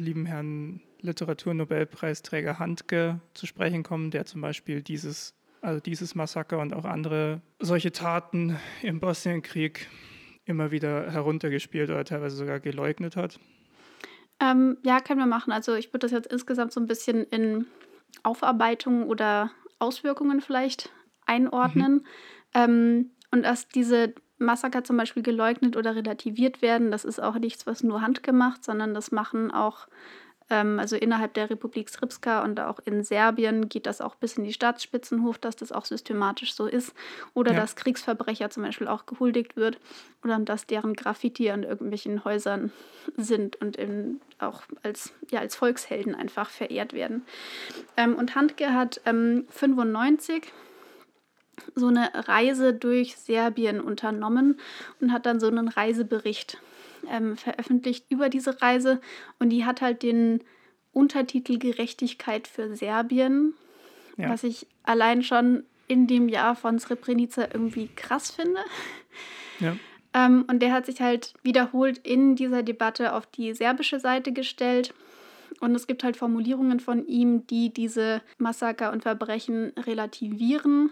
lieben 0.01 0.27
Herrn 0.27 0.81
Literaturnobelpreisträger 1.01 2.59
Handke 2.59 3.21
zu 3.35 3.47
sprechen 3.47 3.83
kommen, 3.83 4.11
der 4.11 4.27
zum 4.27 4.41
Beispiel 4.41 4.83
dieses, 4.83 5.35
also 5.61 5.81
dieses 5.81 6.15
Massaker 6.15 6.59
und 6.59 6.75
auch 6.75 6.85
andere 6.85 7.41
solche 7.59 7.93
Taten 7.93 8.57
im 8.83 9.01
Bosnienkrieg 9.01 9.89
immer 10.45 10.71
wieder 10.71 11.11
heruntergespielt 11.11 11.91
oder 11.91 12.05
teilweise 12.05 12.37
sogar 12.37 12.61
geleugnet 12.61 13.17
hat. 13.17 13.39
Ähm, 14.41 14.79
ja, 14.83 15.01
können 15.01 15.21
wir 15.21 15.27
machen. 15.27 15.53
Also 15.53 15.75
ich 15.75 15.89
würde 15.89 16.01
das 16.01 16.13
jetzt 16.13 16.31
insgesamt 16.33 16.73
so 16.73 16.81
ein 16.81 16.87
bisschen 16.87 17.25
in 17.25 17.67
Aufarbeitung 18.23 19.07
oder 19.07 19.51
Auswirkungen 19.79 20.41
vielleicht 20.41 20.91
einordnen. 21.27 21.93
Mhm. 21.93 22.03
Ähm, 22.55 23.11
und 23.31 23.45
dass 23.45 23.69
diese 23.69 24.15
Massaker 24.41 24.85
zum 24.85 24.97
Beispiel 24.97 25.23
geleugnet 25.23 25.77
oder 25.77 25.95
relativiert 25.95 26.63
werden, 26.63 26.91
das 26.91 27.05
ist 27.05 27.23
auch 27.23 27.39
nichts, 27.39 27.67
was 27.67 27.83
nur 27.83 28.03
handgemacht, 28.03 28.65
sondern 28.65 28.95
das 28.95 29.13
machen 29.13 29.51
auch 29.51 29.87
ähm, 30.51 30.79
also 30.81 30.97
innerhalb 30.97 31.33
der 31.35 31.49
Republik 31.49 31.89
Srpska 31.89 32.43
und 32.43 32.61
auch 32.61 32.81
in 32.85 33.05
Serbien 33.05 33.69
geht 33.69 33.87
das 33.87 34.01
auch 34.01 34.17
bis 34.17 34.37
in 34.37 34.45
die 34.45 34.53
Staatsspitzen 34.53 35.23
hoch, 35.25 35.37
dass 35.37 35.57
das 35.57 35.73
auch 35.73 35.85
systematisch 35.85 36.55
so 36.55 36.67
ist. 36.67 36.93
Oder 37.33 37.53
ja. 37.53 37.61
dass 37.61 37.77
Kriegsverbrecher 37.77 38.51
zum 38.51 38.65
Beispiel 38.65 38.89
auch 38.89 39.07
gehuldigt 39.07 39.57
wird 39.57 39.79
oder 40.25 40.39
dass 40.41 40.67
deren 40.67 40.95
Graffiti 40.95 41.51
an 41.51 41.63
irgendwelchen 41.63 42.25
Häusern 42.25 42.73
sind 43.17 43.57
und 43.57 43.77
in, 43.77 44.21
auch 44.39 44.63
als, 44.83 45.13
ja, 45.31 45.39
als 45.39 45.55
Volkshelden 45.55 46.15
einfach 46.15 46.51
verehrt 46.51 46.93
werden. 46.93 47.23
Ähm, 47.97 48.17
und 48.17 48.35
Handke 48.35 48.75
hat 48.75 49.01
ähm, 49.07 49.47
95 49.51 50.53
so 51.75 51.89
eine 51.89 52.11
Reise 52.15 52.73
durch 52.75 53.17
Serbien 53.17 53.81
unternommen 53.81 54.59
und 55.01 55.13
hat 55.13 55.27
dann 55.27 55.41
so 55.41 55.47
einen 55.47 55.69
Reisebericht 55.69 56.59
ähm, 57.11 57.37
veröffentlicht 57.37 58.07
über 58.09 58.29
diese 58.29 58.61
Reise 58.61 59.01
und 59.39 59.51
die 59.51 59.65
hat 59.65 59.81
halt 59.81 60.03
den 60.03 60.43
Untertitel 60.93 61.59
Gerechtigkeit 61.59 62.49
für 62.49 62.75
Serbien, 62.75 63.55
ja. 64.17 64.29
was 64.29 64.45
ich 64.45 64.67
allein 64.83 65.23
schon 65.23 65.65
in 65.87 66.07
dem 66.07 66.29
Jahr 66.29 66.55
von 66.57 66.79
Srebrenica 66.79 67.49
irgendwie 67.53 67.89
krass 67.95 68.31
finde. 68.31 68.61
Ja. 69.59 69.77
Ähm, 70.15 70.45
und 70.49 70.61
der 70.61 70.73
hat 70.73 70.87
sich 70.87 71.01
halt 71.01 71.35
wiederholt 71.43 71.99
in 71.99 72.37
dieser 72.37 72.63
Debatte 72.63 73.15
auf 73.15 73.27
die 73.27 73.55
serbische 73.55 74.01
Seite 74.01 74.33
gestellt. 74.33 74.95
Und 75.61 75.75
es 75.75 75.87
gibt 75.87 76.05
halt 76.05 76.17
Formulierungen 76.17 76.81
von 76.81 77.07
ihm, 77.07 77.47
die 77.47 77.73
diese 77.73 78.23
Massaker 78.39 78.93
und 78.93 79.03
Verbrechen 79.03 79.73
relativieren 79.77 80.91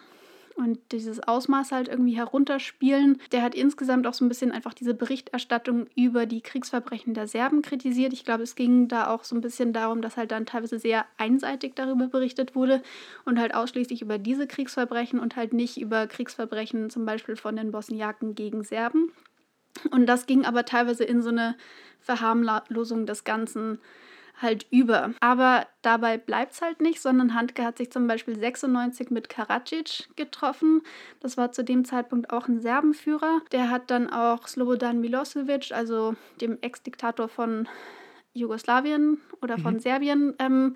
und 0.58 0.78
dieses 0.90 1.20
Ausmaß 1.20 1.70
halt 1.70 1.88
irgendwie 1.88 2.16
herunterspielen. 2.16 3.20
Der 3.30 3.42
hat 3.42 3.54
insgesamt 3.54 4.06
auch 4.06 4.14
so 4.14 4.24
ein 4.24 4.28
bisschen 4.28 4.50
einfach 4.50 4.74
diese 4.74 4.92
Berichterstattung 4.92 5.86
über 5.94 6.26
die 6.26 6.40
Kriegsverbrechen 6.40 7.14
der 7.14 7.28
Serben 7.28 7.62
kritisiert. 7.62 8.12
Ich 8.12 8.24
glaube, 8.24 8.42
es 8.42 8.56
ging 8.56 8.88
da 8.88 9.08
auch 9.08 9.22
so 9.22 9.36
ein 9.36 9.40
bisschen 9.40 9.72
darum, 9.72 10.02
dass 10.02 10.16
halt 10.16 10.32
dann 10.32 10.46
teilweise 10.46 10.80
sehr 10.80 11.06
einseitig 11.16 11.74
darüber 11.76 12.08
berichtet 12.08 12.56
wurde 12.56 12.82
und 13.24 13.38
halt 13.38 13.54
ausschließlich 13.54 14.02
über 14.02 14.18
diese 14.18 14.48
Kriegsverbrechen 14.48 15.20
und 15.20 15.36
halt 15.36 15.52
nicht 15.52 15.80
über 15.80 16.08
Kriegsverbrechen 16.08 16.90
zum 16.90 17.06
Beispiel 17.06 17.36
von 17.36 17.54
den 17.54 17.70
Bosniaken 17.70 18.34
gegen 18.34 18.64
Serben. 18.64 19.12
Und 19.92 20.06
das 20.06 20.26
ging 20.26 20.44
aber 20.44 20.64
teilweise 20.64 21.04
in 21.04 21.22
so 21.22 21.28
eine 21.28 21.56
Verharmlosung 22.00 23.06
des 23.06 23.22
Ganzen 23.22 23.78
halt 24.40 24.66
über. 24.70 25.12
Aber 25.20 25.66
dabei 25.82 26.16
bleibt 26.16 26.52
es 26.52 26.62
halt 26.62 26.80
nicht, 26.80 27.00
sondern 27.00 27.34
Handke 27.34 27.64
hat 27.64 27.78
sich 27.78 27.90
zum 27.90 28.06
Beispiel 28.06 28.38
96 28.38 29.10
mit 29.10 29.28
Karadzic 29.28 30.08
getroffen. 30.16 30.82
Das 31.20 31.36
war 31.36 31.52
zu 31.52 31.64
dem 31.64 31.84
Zeitpunkt 31.84 32.30
auch 32.30 32.48
ein 32.48 32.60
Serbenführer. 32.60 33.40
Der 33.52 33.70
hat 33.70 33.90
dann 33.90 34.10
auch 34.10 34.46
Slobodan 34.46 35.00
Milosevic, 35.00 35.72
also 35.72 36.14
dem 36.40 36.58
Ex-Diktator 36.60 37.28
von 37.28 37.68
Jugoslawien 38.34 39.20
oder 39.42 39.58
von 39.58 39.74
mhm. 39.74 39.80
Serbien, 39.80 40.34
ähm, 40.38 40.74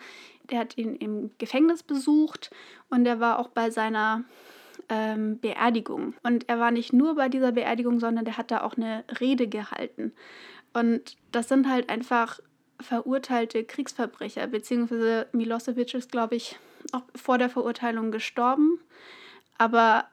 der 0.50 0.60
hat 0.60 0.76
ihn 0.76 0.96
im 0.96 1.30
Gefängnis 1.38 1.82
besucht 1.82 2.50
und 2.90 3.06
er 3.06 3.20
war 3.20 3.38
auch 3.38 3.48
bei 3.48 3.70
seiner 3.70 4.24
ähm, 4.88 5.38
Beerdigung. 5.40 6.14
Und 6.22 6.48
er 6.48 6.58
war 6.58 6.70
nicht 6.70 6.92
nur 6.92 7.14
bei 7.14 7.28
dieser 7.28 7.52
Beerdigung, 7.52 8.00
sondern 8.00 8.24
der 8.24 8.36
hat 8.36 8.50
da 8.50 8.62
auch 8.62 8.76
eine 8.76 9.04
Rede 9.20 9.46
gehalten. 9.46 10.12
Und 10.72 11.16
das 11.30 11.48
sind 11.48 11.68
halt 11.68 11.90
einfach 11.90 12.40
verurteilte 12.82 13.64
Kriegsverbrecher, 13.64 14.46
beziehungsweise 14.46 15.26
Milosevic 15.32 15.94
ist, 15.94 16.12
glaube 16.12 16.36
ich, 16.36 16.58
auch 16.92 17.02
vor 17.14 17.38
der 17.38 17.48
Verurteilung 17.48 18.10
gestorben. 18.10 18.80
Aber 19.58 20.06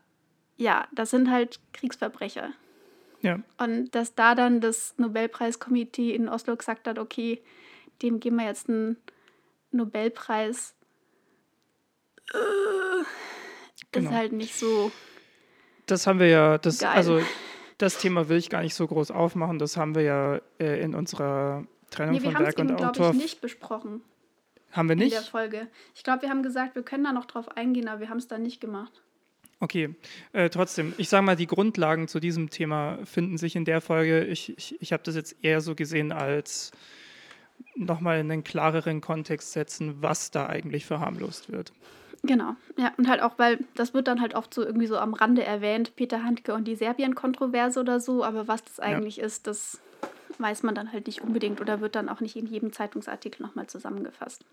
ja, 0.57 0.87
das 0.91 1.09
sind 1.09 1.29
halt 1.29 1.59
Kriegsverbrecher. 1.73 2.51
Ja. 3.21 3.39
Und 3.57 3.91
dass 3.95 4.15
da 4.15 4.35
dann 4.35 4.61
das 4.61 4.93
Nobelpreiskomitee 4.97 6.13
in 6.13 6.29
Oslo 6.29 6.55
gesagt 6.55 6.87
hat, 6.87 6.99
okay, 6.99 7.41
dem 8.01 8.19
geben 8.19 8.37
wir 8.37 8.45
jetzt 8.45 8.69
einen 8.69 8.97
Nobelpreis, 9.71 10.73
äh, 12.33 13.03
genau. 13.91 14.09
ist 14.09 14.15
halt 14.15 14.31
nicht 14.31 14.55
so. 14.55 14.91
Das 15.85 16.07
haben 16.07 16.19
wir 16.19 16.27
ja, 16.27 16.57
das, 16.57 16.79
geil. 16.79 16.91
also 16.95 17.21
das 17.77 17.97
Thema 17.97 18.29
will 18.29 18.37
ich 18.37 18.49
gar 18.49 18.61
nicht 18.61 18.75
so 18.75 18.87
groß 18.87 19.11
aufmachen. 19.11 19.59
Das 19.59 19.77
haben 19.77 19.95
wir 19.95 20.03
ja 20.03 20.41
äh, 20.59 20.81
in 20.81 20.93
unserer 20.95 21.65
Trennung 21.89 22.15
nee, 22.15 22.21
von 22.21 22.37
Werk 22.37 22.57
und 22.59 22.71
Autor. 22.71 22.95
Wir 22.95 23.05
haben 23.05 23.17
es 23.17 23.23
nicht 23.23 23.41
besprochen. 23.41 24.01
Haben 24.71 24.89
wir 24.89 24.95
nicht? 24.95 25.13
In 25.13 25.19
der 25.19 25.21
Folge. 25.21 25.67
Ich 25.95 26.03
glaube, 26.03 26.23
wir 26.23 26.29
haben 26.29 26.43
gesagt, 26.43 26.75
wir 26.75 26.83
können 26.83 27.03
da 27.03 27.11
noch 27.11 27.25
drauf 27.25 27.57
eingehen, 27.57 27.87
aber 27.87 28.01
wir 28.01 28.09
haben 28.09 28.17
es 28.17 28.27
dann 28.27 28.43
nicht 28.43 28.61
gemacht. 28.61 29.01
Okay, 29.61 29.93
äh, 30.31 30.49
trotzdem, 30.49 30.93
ich 30.97 31.09
sage 31.09 31.25
mal, 31.25 31.35
die 31.35 31.47
Grundlagen 31.47 32.07
zu 32.07 32.19
diesem 32.19 32.49
Thema 32.49 32.97
finden 33.03 33.37
sich 33.37 33.55
in 33.55 33.65
der 33.65 33.81
Folge. 33.81 34.23
Ich, 34.23 34.57
ich, 34.57 34.81
ich 34.81 34.93
habe 34.93 35.03
das 35.03 35.15
jetzt 35.15 35.35
eher 35.41 35.59
so 35.59 35.75
gesehen 35.75 36.13
als 36.13 36.71
nochmal 37.75 38.19
in 38.19 38.31
einen 38.31 38.43
klareren 38.43 39.01
Kontext 39.01 39.51
setzen, 39.51 40.01
was 40.01 40.31
da 40.31 40.47
eigentlich 40.47 40.85
verharmlost 40.85 41.51
wird. 41.51 41.73
Genau, 42.23 42.55
ja, 42.77 42.93
und 42.97 43.07
halt 43.07 43.21
auch, 43.21 43.37
weil 43.37 43.59
das 43.75 43.93
wird 43.93 44.07
dann 44.07 44.21
halt 44.21 44.35
oft 44.35 44.53
so 44.53 44.65
irgendwie 44.65 44.87
so 44.87 44.97
am 44.97 45.13
Rande 45.13 45.43
erwähnt, 45.43 45.95
Peter 45.95 46.23
Handke 46.23 46.53
und 46.53 46.65
die 46.65 46.75
Serbien-Kontroverse 46.75 47.79
oder 47.79 47.99
so, 47.99 48.23
aber 48.25 48.47
was 48.47 48.63
das 48.63 48.79
eigentlich 48.79 49.17
ja. 49.17 49.25
ist, 49.25 49.47
das 49.47 49.79
weiß 50.39 50.63
man 50.63 50.75
dann 50.75 50.91
halt 50.91 51.07
nicht 51.07 51.21
unbedingt 51.21 51.61
oder 51.61 51.81
wird 51.81 51.95
dann 51.95 52.09
auch 52.09 52.21
nicht 52.21 52.35
in 52.35 52.47
jedem 52.47 52.73
Zeitungsartikel 52.73 53.45
nochmal 53.45 53.67
zusammengefasst. 53.67 54.45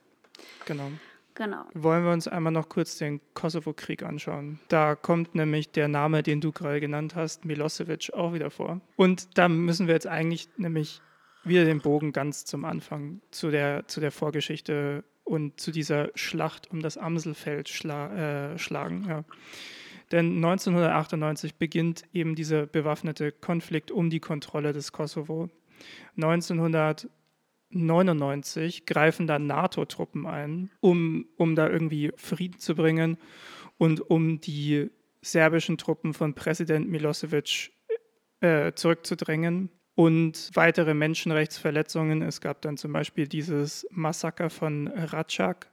Genau. 0.67 0.91
Genau. 1.35 1.67
Wollen 1.75 2.03
wir 2.03 2.13
uns 2.13 2.29
einmal 2.29 2.53
noch 2.53 2.71
kurz 2.71 2.97
den 2.97 3.21
Kosovo-Krieg 3.35 4.03
anschauen. 4.03 4.59
Da 4.69 4.95
kommt 4.95 5.35
nämlich 5.35 5.71
der 5.71 5.87
Name, 5.87 6.23
den 6.23 6.41
du 6.41 6.51
gerade 6.51 6.81
genannt 6.81 7.15
hast, 7.15 7.45
Milosevic, 7.45 8.11
auch 8.15 8.33
wieder 8.33 8.51
vor. 8.51 8.81
Und 8.97 9.37
da 9.37 9.47
müssen 9.49 9.87
wir 9.87 9.95
jetzt 9.95 10.07
eigentlich 10.07 10.49
nämlich 10.57 11.03
wieder 11.45 11.67
den 11.67 11.81
Bogen 11.81 12.13
ganz 12.13 12.47
zum 12.47 12.65
Anfang 12.65 13.21
zu 13.31 13.51
der, 13.51 13.87
zu 13.87 14.01
der 14.01 14.13
Vorgeschichte 14.13 15.05
und 15.25 15.61
zu 15.61 15.73
dieser 15.73 16.11
Schlacht 16.15 16.71
um 16.71 16.81
das 16.81 16.97
Amselfeld 16.97 17.69
schla 17.69 18.53
äh, 18.53 18.59
schlagen. 18.59 19.05
Ja. 19.07 19.25
Denn 20.13 20.37
1998 20.37 21.57
beginnt 21.57 22.05
eben 22.13 22.35
dieser 22.35 22.67
bewaffnete 22.67 23.33
Konflikt 23.33 23.91
um 23.91 24.09
die 24.09 24.21
Kontrolle 24.21 24.73
des 24.73 24.93
Kosovo. 24.93 25.51
1999 26.17 28.87
greifen 28.87 29.27
dann 29.27 29.47
NATO-Truppen 29.47 30.27
ein, 30.27 30.71
um, 30.81 31.27
um 31.37 31.55
da 31.55 31.69
irgendwie 31.69 32.13
Frieden 32.17 32.59
zu 32.59 32.75
bringen 32.75 33.19
und 33.79 34.01
um 34.01 34.41
die 34.41 34.91
serbischen 35.23 35.79
Truppen 35.79 36.15
von 36.15 36.35
Präsident 36.35 36.89
Milosevic 36.89 37.73
äh, 38.41 38.73
zurückzudrängen 38.73 39.71
und 39.95 40.51
weitere 40.55 40.95
Menschenrechtsverletzungen. 40.95 42.23
Es 42.23 42.41
gab 42.41 42.63
dann 42.63 42.77
zum 42.77 42.93
Beispiel 42.93 43.27
dieses 43.27 43.87
Massaker 43.91 44.51
von 44.51 44.89
Ratschak, 44.89 45.71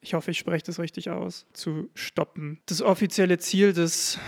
ich 0.00 0.14
hoffe, 0.14 0.30
ich 0.30 0.38
spreche 0.38 0.64
das 0.64 0.78
richtig 0.78 1.10
aus, 1.10 1.46
zu 1.52 1.90
stoppen. 1.94 2.60
Das 2.66 2.80
offizielle 2.80 3.38
Ziel 3.38 3.72
des 3.72 4.20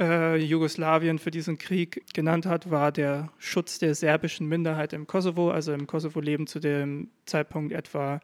äh, 0.00 0.36
Jugoslawien 0.36 1.18
für 1.18 1.30
diesen 1.30 1.58
Krieg 1.58 2.04
genannt 2.14 2.46
hat, 2.46 2.70
war 2.70 2.90
der 2.90 3.30
Schutz 3.38 3.78
der 3.78 3.94
serbischen 3.94 4.48
Minderheit 4.48 4.92
im 4.92 5.06
Kosovo. 5.06 5.50
Also 5.50 5.72
im 5.72 5.86
Kosovo 5.86 6.20
leben 6.20 6.46
zu 6.46 6.58
dem 6.58 7.10
Zeitpunkt 7.26 7.72
etwa 7.72 8.20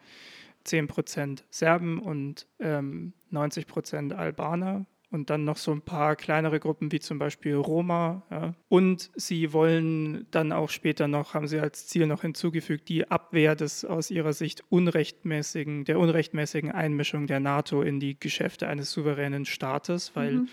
10 0.65 0.89
Prozent 0.89 1.45
Serben 1.51 1.99
und 1.99 2.47
ähm, 2.59 3.13
90 3.31 3.67
Prozent 3.67 4.13
Albaner. 4.15 4.87
Und 5.11 5.31
dann 5.31 5.45
noch 5.45 5.57
so 5.57 5.73
ein 5.73 5.83
paar 5.83 6.17
kleinere 6.17 6.59
Gruppen 6.59 6.91
wie 6.91 6.99
zum 6.99 7.19
Beispiel 7.19 7.55
Roma. 7.55 8.23
Ja. 8.31 8.55
Und 8.69 9.11
sie 9.15 9.53
wollen 9.53 10.27
dann 10.31 10.53
auch 10.53 10.71
später 10.71 11.07
noch, 11.07 11.35
haben 11.35 11.47
sie 11.47 11.61
als 11.61 11.87
Ziel 11.87 12.07
noch 12.07 12.23
hinzugefügt, 12.23 12.89
die 12.89 13.09
Abwehr 13.09 13.55
des 13.55 13.85
aus 13.85 14.11
ihrer 14.11 14.33
Sicht 14.33 14.65
unrechtmäßigen, 14.69 15.85
der 15.85 15.99
unrechtmäßigen 15.99 16.73
Einmischung 16.73 17.27
der 17.27 17.41
NATO 17.41 17.83
in 17.83 18.01
die 18.01 18.19
Geschäfte 18.19 18.69
eines 18.69 18.91
souveränen 18.91 19.45
Staates, 19.45 20.17
weil 20.17 20.33
mhm. 20.33 20.49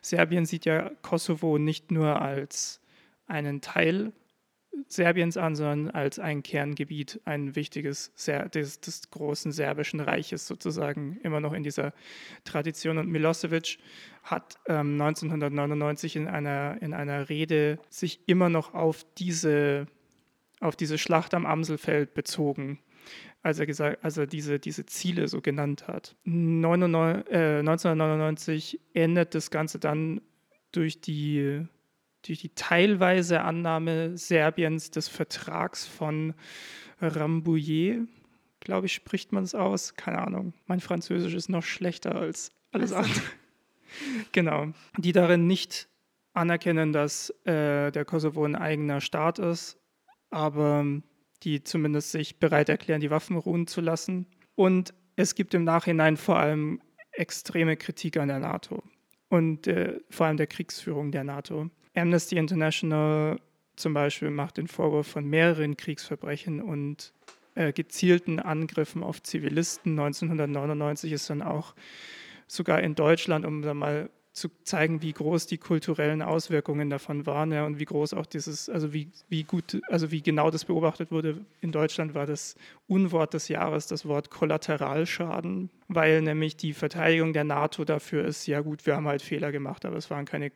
Serbien 0.00 0.46
sieht 0.46 0.64
ja 0.64 0.90
Kosovo 1.02 1.58
nicht 1.58 1.90
nur 1.90 2.20
als 2.20 2.80
einen 3.26 3.60
Teil 3.60 4.12
Serbiens 4.86 5.36
an, 5.36 5.56
sondern 5.56 5.90
als 5.90 6.18
ein 6.18 6.42
Kerngebiet, 6.42 7.20
ein 7.24 7.56
wichtiges 7.56 8.12
des, 8.54 8.80
des, 8.80 9.10
großen 9.10 9.52
serbischen 9.52 10.00
Reiches 10.00 10.46
sozusagen, 10.46 11.18
immer 11.22 11.40
noch 11.40 11.52
in 11.52 11.62
dieser 11.62 11.92
Tradition. 12.44 12.98
Und 12.98 13.08
Milosevic 13.08 13.78
hat 14.22 14.56
ähm, 14.66 15.00
1999 15.00 16.16
in 16.16 16.28
einer, 16.28 16.76
in 16.80 16.94
einer 16.94 17.28
Rede 17.28 17.78
sich 17.90 18.20
immer 18.26 18.48
noch 18.48 18.74
auf 18.74 19.04
diese, 19.18 19.86
auf 20.60 20.76
diese 20.76 20.98
Schlacht 20.98 21.34
am 21.34 21.46
Amselfeld 21.46 22.14
bezogen 22.14 22.78
als 23.42 23.58
er, 23.58 23.66
gesagt, 23.66 24.04
als 24.04 24.16
er 24.16 24.26
diese, 24.26 24.58
diese 24.58 24.84
Ziele 24.86 25.28
so 25.28 25.40
genannt 25.40 25.86
hat. 25.88 26.16
99, 26.24 27.32
äh, 27.32 27.58
1999 27.60 28.80
endet 28.94 29.34
das 29.34 29.50
Ganze 29.50 29.78
dann 29.78 30.20
durch 30.72 31.00
die 31.00 31.66
durch 32.22 32.40
die 32.40 32.54
teilweise 32.54 33.42
Annahme 33.42 34.16
Serbiens 34.16 34.90
des 34.90 35.08
Vertrags 35.08 35.86
von 35.86 36.34
Rambouillet, 37.00 38.08
glaube 38.60 38.86
ich, 38.86 38.92
spricht 38.92 39.32
man 39.32 39.44
es 39.44 39.54
aus. 39.54 39.94
Keine 39.94 40.18
Ahnung. 40.18 40.52
Mein 40.66 40.80
Französisch 40.80 41.34
ist 41.34 41.48
noch 41.48 41.62
schlechter 41.62 42.16
als 42.16 42.50
alles 42.72 42.92
andere. 42.92 43.22
genau. 44.32 44.68
Die 44.96 45.12
darin 45.12 45.46
nicht 45.46 45.88
anerkennen, 46.34 46.92
dass 46.92 47.30
äh, 47.44 47.90
der 47.90 48.04
Kosovo 48.04 48.44
ein 48.44 48.56
eigener 48.56 49.00
Staat 49.00 49.38
ist, 49.38 49.78
aber 50.30 50.84
die 51.42 51.62
zumindest 51.62 52.12
sich 52.12 52.38
bereit 52.38 52.68
erklären, 52.68 53.00
die 53.00 53.10
Waffen 53.10 53.36
ruhen 53.36 53.66
zu 53.66 53.80
lassen. 53.80 54.26
Und 54.54 54.92
es 55.16 55.34
gibt 55.34 55.54
im 55.54 55.64
Nachhinein 55.64 56.16
vor 56.16 56.38
allem 56.38 56.80
extreme 57.12 57.76
Kritik 57.76 58.16
an 58.16 58.28
der 58.28 58.38
NATO 58.38 58.82
und 59.28 59.66
äh, 59.66 60.00
vor 60.10 60.26
allem 60.26 60.36
der 60.36 60.46
Kriegsführung 60.46 61.10
der 61.10 61.24
NATO. 61.24 61.70
Amnesty 61.98 62.36
International 62.36 63.40
zum 63.76 63.94
Beispiel 63.94 64.30
macht 64.30 64.56
den 64.56 64.68
Vorwurf 64.68 65.06
von 65.06 65.24
mehreren 65.24 65.76
Kriegsverbrechen 65.76 66.60
und 66.60 67.12
äh, 67.54 67.72
gezielten 67.72 68.40
Angriffen 68.40 69.02
auf 69.02 69.22
Zivilisten. 69.22 69.98
1999 69.98 71.12
ist 71.12 71.30
dann 71.30 71.42
auch 71.42 71.74
sogar 72.46 72.80
in 72.82 72.94
Deutschland, 72.94 73.44
um 73.44 73.62
da 73.62 73.74
mal 73.74 74.10
zu 74.32 74.48
zeigen, 74.62 75.02
wie 75.02 75.12
groß 75.12 75.46
die 75.46 75.58
kulturellen 75.58 76.22
Auswirkungen 76.22 76.90
davon 76.90 77.26
waren 77.26 77.50
ja, 77.50 77.66
und 77.66 77.80
wie 77.80 77.84
groß 77.84 78.14
auch 78.14 78.26
dieses, 78.26 78.68
also 78.68 78.92
wie, 78.92 79.10
wie 79.28 79.42
gut, 79.42 79.80
also 79.88 80.10
wie 80.10 80.22
genau 80.22 80.50
das 80.50 80.64
beobachtet 80.64 81.10
wurde. 81.10 81.44
In 81.60 81.72
Deutschland 81.72 82.14
war 82.14 82.26
das 82.26 82.54
Unwort 82.86 83.34
des 83.34 83.48
Jahres 83.48 83.88
das 83.88 84.06
Wort 84.06 84.30
Kollateralschaden, 84.30 85.70
weil 85.88 86.22
nämlich 86.22 86.56
die 86.56 86.72
Verteidigung 86.72 87.32
der 87.32 87.44
NATO 87.44 87.84
dafür 87.84 88.24
ist, 88.24 88.46
ja 88.46 88.60
gut, 88.60 88.86
wir 88.86 88.94
haben 88.94 89.08
halt 89.08 89.22
Fehler 89.22 89.50
gemacht, 89.50 89.84
aber 89.84 89.96
es 89.96 90.10
waren 90.10 90.24
keine 90.24 90.52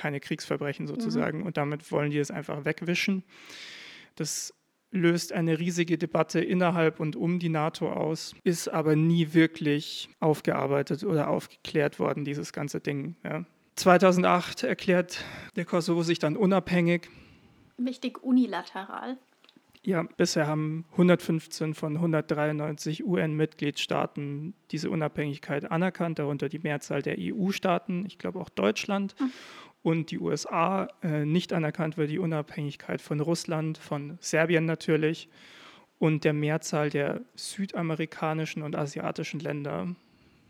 keine 0.00 0.18
Kriegsverbrechen 0.18 0.86
sozusagen. 0.86 1.40
Mhm. 1.40 1.46
Und 1.46 1.56
damit 1.58 1.92
wollen 1.92 2.10
die 2.10 2.18
es 2.18 2.30
einfach 2.30 2.64
wegwischen. 2.64 3.22
Das 4.16 4.54
löst 4.90 5.32
eine 5.32 5.58
riesige 5.58 5.98
Debatte 5.98 6.40
innerhalb 6.40 7.00
und 7.00 7.16
um 7.16 7.38
die 7.38 7.50
NATO 7.50 7.92
aus, 7.92 8.34
ist 8.42 8.68
aber 8.68 8.96
nie 8.96 9.34
wirklich 9.34 10.08
aufgearbeitet 10.18 11.04
oder 11.04 11.28
aufgeklärt 11.28 11.98
worden, 11.98 12.24
dieses 12.24 12.52
ganze 12.52 12.80
Ding. 12.80 13.14
Ja. 13.22 13.44
2008 13.76 14.64
erklärt 14.64 15.22
der 15.56 15.66
Kosovo 15.66 16.02
sich 16.02 16.18
dann 16.18 16.36
unabhängig. 16.36 17.08
Wichtig 17.76 18.22
unilateral. 18.22 19.18
Ja, 19.82 20.02
bisher 20.16 20.46
haben 20.46 20.84
115 20.92 21.74
von 21.74 21.96
193 21.96 23.04
UN-Mitgliedstaaten 23.04 24.54
diese 24.70 24.90
Unabhängigkeit 24.90 25.70
anerkannt, 25.70 26.18
darunter 26.18 26.50
die 26.50 26.58
Mehrzahl 26.58 27.00
der 27.00 27.16
EU-Staaten, 27.18 28.04
ich 28.06 28.18
glaube 28.18 28.40
auch 28.40 28.50
Deutschland. 28.50 29.14
Mhm 29.18 29.30
und 29.82 30.10
die 30.10 30.18
USA 30.18 30.88
äh, 31.02 31.24
nicht 31.24 31.52
anerkannt 31.52 31.96
wird, 31.96 32.10
die 32.10 32.18
Unabhängigkeit 32.18 33.00
von 33.00 33.20
Russland, 33.20 33.78
von 33.78 34.18
Serbien 34.20 34.66
natürlich 34.66 35.28
und 35.98 36.24
der 36.24 36.32
Mehrzahl 36.32 36.90
der 36.90 37.22
südamerikanischen 37.34 38.62
und 38.62 38.76
asiatischen 38.76 39.40
Länder. 39.40 39.86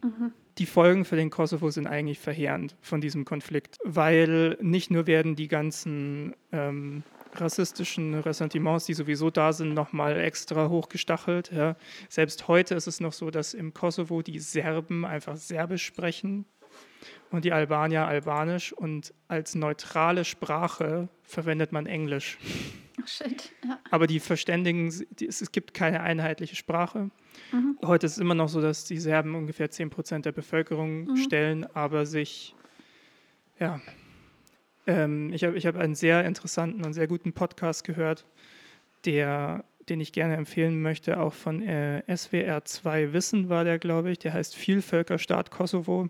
Mhm. 0.03 0.33
Die 0.59 0.67
Folgen 0.67 1.05
für 1.05 1.17
den 1.17 1.31
Kosovo 1.31 1.71
sind 1.71 1.87
eigentlich 1.87 2.19
verheerend 2.19 2.77
von 2.81 3.01
diesem 3.01 3.25
Konflikt, 3.25 3.79
weil 3.85 4.57
nicht 4.61 4.91
nur 4.91 5.07
werden 5.07 5.37
die 5.37 5.49
ganzen 5.49 6.35
ähm, 6.53 7.03
rassistischen 7.35 8.15
Ressentiments, 8.15 8.87
die 8.87 8.95
sowieso 8.95 9.31
da 9.31 9.53
sind, 9.53 9.75
nochmal 9.75 10.19
extra 10.21 10.69
hochgestachelt. 10.69 11.53
Ja. 11.53 11.77
Selbst 12.09 12.49
heute 12.49 12.75
ist 12.75 12.89
es 12.89 13.01
noch 13.01 13.13
so, 13.13 13.31
dass 13.31 13.55
im 13.55 13.73
Kosovo 13.73 14.23
die 14.23 14.41
Serben 14.41 15.05
einfach 15.05 15.37
Serbisch 15.37 15.85
sprechen 15.85 16.45
und 17.31 17.45
die 17.45 17.53
Albanier 17.53 18.07
Albanisch 18.07 18.73
und 18.73 19.15
als 19.29 19.55
neutrale 19.55 20.25
Sprache 20.25 21.09
verwendet 21.23 21.73
man 21.73 21.87
Englisch. 21.87 22.39
Oh 23.01 23.07
shit. 23.07 23.53
Ja. 23.65 23.79
Aber 23.91 24.07
die 24.07 24.21
verständigen, 24.21 24.89
es 24.89 25.53
gibt 25.53 25.75
keine 25.75 26.01
einheitliche 26.01 26.57
Sprache. 26.57 27.11
Mhm. 27.53 27.79
Heute 27.85 28.07
ist 28.07 28.13
es 28.13 28.19
immer 28.19 28.35
noch 28.35 28.49
so, 28.49 28.61
dass 28.61 28.85
die 28.85 28.99
Serben 28.99 29.35
ungefähr 29.35 29.71
10 29.71 29.91
Prozent 29.91 30.27
der 30.27 30.33
Bevölkerung 30.33 31.05
mhm. 31.05 31.17
stellen, 31.17 31.67
aber 31.75 32.05
sich, 32.05 32.55
ja, 33.59 33.81
ähm, 34.87 35.33
ich 35.33 35.45
habe 35.45 35.57
ich 35.57 35.67
hab 35.67 35.77
einen 35.77 35.95
sehr 35.95 36.25
interessanten 36.25 36.85
und 36.85 36.93
sehr 36.93 37.07
guten 37.07 37.33
Podcast 37.33 37.85
gehört, 37.85 38.27
der 39.05 39.65
den 39.91 40.01
ich 40.01 40.13
gerne 40.13 40.37
empfehlen 40.37 40.81
möchte, 40.81 41.19
auch 41.19 41.33
von 41.33 41.63
äh, 41.63 42.03
SWR 42.17 42.65
2 42.65 43.13
Wissen 43.13 43.49
war 43.49 43.65
der, 43.65 43.79
glaube 43.79 44.11
ich. 44.11 44.19
Der 44.21 44.33
heißt 44.33 44.55
Vielvölkerstaat 44.55 45.51
Kosovo. 45.51 46.09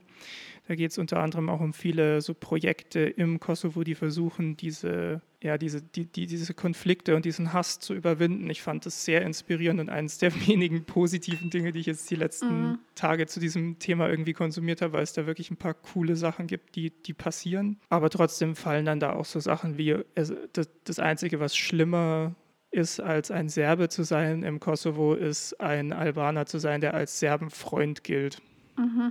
Da 0.71 0.77
geht 0.77 0.93
es 0.93 0.99
unter 0.99 1.19
anderem 1.19 1.49
auch 1.49 1.59
um 1.59 1.73
viele 1.73 2.21
so 2.21 2.33
Projekte 2.33 3.01
im 3.01 3.41
Kosovo, 3.41 3.83
die 3.83 3.97
versuchen, 3.97 4.57
diese, 4.57 5.21
ja, 5.43 5.59
diese, 5.59 5.83
die, 5.83 6.05
die, 6.05 6.27
diese 6.27 6.55
Konflikte 6.55 7.17
und 7.17 7.25
diesen 7.25 7.53
Hass 7.53 7.81
zu 7.81 7.93
überwinden. 7.93 8.49
Ich 8.49 8.63
fand 8.63 8.87
das 8.87 9.05
sehr 9.05 9.23
inspirierend 9.23 9.81
und 9.81 9.89
eines 9.89 10.19
der 10.19 10.33
wenigen 10.47 10.85
positiven 10.85 11.51
Dinge, 11.51 11.73
die 11.73 11.81
ich 11.81 11.87
jetzt 11.87 12.09
die 12.09 12.15
letzten 12.15 12.69
mhm. 12.69 12.79
Tage 12.95 13.27
zu 13.27 13.41
diesem 13.41 13.81
Thema 13.81 14.09
irgendwie 14.09 14.33
konsumiert 14.33 14.81
habe, 14.81 14.93
weil 14.93 15.03
es 15.03 15.13
da 15.13 15.27
wirklich 15.27 15.51
ein 15.51 15.57
paar 15.57 15.75
coole 15.75 16.15
Sachen 16.15 16.47
gibt, 16.47 16.77
die, 16.77 16.91
die 16.91 17.15
passieren. 17.15 17.81
Aber 17.89 18.09
trotzdem 18.09 18.55
fallen 18.55 18.85
dann 18.85 19.01
da 19.01 19.15
auch 19.15 19.25
so 19.25 19.41
Sachen 19.41 19.77
wie, 19.77 19.97
also 20.15 20.37
das, 20.53 20.71
das 20.85 21.01
Einzige, 21.01 21.41
was 21.41 21.57
schlimmer 21.57 22.37
ist, 22.71 23.01
als 23.01 23.33
ein 23.33 23.49
Serbe 23.49 23.89
zu 23.89 24.05
sein 24.05 24.45
im 24.45 24.61
Kosovo, 24.61 25.15
ist 25.15 25.61
ein 25.61 25.93
Albaner 25.93 26.47
zu 26.47 26.61
sein, 26.61 26.81
der 26.81 26.95
als 26.95 27.19
Serbenfreund 27.19 28.05
gilt. 28.05 28.41
Mhm. 28.77 29.11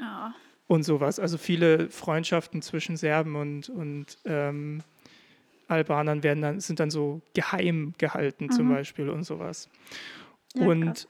Ja 0.00 0.34
und 0.66 0.82
sowas. 0.82 1.18
Also 1.18 1.38
viele 1.38 1.90
Freundschaften 1.90 2.62
zwischen 2.62 2.96
Serben 2.96 3.36
und, 3.36 3.68
und 3.68 4.18
ähm, 4.24 4.82
Albanern 5.68 6.22
werden 6.22 6.42
dann, 6.42 6.60
sind 6.60 6.80
dann 6.80 6.90
so 6.90 7.20
geheim 7.34 7.94
gehalten 7.98 8.46
mhm. 8.46 8.50
zum 8.50 8.68
Beispiel 8.68 9.08
und 9.08 9.24
sowas. 9.24 9.68
Ja, 10.54 10.66
und 10.66 10.84
krass. 10.84 11.08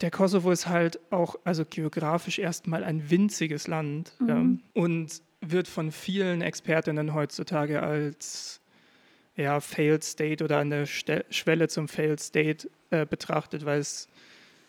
der 0.00 0.10
Kosovo 0.10 0.50
ist 0.50 0.68
halt 0.68 1.00
auch, 1.10 1.36
also 1.44 1.64
geografisch 1.64 2.38
erstmal 2.38 2.84
ein 2.84 3.10
winziges 3.10 3.66
Land 3.66 4.12
mhm. 4.20 4.28
ja, 4.28 4.82
und 4.82 5.22
wird 5.40 5.68
von 5.68 5.92
vielen 5.92 6.42
Expertinnen 6.42 7.14
heutzutage 7.14 7.82
als 7.82 8.60
ja, 9.36 9.60
Failed 9.60 10.02
State 10.02 10.42
oder 10.42 10.58
an 10.58 10.70
der 10.70 10.86
Ste 10.86 11.24
Schwelle 11.30 11.68
zum 11.68 11.86
Failed 11.86 12.20
State 12.20 12.68
äh, 12.90 13.06
betrachtet, 13.06 13.64
weil 13.64 13.78
es 13.78 14.08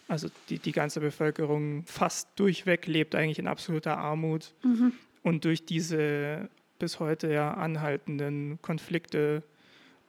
also 0.09 0.27
die, 0.49 0.57
die 0.57 0.71
ganze 0.71 0.99
Bevölkerung 0.99 1.85
fast 1.85 2.27
durchweg 2.35 2.87
lebt 2.87 3.15
eigentlich 3.15 3.39
in 3.39 3.47
absoluter 3.47 3.97
Armut. 3.97 4.53
Mhm. 4.63 4.91
Und 5.21 5.45
durch 5.45 5.65
diese 5.65 6.49
bis 6.79 6.99
heute 6.99 7.31
ja 7.31 7.53
anhaltenden 7.53 8.59
Konflikte 8.61 9.43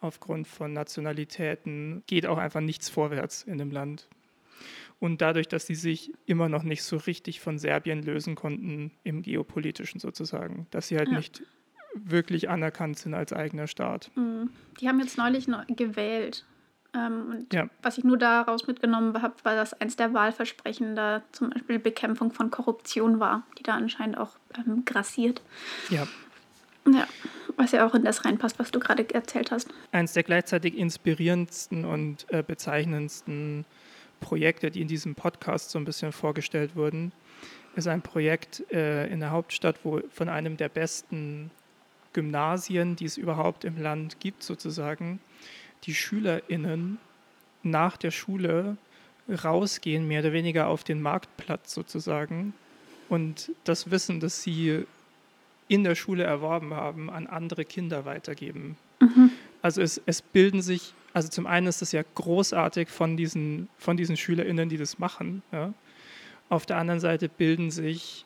aufgrund 0.01 0.48
von 0.48 0.72
Nationalitäten 0.72 2.02
geht 2.06 2.24
auch 2.24 2.39
einfach 2.39 2.62
nichts 2.62 2.89
vorwärts 2.89 3.43
in 3.43 3.59
dem 3.59 3.70
Land. 3.70 4.09
Und 5.01 5.20
dadurch, 5.20 5.48
dass 5.48 5.66
sie 5.66 5.74
sich 5.74 6.12
immer 6.27 6.48
noch 6.48 6.62
nicht 6.62 6.82
so 6.82 6.97
richtig 6.97 7.40
von 7.40 7.59
Serbien 7.59 8.02
lösen 8.02 8.35
konnten, 8.35 8.93
im 9.05 9.22
geopolitischen 9.22 10.01
sozusagen, 10.01 10.66
dass 10.70 10.89
sie 10.89 10.97
halt 10.97 11.09
ja. 11.09 11.16
nicht 11.16 11.43
wirklich 11.94 12.48
anerkannt 12.48 12.98
sind 12.98 13.14
als 13.14 13.32
eigener 13.32 13.66
Staat. 13.66 14.10
Mhm. 14.14 14.51
Die 14.81 14.89
haben 14.89 15.01
jetzt 15.01 15.18
neulich 15.18 15.47
gewählt 15.68 16.47
ähm, 16.94 17.30
und 17.30 17.54
ja. 17.54 17.68
was 17.82 17.98
ich 17.98 18.04
nur 18.04 18.18
daraus 18.18 18.66
mitgenommen 18.66 19.20
habe, 19.22 19.34
war, 19.44 19.54
dass 19.54 19.74
eins 19.80 19.96
der 19.96 20.12
Wahlversprechen 20.12 20.96
da 20.96 21.22
zum 21.32 21.50
Beispiel 21.50 21.78
Bekämpfung 21.78 22.32
von 22.32 22.50
Korruption 22.50 23.20
war, 23.20 23.42
die 23.58 23.62
da 23.62 23.74
anscheinend 23.74 24.18
auch 24.18 24.36
ähm, 24.56 24.84
grassiert. 24.84 25.42
Ja. 25.90 26.06
Ja, 26.88 27.06
was 27.56 27.72
ja 27.72 27.86
auch 27.86 27.94
in 27.94 28.04
das 28.04 28.24
reinpasst, 28.24 28.58
was 28.58 28.70
du 28.70 28.80
gerade 28.80 29.06
erzählt 29.14 29.50
hast. 29.50 29.68
Eins 29.92 30.14
der 30.14 30.22
gleichzeitig 30.22 30.76
inspirierendsten 30.76 31.84
und 31.84 32.24
äh, 32.30 32.42
bezeichnendsten 32.42 33.66
Projekte, 34.20 34.70
die 34.70 34.80
in 34.80 34.88
diesem 34.88 35.14
Podcast 35.14 35.70
so 35.70 35.78
ein 35.78 35.84
bisschen 35.84 36.12
vorgestellt 36.12 36.76
wurden, 36.76 37.12
ist 37.76 37.86
ein 37.86 38.02
Projekt 38.02 38.64
äh, 38.72 39.06
in 39.08 39.20
der 39.20 39.30
Hauptstadt, 39.30 39.76
wo 39.84 40.00
von 40.10 40.28
einem 40.28 40.56
der 40.56 40.70
besten 40.70 41.50
Gymnasien, 42.12 42.96
die 42.96 43.04
es 43.04 43.16
überhaupt 43.16 43.64
im 43.64 43.80
Land 43.80 44.18
gibt, 44.18 44.42
sozusagen, 44.42 45.20
die 45.85 45.94
SchülerInnen 45.94 46.98
nach 47.62 47.97
der 47.97 48.11
Schule 48.11 48.77
rausgehen, 49.28 50.09
mehr 50.09 50.20
oder 50.20 50.32
weniger 50.32 50.69
auf 50.69 50.85
den 50.85 51.01
Marktplatz 51.02 51.73
sozusagen 51.73 52.55
und 53.09 53.52
das 53.65 53.90
Wissen, 53.90 54.20
das 54.20 54.43
sie 54.43 54.85
in 55.69 55.85
der 55.85 55.94
Schule 55.94 56.24
erworben 56.24 56.74
haben, 56.74 57.11
an 57.11 57.27
andere 57.27 57.65
Kinder 57.65 58.05
weitergeben. 58.05 58.77
Mhm. 59.01 59.31
Also 59.62 59.82
es, 59.82 60.01
es 60.07 60.23
bilden 60.23 60.62
sich, 60.62 60.94
also 61.12 61.28
zum 61.28 61.47
einen 61.47 61.66
ist 61.66 61.82
es 61.82 61.93
ja 61.93 62.02
großartig 62.15 62.89
von 62.89 63.16
diesen, 63.16 63.69
von 63.78 63.97
diesen 63.97 64.16
SchülerInnen, 64.16 64.69
die 64.69 64.78
das 64.78 64.98
machen. 64.98 65.43
Ja. 65.52 65.73
Auf 66.48 66.66
der 66.66 66.78
anderen 66.78 67.01
Seite 67.01 67.28
bilden 67.28 67.70
sich 67.70 68.24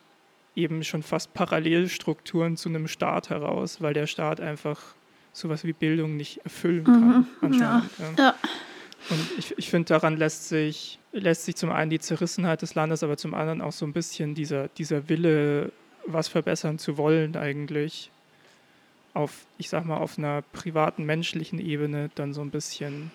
eben 0.55 0.83
schon 0.83 1.03
fast 1.03 1.33
Parallelstrukturen 1.33 2.57
zu 2.57 2.69
einem 2.69 2.87
Staat 2.87 3.29
heraus, 3.29 3.81
weil 3.81 3.93
der 3.93 4.07
Staat 4.07 4.39
einfach 4.39 4.95
sowas 5.35 5.63
wie 5.63 5.73
Bildung 5.73 6.15
nicht 6.15 6.37
erfüllen 6.43 6.83
kann. 6.83 7.07
Mhm. 7.07 7.27
Anscheinend, 7.41 7.89
ja. 7.97 8.05
Ja. 8.05 8.23
ja. 8.23 8.35
Und 9.09 9.19
ich, 9.37 9.57
ich 9.57 9.69
finde, 9.69 9.89
daran 9.89 10.17
lässt 10.17 10.49
sich, 10.49 10.99
lässt 11.11 11.45
sich 11.45 11.55
zum 11.55 11.69
einen 11.71 11.91
die 11.91 11.99
Zerrissenheit 11.99 12.61
des 12.61 12.73
Landes, 12.73 13.03
aber 13.03 13.17
zum 13.17 13.33
anderen 13.33 13.61
auch 13.61 13.71
so 13.71 13.85
ein 13.85 13.93
bisschen 13.93 14.33
dieser, 14.33 14.67
dieser 14.69 15.09
Wille, 15.09 15.71
was 16.07 16.27
verbessern 16.27 16.79
zu 16.79 16.97
wollen, 16.97 17.35
eigentlich 17.35 18.09
auf, 19.13 19.45
ich 19.57 19.69
sag 19.69 19.85
mal, 19.85 19.97
auf 19.97 20.17
einer 20.17 20.41
privaten, 20.41 21.03
menschlichen 21.03 21.59
Ebene 21.59 22.09
dann 22.15 22.33
so 22.33 22.41
ein 22.41 22.49
bisschen 22.51 23.11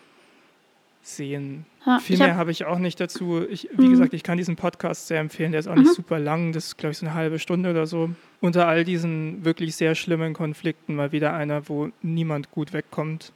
sehen. 1.02 1.66
Ja, 1.86 1.98
Viel 1.98 2.18
mehr 2.18 2.36
habe 2.36 2.50
ich 2.50 2.64
auch 2.64 2.78
nicht 2.78 3.00
dazu. 3.00 3.46
Ich, 3.48 3.68
wie 3.76 3.86
mhm. 3.86 3.90
gesagt, 3.90 4.14
ich 4.14 4.22
kann 4.22 4.36
diesen 4.38 4.56
Podcast 4.56 5.06
sehr 5.06 5.20
empfehlen. 5.20 5.52
Der 5.52 5.60
ist 5.60 5.66
auch 5.66 5.74
nicht 5.74 5.88
mhm. 5.88 5.94
super 5.94 6.18
lang. 6.18 6.52
Das 6.52 6.66
ist, 6.66 6.78
glaube 6.78 6.92
ich, 6.92 6.98
so 6.98 7.06
eine 7.06 7.14
halbe 7.14 7.38
Stunde 7.38 7.70
oder 7.70 7.86
so. 7.86 8.10
Unter 8.40 8.66
all 8.68 8.84
diesen 8.84 9.44
wirklich 9.44 9.76
sehr 9.76 9.94
schlimmen 9.94 10.34
Konflikten 10.34 10.94
mal 10.94 11.12
wieder 11.12 11.32
einer, 11.32 11.68
wo 11.68 11.90
niemand 12.02 12.50
gut 12.50 12.72
wegkommt 12.72 13.32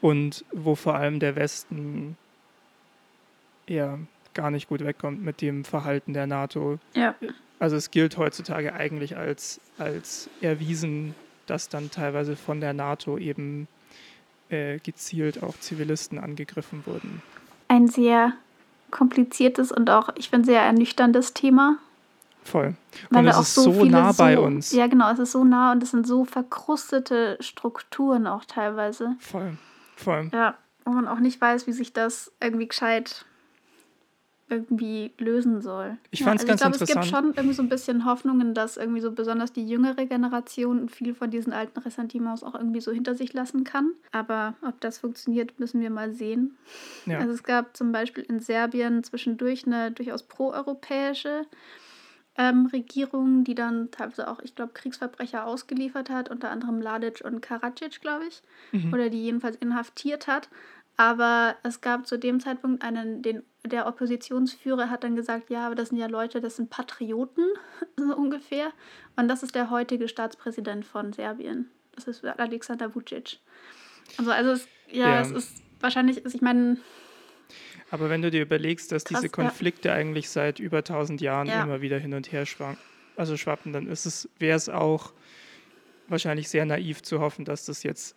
und 0.00 0.44
wo 0.52 0.74
vor 0.74 0.94
allem 0.94 1.20
der 1.20 1.36
Westen 1.36 2.16
ja 3.66 3.98
gar 4.34 4.50
nicht 4.50 4.68
gut 4.68 4.84
wegkommt 4.84 5.22
mit 5.22 5.40
dem 5.40 5.64
Verhalten 5.64 6.12
der 6.12 6.26
NATO. 6.26 6.78
Ja. 6.94 7.14
Also 7.58 7.76
es 7.76 7.90
gilt 7.90 8.16
heutzutage 8.16 8.72
eigentlich 8.74 9.16
als, 9.16 9.60
als 9.78 10.30
erwiesen, 10.40 11.14
dass 11.46 11.68
dann 11.68 11.90
teilweise 11.90 12.36
von 12.36 12.60
der 12.60 12.72
NATO 12.72 13.18
eben 13.18 13.66
äh, 14.50 14.78
gezielt 14.78 15.42
auch 15.42 15.58
Zivilisten 15.58 16.18
angegriffen 16.18 16.82
wurden. 16.86 17.22
Ein 17.68 17.88
sehr 17.88 18.32
kompliziertes 18.90 19.72
und 19.72 19.90
auch, 19.90 20.10
ich 20.16 20.30
finde, 20.30 20.46
sehr 20.46 20.62
ernüchterndes 20.62 21.34
Thema. 21.34 21.78
Voll. 22.42 22.74
Weil 23.10 23.24
und 23.24 23.30
es 23.30 23.38
ist 23.38 23.54
so, 23.54 23.72
so 23.72 23.84
nah 23.84 24.12
bei 24.12 24.36
so, 24.36 24.42
uns. 24.42 24.72
Ja, 24.72 24.86
genau, 24.86 25.10
es 25.12 25.18
ist 25.18 25.32
so 25.32 25.44
nah 25.44 25.72
und 25.72 25.82
es 25.82 25.90
sind 25.90 26.06
so 26.06 26.24
verkrustete 26.24 27.36
Strukturen 27.40 28.26
auch 28.26 28.44
teilweise. 28.44 29.16
Voll. 29.20 29.58
Voll. 29.96 30.30
Ja, 30.32 30.54
wo 30.84 30.92
man 30.92 31.08
auch 31.08 31.18
nicht 31.18 31.40
weiß, 31.40 31.66
wie 31.66 31.72
sich 31.72 31.92
das 31.92 32.32
irgendwie 32.40 32.68
gescheit 32.68 33.26
irgendwie 34.50 35.12
lösen 35.18 35.60
soll. 35.60 35.98
Ich 36.10 36.22
fand 36.22 36.40
es 36.40 36.46
ja, 36.46 36.52
also 36.52 36.64
ganz 36.64 36.80
ich 36.80 36.86
glaube, 36.86 37.00
es 37.00 37.08
gibt 37.08 37.16
schon 37.16 37.34
irgendwie 37.34 37.54
so 37.54 37.62
ein 37.62 37.68
bisschen 37.68 38.04
Hoffnungen, 38.04 38.54
dass 38.54 38.76
irgendwie 38.76 39.00
so 39.00 39.12
besonders 39.12 39.52
die 39.52 39.66
jüngere 39.66 40.06
Generation 40.06 40.88
viel 40.88 41.14
von 41.14 41.30
diesen 41.30 41.52
alten 41.52 41.78
Ressentiments 41.80 42.42
auch 42.42 42.54
irgendwie 42.54 42.80
so 42.80 42.90
hinter 42.92 43.14
sich 43.14 43.32
lassen 43.32 43.64
kann. 43.64 43.92
Aber 44.12 44.54
ob 44.62 44.80
das 44.80 44.98
funktioniert, 44.98 45.58
müssen 45.60 45.80
wir 45.80 45.90
mal 45.90 46.12
sehen. 46.12 46.56
Ja. 47.06 47.18
Also 47.18 47.32
es 47.32 47.42
gab 47.42 47.76
zum 47.76 47.92
Beispiel 47.92 48.24
in 48.24 48.40
Serbien 48.40 49.04
zwischendurch 49.04 49.66
eine 49.66 49.90
durchaus 49.90 50.22
proeuropäische 50.22 51.46
ähm, 52.38 52.66
Regierung, 52.66 53.42
die 53.42 53.56
dann 53.56 53.90
teilweise 53.90 54.28
auch, 54.28 54.38
ich 54.40 54.54
glaube, 54.54 54.72
Kriegsverbrecher 54.72 55.44
ausgeliefert 55.44 56.08
hat, 56.08 56.30
unter 56.30 56.50
anderem 56.50 56.80
Ladic 56.80 57.20
und 57.24 57.42
Karadzic, 57.42 58.00
glaube 58.00 58.26
ich, 58.28 58.42
mhm. 58.70 58.94
oder 58.94 59.10
die 59.10 59.22
jedenfalls 59.22 59.56
inhaftiert 59.56 60.28
hat. 60.28 60.48
Aber 60.96 61.56
es 61.62 61.80
gab 61.80 62.06
zu 62.06 62.16
dem 62.18 62.40
Zeitpunkt 62.40 62.82
einen, 62.82 63.22
den, 63.22 63.42
der 63.68 63.86
Oppositionsführer 63.86 64.90
hat 64.90 65.04
dann 65.04 65.16
gesagt, 65.16 65.50
ja, 65.50 65.66
aber 65.66 65.74
das 65.74 65.90
sind 65.90 65.98
ja 65.98 66.06
Leute, 66.06 66.40
das 66.40 66.56
sind 66.56 66.70
Patrioten, 66.70 67.44
so 67.96 68.16
ungefähr. 68.16 68.72
Und 69.16 69.28
das 69.28 69.42
ist 69.42 69.54
der 69.54 69.70
heutige 69.70 70.08
Staatspräsident 70.08 70.84
von 70.84 71.12
Serbien. 71.12 71.70
Das 71.94 72.06
ist 72.06 72.24
Alexander 72.24 72.94
Vucic. 72.94 73.38
Also, 74.16 74.30
also 74.30 74.50
es, 74.50 74.68
ja, 74.90 75.08
ja. 75.08 75.20
es 75.20 75.30
ist 75.30 75.62
wahrscheinlich, 75.80 76.24
ich 76.24 76.40
meine, 76.40 76.78
aber 77.90 78.10
wenn 78.10 78.22
du 78.22 78.30
dir 78.30 78.42
überlegst, 78.42 78.92
dass 78.92 79.04
Krass, 79.04 79.20
diese 79.20 79.30
Konflikte 79.30 79.88
ja. 79.88 79.94
eigentlich 79.94 80.28
seit 80.28 80.58
über 80.58 80.78
1000 80.78 81.20
Jahren 81.20 81.46
ja. 81.46 81.62
immer 81.62 81.80
wieder 81.80 81.98
hin 81.98 82.14
und 82.14 82.30
her 82.32 82.46
schwanken, 82.46 82.82
also 83.16 83.36
schwappen, 83.36 83.72
dann 83.72 83.86
ist 83.86 84.06
es, 84.06 84.28
wäre 84.38 84.56
es 84.56 84.68
auch 84.68 85.12
wahrscheinlich 86.06 86.48
sehr 86.48 86.64
naiv 86.64 87.02
zu 87.02 87.20
hoffen, 87.20 87.44
dass 87.44 87.64
das 87.64 87.82
jetzt 87.82 88.16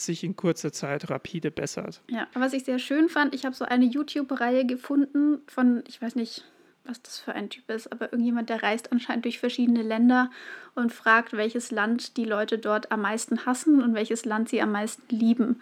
sich 0.00 0.24
in 0.24 0.36
kurzer 0.36 0.72
Zeit 0.72 1.10
rapide 1.10 1.50
bessert. 1.50 2.02
Ja, 2.08 2.26
was 2.34 2.52
ich 2.52 2.64
sehr 2.64 2.78
schön 2.78 3.08
fand, 3.08 3.34
ich 3.34 3.44
habe 3.44 3.54
so 3.54 3.64
eine 3.64 3.84
YouTube-Reihe 3.84 4.66
gefunden 4.66 5.40
von, 5.46 5.82
ich 5.88 6.00
weiß 6.00 6.16
nicht, 6.16 6.44
was 6.84 7.02
das 7.02 7.20
für 7.20 7.32
ein 7.34 7.50
Typ 7.50 7.70
ist, 7.70 7.92
aber 7.92 8.12
irgendjemand, 8.12 8.48
der 8.48 8.62
reist 8.62 8.90
anscheinend 8.90 9.24
durch 9.24 9.38
verschiedene 9.38 9.82
Länder 9.82 10.30
und 10.74 10.92
fragt, 10.92 11.34
welches 11.34 11.70
Land 11.70 12.16
die 12.16 12.24
Leute 12.24 12.58
dort 12.58 12.90
am 12.90 13.02
meisten 13.02 13.44
hassen 13.44 13.82
und 13.82 13.94
welches 13.94 14.24
Land 14.24 14.48
sie 14.48 14.62
am 14.62 14.72
meisten 14.72 15.02
lieben. 15.14 15.60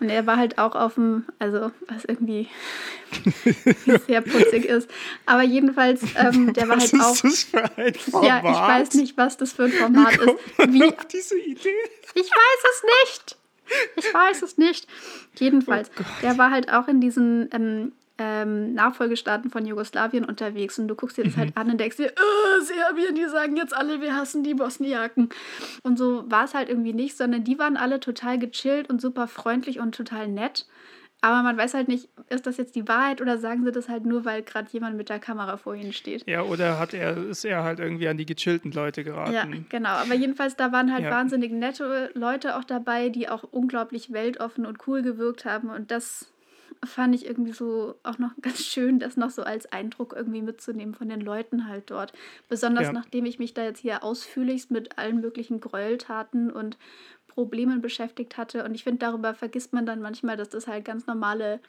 Und 0.00 0.10
er 0.10 0.26
war 0.26 0.36
halt 0.36 0.58
auch 0.58 0.74
auf 0.74 0.94
dem, 0.94 1.26
also 1.38 1.72
was 1.88 2.04
irgendwie 2.04 2.48
sehr 4.06 4.20
putzig 4.20 4.64
ist. 4.64 4.88
Aber 5.26 5.42
jedenfalls, 5.42 6.02
ähm, 6.16 6.52
der 6.54 6.68
war 6.68 6.76
was 6.76 6.92
halt 6.92 7.02
auch. 7.02 7.10
Was 7.10 7.24
ist 7.24 7.24
das 7.24 7.44
für 7.44 7.76
ein 7.76 7.94
Format? 7.94 8.28
Ja, 8.28 8.50
ich 8.50 8.58
weiß 8.58 8.94
nicht, 8.94 9.16
was 9.16 9.36
das 9.36 9.52
für 9.52 9.64
ein 9.64 9.72
Format 9.72 10.16
ist. 10.16 10.72
Wie 10.72 10.84
auf 10.84 11.04
diese 11.06 11.38
Idee? 11.38 11.74
Ich 12.14 12.30
weiß 12.30 12.64
es 12.72 12.82
nicht. 12.84 13.39
Ich 13.96 14.12
weiß 14.12 14.42
es 14.42 14.58
nicht. 14.58 14.86
Jedenfalls, 15.38 15.90
oh 15.98 16.02
der 16.22 16.38
war 16.38 16.50
halt 16.50 16.72
auch 16.72 16.88
in 16.88 17.00
diesen 17.00 17.48
ähm, 17.52 17.92
ähm, 18.20 18.74
Nachfolgestaaten 18.74 19.50
von 19.50 19.64
Jugoslawien 19.66 20.26
unterwegs 20.26 20.78
und 20.78 20.88
du 20.88 20.94
guckst 20.94 21.16
dir 21.16 21.24
das 21.24 21.36
halt 21.36 21.50
mhm. 21.50 21.54
halt 21.56 21.66
an 21.66 21.72
und 21.72 21.80
denkst 21.80 21.96
dir, 21.96 22.12
oh, 22.20 22.62
Serbien, 22.62 23.14
die 23.14 23.26
sagen 23.26 23.56
jetzt 23.56 23.74
alle, 23.74 24.00
wir 24.02 24.14
hassen 24.14 24.42
die 24.42 24.54
Bosniaken. 24.54 25.30
Und 25.82 25.98
so 25.98 26.30
war 26.30 26.44
es 26.44 26.54
halt 26.54 26.68
irgendwie 26.68 26.92
nicht, 26.92 27.16
sondern 27.16 27.44
die 27.44 27.58
waren 27.58 27.78
alle 27.78 27.98
total 27.98 28.38
gechillt 28.38 28.90
und 28.90 29.00
super 29.00 29.26
freundlich 29.26 29.80
und 29.80 29.94
total 29.94 30.28
nett. 30.28 30.66
Aber 31.22 31.42
man 31.42 31.56
weiß 31.56 31.74
halt 31.74 31.88
nicht, 31.88 32.08
ist 32.30 32.46
das 32.46 32.56
jetzt 32.56 32.74
die 32.76 32.88
Wahrheit 32.88 33.20
oder 33.20 33.36
sagen 33.36 33.64
sie 33.64 33.72
das 33.72 33.88
halt 33.88 34.06
nur, 34.06 34.24
weil 34.24 34.42
gerade 34.42 34.68
jemand 34.72 34.96
mit 34.96 35.10
der 35.10 35.18
Kamera 35.18 35.58
vor 35.58 35.74
ihnen 35.74 35.92
steht. 35.92 36.26
Ja, 36.26 36.42
oder 36.42 36.78
hat 36.78 36.94
er, 36.94 37.16
ist 37.16 37.44
er 37.44 37.62
halt 37.62 37.78
irgendwie 37.78 38.08
an 38.08 38.16
die 38.16 38.24
gechillten 38.24 38.72
Leute 38.72 39.04
geraten. 39.04 39.32
Ja, 39.32 39.46
genau. 39.68 39.90
Aber 39.90 40.14
jedenfalls, 40.14 40.56
da 40.56 40.72
waren 40.72 40.92
halt 40.92 41.04
ja. 41.04 41.10
wahnsinnig 41.10 41.52
nette 41.52 42.10
Leute 42.14 42.56
auch 42.56 42.64
dabei, 42.64 43.10
die 43.10 43.28
auch 43.28 43.42
unglaublich 43.42 44.12
weltoffen 44.12 44.64
und 44.64 44.86
cool 44.86 45.02
gewirkt 45.02 45.44
haben. 45.44 45.68
Und 45.68 45.90
das 45.90 46.32
fand 46.84 47.14
ich 47.14 47.26
irgendwie 47.26 47.52
so 47.52 47.96
auch 48.02 48.18
noch 48.18 48.30
ganz 48.40 48.64
schön, 48.64 48.98
das 48.98 49.16
noch 49.16 49.30
so 49.30 49.42
als 49.42 49.70
Eindruck 49.70 50.14
irgendwie 50.16 50.42
mitzunehmen 50.42 50.94
von 50.94 51.08
den 51.08 51.20
Leuten 51.20 51.68
halt 51.68 51.90
dort. 51.90 52.12
Besonders 52.48 52.86
ja. 52.86 52.92
nachdem 52.92 53.26
ich 53.26 53.38
mich 53.38 53.54
da 53.54 53.62
jetzt 53.62 53.80
hier 53.80 54.02
ausführlichst 54.02 54.70
mit 54.70 54.98
allen 54.98 55.20
möglichen 55.20 55.60
Gräueltaten 55.60 56.50
und 56.50 56.78
Problemen 57.30 57.80
beschäftigt 57.80 58.36
hatte. 58.36 58.64
Und 58.64 58.74
ich 58.74 58.84
finde, 58.84 58.98
darüber 58.98 59.34
vergisst 59.34 59.72
man 59.72 59.86
dann 59.86 60.02
manchmal, 60.02 60.36
dass 60.36 60.48
das 60.48 60.66
halt 60.66 60.84
ganz 60.84 61.06
normale 61.06 61.60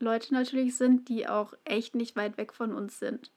Leute 0.00 0.34
natürlich 0.34 0.76
sind, 0.76 1.08
die 1.08 1.28
auch 1.28 1.54
echt 1.64 1.94
nicht 1.94 2.16
weit 2.16 2.36
weg 2.36 2.52
von 2.52 2.74
uns 2.74 2.98
sind. 2.98 3.30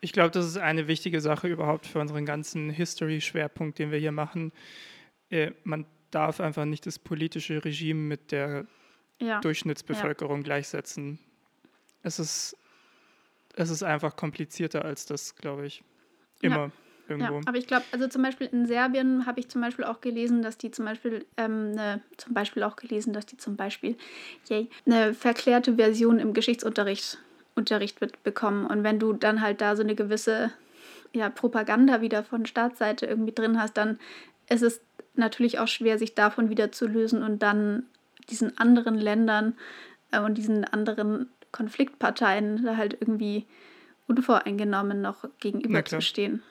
Ich 0.00 0.12
glaube, 0.12 0.30
das 0.30 0.46
ist 0.46 0.56
eine 0.56 0.88
wichtige 0.88 1.20
Sache 1.20 1.48
überhaupt 1.48 1.86
für 1.86 2.00
unseren 2.00 2.24
ganzen 2.24 2.70
History-Schwerpunkt, 2.70 3.78
den 3.78 3.90
wir 3.90 3.98
hier 3.98 4.12
machen. 4.12 4.52
Äh, 5.30 5.52
man 5.62 5.86
darf 6.10 6.40
einfach 6.40 6.64
nicht 6.64 6.86
das 6.86 6.98
politische 6.98 7.64
Regime 7.64 8.00
mit 8.00 8.32
der 8.32 8.66
ja. 9.20 9.40
Durchschnittsbevölkerung 9.40 10.38
ja. 10.38 10.44
gleichsetzen. 10.44 11.18
Es 12.02 12.18
ist, 12.18 12.56
es 13.54 13.70
ist 13.70 13.82
einfach 13.82 14.16
komplizierter 14.16 14.84
als 14.84 15.06
das, 15.06 15.36
glaube 15.36 15.66
ich. 15.66 15.84
Immer. 16.40 16.56
Ja. 16.56 16.72
Irgendwo. 17.08 17.34
Ja, 17.34 17.40
aber 17.46 17.58
ich 17.58 17.66
glaube, 17.66 17.84
also 17.92 18.06
zum 18.08 18.22
Beispiel 18.22 18.48
in 18.52 18.66
Serbien 18.66 19.26
habe 19.26 19.40
ich 19.40 19.48
zum 19.48 19.60
Beispiel 19.60 19.84
auch 19.84 20.00
gelesen, 20.00 20.42
dass 20.42 20.56
die 20.56 20.70
zum 20.70 20.84
Beispiel, 20.84 21.24
ähm, 21.36 21.72
ne, 21.72 22.00
zum 22.16 22.32
Beispiel 22.32 22.62
auch 22.62 22.76
gelesen, 22.76 23.12
dass 23.12 23.26
die 23.26 23.36
zum 23.36 23.56
Beispiel 23.56 23.96
yay, 24.48 24.68
eine 24.86 25.14
verklärte 25.14 25.74
Version 25.76 26.18
im 26.18 26.32
Geschichtsunterricht 26.32 27.18
Unterricht 27.54 28.00
wird 28.00 28.22
bekommen. 28.22 28.66
Und 28.66 28.82
wenn 28.82 28.98
du 28.98 29.12
dann 29.12 29.42
halt 29.42 29.60
da 29.60 29.76
so 29.76 29.82
eine 29.82 29.94
gewisse 29.94 30.52
ja, 31.12 31.28
Propaganda 31.28 32.00
wieder 32.00 32.24
von 32.24 32.46
Staatsseite 32.46 33.06
irgendwie 33.06 33.32
drin 33.32 33.60
hast, 33.60 33.76
dann 33.76 33.98
ist 34.48 34.62
es 34.62 34.80
natürlich 35.14 35.58
auch 35.58 35.68
schwer, 35.68 35.98
sich 35.98 36.14
davon 36.14 36.48
wieder 36.48 36.72
zu 36.72 36.86
lösen 36.86 37.22
und 37.22 37.42
dann 37.42 37.84
diesen 38.30 38.56
anderen 38.56 38.94
Ländern 38.94 39.54
äh, 40.10 40.20
und 40.20 40.38
diesen 40.38 40.64
anderen 40.64 41.28
Konfliktparteien 41.50 42.64
da 42.64 42.76
halt 42.76 42.96
irgendwie 42.98 43.46
unvoreingenommen 44.06 45.02
noch 45.02 45.24
gegenüberzustehen. 45.40 46.42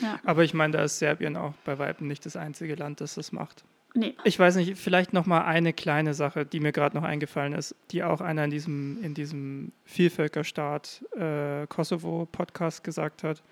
Ja. 0.00 0.20
Aber 0.24 0.44
ich 0.44 0.54
meine, 0.54 0.76
da 0.76 0.84
ist 0.84 0.98
Serbien 0.98 1.36
auch 1.36 1.54
bei 1.64 1.78
Weitem 1.78 2.06
nicht 2.06 2.24
das 2.26 2.36
einzige 2.36 2.74
Land, 2.74 3.00
das 3.00 3.14
das 3.14 3.32
macht. 3.32 3.64
Nee. 3.94 4.14
Ich 4.24 4.38
weiß 4.38 4.56
nicht, 4.56 4.76
vielleicht 4.76 5.12
noch 5.12 5.26
mal 5.26 5.42
eine 5.42 5.72
kleine 5.72 6.14
Sache, 6.14 6.46
die 6.46 6.60
mir 6.60 6.72
gerade 6.72 6.96
noch 6.96 7.02
eingefallen 7.02 7.52
ist, 7.52 7.74
die 7.90 8.04
auch 8.04 8.20
einer 8.20 8.44
in 8.44 8.50
diesem, 8.50 9.02
in 9.02 9.14
diesem 9.14 9.72
Vielvölkerstaat 9.84 11.04
äh, 11.16 11.66
Kosovo-Podcast 11.66 12.84
gesagt 12.84 13.24
hat, 13.24 13.42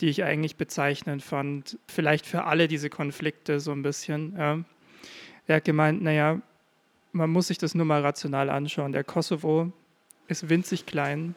die 0.00 0.08
ich 0.08 0.22
eigentlich 0.22 0.56
bezeichnend 0.56 1.22
fand, 1.22 1.78
vielleicht 1.88 2.26
für 2.26 2.44
alle 2.44 2.68
diese 2.68 2.90
Konflikte 2.90 3.58
so 3.60 3.72
ein 3.72 3.82
bisschen. 3.82 4.36
Ja. 4.36 4.60
Er 5.48 5.56
hat 5.56 5.64
gemeint, 5.64 6.02
naja, 6.02 6.40
man 7.12 7.30
muss 7.30 7.48
sich 7.48 7.58
das 7.58 7.74
nur 7.74 7.86
mal 7.86 8.02
rational 8.02 8.50
anschauen. 8.50 8.92
Der 8.92 9.04
Kosovo 9.04 9.72
ist 10.28 10.48
winzig 10.48 10.86
klein, 10.86 11.34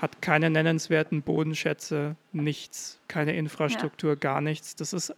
hat 0.00 0.22
keine 0.22 0.50
nennenswerten 0.50 1.22
Bodenschätze, 1.22 2.16
nichts, 2.32 2.98
keine 3.08 3.34
Infrastruktur, 3.36 4.10
ja. 4.10 4.16
gar 4.16 4.40
nichts. 4.40 4.76
Das 4.76 4.92
ist 4.92 5.14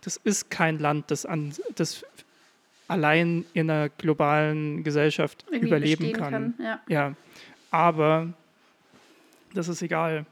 das 0.00 0.16
ist 0.24 0.50
kein 0.50 0.78
Land, 0.78 1.10
das, 1.10 1.26
an, 1.26 1.52
das 1.74 2.04
allein 2.86 3.44
in 3.52 3.70
einer 3.70 3.88
globalen 3.88 4.82
Gesellschaft 4.84 5.44
Irgendwie 5.46 5.66
überleben 5.66 6.12
kann. 6.12 6.32
kann 6.32 6.54
ja. 6.58 6.80
ja. 6.88 7.14
Aber 7.70 8.32
das 9.54 9.68
ist 9.68 9.82
egal. 9.82 10.26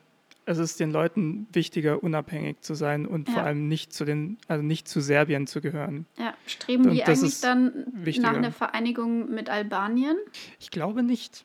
Es 0.49 0.59
ist 0.59 0.79
den 0.79 0.93
Leuten 0.93 1.49
wichtiger, 1.53 2.03
unabhängig 2.05 2.61
zu 2.61 2.75
sein 2.75 3.05
und 3.05 3.27
ja. 3.29 3.35
vor 3.35 3.43
allem 3.43 3.67
nicht 3.67 3.93
zu 3.93 4.05
den, 4.05 4.39
also 4.47 4.63
nicht 4.63 4.87
zu 4.87 5.01
Serbien 5.01 5.49
zu 5.49 5.61
gehören. 5.61 6.07
Ja, 6.19 6.35
streben 6.47 6.85
und 6.85 6.93
die 6.93 7.05
eigentlich 7.05 7.41
dann 7.41 7.87
wichtiger. 7.93 8.31
nach 8.31 8.39
einer 8.39 8.53
Vereinigung 8.53 9.29
mit 9.35 9.51
Albanien? 9.51 10.17
Ich 10.61 10.71
glaube 10.71 11.03
nicht. 11.03 11.45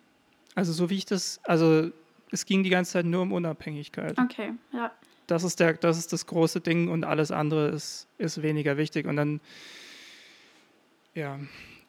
Also 0.53 0.71
so 0.71 0.89
wie 0.89 0.97
ich 0.97 1.05
das, 1.05 1.39
also 1.43 1.89
es 2.31 2.45
ging 2.45 2.63
die 2.63 2.69
ganze 2.69 2.93
Zeit 2.93 3.05
nur 3.05 3.21
um 3.21 3.33
Unabhängigkeit. 3.33 4.17
Okay, 4.17 4.53
ja 4.71 4.91
das 5.31 5.43
ist, 5.43 5.61
der, 5.61 5.73
das 5.73 5.97
ist 5.97 6.11
das 6.11 6.27
große 6.27 6.59
Ding 6.59 6.89
und 6.89 7.05
alles 7.05 7.31
andere 7.31 7.69
ist, 7.69 8.07
ist 8.17 8.41
weniger 8.41 8.75
wichtig. 8.75 9.07
Und 9.07 9.15
dann, 9.15 9.39
ja, 11.13 11.39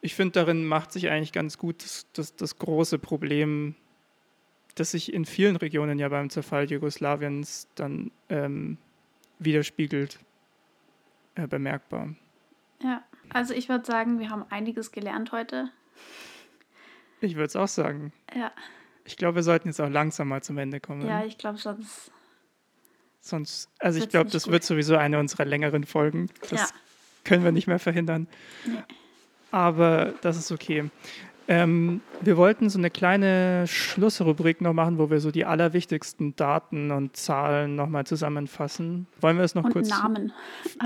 ich 0.00 0.14
finde, 0.14 0.32
darin 0.32 0.64
macht 0.64 0.92
sich 0.92 1.10
eigentlich 1.10 1.32
ganz 1.32 1.58
gut 1.58 1.82
das, 1.82 2.06
das, 2.12 2.36
das 2.36 2.58
große 2.58 3.00
Problem, 3.00 3.74
das 4.76 4.92
sich 4.92 5.12
in 5.12 5.24
vielen 5.24 5.56
Regionen 5.56 5.98
ja 5.98 6.08
beim 6.08 6.30
Zerfall 6.30 6.70
Jugoslawiens 6.70 7.66
dann 7.74 8.12
ähm, 8.28 8.78
widerspiegelt, 9.40 10.20
äh, 11.34 11.48
bemerkbar. 11.48 12.14
Ja, 12.80 13.02
also 13.30 13.54
ich 13.54 13.68
würde 13.68 13.84
sagen, 13.84 14.20
wir 14.20 14.30
haben 14.30 14.44
einiges 14.50 14.92
gelernt 14.92 15.32
heute. 15.32 15.68
Ich 17.20 17.34
würde 17.34 17.46
es 17.46 17.56
auch 17.56 17.68
sagen. 17.68 18.12
Ja. 18.34 18.52
Ich 19.04 19.16
glaube, 19.16 19.36
wir 19.36 19.42
sollten 19.42 19.68
jetzt 19.68 19.80
auch 19.80 19.88
langsam 19.88 20.28
mal 20.28 20.42
zum 20.42 20.58
Ende 20.58 20.80
kommen. 20.80 21.06
Ja, 21.06 21.24
ich 21.24 21.38
glaube, 21.38 21.58
sonst 21.58 22.12
Sonst, 23.24 23.70
also 23.78 24.00
ich 24.00 24.08
glaube, 24.08 24.30
das 24.30 24.44
gut. 24.44 24.52
wird 24.52 24.64
sowieso 24.64 24.96
eine 24.96 25.20
unserer 25.20 25.44
längeren 25.44 25.84
Folgen. 25.84 26.28
Das 26.50 26.60
ja. 26.60 26.66
können 27.22 27.44
wir 27.44 27.52
nicht 27.52 27.68
mehr 27.68 27.78
verhindern. 27.78 28.26
Nee. 28.66 28.78
Aber 29.52 30.12
das 30.22 30.36
ist 30.36 30.50
okay. 30.50 30.90
Ähm, 31.46 32.00
wir 32.20 32.36
wollten 32.36 32.68
so 32.68 32.78
eine 32.78 32.90
kleine 32.90 33.66
Schlussrubrik 33.68 34.60
noch 34.60 34.72
machen, 34.72 34.98
wo 34.98 35.08
wir 35.08 35.20
so 35.20 35.30
die 35.30 35.44
allerwichtigsten 35.44 36.34
Daten 36.34 36.90
und 36.90 37.16
Zahlen 37.16 37.76
nochmal 37.76 38.06
zusammenfassen. 38.06 39.06
Wollen 39.20 39.36
wir 39.36 39.44
es 39.44 39.54
noch 39.54 39.64
und 39.64 39.72
kurz? 39.72 39.88
Namen. 39.88 40.32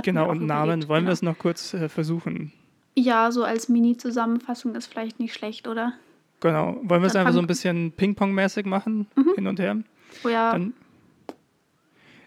genau, 0.03 0.29
und 0.29 0.45
Namen. 0.45 0.89
Wollen 0.89 1.05
genau. 1.05 1.09
wir 1.09 1.13
es 1.13 1.23
noch 1.23 1.39
kurz 1.39 1.73
äh, 1.73 1.89
versuchen? 1.89 2.53
Ja, 2.95 3.31
so 3.33 3.45
als 3.45 3.71
Mini-Zusammenfassung 3.71 4.75
ist 4.75 4.89
vielleicht 4.89 5.21
nicht 5.21 5.33
schlecht, 5.33 5.69
oder? 5.69 5.95
Genau. 6.47 6.81
Wollen 6.83 7.03
wir 7.03 7.09
es 7.09 7.17
einfach 7.17 7.33
so 7.33 7.41
ein 7.41 7.47
bisschen 7.47 7.93
Ping-Pong-mäßig 7.93 8.67
machen? 8.67 9.07
Mhm. 9.17 9.35
Hin 9.35 9.47
und 9.47 9.59
her? 9.59 9.77
Oh 10.25 10.29
ja. 10.29 10.53
Dann 10.53 10.75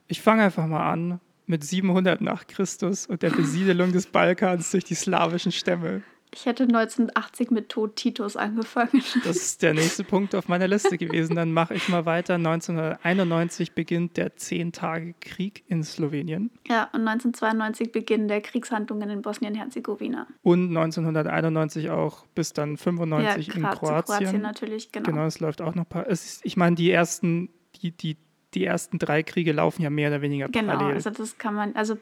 ich 0.08 0.22
fange 0.22 0.44
einfach 0.44 0.66
mal 0.66 0.92
an 0.92 1.20
mit 1.46 1.64
700 1.64 2.20
nach 2.20 2.48
Christus 2.48 3.06
und 3.06 3.22
der 3.22 3.30
Besiedelung 3.30 3.92
des 3.92 4.08
Balkans 4.08 4.72
durch 4.72 4.84
die 4.84 4.96
slawischen 4.96 5.52
Stämme. 5.52 6.02
Ich 6.32 6.46
hätte 6.46 6.64
1980 6.64 7.50
mit 7.50 7.70
Tod 7.70 7.96
Titus 7.96 8.36
angefangen. 8.36 9.04
Das 9.24 9.38
ist 9.38 9.62
der 9.64 9.74
nächste 9.74 10.04
Punkt 10.04 10.36
auf 10.36 10.48
meiner 10.48 10.68
Liste 10.68 10.98
gewesen. 10.98 11.36
Dann 11.36 11.52
mache 11.52 11.74
ich 11.74 11.90
mal 11.90 12.06
weiter. 12.06 12.36
1991 12.36 13.74
beginnt 13.74 14.18
der 14.18 14.36
Zehn-Tage-Krieg 14.36 15.64
in 15.68 15.84
Slowenien. 15.84 16.52
Ja, 16.68 16.84
und 16.94 17.08
1992 17.08 17.92
beginnen 17.92 18.28
der 18.28 18.42
Kriegshandlungen 18.42 19.10
in 19.10 19.22
Bosnien-Herzegowina. 19.22 20.28
Und 20.44 20.68
1991 20.78 21.90
auch 21.90 22.26
bis 22.36 22.54
dann 22.54 22.78
95 22.78 23.48
ja, 23.48 23.54
in 23.56 23.64
Kroatien. 23.64 24.04
Kroatien 24.04 24.42
natürlich, 24.42 24.92
genau. 24.92 25.06
Genau, 25.06 25.26
es 25.26 25.40
läuft 25.40 25.62
auch 25.62 25.76
noch 25.76 25.84
ein 25.84 25.90
paar. 25.90 26.08
Ist, 26.08 26.46
ich 26.46 26.56
meine, 26.58 26.76
die 26.76 26.92
ersten, 26.92 27.50
die, 27.82 27.92
die 27.92 28.18
die 28.54 28.66
ersten 28.66 28.98
drei 28.98 29.24
Kriege 29.24 29.52
laufen 29.52 29.82
ja 29.82 29.90
mehr 29.90 30.10
oder 30.10 30.22
weniger 30.22 30.48
genau, 30.48 30.74
parallel. 30.74 30.98
Genau, 30.98 31.08
also 31.08 31.10
das 31.12 31.38
kann 31.38 31.54
man, 31.54 31.76
also 31.76 31.98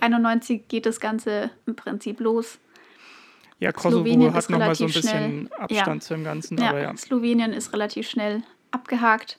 91 0.00 0.68
geht 0.68 0.86
das 0.86 1.00
Ganze 1.00 1.50
im 1.66 1.76
Prinzip 1.76 2.20
los. 2.20 2.58
Ja, 3.58 3.72
Kosovo 3.72 4.04
Slowenien 4.04 4.34
hat 4.34 4.50
nochmal 4.50 4.74
so 4.74 4.84
ein 4.84 4.92
bisschen 4.92 5.02
schnell, 5.02 5.48
Abstand 5.58 6.02
ja. 6.02 6.06
zum 6.06 6.24
Ganzen. 6.24 6.58
Ja, 6.58 6.70
aber 6.70 6.82
ja, 6.82 6.96
Slowenien 6.96 7.52
ist 7.52 7.72
relativ 7.72 8.08
schnell 8.08 8.42
abgehakt. 8.70 9.38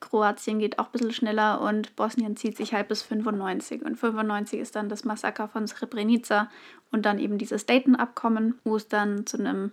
Kroatien 0.00 0.58
geht 0.58 0.78
auch 0.78 0.86
ein 0.86 0.92
bisschen 0.92 1.12
schneller 1.12 1.60
und 1.60 1.96
Bosnien 1.96 2.36
zieht 2.36 2.56
sich 2.56 2.72
halt 2.72 2.88
bis 2.88 3.02
95. 3.02 3.82
Und 3.82 3.96
95 3.96 4.60
ist 4.60 4.76
dann 4.76 4.88
das 4.88 5.04
Massaker 5.04 5.48
von 5.48 5.66
Srebrenica 5.66 6.50
und 6.92 7.04
dann 7.04 7.18
eben 7.18 7.38
dieses 7.38 7.66
Dayton-Abkommen, 7.66 8.58
wo 8.64 8.76
es 8.76 8.88
dann 8.88 9.26
zu 9.26 9.38
einem 9.38 9.72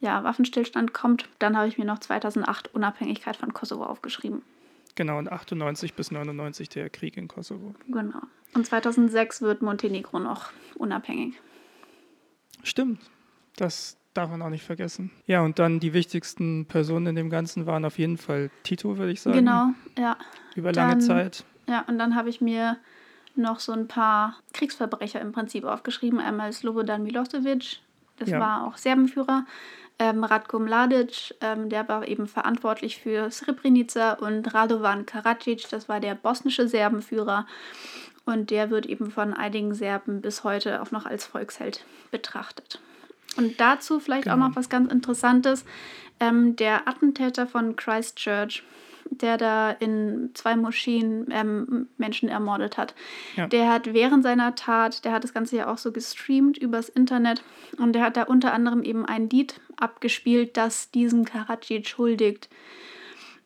ja, 0.00 0.22
Waffenstillstand 0.22 0.92
kommt. 0.92 1.28
Dann 1.38 1.56
habe 1.56 1.68
ich 1.68 1.78
mir 1.78 1.84
noch 1.84 1.98
2008 1.98 2.74
Unabhängigkeit 2.74 3.36
von 3.36 3.52
Kosovo 3.52 3.84
aufgeschrieben. 3.84 4.42
Genau, 4.94 5.18
und 5.18 5.32
98 5.32 5.94
bis 5.94 6.12
99 6.12 6.68
der 6.68 6.88
Krieg 6.88 7.16
in 7.16 7.26
Kosovo. 7.26 7.74
Genau. 7.88 8.20
Und 8.54 8.66
2006 8.66 9.42
wird 9.42 9.62
Montenegro 9.62 10.20
noch 10.20 10.50
unabhängig. 10.76 11.34
Stimmt. 12.64 13.00
Das 13.56 13.96
darf 14.14 14.30
man 14.30 14.42
auch 14.42 14.48
nicht 14.48 14.64
vergessen. 14.64 15.10
Ja, 15.26 15.42
und 15.42 15.58
dann 15.58 15.80
die 15.80 15.92
wichtigsten 15.92 16.66
Personen 16.66 17.06
in 17.08 17.16
dem 17.16 17.30
Ganzen 17.30 17.66
waren 17.66 17.84
auf 17.84 17.98
jeden 17.98 18.16
Fall 18.16 18.50
Tito, 18.62 18.96
würde 18.96 19.12
ich 19.12 19.20
sagen. 19.20 19.36
Genau, 19.36 19.68
ja. 19.98 20.16
Über 20.54 20.72
lange 20.72 20.92
dann, 20.92 21.00
Zeit. 21.00 21.44
Ja, 21.68 21.84
und 21.88 21.98
dann 21.98 22.14
habe 22.14 22.28
ich 22.28 22.40
mir 22.40 22.78
noch 23.36 23.60
so 23.60 23.72
ein 23.72 23.88
paar 23.88 24.36
Kriegsverbrecher 24.52 25.20
im 25.20 25.32
Prinzip 25.32 25.64
aufgeschrieben. 25.64 26.20
Einmal 26.20 26.52
Slobodan 26.52 27.02
Milosevic, 27.02 27.80
das 28.18 28.30
ja. 28.30 28.40
war 28.40 28.66
auch 28.66 28.76
Serbenführer. 28.76 29.46
Ähm, 29.98 30.24
Ratko 30.24 30.58
Mladic, 30.58 31.34
ähm, 31.40 31.68
der 31.68 31.88
war 31.88 32.08
eben 32.08 32.26
verantwortlich 32.26 32.98
für 32.98 33.30
Srebrenica 33.30 34.14
und 34.14 34.52
Radovan 34.52 35.06
Karadzic, 35.06 35.68
das 35.70 35.88
war 35.88 36.00
der 36.00 36.16
bosnische 36.16 36.66
Serbenführer. 36.66 37.46
Und 38.26 38.50
der 38.50 38.70
wird 38.70 38.86
eben 38.86 39.10
von 39.10 39.34
einigen 39.34 39.74
Serben 39.74 40.20
bis 40.20 40.44
heute 40.44 40.80
auch 40.80 40.90
noch 40.90 41.04
als 41.04 41.26
Volksheld 41.26 41.84
betrachtet. 42.10 42.80
Und 43.36 43.60
dazu 43.60 44.00
vielleicht 44.00 44.24
genau. 44.24 44.36
auch 44.36 44.48
noch 44.48 44.56
was 44.56 44.68
ganz 44.68 44.90
Interessantes. 44.90 45.64
Ähm, 46.20 46.56
der 46.56 46.88
Attentäter 46.88 47.46
von 47.46 47.76
Christchurch, 47.76 48.62
der 49.10 49.36
da 49.36 49.70
in 49.70 50.30
zwei 50.34 50.56
Moscheen 50.56 51.28
ähm, 51.30 51.88
Menschen 51.98 52.28
ermordet 52.28 52.78
hat. 52.78 52.94
Ja. 53.36 53.46
Der 53.46 53.70
hat 53.70 53.92
während 53.92 54.22
seiner 54.22 54.54
Tat, 54.54 55.04
der 55.04 55.12
hat 55.12 55.24
das 55.24 55.34
Ganze 55.34 55.56
ja 55.56 55.72
auch 55.72 55.78
so 55.78 55.92
gestreamt 55.92 56.56
übers 56.56 56.88
Internet 56.88 57.42
und 57.78 57.92
der 57.92 58.02
hat 58.02 58.16
da 58.16 58.22
unter 58.22 58.52
anderem 58.52 58.82
eben 58.82 59.04
ein 59.04 59.28
Lied 59.28 59.60
abgespielt, 59.76 60.56
das 60.56 60.90
diesem 60.90 61.24
Karadzic 61.24 61.98
huldigt. 61.98 62.48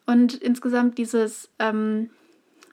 Und 0.06 0.34
insgesamt 0.34 0.96
dieses, 0.98 1.50
ähm, 1.58 2.10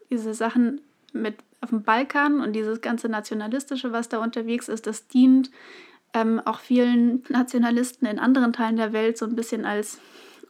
diese 0.09 0.33
Sachen 0.33 0.81
mit 1.11 1.35
auf 1.65 1.71
dem 1.71 1.83
Balkan 1.83 2.39
und 2.39 2.53
dieses 2.53 2.79
ganze 2.79 3.09
Nationalistische, 3.09 3.91
was 3.91 4.07
da 4.07 4.19
unterwegs 4.19 4.69
ist, 4.69 4.85
das 4.85 5.07
dient 5.07 5.49
ähm, 6.13 6.39
auch 6.45 6.59
vielen 6.59 7.23
Nationalisten 7.29 8.07
in 8.07 8.19
anderen 8.19 8.53
Teilen 8.53 8.77
der 8.77 8.93
Welt 8.93 9.17
so 9.17 9.25
ein 9.25 9.35
bisschen 9.35 9.65
als 9.65 9.99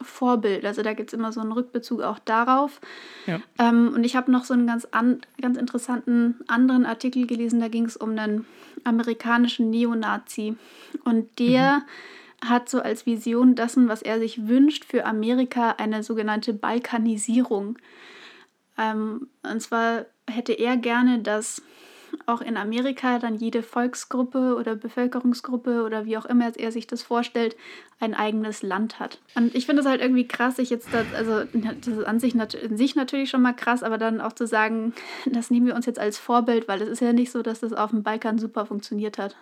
Vorbild. 0.01 0.65
Also 0.65 0.83
da 0.83 0.93
gibt 0.93 1.11
es 1.11 1.13
immer 1.13 1.31
so 1.31 1.39
einen 1.39 1.53
Rückbezug 1.53 2.01
auch 2.01 2.19
darauf. 2.19 2.81
Ja. 3.25 3.39
Ähm, 3.57 3.93
und 3.95 4.03
ich 4.03 4.17
habe 4.17 4.29
noch 4.29 4.43
so 4.43 4.53
einen 4.53 4.67
ganz, 4.67 4.85
an, 4.91 5.21
ganz 5.41 5.57
interessanten 5.57 6.35
anderen 6.47 6.85
Artikel 6.85 7.25
gelesen, 7.25 7.61
da 7.61 7.69
ging 7.69 7.85
es 7.85 7.95
um 7.95 8.11
einen 8.11 8.45
amerikanischen 8.83 9.69
Neonazi. 9.69 10.57
Und 11.05 11.39
der 11.39 11.83
mhm. 12.43 12.49
hat 12.49 12.67
so 12.67 12.81
als 12.81 13.05
Vision 13.05 13.55
dessen, 13.55 13.87
was 13.87 14.01
er 14.01 14.19
sich 14.19 14.49
wünscht 14.49 14.83
für 14.83 15.05
Amerika, 15.05 15.75
eine 15.77 16.03
sogenannte 16.03 16.53
Balkanisierung. 16.53 17.77
Ähm, 18.77 19.29
und 19.49 19.61
zwar 19.61 20.05
hätte 20.27 20.53
er 20.53 20.77
gerne, 20.77 21.19
dass 21.19 21.61
auch 22.25 22.41
in 22.41 22.57
Amerika 22.57 23.19
dann 23.19 23.35
jede 23.35 23.61
Volksgruppe 23.61 24.55
oder 24.55 24.75
Bevölkerungsgruppe 24.75 25.83
oder 25.83 26.05
wie 26.05 26.17
auch 26.17 26.25
immer 26.25 26.51
er 26.55 26.71
sich 26.71 26.87
das 26.87 27.03
vorstellt, 27.03 27.55
ein 27.99 28.13
eigenes 28.13 28.61
Land 28.61 28.99
hat. 28.99 29.19
Und 29.35 29.55
ich 29.55 29.65
finde 29.65 29.81
es 29.81 29.87
halt 29.87 30.01
irgendwie 30.01 30.27
krass, 30.27 30.59
ich 30.59 30.69
jetzt 30.69 30.89
das, 30.93 31.05
also 31.13 31.43
das 31.53 31.87
ist 31.87 32.05
an 32.05 32.19
sich, 32.19 32.35
in 32.35 32.77
sich 32.77 32.95
natürlich 32.95 33.29
schon 33.29 33.41
mal 33.41 33.53
krass, 33.53 33.83
aber 33.83 33.97
dann 33.97 34.21
auch 34.21 34.33
zu 34.33 34.47
sagen, 34.47 34.93
das 35.25 35.49
nehmen 35.49 35.67
wir 35.67 35.75
uns 35.75 35.85
jetzt 35.85 35.99
als 35.99 36.17
Vorbild, 36.17 36.67
weil 36.67 36.81
es 36.81 36.89
ist 36.89 37.01
ja 37.01 37.13
nicht 37.13 37.31
so, 37.31 37.41
dass 37.41 37.61
das 37.61 37.73
auf 37.73 37.91
dem 37.91 38.03
Balkan 38.03 38.37
super 38.37 38.65
funktioniert 38.65 39.17
hat. 39.17 39.35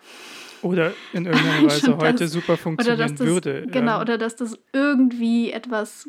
Oder 0.62 0.92
in 1.12 1.26
irgendeiner 1.26 1.66
Weise 1.68 1.96
heute 1.96 2.28
super 2.28 2.56
funktionieren 2.56 3.16
das, 3.16 3.26
würde. 3.26 3.66
Genau, 3.66 3.92
ja. 3.92 4.00
oder 4.00 4.18
dass 4.18 4.36
das 4.36 4.58
irgendwie 4.72 5.52
etwas 5.52 6.08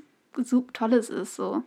Tolles 0.74 1.10
ist. 1.10 1.36
So. 1.36 1.64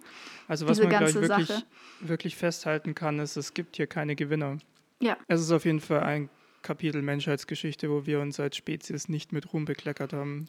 Also 0.49 0.67
was 0.67 0.81
man, 0.81 0.89
glaube 0.89 1.11
ich, 1.11 1.15
wirklich, 1.15 1.65
wirklich 2.01 2.37
festhalten 2.37 2.95
kann, 2.95 3.19
ist, 3.19 3.37
es 3.37 3.55
gibt 3.55 3.77
hier 3.77 3.87
keine 3.87 4.17
Gewinner. 4.17 4.59
Ja. 5.01 5.17
Es 5.29 5.41
ist 5.41 5.53
auf 5.53 5.65
jeden 5.65 5.81
Fall 5.81 6.01
ein 6.01 6.31
Kapitel 6.63 7.03
Menschheitsgeschichte, 7.03 7.91
wo 7.91 8.07
wir 8.07 8.21
uns 8.21 8.41
als 8.41 8.57
Spezies 8.57 9.09
nicht 9.09 9.33
mit 9.33 9.53
Ruhm 9.53 9.67
bekleckert 9.67 10.13
haben. 10.13 10.49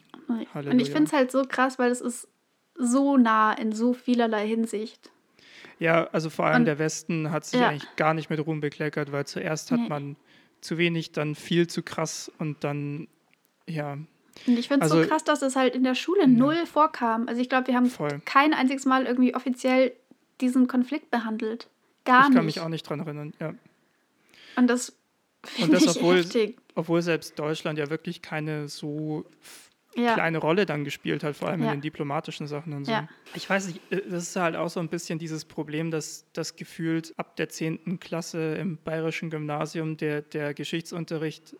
Halleluja. 0.54 0.72
Und 0.72 0.80
ich 0.80 0.90
finde 0.90 1.04
es 1.04 1.12
halt 1.12 1.30
so 1.30 1.44
krass, 1.46 1.78
weil 1.78 1.90
es 1.90 2.00
ist 2.00 2.28
so 2.74 3.16
nah 3.16 3.52
in 3.52 3.72
so 3.72 3.92
vielerlei 3.92 4.48
Hinsicht. 4.48 5.10
Ja, 5.78 6.08
also 6.12 6.30
vor 6.30 6.46
allem 6.46 6.62
und, 6.62 6.64
der 6.64 6.78
Westen 6.78 7.30
hat 7.30 7.44
sich 7.44 7.60
ja. 7.60 7.68
eigentlich 7.68 7.96
gar 7.96 8.14
nicht 8.14 8.30
mit 8.30 8.44
Ruhm 8.44 8.60
bekleckert, 8.60 9.12
weil 9.12 9.26
zuerst 9.26 9.70
hat 9.70 9.80
nee. 9.80 9.88
man 9.88 10.16
zu 10.60 10.78
wenig, 10.78 11.12
dann 11.12 11.34
viel 11.34 11.66
zu 11.66 11.82
krass 11.82 12.30
und 12.38 12.64
dann, 12.64 13.08
ja. 13.66 13.98
Und 14.46 14.58
ich 14.58 14.68
finde 14.68 14.86
es 14.86 14.92
also, 14.92 15.02
so 15.02 15.08
krass, 15.08 15.24
dass 15.24 15.42
es 15.42 15.56
halt 15.56 15.74
in 15.74 15.84
der 15.84 15.94
Schule 15.94 16.26
null 16.26 16.66
vorkam. 16.66 17.28
Also 17.28 17.40
ich 17.40 17.48
glaube, 17.48 17.68
wir 17.68 17.74
haben 17.74 17.86
Voll. 17.86 18.20
kein 18.24 18.54
einziges 18.54 18.86
Mal 18.86 19.06
irgendwie 19.06 19.34
offiziell 19.34 19.92
diesen 20.40 20.66
Konflikt 20.66 21.10
behandelt. 21.10 21.68
Gar 22.04 22.20
nicht. 22.20 22.28
Ich 22.30 22.34
kann 22.36 22.46
mich 22.46 22.60
auch 22.60 22.68
nicht 22.68 22.88
dran 22.88 23.00
erinnern, 23.00 23.34
ja. 23.38 23.54
Und 24.56 24.66
das 24.66 24.96
finde 25.44 25.76
ich 25.76 25.88
obwohl, 25.88 26.18
heftig. 26.18 26.58
Obwohl 26.74 27.02
selbst 27.02 27.38
Deutschland 27.38 27.78
ja 27.78 27.90
wirklich 27.90 28.22
keine 28.22 28.68
so 28.68 29.24
ja. 29.94 30.14
kleine 30.14 30.38
Rolle 30.38 30.66
dann 30.66 30.84
gespielt 30.84 31.24
hat, 31.24 31.36
vor 31.36 31.48
allem 31.48 31.62
ja. 31.62 31.68
in 31.68 31.78
den 31.78 31.80
diplomatischen 31.82 32.46
Sachen 32.46 32.72
und 32.72 32.84
so. 32.84 32.92
Ja. 32.92 33.08
Ich 33.34 33.48
weiß 33.48 33.68
nicht, 33.68 33.80
äh, 33.90 34.02
das 34.08 34.24
ist 34.24 34.36
halt 34.36 34.56
auch 34.56 34.68
so 34.68 34.80
ein 34.80 34.88
bisschen 34.88 35.18
dieses 35.18 35.44
Problem, 35.44 35.90
dass 35.90 36.26
das 36.32 36.56
gefühlt 36.56 37.14
ab 37.16 37.36
der 37.36 37.48
10. 37.48 37.98
Klasse 38.00 38.54
im 38.54 38.76
bayerischen 38.78 39.30
Gymnasium 39.30 39.96
der, 39.96 40.22
der 40.22 40.54
Geschichtsunterricht 40.54 41.56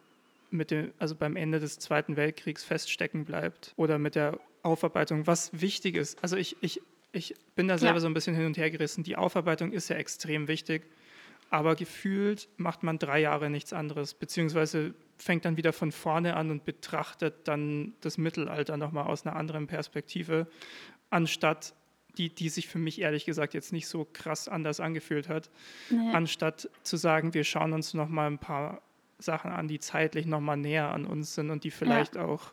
mit 0.51 0.71
dem, 0.71 0.93
also 0.99 1.15
beim 1.15 1.37
Ende 1.37 1.61
des 1.61 1.79
Zweiten 1.79 2.17
Weltkriegs 2.17 2.65
feststecken 2.65 3.25
bleibt 3.25 3.73
oder 3.77 3.99
mit 3.99 4.15
der 4.15 4.39
Aufarbeitung, 4.63 5.27
was 5.27 5.51
wichtig 5.59 5.97
ist. 5.97 6.23
Also 6.23 6.37
ich, 6.37 6.57
ich, 6.61 6.81
ich 7.13 7.35
bin 7.55 7.69
da 7.69 7.79
selber 7.79 8.01
so 8.01 8.07
ein 8.07 8.15
bisschen 8.15 8.35
hin 8.35 8.47
und 8.47 8.57
her 8.57 8.71
gerissen. 8.71 9.05
Die 9.05 9.17
Aufarbeitung 9.17 9.73
ist 9.73 9.89
ja 9.89 9.97
extrem 9.97 10.49
wichtig, 10.49 10.83
aber 11.51 11.75
gefühlt 11.75 12.49
macht 12.57 12.83
man 12.83 12.99
drei 12.99 13.21
Jahre 13.21 13.51
nichts 13.51 13.73
anderes, 13.73 14.15
beziehungsweise 14.15 14.95
fängt 15.17 15.45
dann 15.45 15.57
wieder 15.57 15.73
von 15.73 15.93
vorne 15.93 16.37
an 16.37 16.51
und 16.51 16.65
betrachtet 16.65 17.49
dann 17.49 17.95
das 18.01 18.19
Mittelalter 18.19 18.77
nochmal 18.77 19.07
aus 19.07 19.27
einer 19.27 19.37
anderen 19.37 19.67
Perspektive, 19.67 20.47
anstatt 21.11 21.75
die, 22.17 22.35
die 22.35 22.49
sich 22.49 22.69
für 22.69 22.79
mich 22.79 23.01
ehrlich 23.01 23.25
gesagt 23.25 23.55
jetzt 23.55 23.73
nicht 23.73 23.87
so 23.87 24.07
krass 24.13 24.49
anders 24.49 24.81
angefühlt 24.81 25.29
hat, 25.29 25.51
nee. 25.91 26.13
anstatt 26.13 26.69
zu 26.83 26.97
sagen, 26.97 27.35
wir 27.35 27.45
schauen 27.45 27.73
uns 27.73 27.95
nochmal 27.95 28.31
ein 28.31 28.39
paar 28.39 28.83
Sachen 29.21 29.51
an, 29.51 29.69
die 29.69 29.79
zeitlich 29.79 30.27
nochmal 30.27 30.57
näher 30.57 30.91
an 30.91 31.07
uns 31.07 31.35
sind 31.35 31.51
und 31.51 31.65
die 31.65 31.71
vielleicht 31.71 32.17
ja. 32.17 32.25
auch, 32.25 32.53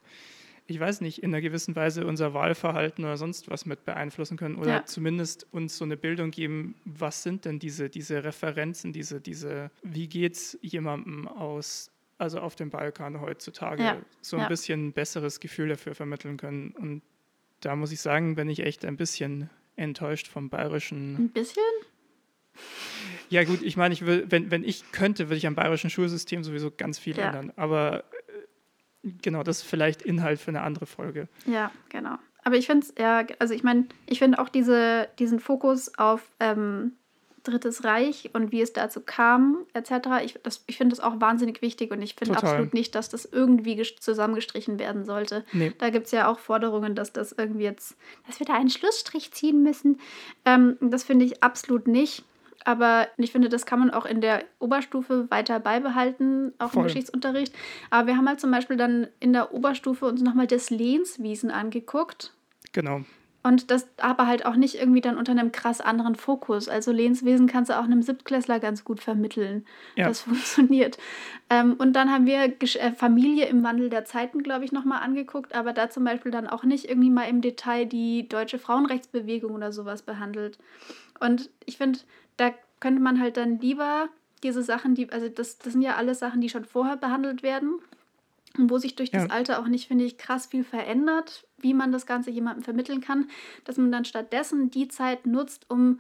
ich 0.65 0.79
weiß 0.79 1.01
nicht, 1.01 1.23
in 1.23 1.33
einer 1.33 1.41
gewissen 1.41 1.75
Weise 1.75 2.05
unser 2.05 2.33
Wahlverhalten 2.33 3.03
oder 3.05 3.17
sonst 3.17 3.49
was 3.49 3.65
mit 3.65 3.85
beeinflussen 3.85 4.37
können 4.37 4.55
oder 4.55 4.69
ja. 4.69 4.85
zumindest 4.85 5.47
uns 5.51 5.77
so 5.77 5.85
eine 5.85 5.97
Bildung 5.97 6.31
geben, 6.31 6.75
was 6.85 7.23
sind 7.23 7.45
denn 7.45 7.59
diese, 7.59 7.89
diese 7.89 8.23
Referenzen, 8.23 8.93
diese, 8.93 9.21
diese, 9.21 9.71
wie 9.83 10.07
geht 10.07 10.35
es 10.35 10.57
jemandem 10.61 11.27
aus 11.27 11.91
also 12.17 12.39
auf 12.39 12.55
dem 12.55 12.69
Balkan 12.69 13.21
heutzutage, 13.21 13.83
ja. 13.83 14.01
so 14.21 14.37
ein 14.37 14.43
ja. 14.43 14.47
bisschen 14.47 14.87
ein 14.87 14.93
besseres 14.93 15.39
Gefühl 15.39 15.69
dafür 15.69 15.93
vermitteln 15.93 16.37
können. 16.37 16.71
Und 16.71 17.01
da 17.61 17.75
muss 17.75 17.91
ich 17.91 18.01
sagen, 18.01 18.35
bin 18.35 18.49
ich 18.49 18.61
echt 18.61 18.85
ein 18.85 18.97
bisschen 18.97 19.49
enttäuscht 19.75 20.27
vom 20.27 20.49
bayerischen. 20.49 21.15
Ein 21.15 21.29
bisschen? 21.29 21.63
Ja, 23.29 23.43
gut, 23.43 23.61
ich 23.61 23.77
meine, 23.77 23.93
ich 23.93 24.05
will, 24.05 24.25
wenn, 24.29 24.51
wenn 24.51 24.63
ich 24.63 24.91
könnte, 24.91 25.25
würde 25.25 25.37
ich 25.37 25.47
am 25.47 25.55
bayerischen 25.55 25.89
Schulsystem 25.89 26.43
sowieso 26.43 26.71
ganz 26.71 26.99
viel 26.99 27.17
ja. 27.17 27.27
ändern. 27.27 27.51
Aber 27.55 28.03
äh, 29.03 29.09
genau, 29.21 29.43
das 29.43 29.59
ist 29.59 29.63
vielleicht 29.63 30.01
Inhalt 30.01 30.39
für 30.39 30.49
eine 30.49 30.61
andere 30.61 30.85
Folge. 30.85 31.27
Ja, 31.45 31.71
genau. 31.89 32.17
Aber 32.43 32.55
ich 32.55 32.67
finde 32.67 32.85
es, 32.85 32.93
ja, 32.97 33.25
also 33.39 33.53
ich 33.53 33.63
meine, 33.63 33.87
ich 34.05 34.19
finde 34.19 34.39
auch 34.39 34.47
diese, 34.47 35.09
diesen 35.19 35.39
Fokus 35.39 35.97
auf 35.97 36.21
ähm, 36.39 36.93
Drittes 37.47 37.83
Reich 37.83 38.29
und 38.33 38.51
wie 38.51 38.61
es 38.61 38.73
dazu 38.73 39.01
kam, 39.01 39.65
etc. 39.73 39.91
Ich, 40.23 40.39
ich 40.67 40.77
finde 40.77 40.95
das 40.95 41.03
auch 41.03 41.21
wahnsinnig 41.21 41.61
wichtig 41.61 41.91
und 41.91 42.01
ich 42.01 42.15
finde 42.15 42.37
absolut 42.37 42.73
nicht, 42.73 42.93
dass 42.95 43.09
das 43.09 43.25
irgendwie 43.25 43.81
zusammengestrichen 43.99 44.79
werden 44.79 45.05
sollte. 45.05 45.45
Nee. 45.53 45.73
Da 45.77 45.89
gibt 45.89 46.07
es 46.07 46.11
ja 46.11 46.27
auch 46.27 46.39
Forderungen, 46.39 46.95
dass 46.95 47.13
das 47.13 47.31
irgendwie 47.31 47.63
jetzt, 47.63 47.95
dass 48.25 48.39
wir 48.39 48.45
da 48.45 48.53
einen 48.53 48.69
Schlussstrich 48.69 49.31
ziehen 49.31 49.63
müssen. 49.63 49.99
Ähm, 50.45 50.77
das 50.81 51.03
finde 51.03 51.25
ich 51.25 51.41
absolut 51.41 51.87
nicht. 51.87 52.25
Aber 52.67 53.07
ich 53.15 53.31
finde, 53.31 53.47
das 53.47 53.65
kann 53.65 53.79
man 53.79 53.91
auch 53.91 54.05
in 54.05 54.19
der 54.19 54.43
Oberstufe 54.59 55.31
weiter 55.31 55.57
beibehalten, 55.61 56.51
auch 56.59 56.71
Voll. 56.71 56.81
im 56.81 56.87
Geschichtsunterricht. 56.87 57.55
Aber 57.89 58.07
wir 58.07 58.17
haben 58.17 58.27
halt 58.27 58.41
zum 58.41 58.51
Beispiel 58.51 58.75
dann 58.75 59.07
in 59.21 59.31
der 59.31 59.53
Oberstufe 59.53 60.05
uns 60.05 60.21
nochmal 60.21 60.47
das 60.47 60.69
Lehnswiesen 60.69 61.49
angeguckt. 61.49 62.33
Genau. 62.73 63.03
Und 63.41 63.71
das 63.71 63.87
aber 63.95 64.27
halt 64.27 64.45
auch 64.45 64.57
nicht 64.57 64.75
irgendwie 64.75 64.99
dann 64.99 65.17
unter 65.17 65.31
einem 65.31 65.53
krass 65.53 65.79
anderen 65.79 66.15
Fokus. 66.15 66.67
Also 66.67 66.91
Lehnswesen 66.91 67.47
kannst 67.47 67.69
du 67.69 67.79
auch 67.79 67.85
einem 67.85 68.01
Siebtklässler 68.01 68.59
ganz 68.59 68.83
gut 68.83 68.99
vermitteln. 68.99 69.65
Ja. 69.95 70.09
Das 70.09 70.19
funktioniert. 70.23 70.97
Ähm, 71.49 71.75
und 71.77 71.93
dann 71.93 72.11
haben 72.11 72.25
wir 72.25 72.41
äh, 72.43 72.91
Familie 72.91 73.45
im 73.45 73.63
Wandel 73.63 73.89
der 73.89 74.03
Zeiten, 74.03 74.43
glaube 74.43 74.65
ich, 74.65 74.73
nochmal 74.73 75.03
angeguckt, 75.03 75.55
aber 75.55 75.71
da 75.71 75.89
zum 75.89 76.03
Beispiel 76.03 76.33
dann 76.33 76.47
auch 76.47 76.65
nicht 76.65 76.89
irgendwie 76.89 77.11
mal 77.11 77.29
im 77.29 77.39
Detail 77.39 77.85
die 77.85 78.27
deutsche 78.27 78.59
Frauenrechtsbewegung 78.59 79.53
oder 79.53 79.71
sowas 79.71 80.01
behandelt. 80.01 80.59
Und 81.21 81.49
ich 81.65 81.77
finde, 81.77 81.99
da 82.37 82.53
könnte 82.79 83.01
man 83.01 83.19
halt 83.19 83.37
dann 83.37 83.59
lieber 83.59 84.09
diese 84.43 84.63
Sachen, 84.63 84.95
die, 84.95 85.09
also 85.11 85.29
das, 85.29 85.57
das 85.57 85.73
sind 85.73 85.81
ja 85.81 85.95
alles 85.95 86.19
Sachen, 86.19 86.41
die 86.41 86.49
schon 86.49 86.65
vorher 86.65 86.97
behandelt 86.97 87.43
werden 87.43 87.79
und 88.57 88.69
wo 88.69 88.77
sich 88.77 88.95
durch 88.95 89.11
ja. 89.11 89.21
das 89.21 89.31
Alter 89.31 89.59
auch 89.59 89.67
nicht, 89.67 89.87
finde 89.87 90.05
ich, 90.05 90.17
krass 90.17 90.45
viel 90.47 90.63
verändert, 90.63 91.45
wie 91.57 91.73
man 91.73 91.91
das 91.91 92.05
Ganze 92.05 92.29
jemandem 92.29 92.63
vermitteln 92.63 93.01
kann, 93.01 93.29
dass 93.65 93.77
man 93.77 93.91
dann 93.91 94.05
stattdessen 94.05 94.69
die 94.69 94.87
Zeit 94.87 95.25
nutzt, 95.25 95.65
um 95.69 95.99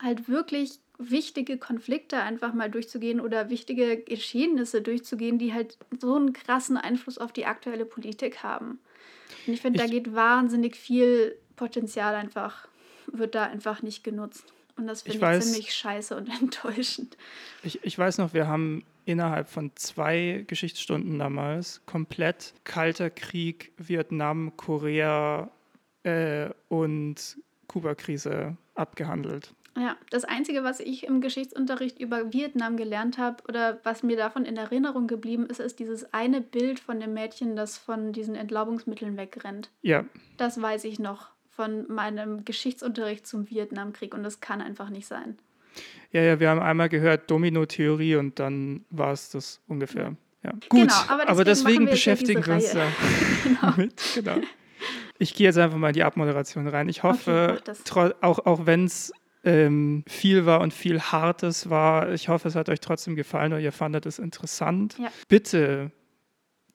halt 0.00 0.28
wirklich 0.28 0.80
wichtige 0.98 1.58
Konflikte 1.58 2.18
einfach 2.18 2.52
mal 2.52 2.70
durchzugehen 2.70 3.20
oder 3.20 3.50
wichtige 3.50 3.98
Geschehnisse 3.98 4.82
durchzugehen, 4.82 5.38
die 5.38 5.54
halt 5.54 5.78
so 6.00 6.16
einen 6.16 6.32
krassen 6.32 6.76
Einfluss 6.76 7.18
auf 7.18 7.32
die 7.32 7.46
aktuelle 7.46 7.84
Politik 7.84 8.42
haben. 8.42 8.80
Und 9.46 9.52
ich 9.54 9.60
finde, 9.60 9.78
da 9.78 9.86
geht 9.86 10.14
wahnsinnig 10.14 10.76
viel 10.76 11.36
Potenzial 11.54 12.16
einfach, 12.16 12.66
wird 13.06 13.36
da 13.36 13.44
einfach 13.44 13.82
nicht 13.82 14.02
genutzt. 14.02 14.44
Und 14.78 14.86
das 14.86 15.02
finde 15.02 15.18
ich, 15.18 15.38
ich 15.38 15.44
ziemlich 15.44 15.74
scheiße 15.74 16.16
und 16.16 16.28
enttäuschend. 16.40 17.16
Ich, 17.62 17.84
ich 17.84 17.98
weiß 17.98 18.18
noch, 18.18 18.32
wir 18.32 18.46
haben 18.46 18.84
innerhalb 19.04 19.48
von 19.48 19.72
zwei 19.74 20.44
Geschichtsstunden 20.46 21.18
damals 21.18 21.82
komplett 21.86 22.54
Kalter 22.64 23.10
Krieg, 23.10 23.72
Vietnam, 23.76 24.56
Korea 24.56 25.50
äh, 26.04 26.50
und 26.68 27.38
Kuba-Krise 27.66 28.56
abgehandelt. 28.74 29.54
Ja, 29.76 29.96
das 30.10 30.24
Einzige, 30.24 30.64
was 30.64 30.80
ich 30.80 31.04
im 31.04 31.20
Geschichtsunterricht 31.20 32.00
über 32.00 32.32
Vietnam 32.32 32.76
gelernt 32.76 33.16
habe 33.16 33.44
oder 33.48 33.78
was 33.84 34.02
mir 34.02 34.16
davon 34.16 34.44
in 34.44 34.56
Erinnerung 34.56 35.06
geblieben 35.06 35.46
ist, 35.46 35.60
ist 35.60 35.78
dieses 35.78 36.12
eine 36.12 36.40
Bild 36.40 36.80
von 36.80 36.98
dem 36.98 37.14
Mädchen, 37.14 37.54
das 37.54 37.78
von 37.78 38.12
diesen 38.12 38.34
Entlaubungsmitteln 38.34 39.16
wegrennt. 39.16 39.70
Ja. 39.82 40.04
Das 40.36 40.60
weiß 40.60 40.84
ich 40.84 40.98
noch 40.98 41.30
von 41.58 41.92
meinem 41.92 42.44
Geschichtsunterricht 42.44 43.26
zum 43.26 43.50
Vietnamkrieg 43.50 44.14
und 44.14 44.22
das 44.22 44.40
kann 44.40 44.60
einfach 44.60 44.90
nicht 44.90 45.08
sein. 45.08 45.36
Ja, 46.12 46.22
ja, 46.22 46.38
wir 46.38 46.50
haben 46.50 46.60
einmal 46.60 46.88
gehört 46.88 47.28
Domino-Theorie 47.32 48.14
und 48.14 48.38
dann 48.38 48.84
war 48.90 49.10
es 49.10 49.30
das 49.30 49.60
ungefähr. 49.66 50.14
Ja. 50.44 50.52
Gut, 50.52 50.82
genau, 50.82 50.94
aber 51.08 51.24
deswegen, 51.24 51.28
aber 51.30 51.44
deswegen 51.44 51.84
wir 51.86 51.90
beschäftigen 51.90 52.46
wir 52.46 52.54
uns 52.54 52.72
ja 52.72 52.86
genau. 53.42 53.72
mit. 53.76 54.00
Genau. 54.14 54.36
Ich 55.18 55.34
gehe 55.34 55.48
jetzt 55.48 55.58
einfach 55.58 55.78
mal 55.78 55.88
in 55.88 55.94
die 55.94 56.04
Abmoderation 56.04 56.68
rein. 56.68 56.88
Ich 56.88 57.02
hoffe, 57.02 57.60
okay, 57.60 58.12
auch, 58.20 58.46
auch 58.46 58.66
wenn 58.66 58.84
es 58.84 59.12
ähm, 59.42 60.04
viel 60.06 60.46
war 60.46 60.60
und 60.60 60.72
viel 60.72 61.00
Hartes 61.00 61.68
war, 61.68 62.12
ich 62.12 62.28
hoffe, 62.28 62.46
es 62.46 62.54
hat 62.54 62.68
euch 62.68 62.78
trotzdem 62.78 63.16
gefallen 63.16 63.52
oder 63.52 63.60
ihr 63.60 63.72
fandet 63.72 64.06
es 64.06 64.20
interessant. 64.20 64.96
Ja. 64.96 65.10
Bitte 65.26 65.90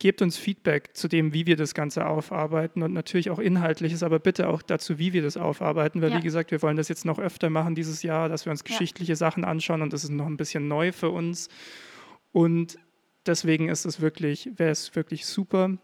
gebt 0.03 0.21
uns 0.21 0.37
Feedback 0.37 0.89
zu 0.97 1.07
dem, 1.07 1.33
wie 1.33 1.45
wir 1.45 1.55
das 1.55 1.73
Ganze 1.73 2.05
aufarbeiten 2.05 2.83
und 2.83 2.91
natürlich 2.91 3.29
auch 3.29 3.39
inhaltliches, 3.39 4.03
aber 4.03 4.19
bitte 4.19 4.49
auch 4.49 4.61
dazu, 4.61 4.99
wie 4.99 5.13
wir 5.13 5.21
das 5.21 5.37
aufarbeiten, 5.37 6.01
weil 6.01 6.11
ja. 6.11 6.17
wie 6.17 6.21
gesagt, 6.23 6.51
wir 6.51 6.61
wollen 6.61 6.75
das 6.75 6.89
jetzt 6.89 7.05
noch 7.05 7.19
öfter 7.19 7.49
machen 7.49 7.73
dieses 7.73 8.03
Jahr, 8.03 8.27
dass 8.27 8.45
wir 8.45 8.51
uns 8.51 8.65
geschichtliche 8.65 9.13
ja. 9.13 9.15
Sachen 9.15 9.45
anschauen 9.45 9.81
und 9.81 9.93
das 9.93 10.03
ist 10.03 10.09
noch 10.09 10.25
ein 10.25 10.35
bisschen 10.35 10.67
neu 10.67 10.91
für 10.91 11.09
uns 11.09 11.47
und 12.33 12.77
deswegen 13.25 13.69
ist 13.69 13.85
es 13.85 14.01
wirklich, 14.01 14.49
wäre 14.57 14.71
es 14.71 14.93
wirklich 14.93 15.25
super. 15.25 15.77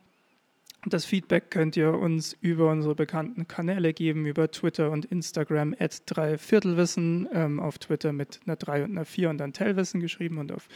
Das 0.86 1.06
Feedback 1.06 1.50
könnt 1.50 1.78
ihr 1.78 1.94
uns 1.94 2.36
über 2.41 2.72
unsere 2.72 2.96
bekannten 2.96 3.48
Kanäle 3.48 3.94
geben, 3.94 4.26
über 4.26 4.52
Twitter 4.52 4.91
und 4.91 5.06
Instagram 5.06 5.74
at 5.80 6.02
dreiviertelwissen, 6.08 7.30
ähm, 7.32 7.62
auf 7.62 7.80
Twitter 7.80 8.12
mit 8.12 8.41
einer 8.46 8.58
3 8.58 8.84
und 8.84 8.91
einer 8.91 9.06
4 9.06 9.30
und 9.30 9.38
dann 9.38 9.54
Tellwissen 9.54 10.02
geschrieben 10.02 10.40
und 10.40 10.52
auf 10.52 10.68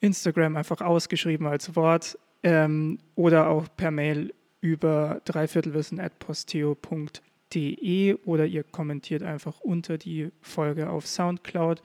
Instagram 0.00 0.56
einfach 0.56 0.82
ausgeschrieben 0.82 1.46
als 1.46 1.74
Wort 1.76 2.18
ähm, 2.42 2.98
oder 3.14 3.48
auch 3.48 3.66
per 3.76 3.90
Mail 3.90 4.34
über 4.60 5.20
dreiviertelwissen.posteo.de 5.24 8.14
oder 8.24 8.46
ihr 8.46 8.64
kommentiert 8.64 9.22
einfach 9.22 9.60
unter 9.60 9.98
die 9.98 10.30
Folge 10.40 10.90
auf 10.90 11.06
Soundcloud. 11.06 11.80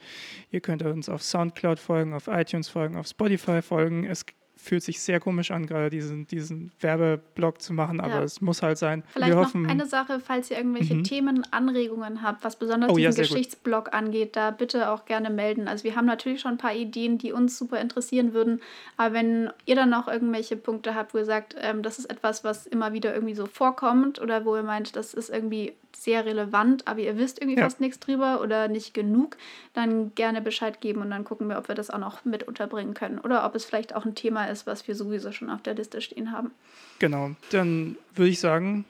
Ihr 0.50 0.60
könnt 0.60 0.82
uns 0.82 1.08
auf 1.08 1.22
Soundcloud 1.22 1.78
folgen, 1.78 2.14
auf 2.14 2.26
iTunes 2.26 2.68
folgen, 2.68 2.96
auf 2.96 3.06
Spotify 3.06 3.62
folgen. 3.62 4.04
Es 4.04 4.26
fühlt 4.62 4.82
sich 4.84 5.00
sehr 5.00 5.18
komisch 5.18 5.50
an, 5.50 5.66
gerade 5.66 5.90
diesen, 5.90 6.26
diesen 6.28 6.70
Werbeblock 6.80 7.60
zu 7.60 7.72
machen, 7.72 8.00
aber 8.00 8.14
ja. 8.14 8.22
es 8.22 8.40
muss 8.40 8.62
halt 8.62 8.78
sein. 8.78 9.02
Vielleicht 9.12 9.34
noch 9.34 9.54
eine 9.54 9.86
Sache, 9.86 10.20
falls 10.20 10.50
ihr 10.50 10.56
irgendwelche 10.56 10.94
mhm. 10.94 11.04
Themen, 11.04 11.46
Anregungen 11.50 12.22
habt, 12.22 12.44
was 12.44 12.56
besonders 12.56 12.90
oh, 12.90 12.96
diesen 12.96 13.12
ja, 13.12 13.22
Geschichtsblock 13.22 13.86
gut. 13.86 13.94
angeht, 13.94 14.36
da 14.36 14.52
bitte 14.52 14.90
auch 14.90 15.04
gerne 15.04 15.30
melden. 15.30 15.66
Also 15.66 15.82
wir 15.82 15.96
haben 15.96 16.06
natürlich 16.06 16.40
schon 16.40 16.52
ein 16.52 16.58
paar 16.58 16.74
Ideen, 16.74 17.18
die 17.18 17.32
uns 17.32 17.58
super 17.58 17.80
interessieren 17.80 18.34
würden, 18.34 18.60
aber 18.96 19.14
wenn 19.14 19.50
ihr 19.66 19.74
dann 19.74 19.90
noch 19.90 20.06
irgendwelche 20.06 20.56
Punkte 20.56 20.94
habt, 20.94 21.12
wo 21.12 21.18
ihr 21.18 21.24
sagt, 21.24 21.56
ähm, 21.60 21.82
das 21.82 21.98
ist 21.98 22.06
etwas, 22.06 22.44
was 22.44 22.66
immer 22.66 22.92
wieder 22.92 23.12
irgendwie 23.12 23.34
so 23.34 23.46
vorkommt 23.46 24.20
oder 24.20 24.44
wo 24.44 24.54
ihr 24.54 24.62
meint, 24.62 24.94
das 24.94 25.12
ist 25.12 25.28
irgendwie 25.28 25.72
sehr 26.02 26.24
relevant, 26.24 26.88
aber 26.88 27.00
ihr 27.00 27.16
wisst 27.16 27.40
irgendwie 27.40 27.58
ja. 27.58 27.64
fast 27.64 27.80
nichts 27.80 28.00
drüber 28.00 28.40
oder 28.40 28.68
nicht 28.68 28.94
genug, 28.94 29.36
dann 29.72 30.14
gerne 30.14 30.40
Bescheid 30.40 30.80
geben 30.80 31.00
und 31.00 31.10
dann 31.10 31.24
gucken 31.24 31.48
wir, 31.48 31.58
ob 31.58 31.68
wir 31.68 31.74
das 31.74 31.90
auch 31.90 31.98
noch 31.98 32.24
mit 32.24 32.42
unterbringen 32.42 32.94
können 32.94 33.18
oder 33.18 33.44
ob 33.44 33.54
es 33.54 33.64
vielleicht 33.64 33.94
auch 33.94 34.04
ein 34.04 34.14
Thema 34.14 34.46
ist, 34.46 34.51
was 34.66 34.86
wir 34.86 34.94
sowieso 34.94 35.32
schon 35.32 35.50
auf 35.50 35.62
der 35.62 35.74
Liste 35.74 36.00
stehen 36.00 36.32
haben. 36.32 36.50
Genau, 36.98 37.32
dann 37.50 37.96
würde 38.14 38.30
ich 38.30 38.40
sagen, 38.40 38.84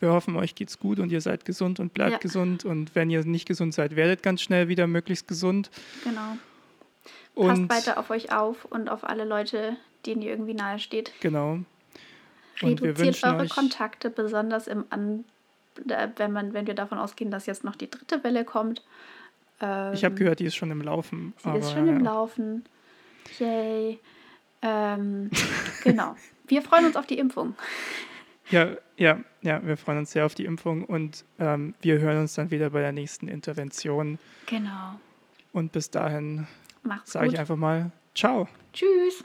wir 0.00 0.10
hoffen, 0.10 0.36
euch 0.36 0.54
geht's 0.54 0.78
gut 0.78 0.98
und 0.98 1.10
ihr 1.10 1.20
seid 1.20 1.44
gesund 1.44 1.80
und 1.80 1.94
bleibt 1.94 2.12
ja. 2.12 2.18
gesund 2.18 2.64
und 2.64 2.94
wenn 2.94 3.10
ihr 3.10 3.24
nicht 3.24 3.46
gesund 3.46 3.74
seid, 3.74 3.96
werdet 3.96 4.22
ganz 4.22 4.42
schnell 4.42 4.68
wieder 4.68 4.86
möglichst 4.86 5.28
gesund. 5.28 5.70
Genau. 6.02 6.36
Und 7.34 7.68
Passt 7.68 7.86
weiter 7.86 7.98
auf 7.98 8.10
euch 8.10 8.32
auf 8.32 8.64
und 8.64 8.88
auf 8.88 9.04
alle 9.04 9.24
Leute, 9.24 9.76
denen 10.06 10.22
ihr 10.22 10.30
irgendwie 10.30 10.54
nahe 10.54 10.78
steht. 10.78 11.12
Genau. 11.20 11.60
Und 12.62 12.82
Reduziert 12.82 13.24
eure 13.24 13.48
Kontakte, 13.48 14.10
besonders 14.10 14.68
im 14.68 14.84
An 14.90 15.24
wenn, 16.16 16.32
man, 16.32 16.54
wenn 16.54 16.66
wir 16.66 16.74
davon 16.74 16.98
ausgehen, 16.98 17.30
dass 17.30 17.46
jetzt 17.46 17.64
noch 17.64 17.76
die 17.76 17.90
dritte 17.90 18.22
Welle 18.24 18.44
kommt. 18.44 18.82
Ähm, 19.60 19.92
ich 19.92 20.04
habe 20.04 20.14
gehört, 20.14 20.40
die 20.40 20.44
ist 20.44 20.54
schon 20.54 20.70
im 20.70 20.80
Laufen. 20.82 21.34
Sie 21.42 21.50
ist 21.58 21.72
schon 21.72 21.88
im 21.88 22.04
Laufen. 22.04 22.64
Yay. 23.38 23.98
Ähm, 24.64 25.30
genau. 25.84 26.16
Wir 26.48 26.62
freuen 26.62 26.86
uns 26.86 26.96
auf 26.96 27.06
die 27.06 27.18
Impfung. 27.18 27.54
Ja, 28.50 28.70
ja, 28.96 29.20
ja, 29.42 29.64
wir 29.64 29.76
freuen 29.76 29.98
uns 29.98 30.10
sehr 30.10 30.26
auf 30.26 30.34
die 30.34 30.44
Impfung 30.44 30.84
und 30.84 31.24
ähm, 31.38 31.74
wir 31.80 32.00
hören 32.00 32.18
uns 32.18 32.34
dann 32.34 32.50
wieder 32.50 32.70
bei 32.70 32.80
der 32.80 32.92
nächsten 32.92 33.28
Intervention. 33.28 34.18
Genau. 34.46 34.98
Und 35.52 35.72
bis 35.72 35.90
dahin 35.90 36.46
sage 37.04 37.28
ich 37.28 37.38
einfach 37.38 37.56
mal 37.56 37.92
Ciao. 38.14 38.46
Tschüss. 38.72 39.24